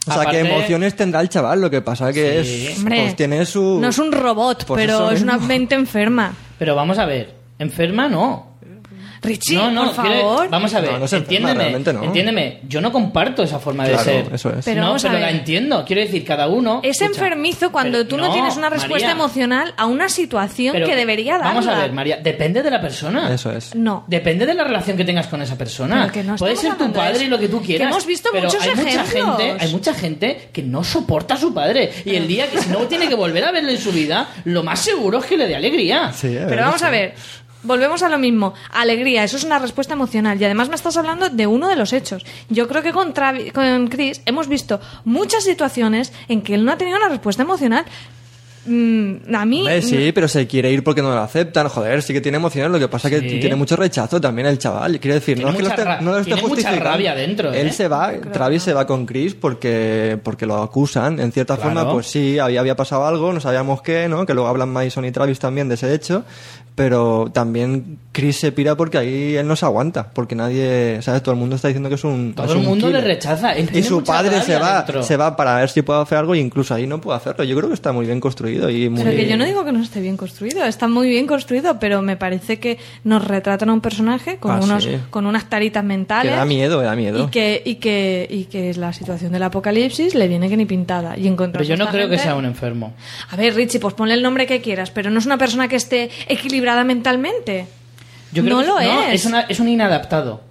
O 0.06 0.12
sea, 0.12 0.22
que 0.26 0.40
Aparte- 0.40 0.56
emociones 0.56 0.96
tendrá 0.96 1.20
el 1.20 1.28
chaval, 1.28 1.60
lo 1.60 1.70
que 1.70 1.82
pasa 1.82 2.10
que 2.12 2.42
Sí. 2.42 2.66
es... 2.68 2.78
Hombre, 2.78 3.02
pues 3.02 3.16
tiene 3.16 3.44
su... 3.44 3.78
No 3.80 3.88
es 3.90 3.98
un 3.98 4.10
robot, 4.12 4.64
Pues 4.64 4.80
pero 4.86 5.10
es 5.10 5.20
una 5.22 5.36
mente 5.36 5.74
enferma. 5.74 6.32
Pero 6.58 6.74
vamos 6.74 6.98
a 6.98 7.04
ver, 7.04 7.34
enferma 7.58 8.08
no. 8.08 8.49
Richie, 9.22 9.56
no, 9.56 9.70
no, 9.70 9.92
por 9.92 10.04
quiere- 10.04 10.20
favor. 10.20 10.48
vamos 10.50 10.74
a 10.74 10.80
ver, 10.80 10.92
No, 10.92 10.98
no 10.98 11.04
enferma, 11.04 11.22
entiéndeme, 11.24 11.54
realmente 11.60 11.92
no. 11.92 12.04
entiéndeme, 12.04 12.60
yo 12.68 12.80
no 12.80 12.90
comparto 12.92 13.42
esa 13.42 13.58
forma 13.58 13.86
de 13.86 13.98
ser. 13.98 14.26
eso 14.32 14.50
es. 14.56 14.64
Pero 14.64 14.82
no, 14.82 14.96
pero 15.00 15.18
la 15.18 15.30
entiendo. 15.30 15.84
Quiero 15.84 16.02
decir, 16.02 16.24
cada 16.24 16.48
uno. 16.48 16.80
Es 16.82 17.00
escucha, 17.00 17.24
enfermizo 17.24 17.70
cuando 17.72 17.98
pero 17.98 18.08
tú 18.08 18.16
no, 18.16 18.32
tienes 18.32 18.56
una 18.56 18.70
respuesta 18.70 19.08
María, 19.08 19.10
emocional 19.12 19.74
a 19.76 19.86
una 19.86 20.08
situación 20.08 20.72
pero 20.72 20.86
que 20.86 20.96
debería 20.96 21.34
darla. 21.34 21.48
Vamos 21.48 21.66
a 21.66 21.74
ver, 21.78 21.92
María, 21.92 22.16
depende 22.16 22.62
de 22.62 22.70
la 22.70 22.80
persona. 22.80 23.32
Eso 23.32 23.52
es. 23.52 23.74
No. 23.74 24.04
Depende 24.06 24.46
de 24.46 24.54
la 24.54 24.64
relación 24.64 24.96
que 24.96 25.04
tengas 25.04 25.26
con 25.26 25.42
esa 25.42 25.56
persona. 25.58 26.10
Que 26.10 26.22
Puede 26.24 26.56
ser 26.56 26.74
tu 26.76 26.92
padre 26.92 27.24
y 27.24 27.28
lo 27.28 27.38
que 27.38 27.48
tú 27.48 27.60
Que 27.60 27.66
quieras. 27.66 27.88
hemos 27.90 28.06
visto 28.06 28.30
pero 28.32 28.46
muchos 28.46 28.62
hay 28.62 28.74
mucha 28.74 29.02
ejemplos. 29.02 29.36
gente, 29.38 29.64
hay 29.64 29.72
mucha 29.72 29.94
gente 29.94 30.48
que 30.52 30.62
no 30.62 30.82
soporta 30.84 31.34
a 31.34 31.36
su 31.36 31.52
padre 31.52 31.90
y 32.04 32.14
el 32.14 32.26
día 32.26 32.48
que 32.50 32.58
si 32.58 32.70
no 32.70 32.78
tiene 32.80 33.08
que 33.08 33.14
volver 33.14 33.44
a 33.44 33.52
verle 33.52 33.72
en 33.72 33.78
su 33.78 33.92
vida, 33.92 34.28
lo 34.44 34.62
más 34.62 34.80
seguro 34.80 35.18
es 35.18 35.26
que 35.26 35.36
le 35.36 35.46
dé 35.46 35.56
alegría. 35.56 36.12
Sí, 36.12 36.28
es 36.36 36.44
Pero 36.48 36.62
vamos 36.62 36.82
a 36.82 36.90
ver, 36.90 37.14
volvemos 37.62 38.02
a 38.02 38.08
lo 38.08 38.18
mismo. 38.18 38.54
Alegría, 38.70 39.24
eso 39.24 39.36
es 39.36 39.44
una 39.44 39.58
respuesta 39.58 39.94
emocional. 39.94 40.40
Y 40.40 40.44
además 40.44 40.68
me 40.68 40.74
estás 40.76 40.96
hablando 40.96 41.28
de 41.28 41.46
uno 41.46 41.68
de 41.68 41.76
los 41.76 41.92
hechos. 41.92 42.24
Yo 42.48 42.68
creo 42.68 42.82
que 42.82 42.92
con, 42.92 43.14
Travi- 43.14 43.52
con 43.52 43.88
Chris 43.88 44.22
hemos 44.26 44.48
visto 44.48 44.80
muchas 45.04 45.44
situaciones 45.44 46.12
en 46.28 46.42
que 46.42 46.54
él 46.54 46.64
no 46.64 46.72
ha 46.72 46.78
tenido 46.78 46.96
una 46.98 47.08
respuesta 47.08 47.42
emocional. 47.42 47.84
Mm, 48.66 49.34
a 49.34 49.44
mí. 49.46 49.58
Hombre, 49.60 49.80
sí, 49.82 50.12
pero 50.12 50.28
se 50.28 50.46
quiere 50.46 50.70
ir 50.70 50.84
porque 50.84 51.00
no 51.02 51.10
lo 51.10 51.18
aceptan. 51.20 51.68
Joder, 51.68 52.02
sí 52.02 52.12
que 52.12 52.20
tiene 52.20 52.36
emociones. 52.36 52.70
Lo 52.70 52.78
que 52.78 52.88
pasa 52.88 53.08
es 53.08 53.14
que 53.20 53.28
Sí. 53.28 53.40
tiene 53.40 53.56
mucho 53.56 53.74
rechazo 53.76 54.20
también 54.20 54.46
el 54.48 54.58
chaval. 54.58 55.00
Quiero 55.00 55.14
decir, 55.14 55.36
Tiene 55.36 55.50
no 55.50 55.56
es 55.56 55.56
que 55.56 55.62
lo 55.62 55.68
esté, 55.70 55.84
no 56.04 56.10
lo 56.10 56.18
esté 56.18 56.24
tiene 56.26 56.42
mucha 56.42 56.48
justificando. 56.54 56.84
rabia 56.84 57.14
dentro, 57.14 57.52
¿eh? 57.52 57.60
Él 57.62 57.72
se 57.72 57.88
va, 57.88 58.12
Travis 58.32 58.62
se 58.62 58.74
va 58.74 58.86
con 58.86 59.06
Chris 59.06 59.34
porque, 59.34 60.18
porque 60.22 60.44
lo 60.46 60.62
acusan. 60.62 61.20
En 61.20 61.32
cierta 61.32 61.56
Claro. 61.56 61.70
forma, 61.74 61.90
pues 61.92 62.06
sí, 62.06 62.38
había, 62.38 62.60
había 62.60 62.76
pasado 62.76 63.06
algo, 63.06 63.32
no 63.32 63.40
sabíamos 63.40 63.80
qué, 63.82 64.08
¿no? 64.08 64.26
Que 64.26 64.34
luego 64.34 64.48
hablan 64.48 64.68
Mason 64.68 65.04
y 65.06 65.10
Travis 65.10 65.38
también 65.38 65.68
de 65.68 65.76
ese 65.76 65.92
hecho. 65.94 66.24
Pero 66.76 67.30
también 67.34 67.98
Chris 68.12 68.38
se 68.38 68.52
pira 68.52 68.74
porque 68.74 68.96
ahí 68.96 69.36
él 69.36 69.46
no 69.46 69.54
se 69.56 69.66
aguanta. 69.66 70.10
Porque 70.14 70.34
nadie, 70.34 70.98
¿sabes? 71.02 71.22
Todo 71.22 71.32
el 71.34 71.38
mundo 71.40 71.56
está 71.56 71.68
diciendo 71.68 71.88
que 71.90 71.96
es 71.96 72.04
un. 72.04 72.32
Todo 72.34 72.46
es 72.46 72.52
el 72.52 72.58
un 72.58 72.64
mundo 72.64 72.88
le 72.88 73.00
rechaza. 73.02 73.52
Él 73.52 73.64
Y 73.64 73.72
tiene 73.72 73.86
su 73.86 73.96
mucha 73.96 74.12
padre 74.12 74.30
rabia 74.30 74.44
se 74.44 74.58
va, 74.58 74.76
dentro. 74.82 75.02
se 75.02 75.16
va 75.16 75.36
para 75.36 75.56
ver 75.56 75.68
si 75.68 75.82
puede 75.82 76.00
hacer 76.00 76.18
algo 76.18 76.34
y 76.34 76.38
incluso 76.38 76.72
ahí 76.72 76.86
no 76.86 77.00
puede 77.00 77.18
hacerlo. 77.18 77.44
Yo 77.44 77.54
creo 77.56 77.68
que 77.68 77.74
está 77.74 77.92
muy 77.92 78.06
bien 78.06 78.18
construido 78.20 78.49
y 78.70 78.88
muy 78.88 79.02
Pero 79.02 79.16
que 79.16 79.28
yo 79.28 79.36
no 79.36 79.44
digo 79.44 79.64
que 79.64 79.72
no 79.72 79.82
esté 79.82 80.00
bien 80.00 80.16
construido, 80.16 80.64
está 80.64 80.88
muy 80.88 81.08
bien 81.08 81.26
construido, 81.26 81.78
pero 81.78 82.02
me 82.02 82.16
parece 82.16 82.58
que 82.58 82.78
nos 83.04 83.26
retratan 83.26 83.68
a 83.70 83.72
un 83.72 83.80
personaje 83.80 84.36
con, 84.38 84.52
Ah, 84.52 84.60
unos, 84.62 84.84
sí. 84.84 84.96
con 85.10 85.26
unas 85.26 85.48
taritas 85.48 85.84
mentales. 85.84 86.32
Que 86.32 86.36
da 86.38 86.44
miedo, 86.44 86.80
da 86.82 86.94
miedo. 86.96 87.24
Y 87.24 87.30
que, 87.30 87.62
y, 87.64 87.74
que, 87.76 88.26
y 88.30 88.44
que 88.44 88.74
la 88.74 88.92
situación 88.92 89.32
del 89.32 89.42
apocalipsis 89.42 90.14
le 90.14 90.28
viene 90.28 90.48
que 90.48 90.56
ni 90.56 90.66
pintada. 90.66 91.16
Y 91.16 91.30
Pero 91.30 91.62
yo 91.62 91.76
no 91.76 91.88
creo 91.88 92.08
que 92.08 92.18
sea 92.18 92.34
un 92.34 92.44
enfermo. 92.44 92.94
A 93.30 93.36
ver, 93.36 93.54
Richie, 93.54 93.80
pues 93.80 93.94
ponle 93.94 94.14
el 94.14 94.22
nombre 94.22 94.46
que 94.46 94.60
quieras, 94.60 94.90
pero 94.90 95.10
no 95.10 95.18
es 95.18 95.26
una 95.26 95.38
persona 95.38 95.68
que 95.68 95.76
esté 95.76 96.10
equilibrada 96.28 96.84
mentalmente. 96.84 97.66
Yo 98.32 98.42
creo 98.44 98.56
no 98.56 98.62
que- 98.62 98.68
lo 98.68 98.74
no, 98.94 99.02
es. 99.02 99.14
es. 99.14 99.26
una- 99.26 99.40
es 99.42 99.60
un 99.60 99.68
inadaptado. 99.68 100.42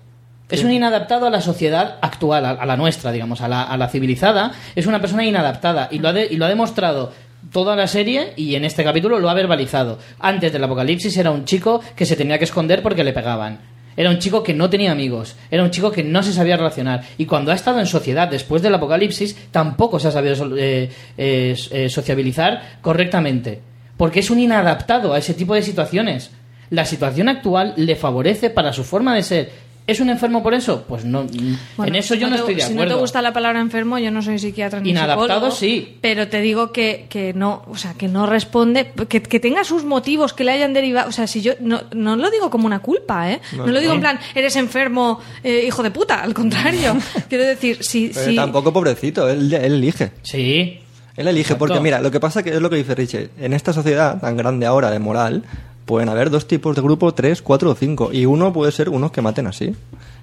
Es 0.49 0.63
un 0.63 0.71
inadaptado 0.71 1.27
a 1.27 1.29
la 1.29 1.41
sociedad 1.41 1.97
actual, 2.01 2.43
a, 2.43 2.49
a 2.49 2.65
la 2.65 2.75
nuestra, 2.75 3.11
digamos, 3.11 3.39
a 3.41 3.47
la, 3.47 3.61
a 3.61 3.77
la 3.77 3.87
civilizada. 3.87 4.51
Es 4.75 4.87
una 4.87 4.99
persona 4.99 5.23
inadaptada 5.23 5.89
y 5.91 5.99
lo, 5.99 6.07
ha 6.09 6.13
de- 6.13 6.27
y 6.29 6.37
lo 6.37 6.45
ha 6.45 6.49
demostrado 6.49 7.13
toda 7.51 7.75
la 7.75 7.87
serie 7.87 8.33
y 8.35 8.55
en 8.55 8.65
este 8.65 8.83
capítulo 8.83 9.19
lo 9.19 9.29
ha 9.29 9.33
verbalizado. 9.33 9.99
Antes 10.19 10.51
del 10.51 10.63
apocalipsis 10.63 11.15
era 11.17 11.31
un 11.31 11.45
chico 11.45 11.81
que 11.95 12.05
se 12.05 12.15
tenía 12.15 12.37
que 12.37 12.45
esconder 12.45 12.81
porque 12.81 13.03
le 13.03 13.13
pegaban. 13.13 13.59
Era 13.99 14.11
un 14.11 14.19
chico 14.19 14.43
que 14.43 14.53
no 14.53 14.69
tenía 14.69 14.93
amigos, 14.93 15.35
era 15.51 15.61
un 15.61 15.71
chico 15.71 15.91
que 15.91 16.03
no 16.03 16.23
se 16.23 16.31
sabía 16.31 16.55
relacionar. 16.55 17.03
Y 17.17 17.25
cuando 17.25 17.51
ha 17.51 17.55
estado 17.55 17.79
en 17.79 17.85
sociedad 17.85 18.29
después 18.29 18.61
del 18.61 18.75
apocalipsis, 18.75 19.35
tampoco 19.51 19.99
se 19.99 20.07
ha 20.07 20.11
sabido 20.11 20.57
eh, 20.57 20.89
eh, 21.17 21.55
eh, 21.71 21.89
sociabilizar 21.89 22.77
correctamente. 22.81 23.59
Porque 23.97 24.21
es 24.21 24.29
un 24.29 24.39
inadaptado 24.39 25.13
a 25.13 25.17
ese 25.17 25.33
tipo 25.33 25.53
de 25.53 25.63
situaciones. 25.63 26.31
La 26.69 26.85
situación 26.85 27.27
actual 27.27 27.73
le 27.75 27.97
favorece 27.97 28.49
para 28.49 28.71
su 28.71 28.85
forma 28.85 29.13
de 29.15 29.23
ser. 29.23 29.51
¿Es 29.89 29.99
un 29.99 30.09
enfermo 30.09 30.43
por 30.43 30.53
eso? 30.53 30.83
Pues 30.87 31.03
no. 31.05 31.25
Bueno, 31.77 31.89
en 31.89 31.95
eso 31.95 32.13
si 32.13 32.19
yo 32.19 32.27
no, 32.29 32.35
te- 32.35 32.39
estoy 32.41 32.55
de 32.55 32.61
Si 32.61 32.71
acuerdo. 32.73 32.89
no 32.91 32.95
te 32.95 33.01
gusta 33.01 33.21
la 33.21 33.33
palabra 33.33 33.59
enfermo, 33.59 33.97
yo 33.99 34.11
no 34.11 34.21
soy 34.21 34.37
psiquiatra 34.39 34.79
ni 34.79 34.91
Inadaptado, 34.91 35.27
psicólogo, 35.27 35.51
sí. 35.55 35.97
Pero 36.01 36.27
te 36.27 36.41
digo 36.41 36.71
que, 36.71 37.07
que 37.09 37.33
no, 37.33 37.63
o 37.69 37.75
sea, 37.75 37.93
que 37.95 38.07
no 38.07 38.25
responde, 38.25 38.91
que, 39.09 39.21
que 39.21 39.39
tenga 39.39 39.63
sus 39.63 39.83
motivos, 39.83 40.33
que 40.33 40.43
le 40.43 40.51
hayan 40.51 40.73
derivado. 40.73 41.09
O 41.09 41.11
sea, 41.11 41.27
si 41.27 41.41
yo 41.41 41.53
no, 41.59 41.81
no 41.93 42.15
lo 42.15 42.29
digo 42.31 42.49
como 42.49 42.65
una 42.65 42.79
culpa, 42.79 43.31
¿eh? 43.31 43.39
No, 43.55 43.65
lo 43.67 43.79
digo 43.79 43.93
en 43.93 44.01
plan, 44.01 44.19
eres 44.35 44.55
enfermo, 44.55 45.19
eh, 45.43 45.63
hijo 45.67 45.81
de 45.83 45.91
puta. 45.91 46.21
Al 46.21 46.33
contrario. 46.33 46.95
Quiero 47.29 47.45
decir, 47.45 47.77
si. 47.83 48.09
Pero 48.13 48.25
si 48.25 48.35
tampoco 48.35 48.71
pobrecito, 48.71 49.29
él, 49.29 49.51
él 49.53 49.73
elige. 49.73 50.11
Sí. 50.21 50.79
Él 51.17 51.27
elige, 51.27 51.41
Exacto. 51.53 51.59
porque 51.59 51.79
mira, 51.81 51.99
lo 52.01 52.11
que 52.11 52.19
pasa 52.21 52.43
que 52.43 52.51
es 52.51 52.61
lo 52.61 52.69
que 52.69 52.77
dice 52.77 52.95
Richie. 52.95 53.29
En 53.39 53.51
esta 53.53 53.73
sociedad 53.73 54.21
tan 54.21 54.37
grande 54.37 54.65
ahora 54.65 54.89
de 54.89 54.99
moral, 54.99 55.43
pueden 55.89 56.07
haber 56.07 56.29
dos 56.29 56.47
tipos 56.47 56.75
de 56.75 56.83
grupo, 56.83 57.15
tres, 57.15 57.41
cuatro 57.41 57.71
o 57.71 57.75
cinco. 57.75 58.11
Y 58.13 58.27
uno 58.27 58.53
puede 58.53 58.71
ser 58.71 58.89
unos 58.89 59.11
que 59.11 59.23
maten 59.23 59.47
así. 59.47 59.75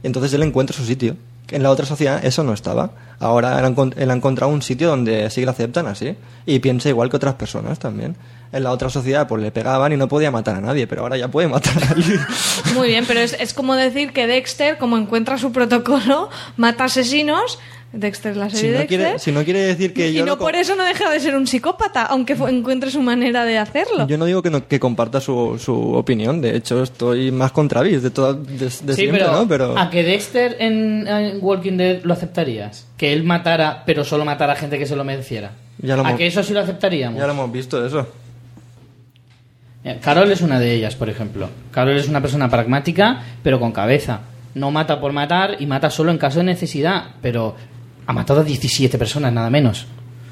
Entonces 0.05 0.33
él 0.33 0.45
encuentra 0.45 0.77
su 0.77 0.85
sitio. 0.85 1.17
En 1.51 1.65
la 1.65 1.73
otra 1.73 1.85
sociedad 1.85 2.25
eso 2.25 2.45
no 2.45 2.53
estaba. 2.53 2.93
Ahora 3.19 3.59
él 3.59 4.11
ha, 4.11 4.15
encontrado 4.15 4.53
un 4.53 4.63
sitio 4.63 4.87
donde 4.87 5.29
sí 5.29 5.45
lo 5.45 5.51
aceptan 5.51 5.89
así. 5.89 6.15
Y 6.47 6.61
piensa 6.61 6.89
igual 6.89 7.11
que 7.11 7.17
otras 7.17 7.35
personas 7.35 7.81
también. 7.81 8.15
En 8.53 8.63
la 8.63 8.71
otra 8.71 8.91
sociedad 8.91 9.27
pues 9.27 9.43
le 9.43 9.51
pegaban 9.51 9.93
y 9.93 9.97
no 9.97 10.07
podía 10.07 10.31
matar 10.31 10.55
a 10.55 10.61
nadie, 10.61 10.87
pero 10.87 11.03
ahora 11.03 11.17
ya 11.17 11.27
puede 11.33 11.49
matar 11.49 11.83
a 11.83 11.91
alguien. 11.91 12.21
Muy 12.75 12.87
bien, 12.87 13.05
pero 13.05 13.19
es, 13.19 13.33
es 13.33 13.53
como 13.53 13.75
decir 13.75 14.13
que 14.13 14.29
Dexter, 14.29 14.79
como 14.79 14.97
encuentra 14.97 15.37
su 15.37 15.51
protocolo, 15.51 16.31
mata 16.57 16.85
asesinos. 16.85 17.59
Dexter, 17.99 18.37
la 18.37 18.49
si, 18.51 18.57
serie 18.57 18.73
no 18.73 18.79
Dexter. 18.81 18.99
quiere, 19.01 19.19
si 19.19 19.33
no 19.33 19.45
quiere 19.45 19.61
decir 19.61 19.93
que 19.93 20.09
y 20.11 20.15
yo 20.15 20.21
no 20.25 20.33
lo 20.33 20.39
co- 20.39 20.45
por 20.45 20.55
eso 20.57 20.77
no 20.77 20.85
deja 20.85 21.11
de 21.11 21.19
ser 21.21 21.35
un 21.35 21.47
psicópata, 21.47 22.03
aunque 22.07 22.35
encuentre 22.35 22.91
su 22.91 23.01
manera 23.03 23.45
de 23.45 23.59
hacerlo. 23.59 24.07
Yo 24.07 24.19
no 24.19 24.25
digo 24.25 24.43
que, 24.43 24.51
no- 24.51 24.67
que 24.67 24.79
comparta 24.81 25.21
su, 25.21 25.59
su 25.63 25.95
opinión, 25.95 26.41
de 26.41 26.57
hecho 26.57 26.83
estoy 26.83 27.31
más 27.33 27.53
con 27.53 27.69
Travis 27.69 28.03
de, 28.03 28.11
todo, 28.11 28.35
de, 28.35 28.57
de 28.59 28.71
sí, 28.71 28.95
siempre, 28.95 29.21
pero, 29.21 29.33
¿no? 29.33 29.49
Pero 29.49 29.79
a 29.79 29.91
que 29.91 30.03
Dexter 30.03 30.57
en, 30.61 31.07
en 31.09 31.39
Walking 31.41 31.77
Dead 31.77 32.03
lo 32.05 32.13
aceptarías. 32.13 32.87
Que 32.97 33.13
él 33.13 33.25
matara, 33.25 33.83
pero 33.87 34.05
solo 34.05 34.25
matara 34.25 34.53
a 34.53 34.57
gente 34.57 34.79
que 34.79 34.87
se 34.87 34.97
lo 34.97 35.05
mereciera. 35.05 35.53
Ya 35.79 35.97
lo 35.97 36.05
a 36.05 36.09
hemos- 36.09 36.19
que 36.19 36.27
eso 36.27 36.43
sí 36.43 36.53
lo 36.53 36.61
aceptaríamos. 36.61 37.19
ya 37.19 37.27
lo 37.27 37.33
hemos 37.33 37.51
visto 37.53 37.85
eso. 37.85 38.07
Carol 40.01 40.31
es 40.33 40.41
una 40.41 40.59
de 40.59 40.73
ellas, 40.73 40.97
por 40.97 41.09
ejemplo. 41.09 41.49
Carol 41.71 41.97
es 41.97 42.09
una 42.09 42.21
persona 42.21 42.51
pragmática, 42.51 43.23
pero 43.43 43.61
con 43.61 43.71
cabeza. 43.73 44.21
No 44.55 44.71
mata 44.73 45.01
por 45.01 45.13
matar 45.13 45.57
y 45.61 45.67
mata 45.67 45.91
solo 45.91 46.11
en 46.11 46.19
caso 46.19 46.39
de 46.41 46.45
necesidad, 46.47 47.11
pero 47.23 47.55
ha 48.07 48.13
matado 48.13 48.41
a 48.41 48.45
17 48.45 48.99
personas, 48.99 49.33
nada 49.33 49.51
menos. 49.51 49.87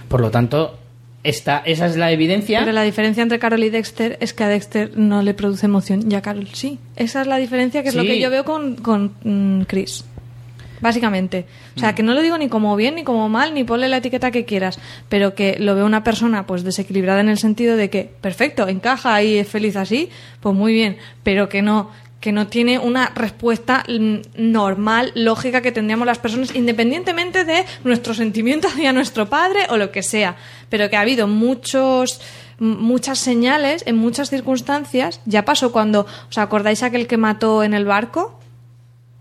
Por 0.09 0.21
lo 0.21 0.31
tanto, 0.31 0.79
esta, 1.25 1.63
esa 1.65 1.87
es 1.87 1.97
la 1.97 2.13
evidencia. 2.13 2.61
Pero 2.61 2.73
la 2.73 2.83
diferencia 2.83 3.23
entre 3.23 3.39
Carol 3.39 3.65
y 3.65 3.71
Dexter 3.71 4.19
es 4.21 4.35
que 4.35 4.45
a 4.45 4.49
Dexter 4.49 4.97
no 4.97 5.23
le 5.23 5.35
produce 5.35 5.67
emoción 5.67 6.11
y 6.11 6.15
a 6.15 6.23
Carol 6.23 6.49
sí. 6.53 6.79
Esa 6.97 7.23
es 7.23 7.27
la 7.27 7.39
diferencia 7.39 7.83
que 7.83 7.89
es 7.89 7.95
lo 7.95 8.03
que 8.03 8.21
yo 8.21 8.31
veo 8.31 8.45
con, 8.45 8.77
con 8.77 9.15
mm, 9.25 9.63
Chris. 9.63 10.05
Básicamente. 10.81 11.47
O 11.77 11.81
sea, 11.81 11.95
que 11.95 12.03
no 12.03 12.13
lo 12.13 12.21
digo 12.21 12.37
ni 12.37 12.49
como 12.49 12.77
bien 12.77 12.97
ni 12.97 13.05
como 13.05 13.31
mal, 13.31 13.55
ni 13.55 13.65
ponle 13.65 13.89
la 13.89 13.97
etiqueta 13.97 14.31
que 14.31 14.45
quieras, 14.45 14.79
pero 15.09 15.35
que 15.35 15.57
lo 15.59 15.75
veo 15.75 15.87
una 15.87 16.05
persona 16.05 16.47
pues 16.47 16.63
desequilibrada 16.63 17.21
en 17.21 17.31
el 17.31 17.39
sentido 17.39 17.79
de 17.79 17.89
que, 17.89 18.11
perfecto, 18.21 18.69
encaja 18.69 19.23
y 19.23 19.39
es 19.39 19.49
feliz 19.49 19.77
así, 19.77 20.11
pues 20.41 20.55
muy 20.55 20.75
bien, 20.75 20.99
pero 21.23 21.49
que 21.49 21.63
no 21.63 21.91
que 22.25 22.33
no 22.33 22.47
tiene 22.47 22.79
una 22.79 23.13
respuesta 23.15 23.85
mm, 23.87 24.21
normal, 24.39 25.13
lógica 25.15 25.61
que 25.61 25.73
tendríamos 25.73 26.07
las 26.07 26.17
personas, 26.17 26.57
independientemente 26.57 27.45
de 27.45 27.67
nuestro 27.85 28.15
sentimiento 28.15 28.67
hacia 28.67 28.95
nuestro 28.95 29.29
padre 29.29 29.67
o 29.69 29.77
lo 29.77 29.93
que 29.93 30.03
sea. 30.03 30.35
Pero 30.71 30.89
que 30.89 30.97
ha 30.97 31.03
habido 31.03 31.29
muchos 31.29 32.23
muchas 32.59 33.19
señales 33.19 33.83
en 33.85 33.97
muchas 33.97 34.31
circunstancias. 34.31 35.21
Ya 35.27 35.45
pasó 35.45 35.71
cuando, 35.71 36.07
¿os 36.31 36.39
acordáis 36.39 36.83
aquel 36.83 37.07
que 37.07 37.19
mató 37.19 37.63
en 37.63 37.75
el 37.75 37.85
barco? 37.85 38.41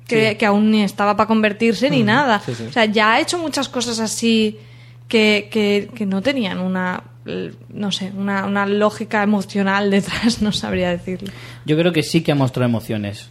Que, 0.07 0.37
que 0.37 0.45
aún 0.45 0.71
ni 0.71 0.81
estaba 0.81 1.17
para 1.17 1.27
convertirse 1.27 1.89
ni 1.89 2.03
nada. 2.03 2.39
sí, 2.45 2.55
sí. 2.55 2.67
O 2.69 2.71
sea, 2.71 2.85
ya 2.85 3.15
ha 3.15 3.19
hecho 3.19 3.37
muchas 3.37 3.67
cosas 3.67 3.99
así 3.99 4.59
que, 5.09 5.49
que, 5.51 5.89
que 5.93 6.05
no 6.05 6.21
tenían 6.21 6.59
una, 6.59 7.03
no 7.69 7.91
sé, 7.91 8.11
una, 8.15 8.45
una 8.45 8.65
lógica 8.65 9.23
emocional 9.23 9.89
detrás, 9.91 10.41
no 10.41 10.51
sabría 10.51 10.89
decirlo. 10.89 11.31
Yo 11.65 11.77
creo 11.77 11.91
que 11.93 12.03
sí 12.03 12.21
que 12.21 12.31
ha 12.31 12.35
mostrado 12.35 12.69
emociones. 12.69 13.29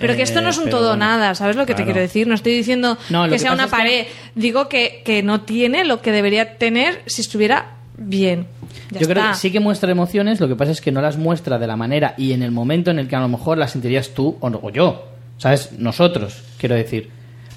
Pero 0.00 0.14
que 0.14 0.22
esto 0.22 0.40
no 0.40 0.48
Eh, 0.48 0.50
es 0.50 0.58
un 0.58 0.64
pero 0.64 0.76
todo 0.78 0.88
bueno, 0.90 1.04
nada, 1.06 1.34
¿sabes 1.34 1.56
lo 1.56 1.66
que 1.66 1.74
te 1.74 1.84
quiero 1.84 1.98
decir? 2.00 2.26
No 2.26 2.34
estoy 2.34 2.52
diciendo 2.54 2.96
No, 3.08 3.24
que, 3.24 3.30
que 3.30 3.38
sea 3.40 3.52
una 3.52 3.64
es 3.64 3.70
que- 3.70 3.76
pared. 3.76 4.06
Digo 4.36 4.68
que, 4.68 5.02
que 5.04 5.22
no 5.22 5.40
tiene 5.40 5.84
lo 5.84 6.00
que 6.00 6.12
debería 6.12 6.58
tener 6.58 7.02
si 7.06 7.22
estuviera 7.22 7.72
bien. 7.96 8.46
Ya 8.92 9.00
Yo 9.00 9.08
creo 9.08 9.28
que 9.30 9.34
sí 9.34 9.50
que 9.50 9.58
muestra 9.58 9.90
emociones, 9.90 10.38
lo 10.38 10.46
que 10.48 10.54
pasa 10.54 10.70
es 10.70 10.80
que 10.80 10.92
no 10.92 11.00
las 11.02 11.16
muestra 11.16 11.58
de 11.58 11.66
la 11.66 11.76
manera 11.76 12.14
y 12.16 12.32
en 12.32 12.42
el 12.42 12.52
momento 12.52 12.90
en 12.92 12.98
el 13.00 13.08
que 13.08 13.16
a 13.16 13.20
lo 13.20 13.28
mejor 13.28 13.58
las 13.58 13.72
sentirías 13.72 14.10
tú 14.10 14.36
o, 14.40 14.46
o 14.48 14.70
yo, 14.70 15.08
¿sabes? 15.38 15.72
Nosotros, 15.72 16.42
quiero 16.58 16.76
decir. 16.76 17.10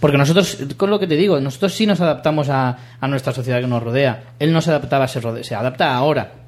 Porque 0.04 0.18
nosotros, 0.18 0.58
con 0.76 0.90
lo 0.90 1.00
que 1.00 1.08
te 1.08 1.16
digo, 1.16 1.40
nosotros 1.40 1.74
sí 1.74 1.86
nos 1.86 2.02
adaptamos 2.02 2.50
a, 2.50 2.78
a 3.00 3.08
nuestra 3.08 3.32
sociedad 3.32 3.62
que 3.62 3.68
nos 3.68 3.82
rodea. 3.82 4.36
Él 4.38 4.52
no 4.52 4.60
se 4.60 4.70
adaptaba, 4.72 5.08
se, 5.08 5.22
rode- 5.22 5.44
se 5.44 5.56
adapta 5.56 5.96
ahora. 5.96 6.43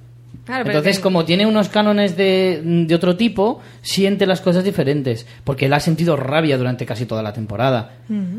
Claro, 0.46 0.66
Entonces, 0.68 0.98
que- 0.98 1.02
como 1.04 1.26
tiene 1.26 1.46
unos 1.48 1.70
cánones 1.70 2.16
de, 2.16 2.62
de 2.64 2.94
otro 2.96 3.18
tipo, 3.18 3.62
siente 3.82 4.28
las 4.28 4.42
cosas 4.42 4.64
diferentes. 4.64 5.26
Porque 5.44 5.66
él 5.66 5.74
ha 5.74 5.80
sentido 5.80 6.16
rabia 6.16 6.56
durante 6.58 6.86
casi 6.86 7.06
toda 7.08 7.24
la 7.24 7.34
temporada. 7.34 7.94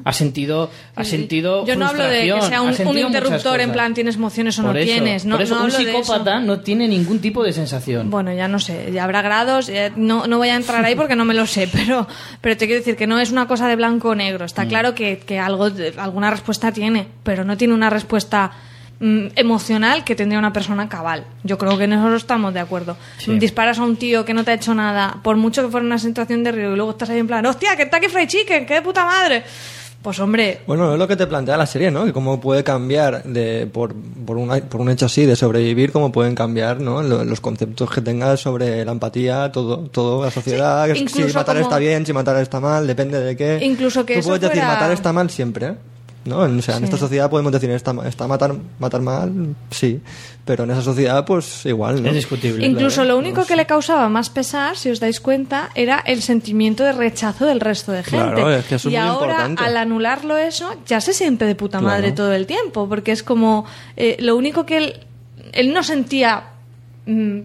Ha 0.05 0.13
sentido, 0.13 0.71
ha 0.95 1.03
sentido 1.03 1.67
Yo 1.67 1.75
no 1.75 1.89
hablo 1.89 2.05
de 2.05 2.23
que 2.33 2.43
sea 2.43 2.63
un, 2.63 2.73
un 2.87 2.99
interruptor 2.99 3.61
en 3.61 3.73
plan 3.73 3.93
tienes 3.95 4.15
emociones 4.15 4.57
o 4.61 4.63
no 4.63 4.71
eso, 4.73 4.85
tienes. 4.85 5.25
No, 5.25 5.35
por 5.35 5.43
eso 5.43 5.57
no 5.59 5.65
un 5.65 5.71
psicópata 5.73 6.39
no 6.39 6.61
tiene 6.61 6.87
ningún 6.87 7.19
tipo 7.19 7.43
de 7.43 7.53
sensación. 7.53 8.09
Bueno, 8.09 8.33
ya 8.33 8.47
no 8.47 8.61
sé, 8.61 8.93
ya 8.93 9.03
habrá 9.03 9.23
grados, 9.23 9.69
no, 9.97 10.29
no 10.29 10.39
voy 10.39 10.51
a 10.51 10.55
entrar 10.57 10.85
ahí 10.85 10.95
porque 10.95 11.17
no 11.17 11.25
me 11.25 11.35
lo 11.35 11.47
sé, 11.47 11.69
pero, 11.73 12.07
pero 12.41 12.57
te 12.57 12.67
quiero 12.67 12.79
decir 12.81 12.95
que 12.95 13.09
no 13.09 13.19
es 13.19 13.33
una 13.33 13.49
cosa 13.49 13.67
de 13.67 13.75
blanco 13.75 14.11
o 14.11 14.15
negro. 14.15 14.45
Está 14.45 14.65
Mm. 14.65 14.69
claro 14.69 14.95
que, 14.95 15.19
que 15.19 15.41
algo, 15.41 15.69
alguna 15.97 16.31
respuesta 16.31 16.71
tiene, 16.71 17.09
pero 17.25 17.45
no 17.45 17.57
tiene 17.57 17.75
una 17.75 17.91
respuesta 17.91 18.53
mm, 19.01 19.27
emocional 19.37 20.05
que 20.05 20.15
tendría 20.15 20.39
una 20.39 20.53
persona 20.53 20.89
cabal. 20.89 21.25
Yo 21.45 21.59
creo 21.59 21.77
que 21.79 21.85
en 21.85 21.93
eso 21.95 22.15
estamos 22.17 22.53
de 22.55 22.61
acuerdo. 22.61 22.97
Sí. 23.19 23.39
Disparas 23.39 23.79
a 23.79 23.83
un 23.83 23.97
tío 23.97 24.25
que 24.25 24.35
no 24.35 24.45
te 24.45 24.51
ha 24.53 24.55
hecho 24.55 24.75
nada, 24.75 25.19
por 25.23 25.37
mucho 25.37 25.63
que 25.63 25.69
fuera 25.71 25.85
una 25.87 25.99
situación 25.99 26.45
de 26.45 26.53
río, 26.53 26.73
y 26.73 26.77
luego 26.77 26.93
estás 26.93 27.11
ahí 27.11 27.19
en 27.19 27.27
plan, 27.27 27.45
hostia, 27.47 27.77
que 27.77 27.83
está 27.85 27.99
aquí 27.99 28.09
Fried 28.09 28.29
Chicken, 28.29 28.67
qué 28.67 28.75
de 28.75 28.83
puta 28.83 29.05
madre. 29.05 29.43
Pues 30.03 30.21
hombre, 30.21 30.61
Bueno, 30.69 30.93
es 30.93 30.99
lo 31.01 31.09
que 31.09 31.17
te 31.17 31.27
plantea 31.27 31.57
la 31.57 31.67
serie, 31.67 31.91
¿no? 31.91 32.05
Que 32.05 32.13
cómo 32.13 32.41
puede 32.41 32.63
cambiar 32.63 33.25
de, 33.25 33.67
por, 33.67 33.93
por, 34.25 34.37
un, 34.37 34.49
por 34.69 34.81
un 34.81 34.89
hecho 34.89 35.07
así 35.07 35.25
de 35.27 35.35
sobrevivir, 35.35 35.91
cómo 35.91 36.13
pueden 36.13 36.37
cambiar, 36.37 36.81
¿no? 36.81 37.03
Lo- 37.03 37.25
Los 37.25 37.41
conceptos 37.41 37.91
que 37.91 38.01
tengas 38.03 38.39
sobre 38.39 38.85
la 38.85 38.93
empatía, 38.93 39.51
todo, 39.51 39.79
todo 39.91 40.25
la 40.25 40.31
sociedad, 40.31 40.87
Sí, 40.95 41.07
que 41.07 41.09
si 41.09 41.23
matar 41.35 41.57
como- 41.57 41.61
está 41.67 41.79
bien, 41.79 42.07
si 42.07 42.13
matar 42.13 42.37
está 42.41 42.61
mal, 42.61 42.87
depende 42.87 43.19
de 43.19 43.37
qué. 43.37 43.59
Incluso 43.65 44.07
que 44.07 44.15
Tú 44.15 44.21
eso 44.21 44.29
puedes 44.29 44.43
decir 44.43 44.63
matar 44.63 44.93
está 44.93 45.13
mal 45.13 45.29
siempre, 45.29 45.67
¿eh? 45.67 45.75
¿No? 46.27 46.39
O 46.39 46.63
sea, 46.63 46.77
en 46.77 46.85
esta 46.85 46.97
sociedad 46.97 47.31
podemos 47.31 47.53
decir 47.53 47.71
está, 47.71 47.95
está 48.07 48.27
matar, 48.27 48.55
matar 48.79 49.01
mal, 49.01 49.55
sí, 49.71 50.01
pero 50.45 50.65
en 50.65 50.71
esa 50.71 50.83
sociedad 50.83 51.25
pues 51.25 51.65
igual, 51.67 52.03
¿no? 52.03 52.09
Es 52.09 52.15
discutible. 52.15 52.67
Incluso 52.67 53.05
lo 53.05 53.17
único 53.19 53.45
que 53.45 53.57
le 53.57 53.67
causaba 53.67 54.09
más 54.09 54.31
pesar, 54.31 54.77
si 54.77 54.91
os 54.91 55.01
dais 55.01 55.21
cuenta, 55.21 55.71
era 55.75 55.99
el 56.01 56.23
sentimiento 56.23 56.85
de 56.85 56.93
rechazo 56.93 57.47
del 57.47 57.61
resto 57.61 57.93
de 57.93 58.03
gente. 58.05 58.35
Claro, 58.35 58.51
es 58.53 58.65
que 58.67 58.75
eso 58.77 58.89
es 58.89 58.95
y 58.95 58.97
muy 58.99 59.07
ahora, 59.07 59.33
importante. 59.33 59.63
al 59.65 59.77
anularlo 59.77 60.37
eso, 60.37 60.75
ya 60.87 61.01
se 61.01 61.13
siente 61.13 61.45
de 61.45 61.55
puta 61.55 61.79
Claro. 61.79 61.95
madre 61.95 62.13
todo 62.13 62.33
el 62.33 62.47
tiempo, 62.47 62.89
porque 62.89 63.13
es 63.13 63.23
como 63.23 63.65
eh, 63.97 64.17
lo 64.21 64.37
único 64.37 64.67
que 64.67 64.79
él, 64.79 65.01
él 65.53 65.73
no 65.73 65.83
sentía 65.83 66.45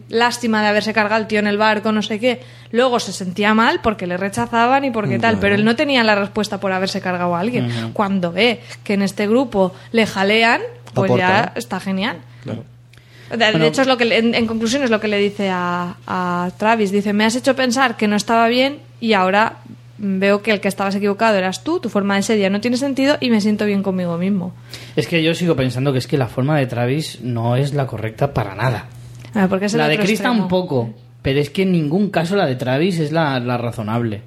lástima 0.09 0.61
de 0.63 0.67
haberse 0.69 0.91
cargado 0.93 1.21
el 1.21 1.27
tío 1.27 1.39
en 1.39 1.47
el 1.47 1.57
barco, 1.57 1.91
no 1.91 2.01
sé 2.01 2.19
qué. 2.19 2.41
Luego 2.71 2.99
se 2.99 3.13
sentía 3.13 3.53
mal 3.53 3.79
porque 3.83 4.07
le 4.07 4.17
rechazaban 4.17 4.83
y 4.85 4.91
porque 4.91 5.19
tal, 5.19 5.37
pero 5.39 5.53
él 5.55 5.63
no 5.63 5.75
tenía 5.75 6.03
la 6.03 6.15
respuesta 6.15 6.59
por 6.59 6.71
haberse 6.71 6.99
cargado 7.01 7.35
a 7.35 7.39
alguien. 7.39 7.91
Cuando 7.93 8.31
ve 8.31 8.61
que 8.83 8.93
en 8.95 9.03
este 9.03 9.27
grupo 9.27 9.73
le 9.91 10.07
jalean, 10.07 10.61
pues 10.93 11.11
ya 11.15 11.51
está 11.55 11.79
genial. 11.79 12.17
Claro. 12.43 12.63
De, 13.29 13.37
de 13.37 13.51
Bueno. 13.51 13.65
hecho, 13.65 13.81
es 13.83 13.87
lo 13.87 13.97
que 13.97 14.17
en, 14.17 14.35
en 14.35 14.45
conclusión 14.47 14.83
es 14.83 14.89
lo 14.89 14.99
que 14.99 15.07
le 15.07 15.17
dice 15.17 15.49
a, 15.49 15.95
a 16.07 16.49
Travis. 16.57 16.91
Dice, 16.91 17.13
me 17.13 17.23
has 17.23 17.35
hecho 17.35 17.55
pensar 17.55 17.95
que 17.95 18.07
no 18.07 18.15
estaba 18.17 18.47
bien 18.49 18.79
y 18.99 19.13
ahora 19.13 19.57
mm, 19.99 20.19
veo 20.19 20.41
que 20.41 20.51
el 20.51 20.59
que 20.59 20.67
estabas 20.67 20.95
equivocado 20.95 21.37
eras 21.37 21.63
tú, 21.63 21.79
tu 21.79 21.87
forma 21.87 22.15
de 22.17 22.23
ser 22.23 22.39
ya 22.39 22.49
no 22.49 22.59
tiene 22.59 22.75
sentido 22.77 23.17
y 23.21 23.29
me 23.29 23.39
siento 23.39 23.65
bien 23.65 23.83
conmigo 23.83 24.17
mismo. 24.17 24.53
Es 24.97 25.07
que 25.07 25.23
yo 25.23 25.33
sigo 25.33 25.55
pensando 25.55 25.93
que 25.93 25.99
es 25.99 26.07
que 26.07 26.17
la 26.17 26.27
forma 26.27 26.57
de 26.57 26.65
Travis 26.65 27.19
no 27.21 27.55
es 27.55 27.73
la 27.73 27.87
correcta 27.87 28.33
para 28.33 28.53
nada. 28.55 28.87
Ah, 29.33 29.47
porque 29.49 29.65
es 29.65 29.73
el 29.73 29.79
La 29.79 29.87
de 29.87 29.93
otro 29.95 30.05
Chris 30.05 30.19
extremo. 30.19 30.39
tampoco, 30.41 30.93
pero 31.21 31.39
es 31.39 31.49
que 31.49 31.63
en 31.63 31.71
ningún 31.71 32.09
caso 32.09 32.35
la 32.35 32.45
de 32.45 32.55
Travis 32.55 32.99
es 32.99 33.11
la, 33.11 33.39
la 33.39 33.57
razonable. 33.57 34.21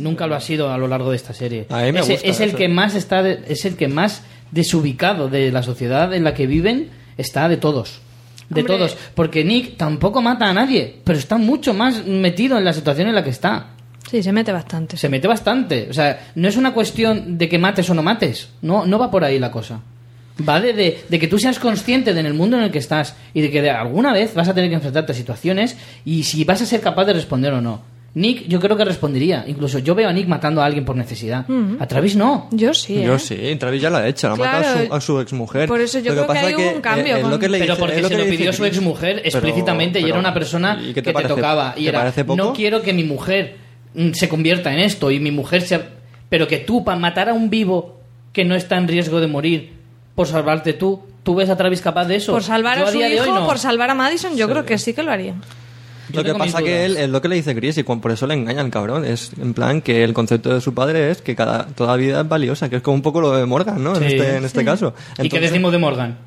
Nunca 0.00 0.26
lo 0.26 0.36
ha 0.36 0.40
sido 0.40 0.70
a 0.72 0.78
lo 0.78 0.86
largo 0.86 1.10
de 1.10 1.16
esta 1.16 1.32
serie. 1.32 1.66
A 1.70 1.82
mí 1.82 1.92
me 1.92 2.00
es, 2.00 2.08
gusta 2.08 2.28
es 2.28 2.40
el 2.40 2.48
eso. 2.50 2.58
que 2.58 2.68
más 2.68 2.94
está 2.94 3.22
de- 3.22 3.42
es 3.48 3.64
el 3.64 3.76
que 3.76 3.88
más 3.88 4.22
desubicado 4.52 5.28
de 5.28 5.50
la 5.50 5.62
sociedad 5.62 6.12
en 6.14 6.24
la 6.24 6.34
que 6.34 6.46
viven 6.46 6.90
está 7.16 7.48
de 7.48 7.56
todos. 7.56 8.00
De 8.48 8.60
Hombre. 8.60 8.76
todos, 8.76 8.96
porque 9.14 9.44
Nick 9.44 9.76
tampoco 9.78 10.20
mata 10.20 10.48
a 10.48 10.52
nadie, 10.52 11.00
pero 11.04 11.18
está 11.18 11.38
mucho 11.38 11.72
más 11.74 12.04
metido 12.06 12.58
en 12.58 12.64
la 12.64 12.72
situación 12.72 13.08
en 13.08 13.14
la 13.14 13.24
que 13.24 13.30
está. 13.30 13.68
Sí, 14.10 14.22
se 14.22 14.30
mete 14.32 14.52
bastante. 14.52 14.96
Se 14.96 15.08
mete 15.08 15.26
bastante. 15.26 15.88
O 15.88 15.94
sea, 15.94 16.32
no 16.34 16.48
es 16.48 16.56
una 16.56 16.74
cuestión 16.74 17.38
de 17.38 17.48
que 17.48 17.58
mates 17.58 17.88
o 17.88 17.94
no 17.94 18.02
mates. 18.02 18.50
No, 18.60 18.84
no 18.84 18.98
va 18.98 19.10
por 19.10 19.24
ahí 19.24 19.38
la 19.38 19.50
cosa. 19.50 19.80
Va 20.48 20.60
de, 20.60 20.72
de, 20.72 21.04
de 21.08 21.18
que 21.18 21.28
tú 21.28 21.38
seas 21.38 21.58
consciente 21.58 22.14
de 22.14 22.20
en 22.20 22.26
el 22.26 22.34
mundo 22.34 22.56
en 22.56 22.64
el 22.64 22.70
que 22.70 22.78
estás 22.78 23.14
y 23.34 23.40
de 23.42 23.50
que 23.50 23.60
de 23.62 23.70
alguna 23.70 24.12
vez 24.12 24.34
vas 24.34 24.48
a 24.48 24.54
tener 24.54 24.70
que 24.70 24.76
enfrentarte 24.76 25.12
a 25.12 25.14
situaciones 25.14 25.76
y 26.04 26.24
si 26.24 26.44
vas 26.44 26.62
a 26.62 26.66
ser 26.66 26.80
capaz 26.80 27.04
de 27.04 27.12
responder 27.12 27.52
o 27.52 27.60
no. 27.60 27.82
Nick, 28.14 28.46
yo 28.46 28.60
creo 28.60 28.76
que 28.76 28.84
respondería. 28.84 29.42
Incluso 29.46 29.78
yo 29.78 29.94
veo 29.94 30.06
a 30.08 30.12
Nick 30.12 30.28
matando 30.28 30.60
a 30.60 30.66
alguien 30.66 30.84
por 30.84 30.94
necesidad. 30.96 31.46
A 31.78 31.86
Travis 31.86 32.14
no. 32.14 32.46
Yo 32.50 32.74
sí, 32.74 32.98
¿eh? 32.98 33.04
Yo 33.06 33.18
sí, 33.18 33.36
Travis 33.58 33.80
ya 33.80 33.88
lo 33.88 33.96
ha 33.96 34.06
hecho, 34.08 34.28
la 34.28 34.34
ha 34.34 34.36
matado 34.36 34.64
a 34.64 34.86
su, 34.86 34.94
a 34.94 35.00
su 35.00 35.20
exmujer. 35.20 35.66
Por 35.68 35.80
eso 35.80 35.98
yo 35.98 36.12
Lo 36.14 36.24
creo 36.26 36.34
que 36.34 36.40
pasa 36.42 36.56
hubo 36.58 36.76
un 36.76 36.80
cambio 36.82 37.14
eh, 37.14 37.16
es 37.16 37.22
con- 37.22 37.30
lo 37.30 37.38
que 37.38 37.48
le 37.48 37.58
Pero 37.58 37.76
porque 37.78 37.96
es 37.96 38.02
lo 38.02 38.08
se 38.08 38.18
lo 38.18 38.24
le 38.24 38.30
pidió 38.30 38.52
su 38.52 38.64
exmujer 38.66 39.16
Pero- 39.22 39.28
explícitamente 39.28 39.98
y 40.00 40.04
era 40.10 40.18
una 40.18 40.34
persona 40.34 40.78
¿y 40.82 40.88
qué 40.92 41.02
que 41.02 41.12
te 41.14 41.22
tocaba. 41.24 41.72
Y 41.76 41.84
¿Te 41.84 41.88
era, 41.88 42.00
parece 42.00 42.24
poco? 42.26 42.36
no 42.36 42.52
quiero 42.52 42.82
que 42.82 42.92
mi 42.92 43.04
mujer 43.04 43.56
mm, 43.94 44.12
se 44.12 44.28
convierta 44.28 44.72
en 44.74 44.80
esto 44.80 45.10
y 45.10 45.18
mi 45.18 45.30
mujer 45.30 45.62
sea... 45.62 45.88
Pero 46.28 46.46
que 46.46 46.58
tú, 46.58 46.84
para 46.84 46.98
matar 46.98 47.30
a 47.30 47.32
un 47.32 47.48
vivo 47.48 47.98
que 48.34 48.44
no 48.44 48.54
está 48.54 48.76
en 48.76 48.88
riesgo 48.88 49.20
de 49.20 49.26
morir, 49.26 49.72
por 50.14 50.26
salvarte 50.26 50.72
tú, 50.72 51.02
¿tú 51.22 51.34
ves 51.34 51.48
a 51.48 51.56
Travis 51.56 51.80
capaz 51.80 52.06
de 52.06 52.16
eso? 52.16 52.32
Por 52.32 52.42
salvar 52.42 52.78
Yo 52.78 52.86
a 52.86 52.92
su 52.92 52.98
hijo, 52.98 53.26
no. 53.26 53.46
por 53.46 53.58
salvar 53.58 53.90
a 53.90 53.94
Madison, 53.94 54.36
yo 54.36 54.48
creo 54.48 54.64
que 54.64 54.78
sí 54.78 54.92
que 54.94 55.02
lo 55.02 55.10
haría. 55.10 55.34
Yo 56.10 56.22
Lo 56.22 56.32
que 56.32 56.38
pasa 56.38 56.62
que 56.62 56.84
él, 56.84 56.96
es 56.98 57.08
lo 57.08 57.22
que 57.22 57.28
le 57.28 57.36
dice 57.36 57.54
Chris 57.54 57.78
y 57.78 57.84
por 57.84 58.10
eso 58.10 58.26
le 58.26 58.34
engaña 58.34 58.60
al 58.60 58.70
cabrón. 58.70 59.04
Es 59.04 59.32
en 59.40 59.54
plan 59.54 59.80
que 59.80 60.04
el 60.04 60.12
concepto 60.12 60.52
de 60.52 60.60
su 60.60 60.74
padre 60.74 61.10
es 61.10 61.22
que 61.22 61.34
cada, 61.34 61.66
toda 61.68 61.96
vida 61.96 62.20
es 62.20 62.28
valiosa, 62.28 62.68
que 62.68 62.76
es 62.76 62.82
como 62.82 62.96
un 62.96 63.02
poco 63.02 63.20
lo 63.20 63.32
de 63.32 63.46
Morgan, 63.46 63.82
¿no? 63.82 63.96
En 63.96 64.02
este, 64.02 64.36
en 64.36 64.44
este 64.44 64.64
caso. 64.64 64.94
¿Y 65.22 65.28
qué 65.28 65.40
decimos 65.40 65.72
de 65.72 65.78
Morgan? 65.78 66.18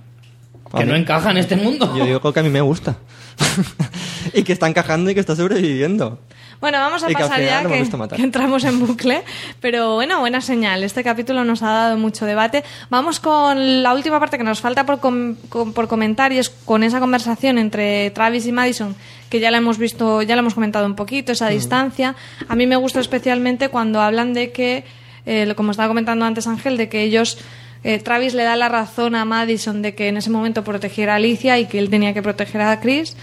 Que 0.75 0.85
mí- 0.85 0.91
no 0.91 0.95
encaja 0.95 1.29
en 1.31 1.37
este 1.37 1.55
mundo. 1.55 1.93
Yo 1.95 2.05
digo 2.05 2.33
que 2.33 2.39
a 2.39 2.43
mí 2.43 2.49
me 2.49 2.61
gusta. 2.61 2.97
y 4.33 4.43
que 4.43 4.53
está 4.53 4.67
encajando 4.67 5.11
y 5.11 5.13
que 5.13 5.19
está 5.19 5.35
sobreviviendo. 5.35 6.19
Bueno, 6.65 6.79
vamos 6.79 7.03
a 7.03 7.11
Y 7.11 7.13
que 7.13 7.21
pasar 7.21 7.37
final 7.37 7.63
ya 7.63 7.69
que, 7.69 8.15
que 8.15 8.23
entramos 8.23 8.63
en 8.63 8.79
bucle, 8.79 9.21
pero 9.59 9.93
bueno, 9.93 10.19
buena 10.19 10.41
señal. 10.41 10.83
Este 10.83 11.03
capítulo 11.03 11.43
nos 11.45 11.61
ha 11.61 11.67
dado 11.69 11.97
mucho 11.99 12.25
debate. 12.25 12.63
Vamos 12.89 13.19
con 13.19 13.83
la 13.83 13.93
última 13.93 14.19
parte 14.19 14.39
que 14.39 14.43
nos 14.43 14.61
falta 14.61 14.83
por, 14.83 14.99
com- 14.99 15.35
com- 15.47 15.73
por 15.73 15.87
comentar 15.87 16.33
y 16.33 16.39
es 16.39 16.49
con 16.49 16.81
esa 16.81 16.99
conversación 16.99 17.59
entre 17.59 18.09
Travis 18.09 18.47
y 18.47 18.51
Madison, 18.51 18.95
que 19.29 19.39
ya 19.39 19.51
la 19.51 19.59
hemos 19.59 19.77
visto, 19.77 20.23
ya 20.23 20.35
la 20.35 20.39
hemos 20.39 20.55
comentado 20.55 20.87
un 20.87 20.95
poquito, 20.95 21.33
esa 21.33 21.49
distancia. 21.49 22.15
A 22.49 22.55
mí 22.55 22.65
me 22.65 22.77
gusta 22.77 22.99
especialmente 22.99 23.69
cuando 23.69 24.01
hablan 24.01 24.33
de 24.33 24.51
que, 24.51 24.85
eh, 25.27 25.53
como 25.55 25.69
estaba 25.69 25.87
comentando 25.87 26.25
antes 26.25 26.47
Ángel, 26.47 26.77
de 26.77 26.89
que 26.89 27.03
ellos... 27.03 27.37
eh, 27.83 27.99
Travis 27.99 28.33
le 28.33 28.41
da 28.41 28.55
la 28.55 28.69
razón 28.69 29.13
a 29.13 29.23
Madison 29.25 29.83
de 29.83 29.93
que 29.93 30.07
en 30.07 30.17
ese 30.17 30.31
momento 30.31 30.63
protegiera 30.63 31.13
a 31.13 31.17
Alicia 31.17 31.59
y 31.59 31.67
que 31.67 31.77
él 31.77 31.91
tenía 31.91 32.15
que 32.15 32.23
proteger 32.23 32.61
a 32.61 32.79
Chris 32.79 33.15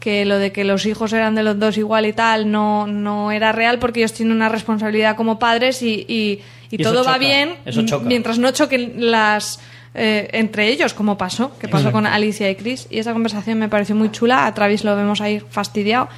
que 0.00 0.24
lo 0.24 0.38
de 0.38 0.52
que 0.52 0.64
los 0.64 0.86
hijos 0.86 1.12
eran 1.12 1.34
de 1.34 1.42
los 1.42 1.58
dos 1.58 1.76
igual 1.76 2.06
y 2.06 2.12
tal 2.12 2.50
no, 2.50 2.86
no 2.86 3.32
era 3.32 3.52
real 3.52 3.78
porque 3.78 4.00
ellos 4.00 4.12
tienen 4.12 4.36
una 4.36 4.48
responsabilidad 4.48 5.16
como 5.16 5.38
padres 5.38 5.82
y, 5.82 6.04
y, 6.08 6.40
y 6.70 6.76
Y 6.76 6.82
eso 6.82 6.92
todo 6.92 7.04
va 7.04 7.18
bien 7.18 7.56
mientras 8.04 8.38
no 8.38 8.50
choquen 8.52 9.10
las 9.10 9.60
eh, 9.94 10.28
entre 10.32 10.68
ellos 10.68 10.94
como 10.94 11.18
pasó 11.18 11.56
que 11.58 11.66
pasó 11.66 11.90
con 11.90 12.06
Alicia 12.06 12.48
y 12.50 12.54
Chris 12.54 12.86
y 12.90 12.98
esa 12.98 13.12
conversación 13.12 13.58
me 13.58 13.68
pareció 13.68 13.96
muy 13.96 14.10
chula 14.12 14.46
a 14.46 14.54
Travis 14.54 14.84
lo 14.84 14.94
vemos 14.94 15.20
ahí 15.20 15.40
fastidiado 15.40 16.08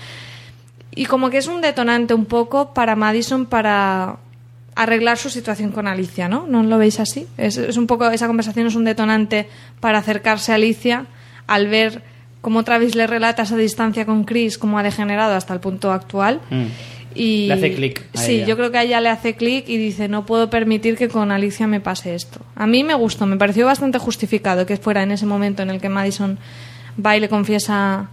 y 0.95 1.07
como 1.07 1.31
que 1.31 1.39
es 1.39 1.47
un 1.47 1.61
detonante 1.61 2.14
un 2.14 2.26
poco 2.26 2.74
para 2.74 2.97
Madison 2.97 3.47
para 3.47 4.16
arreglar 4.74 5.18
su 5.18 5.31
situación 5.31 5.72
con 5.72 5.87
Alicia, 5.87 6.28
¿no? 6.28 6.47
¿No 6.47 6.62
lo 6.62 6.78
veis 6.78 7.01
así? 7.01 7.26
Es, 7.37 7.57
es 7.57 7.76
un 7.76 7.87
poco, 7.87 8.09
esa 8.11 8.26
conversación 8.26 8.66
es 8.66 8.74
un 8.74 8.85
detonante 8.85 9.49
para 9.81 9.99
acercarse 9.99 10.53
a 10.53 10.55
Alicia 10.55 11.07
al 11.47 11.68
ver 11.68 12.03
cómo 12.41 12.64
Travis 12.64 12.95
le 12.95 13.07
relata 13.07 13.43
esa 13.43 13.57
distancia 13.57 14.07
con 14.07 14.24
Chris, 14.24 14.59
cómo 14.59 14.78
ha 14.78 14.82
degenerado 14.82 15.34
hasta 15.34 15.55
el 15.55 15.61
punto 15.61 15.93
actual. 15.93 16.41
Mm. 16.51 16.64
Y 17.12 17.49
Le 17.49 17.55
hace 17.55 17.74
clic 17.74 18.07
Sí, 18.14 18.36
ella. 18.36 18.47
yo 18.47 18.57
creo 18.57 18.70
que 18.70 18.78
a 18.78 18.84
ella 18.84 19.01
le 19.01 19.09
hace 19.09 19.34
clic 19.34 19.68
y 19.68 19.76
dice, 19.76 20.09
no 20.09 20.24
puedo 20.26 20.49
permitir 20.49 20.97
que 20.97 21.09
con 21.09 21.32
Alicia 21.32 21.66
me 21.66 21.80
pase 21.80 22.14
esto. 22.14 22.41
A 22.55 22.66
mí 22.68 22.84
me 22.84 22.95
gustó, 22.95 23.26
me 23.26 23.36
pareció 23.36 23.66
bastante 23.66 23.99
justificado 23.99 24.64
que 24.64 24.76
fuera 24.76 25.03
en 25.03 25.11
ese 25.11 25.26
momento 25.26 25.62
en 25.62 25.70
el 25.70 25.80
que 25.80 25.88
Madison 25.88 26.38
va 27.05 27.16
y 27.16 27.20
le 27.20 27.28
confiesa 27.28 28.09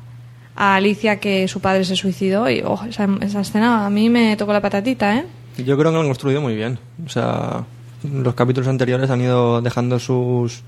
a 0.56 0.76
Alicia 0.76 1.20
que 1.20 1.48
su 1.48 1.60
padre 1.60 1.86
se 1.86 1.96
suicidó 1.96 2.50
y 2.50 2.64
oh, 2.66 2.80
esa, 2.90 3.08
esa 3.22 3.42
escena 3.42 3.86
a 3.86 3.90
mí 3.92 4.10
me 4.10 4.36
tocó 4.36 4.52
la 4.54 4.62
patatita, 4.62 5.18
¿eh? 5.18 5.26
Yo 5.58 5.78
creo 5.78 5.92
que 5.92 5.96
lo 5.96 6.00
han 6.02 6.08
construido 6.08 6.42
muy 6.42 6.56
bien. 6.56 6.80
O 7.06 7.10
sea, 7.10 7.66
los 8.04 8.34
capítulos 8.34 8.68
anteriores 8.68 9.10
han 9.10 9.22
ido 9.22 9.62
dejando 9.62 10.00
sus, 10.00 10.64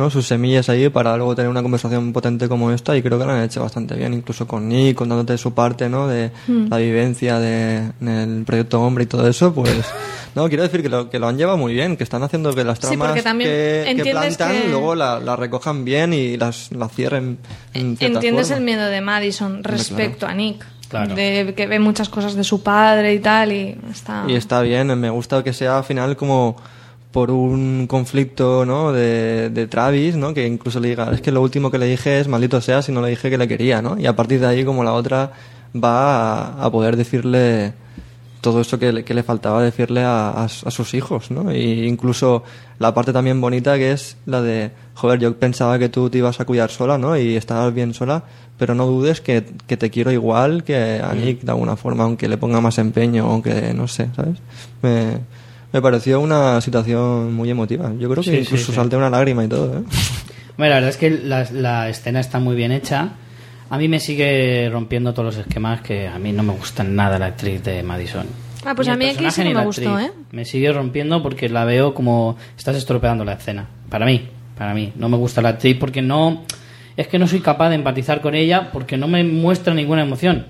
¿no? 0.00 0.10
sus 0.10 0.26
semillas 0.26 0.68
ahí 0.68 0.88
para 0.88 1.16
luego 1.16 1.34
tener 1.36 1.48
una 1.50 1.62
conversación 1.62 2.12
potente 2.12 2.48
como 2.48 2.72
esta 2.72 2.96
y 2.96 3.02
creo 3.02 3.18
que 3.18 3.24
lo 3.24 3.32
han 3.32 3.42
hecho 3.44 3.62
bastante 3.62 3.94
bien, 3.94 4.14
incluso 4.14 4.46
con 4.48 4.68
Nick, 4.68 4.96
contándote 4.96 5.38
su 5.38 5.54
parte, 5.54 5.88
¿no? 5.88 6.08
De 6.08 6.30
Hmm. 6.48 6.66
la 6.70 6.78
vivencia 6.78 7.38
de, 7.38 7.92
en 8.00 8.08
el 8.08 8.44
proyecto 8.44 8.80
Hombre 8.80 9.04
y 9.04 9.06
todo 9.06 9.28
eso, 9.28 9.52
pues... 9.54 9.70
No, 10.32 10.48
quiero 10.48 10.62
decir 10.62 10.80
que 10.80 10.88
lo, 10.88 11.10
que 11.10 11.18
lo 11.18 11.26
han 11.26 11.36
llevado 11.36 11.58
muy 11.58 11.74
bien, 11.74 11.96
que 11.96 12.04
están 12.04 12.22
haciendo 12.22 12.54
que 12.54 12.62
las 12.62 12.78
Sí, 12.78 12.86
tramas 12.86 13.20
también 13.24 13.50
que, 13.50 13.82
que 13.84 13.90
entiendes 13.90 14.36
plantan 14.36 14.62
que- 14.62 14.68
luego 14.68 14.94
las 14.94 15.20
la 15.24 15.34
recojan 15.34 15.84
bien 15.84 16.12
y 16.14 16.36
las, 16.36 16.70
las 16.70 16.92
cierren 16.92 17.38
en 17.74 17.96
cierta 17.96 18.18
Entiendes 18.18 18.46
forma. 18.46 18.58
el 18.58 18.64
miedo 18.64 18.86
de 18.86 19.00
Madison 19.00 19.64
respecto 19.64 20.28
a 20.28 20.34
Nick. 20.34 20.64
Claro. 20.88 21.16
De 21.16 21.52
que 21.56 21.66
ve 21.66 21.80
muchas 21.80 22.08
cosas 22.08 22.34
de 22.34 22.44
su 22.44 22.62
padre 22.62 23.12
y 23.14 23.18
tal 23.18 23.50
y 23.50 23.76
está... 23.90 24.24
Y 24.28 24.36
está 24.36 24.60
bien, 24.62 24.96
me 25.00 25.10
gusta 25.10 25.42
que 25.42 25.52
sea 25.52 25.78
al 25.78 25.84
final 25.84 26.16
como 26.16 26.54
por 27.12 27.30
un 27.30 27.86
conflicto 27.86 28.64
¿no? 28.64 28.92
de, 28.92 29.50
de 29.50 29.66
Travis, 29.66 30.16
¿no? 30.16 30.32
que 30.32 30.46
incluso 30.46 30.78
le 30.80 30.90
diga, 30.90 31.10
es 31.12 31.20
que 31.20 31.32
lo 31.32 31.42
último 31.42 31.70
que 31.70 31.78
le 31.78 31.86
dije 31.86 32.20
es 32.20 32.28
maldito 32.28 32.60
sea 32.60 32.82
si 32.82 32.92
no 32.92 33.02
le 33.02 33.08
dije 33.08 33.30
que 33.30 33.38
le 33.38 33.48
quería, 33.48 33.82
¿no? 33.82 33.98
y 33.98 34.06
a 34.06 34.14
partir 34.14 34.40
de 34.40 34.46
ahí 34.46 34.64
como 34.64 34.84
la 34.84 34.92
otra 34.92 35.32
va 35.74 36.44
a, 36.44 36.64
a 36.64 36.70
poder 36.70 36.96
decirle 36.96 37.72
todo 38.40 38.60
eso 38.60 38.78
que 38.78 38.92
le, 38.92 39.04
que 39.04 39.14
le 39.14 39.22
faltaba 39.22 39.62
decirle 39.62 40.02
a, 40.02 40.30
a, 40.30 40.44
a 40.44 40.48
sus 40.48 40.94
hijos, 40.94 41.30
¿no? 41.30 41.54
Y 41.54 41.86
incluso 41.86 42.42
la 42.78 42.94
parte 42.94 43.12
también 43.12 43.40
bonita 43.40 43.76
que 43.76 43.92
es 43.92 44.16
la 44.24 44.40
de, 44.40 44.70
joder, 44.94 45.20
yo 45.20 45.36
pensaba 45.36 45.78
que 45.78 45.88
tú 45.88 46.08
te 46.08 46.18
ibas 46.18 46.40
a 46.40 46.44
cuidar 46.46 46.70
sola, 46.70 46.96
¿no? 46.96 47.16
Y 47.18 47.36
estabas 47.36 47.74
bien 47.74 47.92
sola, 47.92 48.24
pero 48.58 48.74
no 48.74 48.86
dudes 48.86 49.20
que, 49.20 49.44
que 49.66 49.76
te 49.76 49.90
quiero 49.90 50.10
igual 50.10 50.64
que 50.64 51.00
a 51.02 51.12
Nick 51.12 51.42
de 51.42 51.50
alguna 51.50 51.76
forma, 51.76 52.04
aunque 52.04 52.28
le 52.28 52.38
ponga 52.38 52.60
más 52.60 52.78
empeño, 52.78 53.26
aunque 53.30 53.74
no 53.74 53.86
sé, 53.88 54.08
¿sabes? 54.16 54.38
Me, 54.82 55.18
me 55.72 55.80
pareció 55.82 56.20
una 56.20 56.60
situación 56.60 57.32
muy 57.34 57.50
emotiva. 57.50 57.92
Yo 57.98 58.08
creo 58.10 58.22
que 58.22 58.30
Sí, 58.30 58.36
incluso 58.38 58.66
sí. 58.66 58.72
salté 58.72 58.96
una 58.96 59.10
lágrima 59.10 59.44
y 59.44 59.48
todo, 59.48 59.78
¿eh? 59.78 59.82
Bueno, 60.56 60.70
la 60.74 60.80
verdad 60.80 60.90
es 60.90 60.96
que 60.98 61.10
la, 61.10 61.46
la 61.52 61.88
escena 61.88 62.20
está 62.20 62.38
muy 62.38 62.54
bien 62.54 62.70
hecha. 62.70 63.12
A 63.70 63.78
mí 63.78 63.88
me 63.88 63.98
sigue 64.00 64.68
rompiendo 64.70 65.14
todos 65.14 65.34
los 65.34 65.46
esquemas 65.46 65.80
que 65.80 66.06
a 66.06 66.18
mí 66.18 66.32
no 66.32 66.42
me 66.42 66.52
gusta 66.52 66.82
nada 66.84 67.18
la 67.18 67.26
actriz 67.26 67.62
de 67.64 67.82
Madison. 67.82 68.26
Ah, 68.66 68.74
pues 68.74 68.86
Ni 68.88 68.92
a 68.92 68.96
mí 68.98 69.06
aquí 69.06 69.30
sí 69.30 69.42
que 69.42 69.54
me 69.54 69.64
gustó, 69.64 69.94
actriz. 69.94 70.10
¿eh? 70.10 70.12
Me 70.32 70.44
sigue 70.44 70.70
rompiendo 70.72 71.22
porque 71.22 71.48
la 71.48 71.64
veo 71.64 71.94
como 71.94 72.36
estás 72.58 72.76
estropeando 72.76 73.24
la 73.24 73.34
escena. 73.34 73.68
Para 73.88 74.04
mí, 74.04 74.28
para 74.58 74.74
mí. 74.74 74.92
No 74.96 75.08
me 75.08 75.16
gusta 75.16 75.40
la 75.40 75.50
actriz 75.50 75.76
porque 75.80 76.02
no... 76.02 76.42
Es 76.96 77.08
que 77.08 77.18
no 77.18 77.26
soy 77.26 77.40
capaz 77.40 77.70
de 77.70 77.76
empatizar 77.76 78.20
con 78.20 78.34
ella 78.34 78.70
porque 78.70 78.98
no 78.98 79.08
me 79.08 79.24
muestra 79.24 79.72
ninguna 79.72 80.02
emoción. 80.02 80.46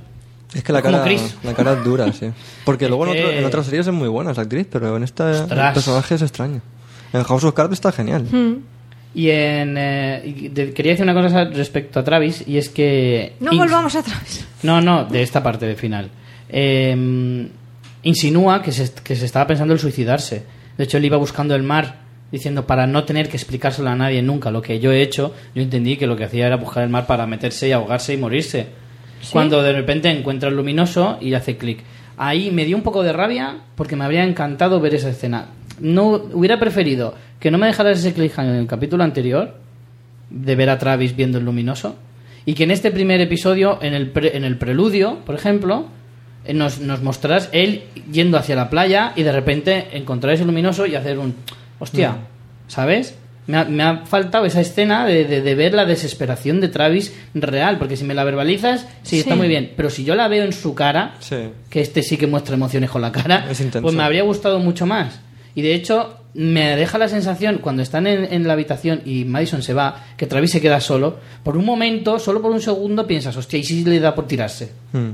Es 0.55 0.63
que 0.65 0.73
la 0.73 0.83
cara, 0.83 1.05
la 1.45 1.55
cara 1.55 1.73
es 1.75 1.85
dura, 1.85 2.13
sí. 2.13 2.31
Porque 2.65 2.89
luego 2.89 3.07
en, 3.07 3.19
otro- 3.19 3.31
en 3.31 3.45
otras 3.45 3.67
series 3.67 3.87
es 3.87 3.93
muy 3.95 4.09
buena 4.09 4.33
esa 4.33 4.43
actriz, 4.43 4.67
pero 4.71 4.97
en 4.97 5.03
esta 5.05 5.31
el 5.31 5.43
Ostras. 5.45 5.75
personaje 5.75 6.15
es 6.17 6.23
extraño. 6.23 6.61
En 7.13 7.23
House 7.23 7.45
of 7.45 7.55
Cards 7.55 7.73
está 7.73 7.93
genial. 7.93 8.23
Mm. 8.25 8.55
Y 9.15 9.31
en... 9.31 9.75
eh, 9.77 10.23
y 10.25 10.49
de- 10.49 10.73
quería 10.73 10.93
decir 10.93 11.05
una 11.05 11.15
cosa 11.15 11.45
respecto 11.45 11.99
a 12.01 12.05
Travis 12.05 12.45
y 12.47 12.59
es 12.59 12.69
que... 12.69 13.35
No 13.41 13.51
ins- 13.53 13.59
volvamos 13.59 13.95
atrás. 13.97 14.45
No, 14.63 14.81
no, 14.81 15.05
de 15.05 15.23
esta 15.23 15.43
parte 15.43 15.67
del 15.67 15.77
final. 15.77 16.11
Eh, 16.49 17.49
insinúa 18.03 18.63
que 18.63 18.73
se, 18.73 18.93
que 19.03 19.17
se 19.17 19.27
estaba 19.27 19.47
pensando 19.47 19.73
en 19.75 19.79
suicidarse. 19.79 20.43
De 20.77 20.85
hecho, 20.85 20.97
él 20.97 21.05
iba 21.05 21.17
buscando 21.17 21.55
el 21.55 21.63
mar, 21.63 22.01
diciendo 22.33 22.67
para 22.67 22.87
no 22.87 23.05
tener 23.05 23.29
que 23.29 23.37
explicárselo 23.37 23.91
a 23.91 23.95
nadie 23.97 24.23
nunca 24.23 24.51
lo 24.51 24.63
que 24.63 24.79
yo 24.81 24.93
he 24.93 25.03
hecho. 25.03 25.35
Yo 25.55 25.63
entendí 25.63 25.97
que 25.97 26.07
lo 26.07 26.17
que 26.17 26.25
hacía 26.25 26.47
era 26.47 26.57
buscar 26.57 26.83
el 26.85 26.89
mar 26.91 27.07
para 27.07 27.27
meterse 27.27 27.69
y 27.69 27.73
ahogarse 27.73 28.15
y 28.15 28.17
morirse. 28.17 28.67
Cuando 29.33 29.63
de 29.63 29.73
repente 29.73 30.09
encuentra 30.11 30.49
el 30.49 30.57
luminoso 30.57 31.19
y 31.21 31.35
hace 31.35 31.57
clic. 31.57 31.81
Ahí 32.17 32.51
me 32.51 32.65
dio 32.65 32.77
un 32.77 32.83
poco 32.83 33.03
de 33.03 33.13
rabia 33.13 33.57
porque 33.75 33.97
me 33.97 34.05
habría 34.05 34.25
encantado 34.25 34.81
ver 34.81 34.95
esa 34.95 35.11
escena. 35.11 35.47
No 35.81 36.09
hubiera 36.33 36.59
preferido 36.59 37.15
que 37.39 37.51
no 37.51 37.59
me 37.59 37.67
dejaras 37.67 37.99
ese 37.99 38.13
cliffhanger 38.13 38.55
en 38.55 38.61
el 38.61 38.67
capítulo 38.67 39.05
anterior 39.05 39.55
de 40.31 40.55
ver 40.55 40.71
a 40.71 40.79
Travis 40.79 41.17
viendo 41.17 41.39
el 41.39 41.45
luminoso 41.45 41.97
y 42.45 42.55
que 42.55 42.65
en 42.65 42.71
este 42.71 42.91
primer 42.91 43.21
episodio, 43.21 43.79
en 43.83 43.95
el, 43.95 44.11
pre- 44.11 44.37
en 44.37 44.45
el 44.45 44.57
preludio, 44.59 45.19
por 45.25 45.35
ejemplo, 45.35 45.87
eh, 46.45 46.55
nos, 46.55 46.81
nos 46.81 47.03
mostrarás 47.03 47.49
él 47.53 47.85
yendo 48.13 48.39
hacia 48.39 48.57
la 48.57 48.71
playa 48.71 49.13
y 49.17 49.23
de 49.23 49.33
repente 49.33 49.89
encontrar 49.93 50.35
ese 50.35 50.45
luminoso 50.45 50.87
y 50.87 50.95
hacer 50.95 51.19
un... 51.19 51.35
Hostia, 51.79 52.17
¿sabes? 52.69 53.17
Me 53.51 53.57
ha, 53.59 53.65
me 53.65 53.83
ha 53.83 54.07
faltado 54.07 54.45
esa 54.45 54.61
escena 54.61 55.05
de, 55.07 55.25
de- 55.25 55.41
de 55.43 55.55
ver 55.55 55.75
la 55.75 55.85
desesperación 55.85 56.61
de 56.61 56.69
Travis 56.69 57.13
real, 57.35 57.79
porque 57.79 57.97
si 57.97 58.05
me 58.05 58.15
la 58.15 58.25
verbalizas, 58.25 58.87
sí, 59.03 59.19
está 59.21 59.35
muy 59.35 59.49
bien, 59.49 59.73
pero 59.77 59.91
si 59.91 60.05
yo 60.05 60.15
la 60.15 60.29
veo 60.29 60.45
en 60.45 60.53
su 60.53 60.75
cara, 60.75 61.15
Sí. 61.21 61.37
que 61.69 61.81
este 61.81 62.03
sí 62.03 62.17
que 62.17 62.27
muestra 62.27 62.55
emociones 62.55 62.91
con 62.91 63.03
la 63.03 63.11
cara, 63.13 63.47
pues 63.83 63.95
me 63.95 64.03
habría 64.03 64.23
gustado 64.23 64.59
mucho 64.59 64.87
más. 64.87 65.21
Y 65.55 65.63
de 65.63 65.75
hecho, 65.75 66.17
me 66.35 66.77
deja 66.77 66.97
la 66.97 67.09
sensación, 67.09 67.59
cuando 67.59 67.83
están 67.83 68.07
en, 68.07 68.33
en 68.33 68.47
la 68.47 68.53
habitación 68.53 69.03
y 69.05 69.25
Madison 69.25 69.63
se 69.63 69.75
va, 69.75 70.05
que 70.17 70.27
Travis 70.27 70.53
se 70.53 70.61
queda 70.61 70.81
solo, 70.81 71.19
por 71.43 71.57
un 71.57 71.65
momento, 71.65 72.19
solo 72.21 72.41
por 72.41 72.53
un 72.53 72.61
segundo, 72.61 73.07
piensas, 73.07 73.37
hostia, 73.37 73.59
¿y 73.59 73.65
si 73.65 73.85
le 73.85 73.99
da 73.99 74.15
por 74.15 74.29
tirarse? 74.29 74.71
Mm. 74.93 75.09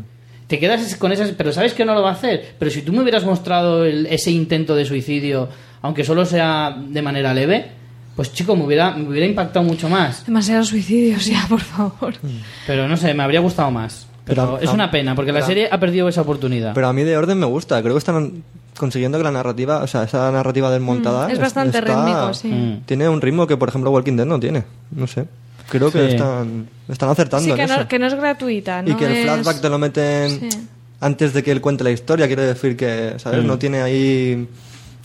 Te 0.47 0.59
quedas 0.59 0.95
con 0.97 1.11
esas, 1.11 1.31
pero 1.33 1.53
sabes 1.53 1.73
que 1.75 1.85
no 1.85 1.95
lo 1.95 2.03
va 2.03 2.11
a 2.11 2.13
hacer. 2.13 2.55
Pero 2.59 2.71
si 2.71 2.83
tú 2.83 2.93
me 2.93 3.01
hubieras 3.01 3.25
mostrado 3.25 3.85
el- 3.85 4.07
ese 4.07 4.31
intento 4.31 4.77
de 4.77 4.85
suicidio, 4.85 5.49
aunque 5.83 6.05
solo 6.05 6.25
sea 6.27 6.77
de 6.87 7.03
manera 7.03 7.33
leve, 7.35 7.65
pues 8.17 8.33
chico, 8.33 8.57
me 8.57 8.65
hubiera, 8.65 8.93
me 8.97 9.09
hubiera 9.09 9.27
impactado 9.27 9.65
mucho 9.65 9.89
más. 9.89 10.25
Demasiados 10.27 10.69
suicidios 10.69 11.27
ya, 11.27 11.47
por 11.49 11.61
favor. 11.61 12.15
Pero 12.67 12.89
no 12.89 12.97
sé, 12.97 13.13
me 13.15 13.23
habría 13.23 13.41
gustado 13.41 13.71
más. 13.71 14.07
Pero, 14.25 14.55
Pero, 14.57 14.59
es 14.61 14.75
una 14.75 14.91
pena, 14.91 15.15
porque 15.15 15.31
la 15.31 15.43
serie 15.43 15.69
ha 15.71 15.79
perdido 15.79 16.09
esa 16.09 16.23
oportunidad. 16.23 16.75
Pero 16.75 16.89
a 16.89 16.93
mí 16.93 17.05
de 17.05 17.17
orden 17.17 17.39
me 17.39 17.47
gusta. 17.47 17.81
Creo 17.83 17.95
que 17.95 17.99
están 17.99 18.43
consiguiendo 18.77 19.19
que 19.19 19.25
la 19.25 19.31
narrativa, 19.31 19.83
o 19.83 19.87
sea, 19.87 20.03
esa 20.03 20.33
narrativa 20.33 20.69
desmontada. 20.73 21.29
Mm, 21.29 21.31
es 21.31 21.39
bastante 21.39 21.79
está- 21.79 21.95
rítmico, 21.95 22.35
sí. 22.35 22.49
Mm. 22.49 22.81
Tiene 22.87 23.09
un 23.09 23.21
ritmo 23.21 23.47
que, 23.47 23.57
por 23.57 23.69
ejemplo, 23.69 23.91
Walking 23.93 24.17
Dead 24.17 24.27
no 24.27 24.41
tiene. 24.41 24.65
No 24.91 25.07
sé. 25.07 25.27
Creo 25.69 25.91
que 25.93 26.09
están, 26.11 26.69
están 26.89 27.09
acertando 27.11 27.45
Sí, 27.45 27.51
en 27.51 27.57
que 27.57 27.63
eso. 27.65 27.77
no, 27.79 27.89
que 27.89 27.99
no 27.99 28.07
es 28.07 28.15
gratuita, 28.15 28.83
¿no? 28.83 28.91
y 28.91 28.95
que 28.95 29.05
el 29.07 29.25
flashback 29.25 29.61
te 29.61 29.69
lo 29.69 29.79
meten 29.79 30.31
Sí. 30.41 30.49
antes 31.01 31.33
de 31.33 31.43
que 31.43 31.51
él 31.53 31.61
cuente 31.61 31.85
la 31.85 31.91
historia. 31.91 32.27
Quiere 32.27 32.43
decir 32.43 32.77
que, 32.77 33.15
¿sabes? 33.19 33.45
Mm. 33.45 33.47
No 33.47 33.59
tiene 33.59 33.83
ahí. 33.83 34.49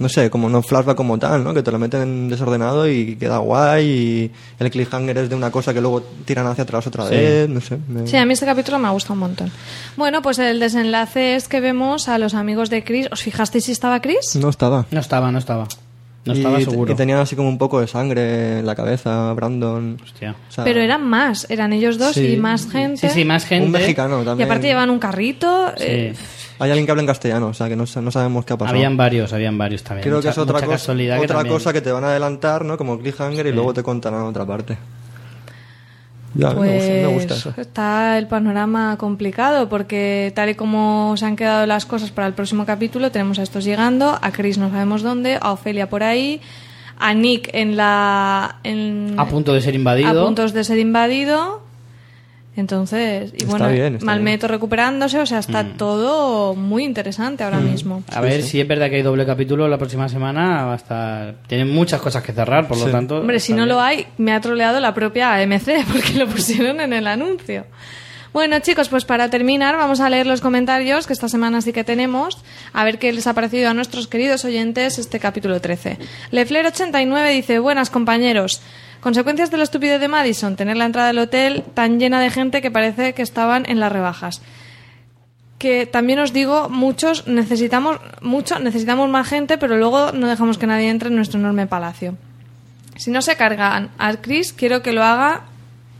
No 0.01 0.09
sé, 0.09 0.29
como 0.29 0.49
no 0.49 0.61
flashback 0.61 0.97
como 0.97 1.17
tal, 1.17 1.43
¿no? 1.43 1.53
Que 1.53 1.63
te 1.63 1.71
lo 1.71 1.79
meten 1.79 2.27
desordenado 2.29 2.89
y 2.89 3.15
queda 3.15 3.37
guay. 3.37 3.85
Y 3.87 4.31
el 4.59 4.71
cliffhanger 4.71 5.17
es 5.19 5.29
de 5.29 5.35
una 5.35 5.51
cosa 5.51 5.73
que 5.73 5.81
luego 5.81 6.01
tiran 6.25 6.47
hacia 6.47 6.63
atrás 6.63 6.85
otra 6.87 7.05
Sí. 7.07 7.15
vez. 7.15 7.49
No 7.49 7.61
sé. 7.61 7.77
me- 7.87 8.07
Sí, 8.07 8.17
a 8.17 8.25
mí 8.25 8.33
este 8.33 8.45
capítulo 8.45 8.79
me 8.79 8.87
ha 8.87 8.91
gustado 8.91 9.13
un 9.13 9.19
montón. 9.19 9.51
Bueno, 9.95 10.21
pues 10.21 10.39
el 10.39 10.59
desenlace 10.59 11.35
es 11.35 11.47
que 11.47 11.59
vemos 11.61 12.07
a 12.09 12.17
los 12.17 12.33
amigos 12.33 12.69
de 12.69 12.83
Chris. 12.83 13.07
¿Os 13.11 13.21
fijasteis 13.21 13.65
si 13.65 13.71
estaba 13.71 14.01
Chris? 14.01 14.35
No 14.35 14.49
estaba. 14.49 14.85
No 14.91 14.99
estaba, 14.99 15.31
no 15.31 15.37
estaba. 15.39 15.67
No 16.23 16.33
y, 16.35 16.37
estaba 16.37 16.59
seguro. 16.59 16.91
y 16.91 16.95
tenían 16.95 17.17
así 17.19 17.35
como 17.35 17.49
un 17.49 17.57
poco 17.57 17.81
de 17.81 17.87
sangre 17.87 18.59
en 18.59 18.65
la 18.67 18.75
cabeza, 18.75 19.33
Brandon. 19.33 19.97
Hostia. 20.03 20.35
O 20.49 20.51
sea, 20.51 20.63
Pero 20.63 20.79
eran 20.79 21.03
más, 21.07 21.47
eran 21.49 21.73
ellos 21.73 21.97
dos 21.97 22.13
Sí. 22.13 22.33
y 22.33 22.37
más 22.37 22.69
gente. 22.69 23.07
Sí, 23.09 23.09
sí, 23.13 23.25
más 23.25 23.43
gente. 23.45 23.65
Un 23.65 23.71
mexicano 23.71 24.21
Y 24.21 24.25
también. 24.25 24.47
aparte 24.47 24.67
llevan 24.67 24.91
un 24.91 24.99
carrito. 24.99 25.69
Sí. 25.77 25.83
eh, 25.87 26.13
Hay 26.61 26.69
alguien 26.69 26.85
que 26.85 26.91
habla 26.91 27.01
en 27.01 27.07
castellano, 27.07 27.47
o 27.47 27.53
sea 27.53 27.67
que 27.67 27.75
no, 27.75 27.85
sa- 27.87 28.01
no 28.01 28.11
sabemos 28.11 28.45
qué 28.45 28.53
ha 28.53 28.57
pasado. 28.57 28.75
Habían 28.77 28.95
varios, 28.95 29.33
habían 29.33 29.57
varios 29.57 29.83
también. 29.83 30.03
Creo 30.07 30.21
que 30.21 30.29
es 30.29 30.37
otra, 30.37 30.61
cosa, 30.61 30.93
que 30.95 31.11
otra 31.13 31.27
también- 31.37 31.53
cosa 31.55 31.73
que 31.73 31.81
te 31.81 31.91
van 31.91 32.03
a 32.03 32.07
adelantar, 32.09 32.63
¿no? 32.63 32.77
Como 32.77 32.99
cliffhanger 32.99 33.47
y 33.47 33.51
luego 33.51 33.73
te 33.73 33.81
contarán 33.83 34.21
otra 34.21 34.45
parte. 34.45 34.77
Ya, 36.33 36.49
me 36.51 36.55
pues 36.55 36.71
gusta- 36.71 36.93
me 36.93 37.07
gusta 37.07 37.33
eso. 37.35 37.53
está 37.57 38.17
el 38.17 38.27
panorama 38.27 38.95
complicado 38.97 39.67
porque 39.67 40.31
tal 40.33 40.49
y 40.49 40.55
como 40.55 41.15
se 41.17 41.25
han 41.25 41.35
quedado 41.35 41.65
las 41.65 41.85
cosas 41.85 42.11
para 42.11 42.25
el 42.27 42.33
próximo 42.33 42.65
capítulo, 42.65 43.11
tenemos 43.11 43.37
a 43.39 43.43
estos 43.43 43.65
llegando, 43.65 44.17
a 44.21 44.31
Chris 44.31 44.57
no 44.57 44.69
sabemos 44.69 45.01
dónde, 45.01 45.37
a 45.41 45.51
Ofelia 45.51 45.89
por 45.89 46.03
ahí, 46.03 46.39
a 46.99 47.13
Nick 47.13 47.49
en 47.53 47.75
la... 47.75 48.57
En, 48.63 49.15
A 49.17 49.25
punto 49.27 49.51
de 49.53 49.59
ser 49.59 49.75
invadido. 49.75 50.09
a 50.21 50.25
puntos 50.25 50.53
de 50.53 50.63
ser 50.63 50.77
invadido. 50.79 51.63
Entonces, 52.55 53.31
y 53.33 53.43
Está 53.43 53.49
bueno, 53.49 53.69
bien, 53.69 53.99
Malmeto 54.01 54.47
recuperándose, 54.47 55.17
o 55.19 55.25
sea, 55.25 55.39
está 55.39 55.63
Mm. 55.63 55.77
todo 55.77 56.53
muy 56.53 56.83
interesante 56.83 57.45
ahora 57.45 57.59
mismo. 57.59 58.03
A 58.11 58.19
ver 58.19 58.43
si 58.43 58.59
es 58.59 58.67
verdad 58.67 58.89
que 58.89 58.97
hay 58.97 59.01
doble 59.03 59.25
capítulo 59.25 59.67
la 59.69 59.77
próxima 59.77 60.09
semana. 60.09 60.65
Va 60.65 60.73
a 60.73 60.75
estar. 60.75 61.35
Tienen 61.47 61.69
muchas 61.69 62.01
cosas 62.01 62.23
que 62.23 62.33
cerrar, 62.33 62.67
por 62.67 62.77
lo 62.77 62.87
tanto. 62.91 63.19
Hombre, 63.19 63.39
si 63.39 63.53
no 63.53 63.59
bien. 63.59 63.69
lo 63.69 63.79
hay, 63.81 64.05
me 64.17 64.33
ha 64.33 64.41
troleado 64.41 64.79
la 64.81 64.93
propia 64.93 65.33
AMC 65.35 65.85
porque 65.91 66.13
lo 66.15 66.27
pusieron 66.27 66.81
en 66.81 66.91
el 66.91 67.07
anuncio. 67.07 67.65
Bueno, 68.33 68.59
chicos, 68.59 68.87
pues 68.87 69.03
para 69.03 69.29
terminar 69.29 69.75
vamos 69.75 69.99
a 69.99 70.09
leer 70.09 70.25
los 70.25 70.39
comentarios 70.39 71.05
que 71.05 71.11
esta 71.11 71.27
semana 71.27 71.61
sí 71.61 71.73
que 71.73 71.83
tenemos, 71.83 72.37
a 72.71 72.85
ver 72.85 72.97
qué 72.97 73.11
les 73.11 73.27
ha 73.27 73.33
parecido 73.33 73.69
a 73.69 73.73
nuestros 73.73 74.07
queridos 74.07 74.45
oyentes 74.45 74.99
este 74.99 75.19
capítulo 75.19 75.59
13. 75.59 75.97
Lefler89 76.31 77.33
dice, 77.33 77.59
buenas 77.59 77.89
compañeros. 77.89 78.61
Consecuencias 79.01 79.51
de 79.51 79.57
la 79.57 79.63
estupidez 79.63 79.99
de 79.99 80.07
Madison, 80.07 80.55
tener 80.55 80.77
la 80.77 80.85
entrada 80.85 81.07
del 81.07 81.19
hotel 81.19 81.63
tan 81.73 81.99
llena 81.99 82.21
de 82.21 82.29
gente 82.29 82.61
que 82.61 82.71
parece 82.71 83.13
que 83.13 83.21
estaban 83.21 83.65
en 83.67 83.79
las 83.79 83.91
rebajas 83.91 84.41
que 85.61 85.85
también 85.85 86.17
os 86.17 86.33
digo, 86.33 86.69
muchos 86.69 87.27
necesitamos 87.27 87.99
mucho, 88.19 88.57
necesitamos 88.57 89.07
más 89.11 89.27
gente, 89.27 89.59
pero 89.59 89.77
luego 89.77 90.11
no 90.11 90.25
dejamos 90.27 90.57
que 90.57 90.65
nadie 90.65 90.89
entre 90.89 91.09
en 91.09 91.15
nuestro 91.15 91.39
enorme 91.39 91.67
palacio. 91.67 92.17
Si 92.97 93.11
no 93.11 93.21
se 93.21 93.35
cargan 93.35 93.91
a 93.99 94.11
Chris, 94.15 94.53
quiero 94.53 94.81
que 94.81 94.91
lo 94.91 95.03
haga 95.03 95.43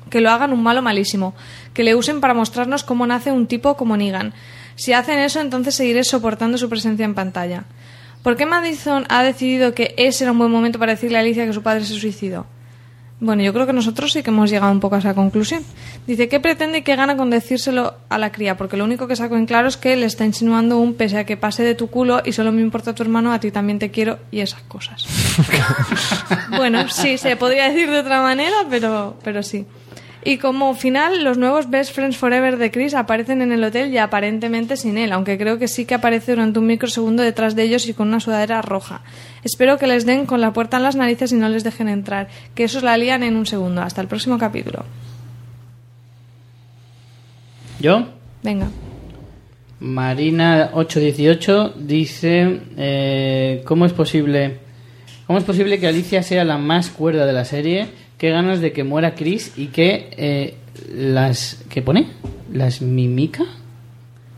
que 0.10 0.20
lo 0.20 0.32
hagan 0.32 0.52
un 0.52 0.64
malo 0.64 0.82
malísimo, 0.82 1.36
que 1.76 1.84
le 1.84 1.94
usen 1.94 2.22
para 2.22 2.34
mostrarnos 2.34 2.84
cómo 2.84 3.06
nace 3.06 3.32
un 3.32 3.46
tipo 3.46 3.78
como 3.78 3.96
Negan. 3.96 4.34
Si 4.76 4.94
hacen 4.94 5.20
eso, 5.20 5.40
entonces 5.40 5.76
seguiré 5.76 6.04
soportando 6.04 6.58
su 6.58 6.68
presencia 6.68 7.06
en 7.06 7.14
pantalla. 7.14 7.66
¿Por 8.24 8.38
qué 8.38 8.48
Madison 8.48 9.06
ha 9.10 9.22
decidido 9.22 9.76
que 9.76 9.94
ese 9.96 10.24
era 10.24 10.32
un 10.32 10.40
buen 10.40 10.52
momento 10.52 10.80
para 10.80 10.94
decirle 10.94 11.18
a 11.18 11.22
Alicia 11.22 11.46
que 11.46 11.54
su 11.54 11.62
padre 11.62 11.86
se 11.86 11.94
suicidó? 11.94 12.48
Bueno, 13.22 13.44
yo 13.44 13.54
creo 13.54 13.68
que 13.68 13.74
nosotros 13.74 14.12
sí 14.12 14.24
que 14.24 14.32
hemos 14.32 14.50
llegado 14.50 14.72
un 14.72 14.80
poco 14.80 14.96
a 14.96 14.98
esa 14.98 15.14
conclusión. 15.14 15.64
Dice, 16.08 16.28
¿qué 16.28 16.40
pretende 16.40 16.80
y 16.80 16.82
qué 16.82 16.96
gana 16.96 17.16
con 17.16 17.30
decírselo 17.30 17.94
a 18.10 18.18
la 18.18 18.32
cría? 18.32 18.58
Porque 18.58 18.78
lo 18.78 18.84
único 18.84 19.08
que 19.08 19.16
saco 19.16 19.38
en 19.38 19.46
claro 19.46 19.68
es 19.68 19.78
que 19.78 19.96
le 19.96 20.08
está 20.08 20.26
insinuando 20.26 20.80
un 20.80 20.96
pese 20.96 21.20
a 21.20 21.24
que 21.24 21.38
pase 21.38 21.64
de 21.64 21.76
tu 21.76 21.88
culo 21.88 22.24
y 22.26 22.32
solo 22.32 22.52
me 22.52 22.62
importa 22.62 22.96
tu 22.96 23.04
hermano, 23.04 23.32
a 23.32 23.40
ti 23.40 23.52
también 23.52 23.78
te 23.78 23.92
quiero 23.92 24.18
y 24.32 24.40
esas 24.40 24.64
cosas. 24.64 25.06
bueno, 26.58 26.90
sí, 26.90 27.20
se 27.20 27.36
podría 27.36 27.70
decir 27.70 27.92
de 27.92 28.00
otra 28.00 28.24
manera, 28.24 28.56
pero, 28.72 29.16
pero 29.24 29.44
sí. 29.44 29.68
Y 30.24 30.38
como 30.38 30.76
final, 30.76 31.24
los 31.24 31.40
nuevos 31.40 31.72
Best 31.72 31.94
Friends 31.94 32.16
Forever 32.16 32.58
de 32.58 32.70
Chris 32.70 32.94
aparecen 32.94 33.42
en 33.42 33.52
el 33.52 33.64
hotel 33.64 33.92
y 33.92 33.98
aparentemente 33.98 34.78
sin 34.78 35.00
él, 35.00 35.12
aunque 35.14 35.38
creo 35.38 35.58
que 35.58 35.68
sí 35.68 35.86
que 35.86 35.96
aparece 35.96 36.34
durante 36.34 36.60
un 36.60 36.68
microsegundo 36.68 37.24
detrás 37.24 37.56
de 37.56 37.64
ellos 37.64 37.88
y 37.88 37.94
con 37.94 38.10
una 38.10 38.20
sudadera 38.20 38.62
roja. 38.62 39.02
Espero 39.44 39.80
que 39.80 39.88
les 39.88 40.06
den 40.06 40.28
con 40.28 40.40
la 40.40 40.54
puerta 40.54 40.78
en 40.78 40.84
las 40.84 40.96
narices 40.96 41.32
y 41.32 41.36
no 41.36 41.50
les 41.50 41.64
dejen 41.64 41.90
entrar, 41.90 42.28
que 42.54 42.66
esos 42.66 42.84
la 42.84 42.98
lían 42.98 43.24
en 43.24 43.36
un 43.36 43.48
segundo. 43.48 43.82
Hasta 43.82 44.02
el 44.02 44.08
próximo 44.08 44.38
capítulo. 44.38 44.86
¿Yo? 47.80 48.06
Venga. 48.44 48.68
Marina818 49.82 51.74
dice: 51.78 52.62
eh, 52.78 53.64
¿Cómo 53.66 53.88
es 53.88 53.94
posible.? 53.94 54.60
¿Cómo 55.26 55.40
es 55.40 55.46
posible 55.46 55.80
que 55.80 55.88
Alicia 55.88 56.22
sea 56.22 56.44
la 56.44 56.60
más 56.60 56.90
cuerda 56.90 57.26
de 57.26 57.34
la 57.34 57.46
serie? 57.46 57.88
Qué 58.22 58.30
ganas 58.30 58.62
de 58.62 58.72
que 58.72 58.84
muera 58.84 59.16
Chris 59.16 59.54
y 59.58 59.70
que 59.70 60.12
eh, 60.16 60.54
las... 60.94 61.58
¿Qué 61.72 61.82
pone? 61.82 62.06
¿Las 62.54 62.84
mimica? 62.84 63.44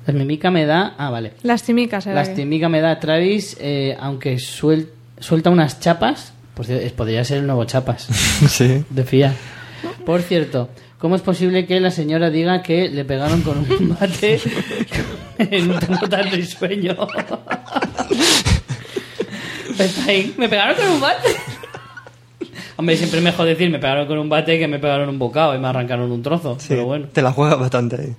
Las 0.06 0.16
mimica 0.16 0.50
me 0.52 0.66
da... 0.66 0.96
Ah, 0.98 1.10
vale. 1.10 1.34
Las 1.44 1.64
timicas, 1.64 2.06
era 2.08 2.16
Las 2.16 2.34
timica 2.34 2.70
me 2.70 2.80
da 2.80 2.98
Travis, 3.02 3.58
eh, 3.60 3.98
aunque 4.00 4.36
suel- 4.38 4.88
suelta 5.20 5.50
unas 5.50 5.82
chapas, 5.82 6.32
pues 6.54 6.70
eh, 6.70 6.94
podría 6.96 7.26
ser 7.26 7.40
el 7.40 7.46
nuevo 7.46 7.66
chapas 7.66 8.04
sí. 8.48 8.86
de 8.90 9.04
FIA. 9.04 9.34
Por 10.06 10.22
cierto, 10.22 10.70
¿cómo 10.98 11.18
es 11.18 11.22
posible 11.22 11.66
que 11.66 11.82
la 11.82 11.92
señora 11.92 12.30
diga 12.30 12.64
que 12.64 12.88
le 12.88 13.04
pegaron 13.04 13.42
con 13.42 13.58
un 13.70 13.98
bate 14.00 14.40
en 15.40 15.72
un 15.72 15.80
tanto 15.82 16.08
tanto 16.08 16.42
sueño? 16.44 16.96
Está 19.78 20.06
ahí, 20.10 20.34
me 20.38 20.48
pegaron 20.48 20.78
con 20.78 20.88
un 20.88 21.02
bate. 21.02 21.36
Hombre, 22.76 22.98
siempre 22.98 23.20
es 23.20 23.24
mejor 23.24 23.46
decir 23.46 23.70
me 23.70 23.80
pegaron 23.80 24.08
con 24.08 24.18
un 24.18 24.30
bate 24.30 24.58
que 24.58 24.68
me 24.68 24.80
pegaron 24.80 25.10
un 25.10 25.20
bocado 25.20 25.56
y 25.56 25.60
me 25.60 25.68
arrancaron 25.68 26.12
un 26.12 26.24
trozo. 26.24 26.58
Sí, 26.60 26.68
Pero 26.70 26.86
bueno. 26.86 27.08
Te 27.12 27.22
la 27.22 27.32
juegas 27.32 27.60
bastante 27.60 27.96
ahí. 28.02 28.16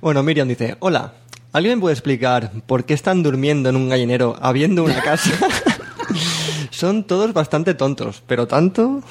Bueno, 0.00 0.22
Miriam 0.22 0.48
dice, 0.48 0.76
hola, 0.80 1.12
¿alguien 1.52 1.76
me 1.76 1.82
puede 1.82 1.94
explicar 1.94 2.50
por 2.66 2.84
qué 2.84 2.94
están 2.94 3.22
durmiendo 3.22 3.68
en 3.68 3.76
un 3.76 3.88
gallinero 3.88 4.36
habiendo 4.40 4.82
una 4.82 5.00
casa? 5.02 5.30
Son 6.70 7.04
todos 7.04 7.32
bastante 7.32 7.74
tontos, 7.74 8.22
pero 8.26 8.46
tanto... 8.46 9.02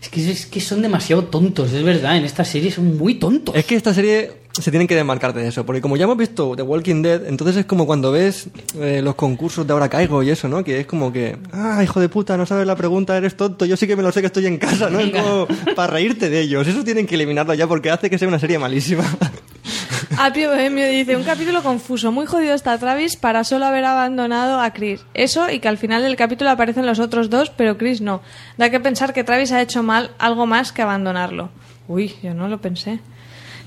Es 0.00 0.08
que, 0.10 0.30
es 0.30 0.46
que 0.46 0.60
son 0.60 0.82
demasiado 0.82 1.24
tontos, 1.24 1.72
es 1.72 1.82
verdad. 1.82 2.18
En 2.18 2.24
esta 2.24 2.44
serie 2.44 2.70
son 2.70 2.98
muy 2.98 3.14
tontos. 3.14 3.56
Es 3.56 3.64
que 3.64 3.74
esta 3.74 3.94
serie 3.94 4.32
se 4.60 4.70
tienen 4.70 4.86
que 4.86 4.94
desmarcar 4.94 5.32
de 5.32 5.48
eso, 5.48 5.66
porque 5.66 5.80
como 5.80 5.96
ya 5.96 6.04
hemos 6.04 6.16
visto 6.16 6.54
The 6.54 6.62
Walking 6.62 7.02
Dead, 7.02 7.26
entonces 7.26 7.56
es 7.56 7.66
como 7.66 7.86
cuando 7.86 8.12
ves 8.12 8.48
eh, 8.78 9.00
los 9.02 9.16
concursos 9.16 9.66
de 9.66 9.72
Ahora 9.72 9.88
Caigo 9.88 10.22
y 10.22 10.30
eso, 10.30 10.48
¿no? 10.48 10.62
Que 10.62 10.80
es 10.80 10.86
como 10.86 11.12
que, 11.12 11.36
ah, 11.52 11.80
hijo 11.82 12.00
de 12.00 12.08
puta, 12.08 12.36
no 12.36 12.46
sabes 12.46 12.66
la 12.66 12.76
pregunta, 12.76 13.16
eres 13.16 13.36
tonto, 13.36 13.64
yo 13.64 13.76
sí 13.76 13.86
que 13.86 13.96
me 13.96 14.02
lo 14.02 14.12
sé 14.12 14.20
que 14.20 14.28
estoy 14.28 14.46
en 14.46 14.58
casa, 14.58 14.90
¿no? 14.90 15.00
Es 15.00 15.10
como 15.10 15.48
para 15.74 15.92
reírte 15.92 16.30
de 16.30 16.40
ellos. 16.40 16.66
Eso 16.68 16.84
tienen 16.84 17.06
que 17.06 17.16
eliminarlo 17.16 17.52
ya 17.54 17.66
porque 17.66 17.90
hace 17.90 18.08
que 18.08 18.16
sea 18.16 18.28
una 18.28 18.38
serie 18.38 18.58
malísima. 18.58 19.04
Apio 20.18 20.50
Bohemio 20.50 20.88
dice, 20.88 21.16
un 21.16 21.24
capítulo 21.24 21.62
confuso, 21.62 22.12
muy 22.12 22.26
jodido 22.26 22.54
está 22.54 22.78
Travis 22.78 23.16
para 23.16 23.42
solo 23.42 23.66
haber 23.66 23.84
abandonado 23.84 24.60
a 24.60 24.70
Chris. 24.72 25.04
Eso 25.14 25.50
y 25.50 25.58
que 25.58 25.66
al 25.66 25.78
final 25.78 26.02
del 26.02 26.14
capítulo 26.14 26.50
aparecen 26.50 26.86
los 26.86 27.00
otros 27.00 27.28
dos, 27.28 27.50
pero 27.50 27.76
Chris 27.76 28.00
no. 28.00 28.22
Da 28.56 28.70
que 28.70 28.78
pensar 28.78 29.12
que 29.12 29.24
Travis 29.24 29.50
ha 29.50 29.60
hecho 29.60 29.82
mal 29.82 30.12
algo 30.18 30.46
más 30.46 30.70
que 30.70 30.82
abandonarlo. 30.82 31.50
Uy, 31.88 32.14
yo 32.22 32.34
no 32.34 32.46
lo 32.46 32.60
pensé. 32.60 33.00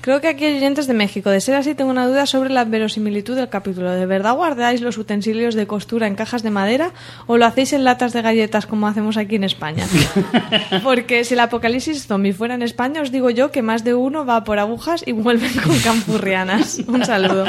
Creo 0.08 0.22
que 0.22 0.28
aquí 0.28 0.46
hay 0.46 0.56
oyentes 0.56 0.86
de 0.86 0.94
México. 0.94 1.28
De 1.28 1.38
ser 1.38 1.54
así, 1.54 1.74
tengo 1.74 1.90
una 1.90 2.06
duda 2.06 2.24
sobre 2.24 2.48
la 2.48 2.64
verosimilitud 2.64 3.36
del 3.36 3.50
capítulo. 3.50 3.90
¿De 3.90 4.06
verdad 4.06 4.34
guardáis 4.36 4.80
los 4.80 4.96
utensilios 4.96 5.54
de 5.54 5.66
costura 5.66 6.06
en 6.06 6.14
cajas 6.14 6.42
de 6.42 6.48
madera 6.48 6.92
o 7.26 7.36
lo 7.36 7.44
hacéis 7.44 7.74
en 7.74 7.84
latas 7.84 8.14
de 8.14 8.22
galletas 8.22 8.64
como 8.64 8.86
hacemos 8.86 9.18
aquí 9.18 9.36
en 9.36 9.44
España? 9.44 9.86
Porque 10.82 11.24
si 11.24 11.34
el 11.34 11.40
apocalipsis 11.40 12.06
zombie 12.06 12.32
fuera 12.32 12.54
en 12.54 12.62
España, 12.62 13.02
os 13.02 13.12
digo 13.12 13.28
yo 13.28 13.50
que 13.50 13.60
más 13.60 13.84
de 13.84 13.92
uno 13.92 14.24
va 14.24 14.44
por 14.44 14.58
agujas 14.58 15.04
y 15.06 15.12
vuelven 15.12 15.52
con 15.62 15.78
campurrianas. 15.84 16.78
Un 16.86 17.04
saludo. 17.04 17.44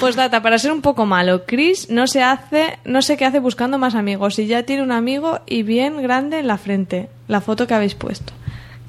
Pues 0.00 0.16
data, 0.16 0.40
para 0.40 0.58
ser 0.58 0.72
un 0.72 0.80
poco 0.80 1.04
malo, 1.04 1.44
Chris 1.44 1.90
no 1.90 2.06
se 2.06 2.22
hace, 2.22 2.78
no 2.86 3.02
sé 3.02 3.18
qué 3.18 3.26
hace 3.26 3.38
buscando 3.38 3.76
más 3.76 3.94
amigos 3.94 4.38
y 4.38 4.46
ya 4.46 4.62
tiene 4.62 4.82
un 4.82 4.92
amigo 4.92 5.40
y 5.44 5.62
bien 5.62 6.00
grande 6.00 6.38
en 6.38 6.46
la 6.46 6.56
frente. 6.56 7.10
La 7.28 7.42
foto 7.42 7.66
que 7.66 7.74
habéis 7.74 7.94
puesto. 7.94 8.32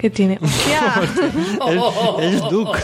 ¿Qué 0.02 0.10
tiene? 0.10 0.36
¡Hostia! 0.42 1.00
es, 2.18 2.34
es 2.34 2.40
Duke. 2.50 2.78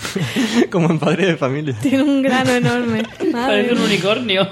como 0.72 0.90
en 0.90 0.98
padre 0.98 1.26
de 1.26 1.36
familia. 1.36 1.76
tiene 1.82 2.02
un 2.02 2.22
grano 2.22 2.50
enorme. 2.50 3.02
Madre 3.30 3.64
Parece 3.64 3.74
un 3.74 3.80
unicornio. 3.82 4.48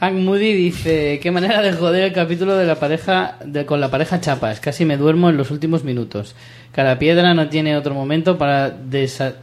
Hank 0.00 0.14
Moody 0.14 0.52
dice, 0.52 1.18
qué 1.20 1.30
manera 1.32 1.60
de 1.62 1.72
joder 1.72 2.04
el 2.04 2.12
capítulo 2.12 2.56
de 2.56 2.66
la 2.66 2.76
pareja 2.76 3.36
de, 3.44 3.64
con 3.66 3.80
la 3.80 3.90
pareja 3.90 4.20
Chapas. 4.20 4.60
Casi 4.60 4.84
me 4.84 4.96
duermo 4.96 5.28
en 5.30 5.36
los 5.38 5.50
últimos 5.50 5.82
minutos. 5.82 6.36
Cada 6.72 6.98
piedra 6.98 7.34
no 7.34 7.48
tiene 7.48 7.76
otro 7.76 7.94
momento 7.94 8.38
para 8.38 8.70
desa- 8.78 9.34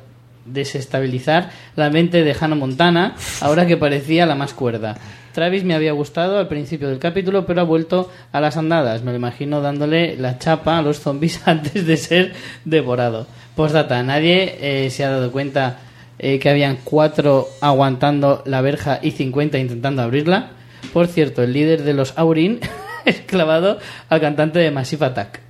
desestabilizar 0.45 1.49
la 1.76 1.90
mente 1.90 2.24
de 2.24 2.36
Hannah 2.40 2.56
Montana, 2.56 3.16
ahora 3.41 3.66
que 3.66 3.76
parecía 3.76 4.26
la 4.26 4.36
más 4.36 4.53
cuerda. 4.53 4.95
Travis 5.36 5.66
me 5.66 5.76
había 5.76 5.91
gustado 5.91 6.40
al 6.40 6.48
principio 6.48 6.88
del 6.88 6.98
capítulo, 6.98 7.45
pero 7.45 7.60
ha 7.60 7.66
vuelto 7.66 8.10
a 8.32 8.40
las 8.40 8.56
andadas. 8.56 9.03
Me 9.03 9.12
lo 9.12 9.18
imagino 9.18 9.60
dándole 9.60 10.16
la 10.16 10.40
chapa 10.40 10.78
a 10.78 10.82
los 10.82 11.02
zombies 11.02 11.41
antes 11.45 11.86
de 11.86 11.98
ser 11.98 12.34
devorado. 12.64 13.28
Postdata, 13.53 14.02
nadie 14.02 14.57
eh, 14.62 14.90
se 14.90 15.03
ha 15.03 15.10
dado 15.10 15.34
cuenta 15.34 15.80
eh, 16.20 16.40
que 16.40 16.49
habían 16.49 16.78
cuatro 16.86 17.49
aguantando 17.60 18.44
la 18.45 18.62
verja 18.62 18.99
y 19.02 19.12
50 19.12 19.60
intentando 19.60 20.02
abrirla. 20.02 20.52
Por 20.94 21.07
cierto, 21.07 21.44
el 21.44 21.52
líder 21.52 21.84
de 21.84 21.94
los 21.94 22.18
Aurin 22.18 22.62
es 23.06 23.20
clavado 23.20 23.78
al 24.07 24.22
cantante 24.22 24.60
de 24.60 24.72
Massive 24.72 25.06
Attack. 25.06 25.41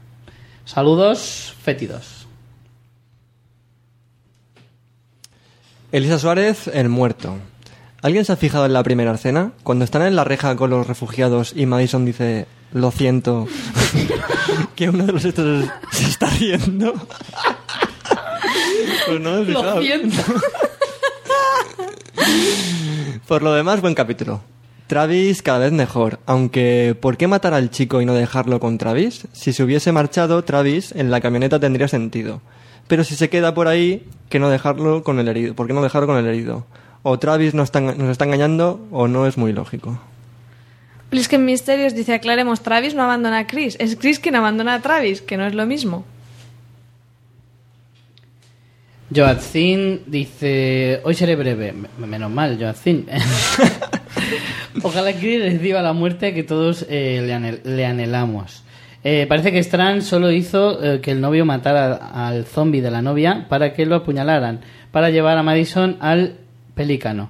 Saludos 0.66 1.54
fétidos. 1.62 2.26
Elisa 5.92 6.18
Suárez, 6.18 6.68
el 6.74 6.90
muerto. 6.90 7.38
¿Alguien 8.06 8.24
se 8.24 8.34
ha 8.34 8.36
fijado 8.36 8.68
en 8.68 8.74
la 8.74 8.84
primera 8.84 9.16
escena? 9.16 9.54
Cuando 9.64 9.84
están 9.84 10.04
en 10.04 10.16
la 10.16 10.24
reja 10.24 10.56
con 10.56 10.70
los 10.70 10.86
refugiados 10.86 11.54
y 11.56 11.66
Madison 11.66 12.06
dice, 12.06 12.46
lo 12.72 12.92
siento, 12.92 13.48
que 14.76 14.90
uno 14.90 15.08
de 15.08 15.12
los 15.12 15.26
estos 15.26 15.66
se 15.90 16.06
está 16.06 16.28
riendo. 16.28 16.94
Pues 19.08 19.20
no 19.20 19.32
me 19.32 19.42
he 19.42 19.46
fijado. 19.46 19.78
Lo 19.78 19.82
siento. 19.82 20.18
Por 23.28 23.42
lo 23.42 23.54
demás, 23.54 23.82
buen 23.82 23.96
capítulo. 23.96 24.42
Travis 24.86 25.42
cada 25.42 25.60
vez 25.60 25.72
mejor, 25.72 26.20
aunque 26.28 26.96
¿por 27.00 27.18
qué 27.18 27.28
matar 27.28 27.56
al 27.56 27.72
chico 27.72 28.02
y 28.02 28.06
no 28.06 28.14
dejarlo 28.14 28.60
con 28.60 28.78
Travis? 28.78 29.28
Si 29.34 29.52
se 29.52 29.64
hubiese 29.64 29.92
marchado 29.92 30.44
Travis 30.44 30.92
en 30.92 31.10
la 31.10 31.22
camioneta 31.22 31.60
tendría 31.60 31.88
sentido. 31.88 32.42
Pero 32.88 33.04
si 33.04 33.16
se 33.16 33.30
queda 33.30 33.56
por 33.56 33.68
ahí, 33.68 34.08
que 34.30 34.38
no 34.38 34.50
dejarlo 34.50 35.04
con 35.04 35.20
el 35.20 35.28
herido. 35.28 35.56
¿Por 35.56 35.66
qué 35.66 35.74
no 35.74 35.82
dejarlo 35.82 36.08
con 36.08 36.18
el 36.18 36.28
herido? 36.28 36.68
O 37.08 37.20
Travis 37.20 37.54
nos 37.54 37.66
está, 37.66 37.82
nos 37.82 38.10
está 38.10 38.26
engañando 38.26 38.80
o 38.90 39.08
no 39.08 39.28
es 39.28 39.38
muy 39.38 39.54
lógico. 39.54 40.02
Plisken 41.12 41.46
Misterios 41.46 41.94
dice, 41.94 42.16
aclaremos, 42.16 42.62
Travis 42.62 42.96
no 42.96 43.04
abandona 43.04 43.38
a 43.38 43.46
Chris. 43.48 43.78
Es 43.80 43.96
Chris 43.96 44.18
quien 44.18 44.36
abandona 44.36 44.74
a 44.74 44.82
Travis, 44.82 45.22
que 45.22 45.38
no 45.38 45.46
es 45.46 45.54
lo 45.54 45.68
mismo. 45.68 46.04
Joatzin 49.16 50.02
dice, 50.08 51.00
hoy 51.04 51.14
seré 51.14 51.36
breve. 51.36 51.70
M- 51.70 51.88
Menos 52.08 52.32
mal, 52.32 52.58
Joatzin. 52.60 53.06
Ojalá 54.84 55.14
Chris 55.14 55.42
reciba 55.44 55.82
la 55.84 55.94
muerte 55.94 56.34
que 56.34 56.44
todos 56.44 56.86
eh, 56.90 57.22
le, 57.24 57.34
anhel- 57.36 57.62
le 57.64 57.86
anhelamos. 57.86 58.64
Eh, 59.04 59.28
parece 59.30 59.52
que 59.52 59.60
Strand 59.60 60.02
solo 60.02 60.32
hizo 60.32 60.84
eh, 60.84 61.02
que 61.02 61.12
el 61.12 61.22
novio 61.22 61.46
matara 61.46 61.94
al 62.28 62.46
zombie 62.46 62.82
de 62.82 62.90
la 62.90 63.04
novia 63.04 63.46
para 63.48 63.74
que 63.74 63.86
lo 63.86 63.96
apuñalaran, 63.96 64.62
para 64.92 65.12
llevar 65.12 65.38
a 65.38 65.44
Madison 65.44 65.98
al 66.00 66.38
pelícano. 66.76 67.30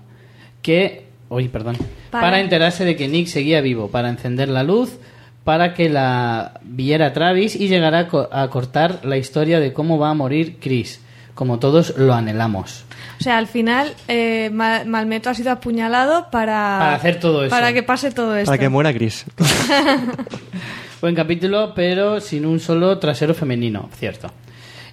Que, 0.62 1.06
uy, 1.30 1.48
perdón, 1.48 1.78
Para- 2.12 2.22
para 2.28 2.40
enterarse 2.42 2.84
de 2.84 2.96
que 2.96 3.08
Nick 3.08 3.28
seguía 3.28 3.62
vivo, 3.62 3.90
para 3.90 4.10
encender 4.10 4.50
la 4.50 4.64
luz, 4.64 4.98
para 5.44 5.74
que 5.76 5.90
la 5.90 6.60
viera 6.64 7.14
Travis 7.14 7.56
y 7.56 7.68
llegara 7.68 8.00
a, 8.00 8.08
co- 8.08 8.28
a 8.32 8.50
cortar 8.50 9.02
la 9.06 9.18
historia 9.18 9.60
de 9.60 9.74
cómo 9.74 9.98
va 10.00 10.10
a 10.10 10.14
morir 10.16 10.58
Chris, 10.60 11.00
como 11.36 11.60
todos 11.60 11.98
lo 11.98 12.14
anhelamos. 12.16 12.84
O 13.20 13.24
sea, 13.24 13.38
al 13.38 13.48
final, 13.48 13.94
eh, 14.08 14.50
Ma- 14.52 14.84
Malmeto 14.86 15.30
ha 15.30 15.34
sido 15.36 15.52
apuñalado 15.52 16.30
para... 16.32 16.78
Para 16.80 16.96
hacer 16.96 17.20
todo 17.20 17.44
eso. 17.46 17.52
Para 17.52 17.72
que 17.74 17.84
pase 17.84 18.12
todo 18.12 18.36
esto. 18.36 18.48
Para 18.50 18.58
que 18.58 18.70
muera 18.70 18.92
Chris. 18.94 19.26
Buen 21.02 21.14
capítulo, 21.16 21.74
pero 21.76 22.20
sin 22.20 22.46
un 22.46 22.60
solo 22.60 22.98
trasero 22.98 23.34
femenino, 23.34 23.90
cierto. 23.98 24.32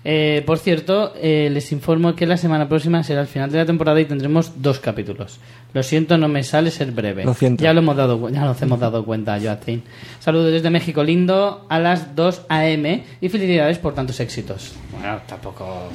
Eh, 0.05 0.43
por 0.47 0.59
cierto, 0.59 1.13
eh, 1.17 1.49
les 1.53 1.71
informo 1.71 2.17
que 2.17 2.27
la 2.27 2.37
semana 2.37 2.69
próxima 2.69 3.03
será 3.05 3.21
el 3.21 3.29
final 3.29 3.53
de 3.53 3.59
la 3.59 3.67
temporada 3.67 4.01
y 4.01 4.05
tendremos 4.05 4.61
dos 4.61 4.81
capítulos. 4.81 5.39
Lo 5.73 5.83
siento, 5.83 6.19
no 6.19 6.27
me 6.29 6.43
sale 6.43 6.71
ser 6.73 6.91
breve. 6.91 7.25
Lo 7.25 7.35
siento. 7.35 7.63
Ya 7.63 7.73
lo 7.73 7.81
hemos 7.81 7.97
dado, 7.97 8.29
ya 8.29 8.41
nos 8.41 8.61
hemos 8.63 8.81
dado 8.81 9.05
cuenta, 9.05 9.39
Joaquín. 9.41 9.83
Saludos 10.19 10.53
desde 10.53 10.71
México 10.71 11.05
lindo 11.05 11.67
a 11.69 11.79
las 11.79 12.17
2 12.17 12.43
a.m. 12.49 13.05
y 13.21 13.29
felicidades 13.29 13.79
por 13.79 13.95
tantos 13.95 14.19
éxitos. 14.21 14.73
Bueno, 14.91 15.21
tampoco. 15.27 15.89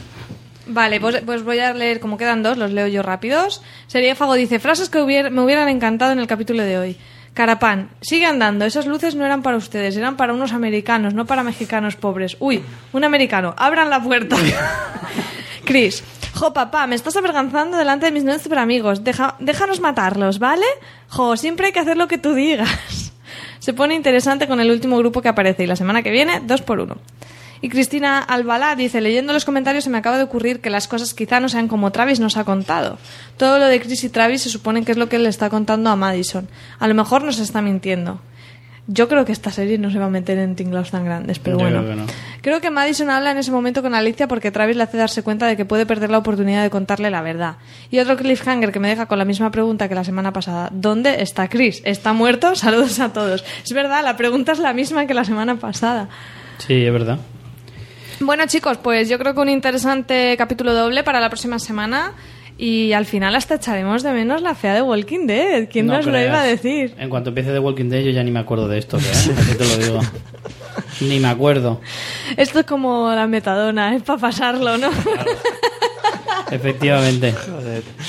Vale, 0.70 1.00
pues, 1.00 1.22
pues 1.26 1.44
voy 1.44 1.60
a 1.60 1.74
leer, 1.74 2.00
como 2.00 2.18
quedan 2.18 2.44
dos, 2.44 2.58
los 2.58 2.72
leo 2.72 2.88
yo 2.88 3.02
rápidos. 3.02 3.62
Sería 3.88 4.16
Fago 4.16 4.34
dice, 4.34 4.60
frases 4.60 4.90
que 4.90 5.00
hubier- 5.00 5.32
me 5.32 5.42
hubieran 5.42 5.70
encantado 5.70 6.12
en 6.12 6.20
el 6.20 6.28
capítulo 6.28 6.64
de 6.64 6.78
hoy. 6.78 6.98
Carapán, 7.38 7.92
sigue 8.02 8.26
andando. 8.26 8.66
Esas 8.66 8.88
luces 8.88 9.14
no 9.14 9.24
eran 9.24 9.44
para 9.44 9.58
ustedes, 9.58 9.96
eran 9.96 10.18
para 10.18 10.34
unos 10.34 10.54
americanos, 10.54 11.14
no 11.14 11.28
para 11.28 11.44
mexicanos 11.44 11.96
pobres. 11.96 12.36
Uy, 12.40 12.64
un 12.94 13.04
americano, 13.04 13.54
abran 13.60 13.92
la 13.92 14.02
puerta. 14.02 14.36
Chris, 15.64 16.04
jo, 16.34 16.52
papá, 16.52 16.88
me 16.88 16.96
estás 16.96 17.16
avergonzando 17.16 17.78
delante 17.78 18.08
de 18.08 18.12
mis 18.12 18.24
nuevos 18.24 18.42
superamigos. 18.42 19.04
Deja, 19.04 19.36
déjanos 19.38 19.80
matarlos, 19.82 20.40
¿vale? 20.40 20.66
Jo, 21.10 21.38
siempre 21.38 21.68
hay 21.68 21.74
que 21.74 21.80
hacer 21.80 21.96
lo 21.96 22.08
que 22.08 22.18
tú 22.18 22.34
digas. 22.34 23.14
Se 23.60 23.72
pone 23.72 23.94
interesante 23.94 24.48
con 24.48 24.60
el 24.60 24.72
último 24.72 24.98
grupo 24.98 25.22
que 25.22 25.30
aparece 25.30 25.64
y 25.64 25.68
la 25.68 25.76
semana 25.76 26.02
que 26.02 26.10
viene, 26.10 26.42
dos 26.44 26.64
por 26.64 26.80
uno. 26.80 26.98
Y 27.62 27.70
Cristina 27.70 28.20
Albalá 28.20 28.76
dice, 28.76 29.02
leyendo 29.02 29.34
los 29.34 29.46
comentarios 29.46 29.84
se 29.84 29.90
me 29.90 29.98
acaba 29.98 30.18
de 30.18 30.24
ocurrir 30.24 30.60
que 30.60 30.70
las 30.70 30.88
cosas 30.88 31.14
quizá 31.14 31.40
no 31.40 31.50
sean 31.50 31.68
como 31.68 31.92
Travis 31.92 32.20
nos 32.20 32.38
ha 32.38 32.44
contado. 32.44 32.98
Todo 33.38 33.60
lo 33.60 33.66
de 33.66 33.80
Chris 33.82 34.04
y 34.04 34.10
Travis 34.10 34.44
se 34.44 34.50
supone 34.50 34.84
que 34.84 34.92
es 34.92 34.98
lo 34.98 35.10
que 35.10 35.20
le 35.20 35.30
está 35.30 35.50
contando 35.50 35.90
a 35.90 35.96
Madison. 35.96 36.48
A 36.80 36.88
lo 36.88 36.94
mejor 36.94 37.24
nos 37.24 37.40
está 37.40 37.62
mintiendo. 37.62 38.20
Yo 38.90 39.10
creo 39.10 39.26
que 39.26 39.34
esta 39.34 39.52
serie 39.52 39.78
no 39.78 39.92
se 39.92 40.00
va 40.00 40.06
a 40.06 40.10
meter 40.10 40.38
en 40.38 40.56
tinglados 40.56 40.92
tan 40.92 41.04
grandes, 41.04 41.40
pero 41.40 41.58
Yo 41.58 41.66
bueno. 41.66 41.82
creo 41.84 41.90
que 41.90 42.02
no. 42.02 42.08
Creo 42.42 42.62
que 42.62 42.70
Madison 42.72 43.10
habla 43.10 43.32
en 43.32 43.38
ese 43.38 43.52
momento 43.52 43.82
con 43.82 43.94
Alicia 43.94 44.30
porque 44.30 44.50
Travis 44.50 44.78
le 44.78 44.84
hace 44.84 44.96
darse 44.96 45.24
cuenta 45.24 45.46
de 45.46 45.58
que 45.58 45.66
puede 45.66 45.86
perder 45.86 46.10
la 46.10 46.20
oportunidad 46.20 46.64
de 46.64 46.70
contarle 46.70 47.10
la 47.12 47.22
verdad. 47.22 47.58
Y 47.92 48.00
otro 48.00 48.16
cliffhanger 48.16 48.72
que 48.72 48.80
me 48.80 48.88
deja 48.88 49.06
con 49.08 49.20
la 49.20 49.26
misma 49.26 49.52
pregunta 49.52 49.90
que 49.90 49.96
la 49.96 50.06
semana 50.06 50.32
pasada. 50.32 50.70
¿Dónde 50.72 51.22
está 51.22 51.50
Chris? 51.50 51.82
¿Está 51.84 52.14
muerto? 52.14 52.56
Saludos 52.56 53.02
a 53.02 53.12
todos. 53.12 53.44
Es 53.66 53.74
verdad, 53.74 54.06
la 54.06 54.16
pregunta 54.16 54.54
es 54.54 54.60
la 54.60 54.72
misma 54.72 55.06
que 55.06 55.14
la 55.14 55.26
semana 55.26 55.58
pasada. 55.58 56.08
Sí, 56.60 56.86
es 56.86 56.94
verdad. 56.94 57.20
Bueno 58.20 58.46
chicos, 58.48 58.78
pues 58.78 59.10
yo 59.10 59.20
creo 59.20 59.34
que 59.34 59.40
un 59.42 59.50
interesante 59.50 60.36
capítulo 60.38 60.74
doble 60.74 61.04
para 61.04 61.20
la 61.20 61.30
próxima 61.30 61.60
semana 61.60 62.14
y 62.58 62.94
al 62.94 63.06
final 63.06 63.36
hasta 63.36 63.56
echaremos 63.56 64.02
de 64.02 64.12
menos 64.12 64.42
la 64.42 64.56
fea 64.56 64.74
de 64.74 64.82
Walking 64.82 65.28
Dead. 65.28 65.70
¿Quién 65.70 65.86
No 65.86 65.98
nos 65.98 66.06
lo 66.08 66.20
iba 66.20 66.42
a 66.42 66.44
decir? 66.44 66.96
En 66.98 67.10
cuanto 67.10 67.30
empiece 67.30 67.52
The 67.52 67.60
Walking 67.60 67.90
Dead, 67.90 68.02
yo 68.04 68.12
ya 68.12 68.24
ni 68.24 68.32
me 68.32 68.40
acuerdo 68.40 68.68
de 68.68 68.80
esto, 68.80 68.98
¿eh? 68.98 69.02
Así 69.12 69.32
te 69.56 69.66
lo 69.66 69.78
digo. 69.78 70.00
Ni 71.02 71.20
me 71.20 71.28
acuerdo. 71.28 71.80
Esto 72.38 72.60
es 72.60 72.66
como 72.66 73.12
la 73.14 73.28
metadona, 73.28 73.96
es 73.96 74.02
para 74.02 74.20
pasarlo, 74.20 74.78
¿no? 74.80 74.90
Efectivamente. 76.52 77.34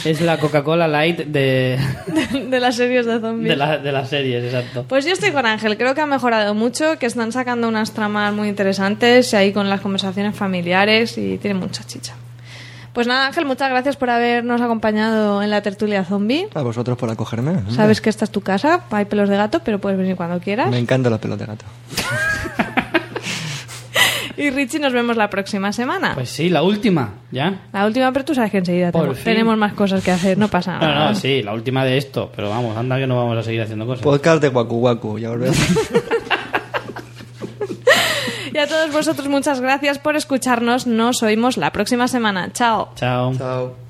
Es 0.04 0.20
la 0.20 0.38
Coca-Cola 0.38 0.86
Light 0.88 1.18
de, 1.26 1.78
de 2.50 2.60
las 2.60 2.76
series 2.76 3.06
de 3.06 3.20
zombies. 3.20 3.48
de, 3.50 3.56
la- 3.56 3.78
de 3.78 3.92
las 3.92 4.08
series, 4.08 4.44
exacto. 4.44 4.84
Pues 4.88 5.04
yo 5.04 5.12
estoy 5.12 5.32
con 5.32 5.44
Ángel, 5.46 5.76
creo 5.76 5.94
que 5.94 6.00
ha 6.00 6.06
mejorado 6.06 6.54
mucho, 6.54 6.98
que 6.98 7.06
están 7.06 7.32
sacando 7.32 7.68
unas 7.68 7.92
tramas 7.92 8.32
muy 8.32 8.48
interesantes 8.48 9.34
ahí 9.34 9.52
con 9.52 9.68
las 9.68 9.80
conversaciones 9.80 10.36
familiares 10.36 11.18
y 11.18 11.38
tiene 11.38 11.58
mucha 11.58 11.84
chicha. 11.84 12.14
Pues 12.92 13.06
nada, 13.06 13.26
Ángel, 13.26 13.44
muchas 13.44 13.70
gracias 13.70 13.96
por 13.96 14.10
habernos 14.10 14.60
acompañado 14.60 15.40
en 15.42 15.50
la 15.50 15.60
tertulia 15.62 16.04
zombie. 16.04 16.48
A 16.54 16.62
vosotros 16.62 16.98
por 16.98 17.10
acogerme. 17.10 17.60
Sabes 17.70 18.00
que 18.00 18.10
esta 18.10 18.24
es 18.24 18.30
tu 18.30 18.40
casa, 18.40 18.80
hay 18.90 19.04
pelos 19.04 19.28
de 19.28 19.36
gato, 19.36 19.60
pero 19.64 19.78
puedes 19.78 19.98
venir 19.98 20.16
cuando 20.16 20.40
quieras. 20.40 20.68
Me 20.70 20.78
encantan 20.78 21.12
los 21.12 21.20
pelos 21.20 21.38
de 21.38 21.46
gato. 21.46 21.64
Y 24.38 24.50
Richie, 24.50 24.78
nos 24.78 24.92
vemos 24.92 25.16
la 25.16 25.28
próxima 25.28 25.72
semana. 25.72 26.14
Pues 26.14 26.30
sí, 26.30 26.48
la 26.48 26.62
última, 26.62 27.14
¿ya? 27.32 27.60
La 27.72 27.84
última, 27.86 28.12
pero 28.12 28.24
tú 28.24 28.34
sabes 28.34 28.50
que 28.50 28.58
enseguida 28.58 28.92
Por 28.92 29.00
tenemos, 29.02 29.16
fin. 29.18 29.24
tenemos 29.24 29.56
más 29.58 29.72
cosas 29.74 30.02
que 30.04 30.10
hacer, 30.12 30.38
no 30.38 30.48
pasa 30.48 30.74
No, 30.78 30.86
nada. 30.86 31.08
no, 31.10 31.14
sí, 31.14 31.42
la 31.42 31.52
última 31.54 31.84
de 31.84 31.98
esto. 31.98 32.30
Pero 32.34 32.48
vamos, 32.50 32.76
anda 32.76 32.96
que 32.98 33.06
no 33.06 33.16
vamos 33.16 33.36
a 33.36 33.42
seguir 33.42 33.62
haciendo 33.62 33.84
cosas. 33.86 34.02
Podcast 34.04 34.40
de 34.40 34.48
Waku 34.48 34.76
Waku, 34.76 35.18
ya 35.18 35.30
volvemos. 35.30 35.58
Y 38.50 38.56
a 38.60 38.66
todos 38.66 38.90
vosotros 38.92 39.28
muchas 39.28 39.60
gracias 39.60 39.98
por 40.00 40.16
escucharnos. 40.16 40.86
Nos 40.86 41.22
oímos 41.22 41.58
la 41.58 41.70
próxima 41.70 42.08
semana. 42.08 42.50
Chao. 42.52 42.88
Chao. 42.96 43.32
Chao. 43.36 43.87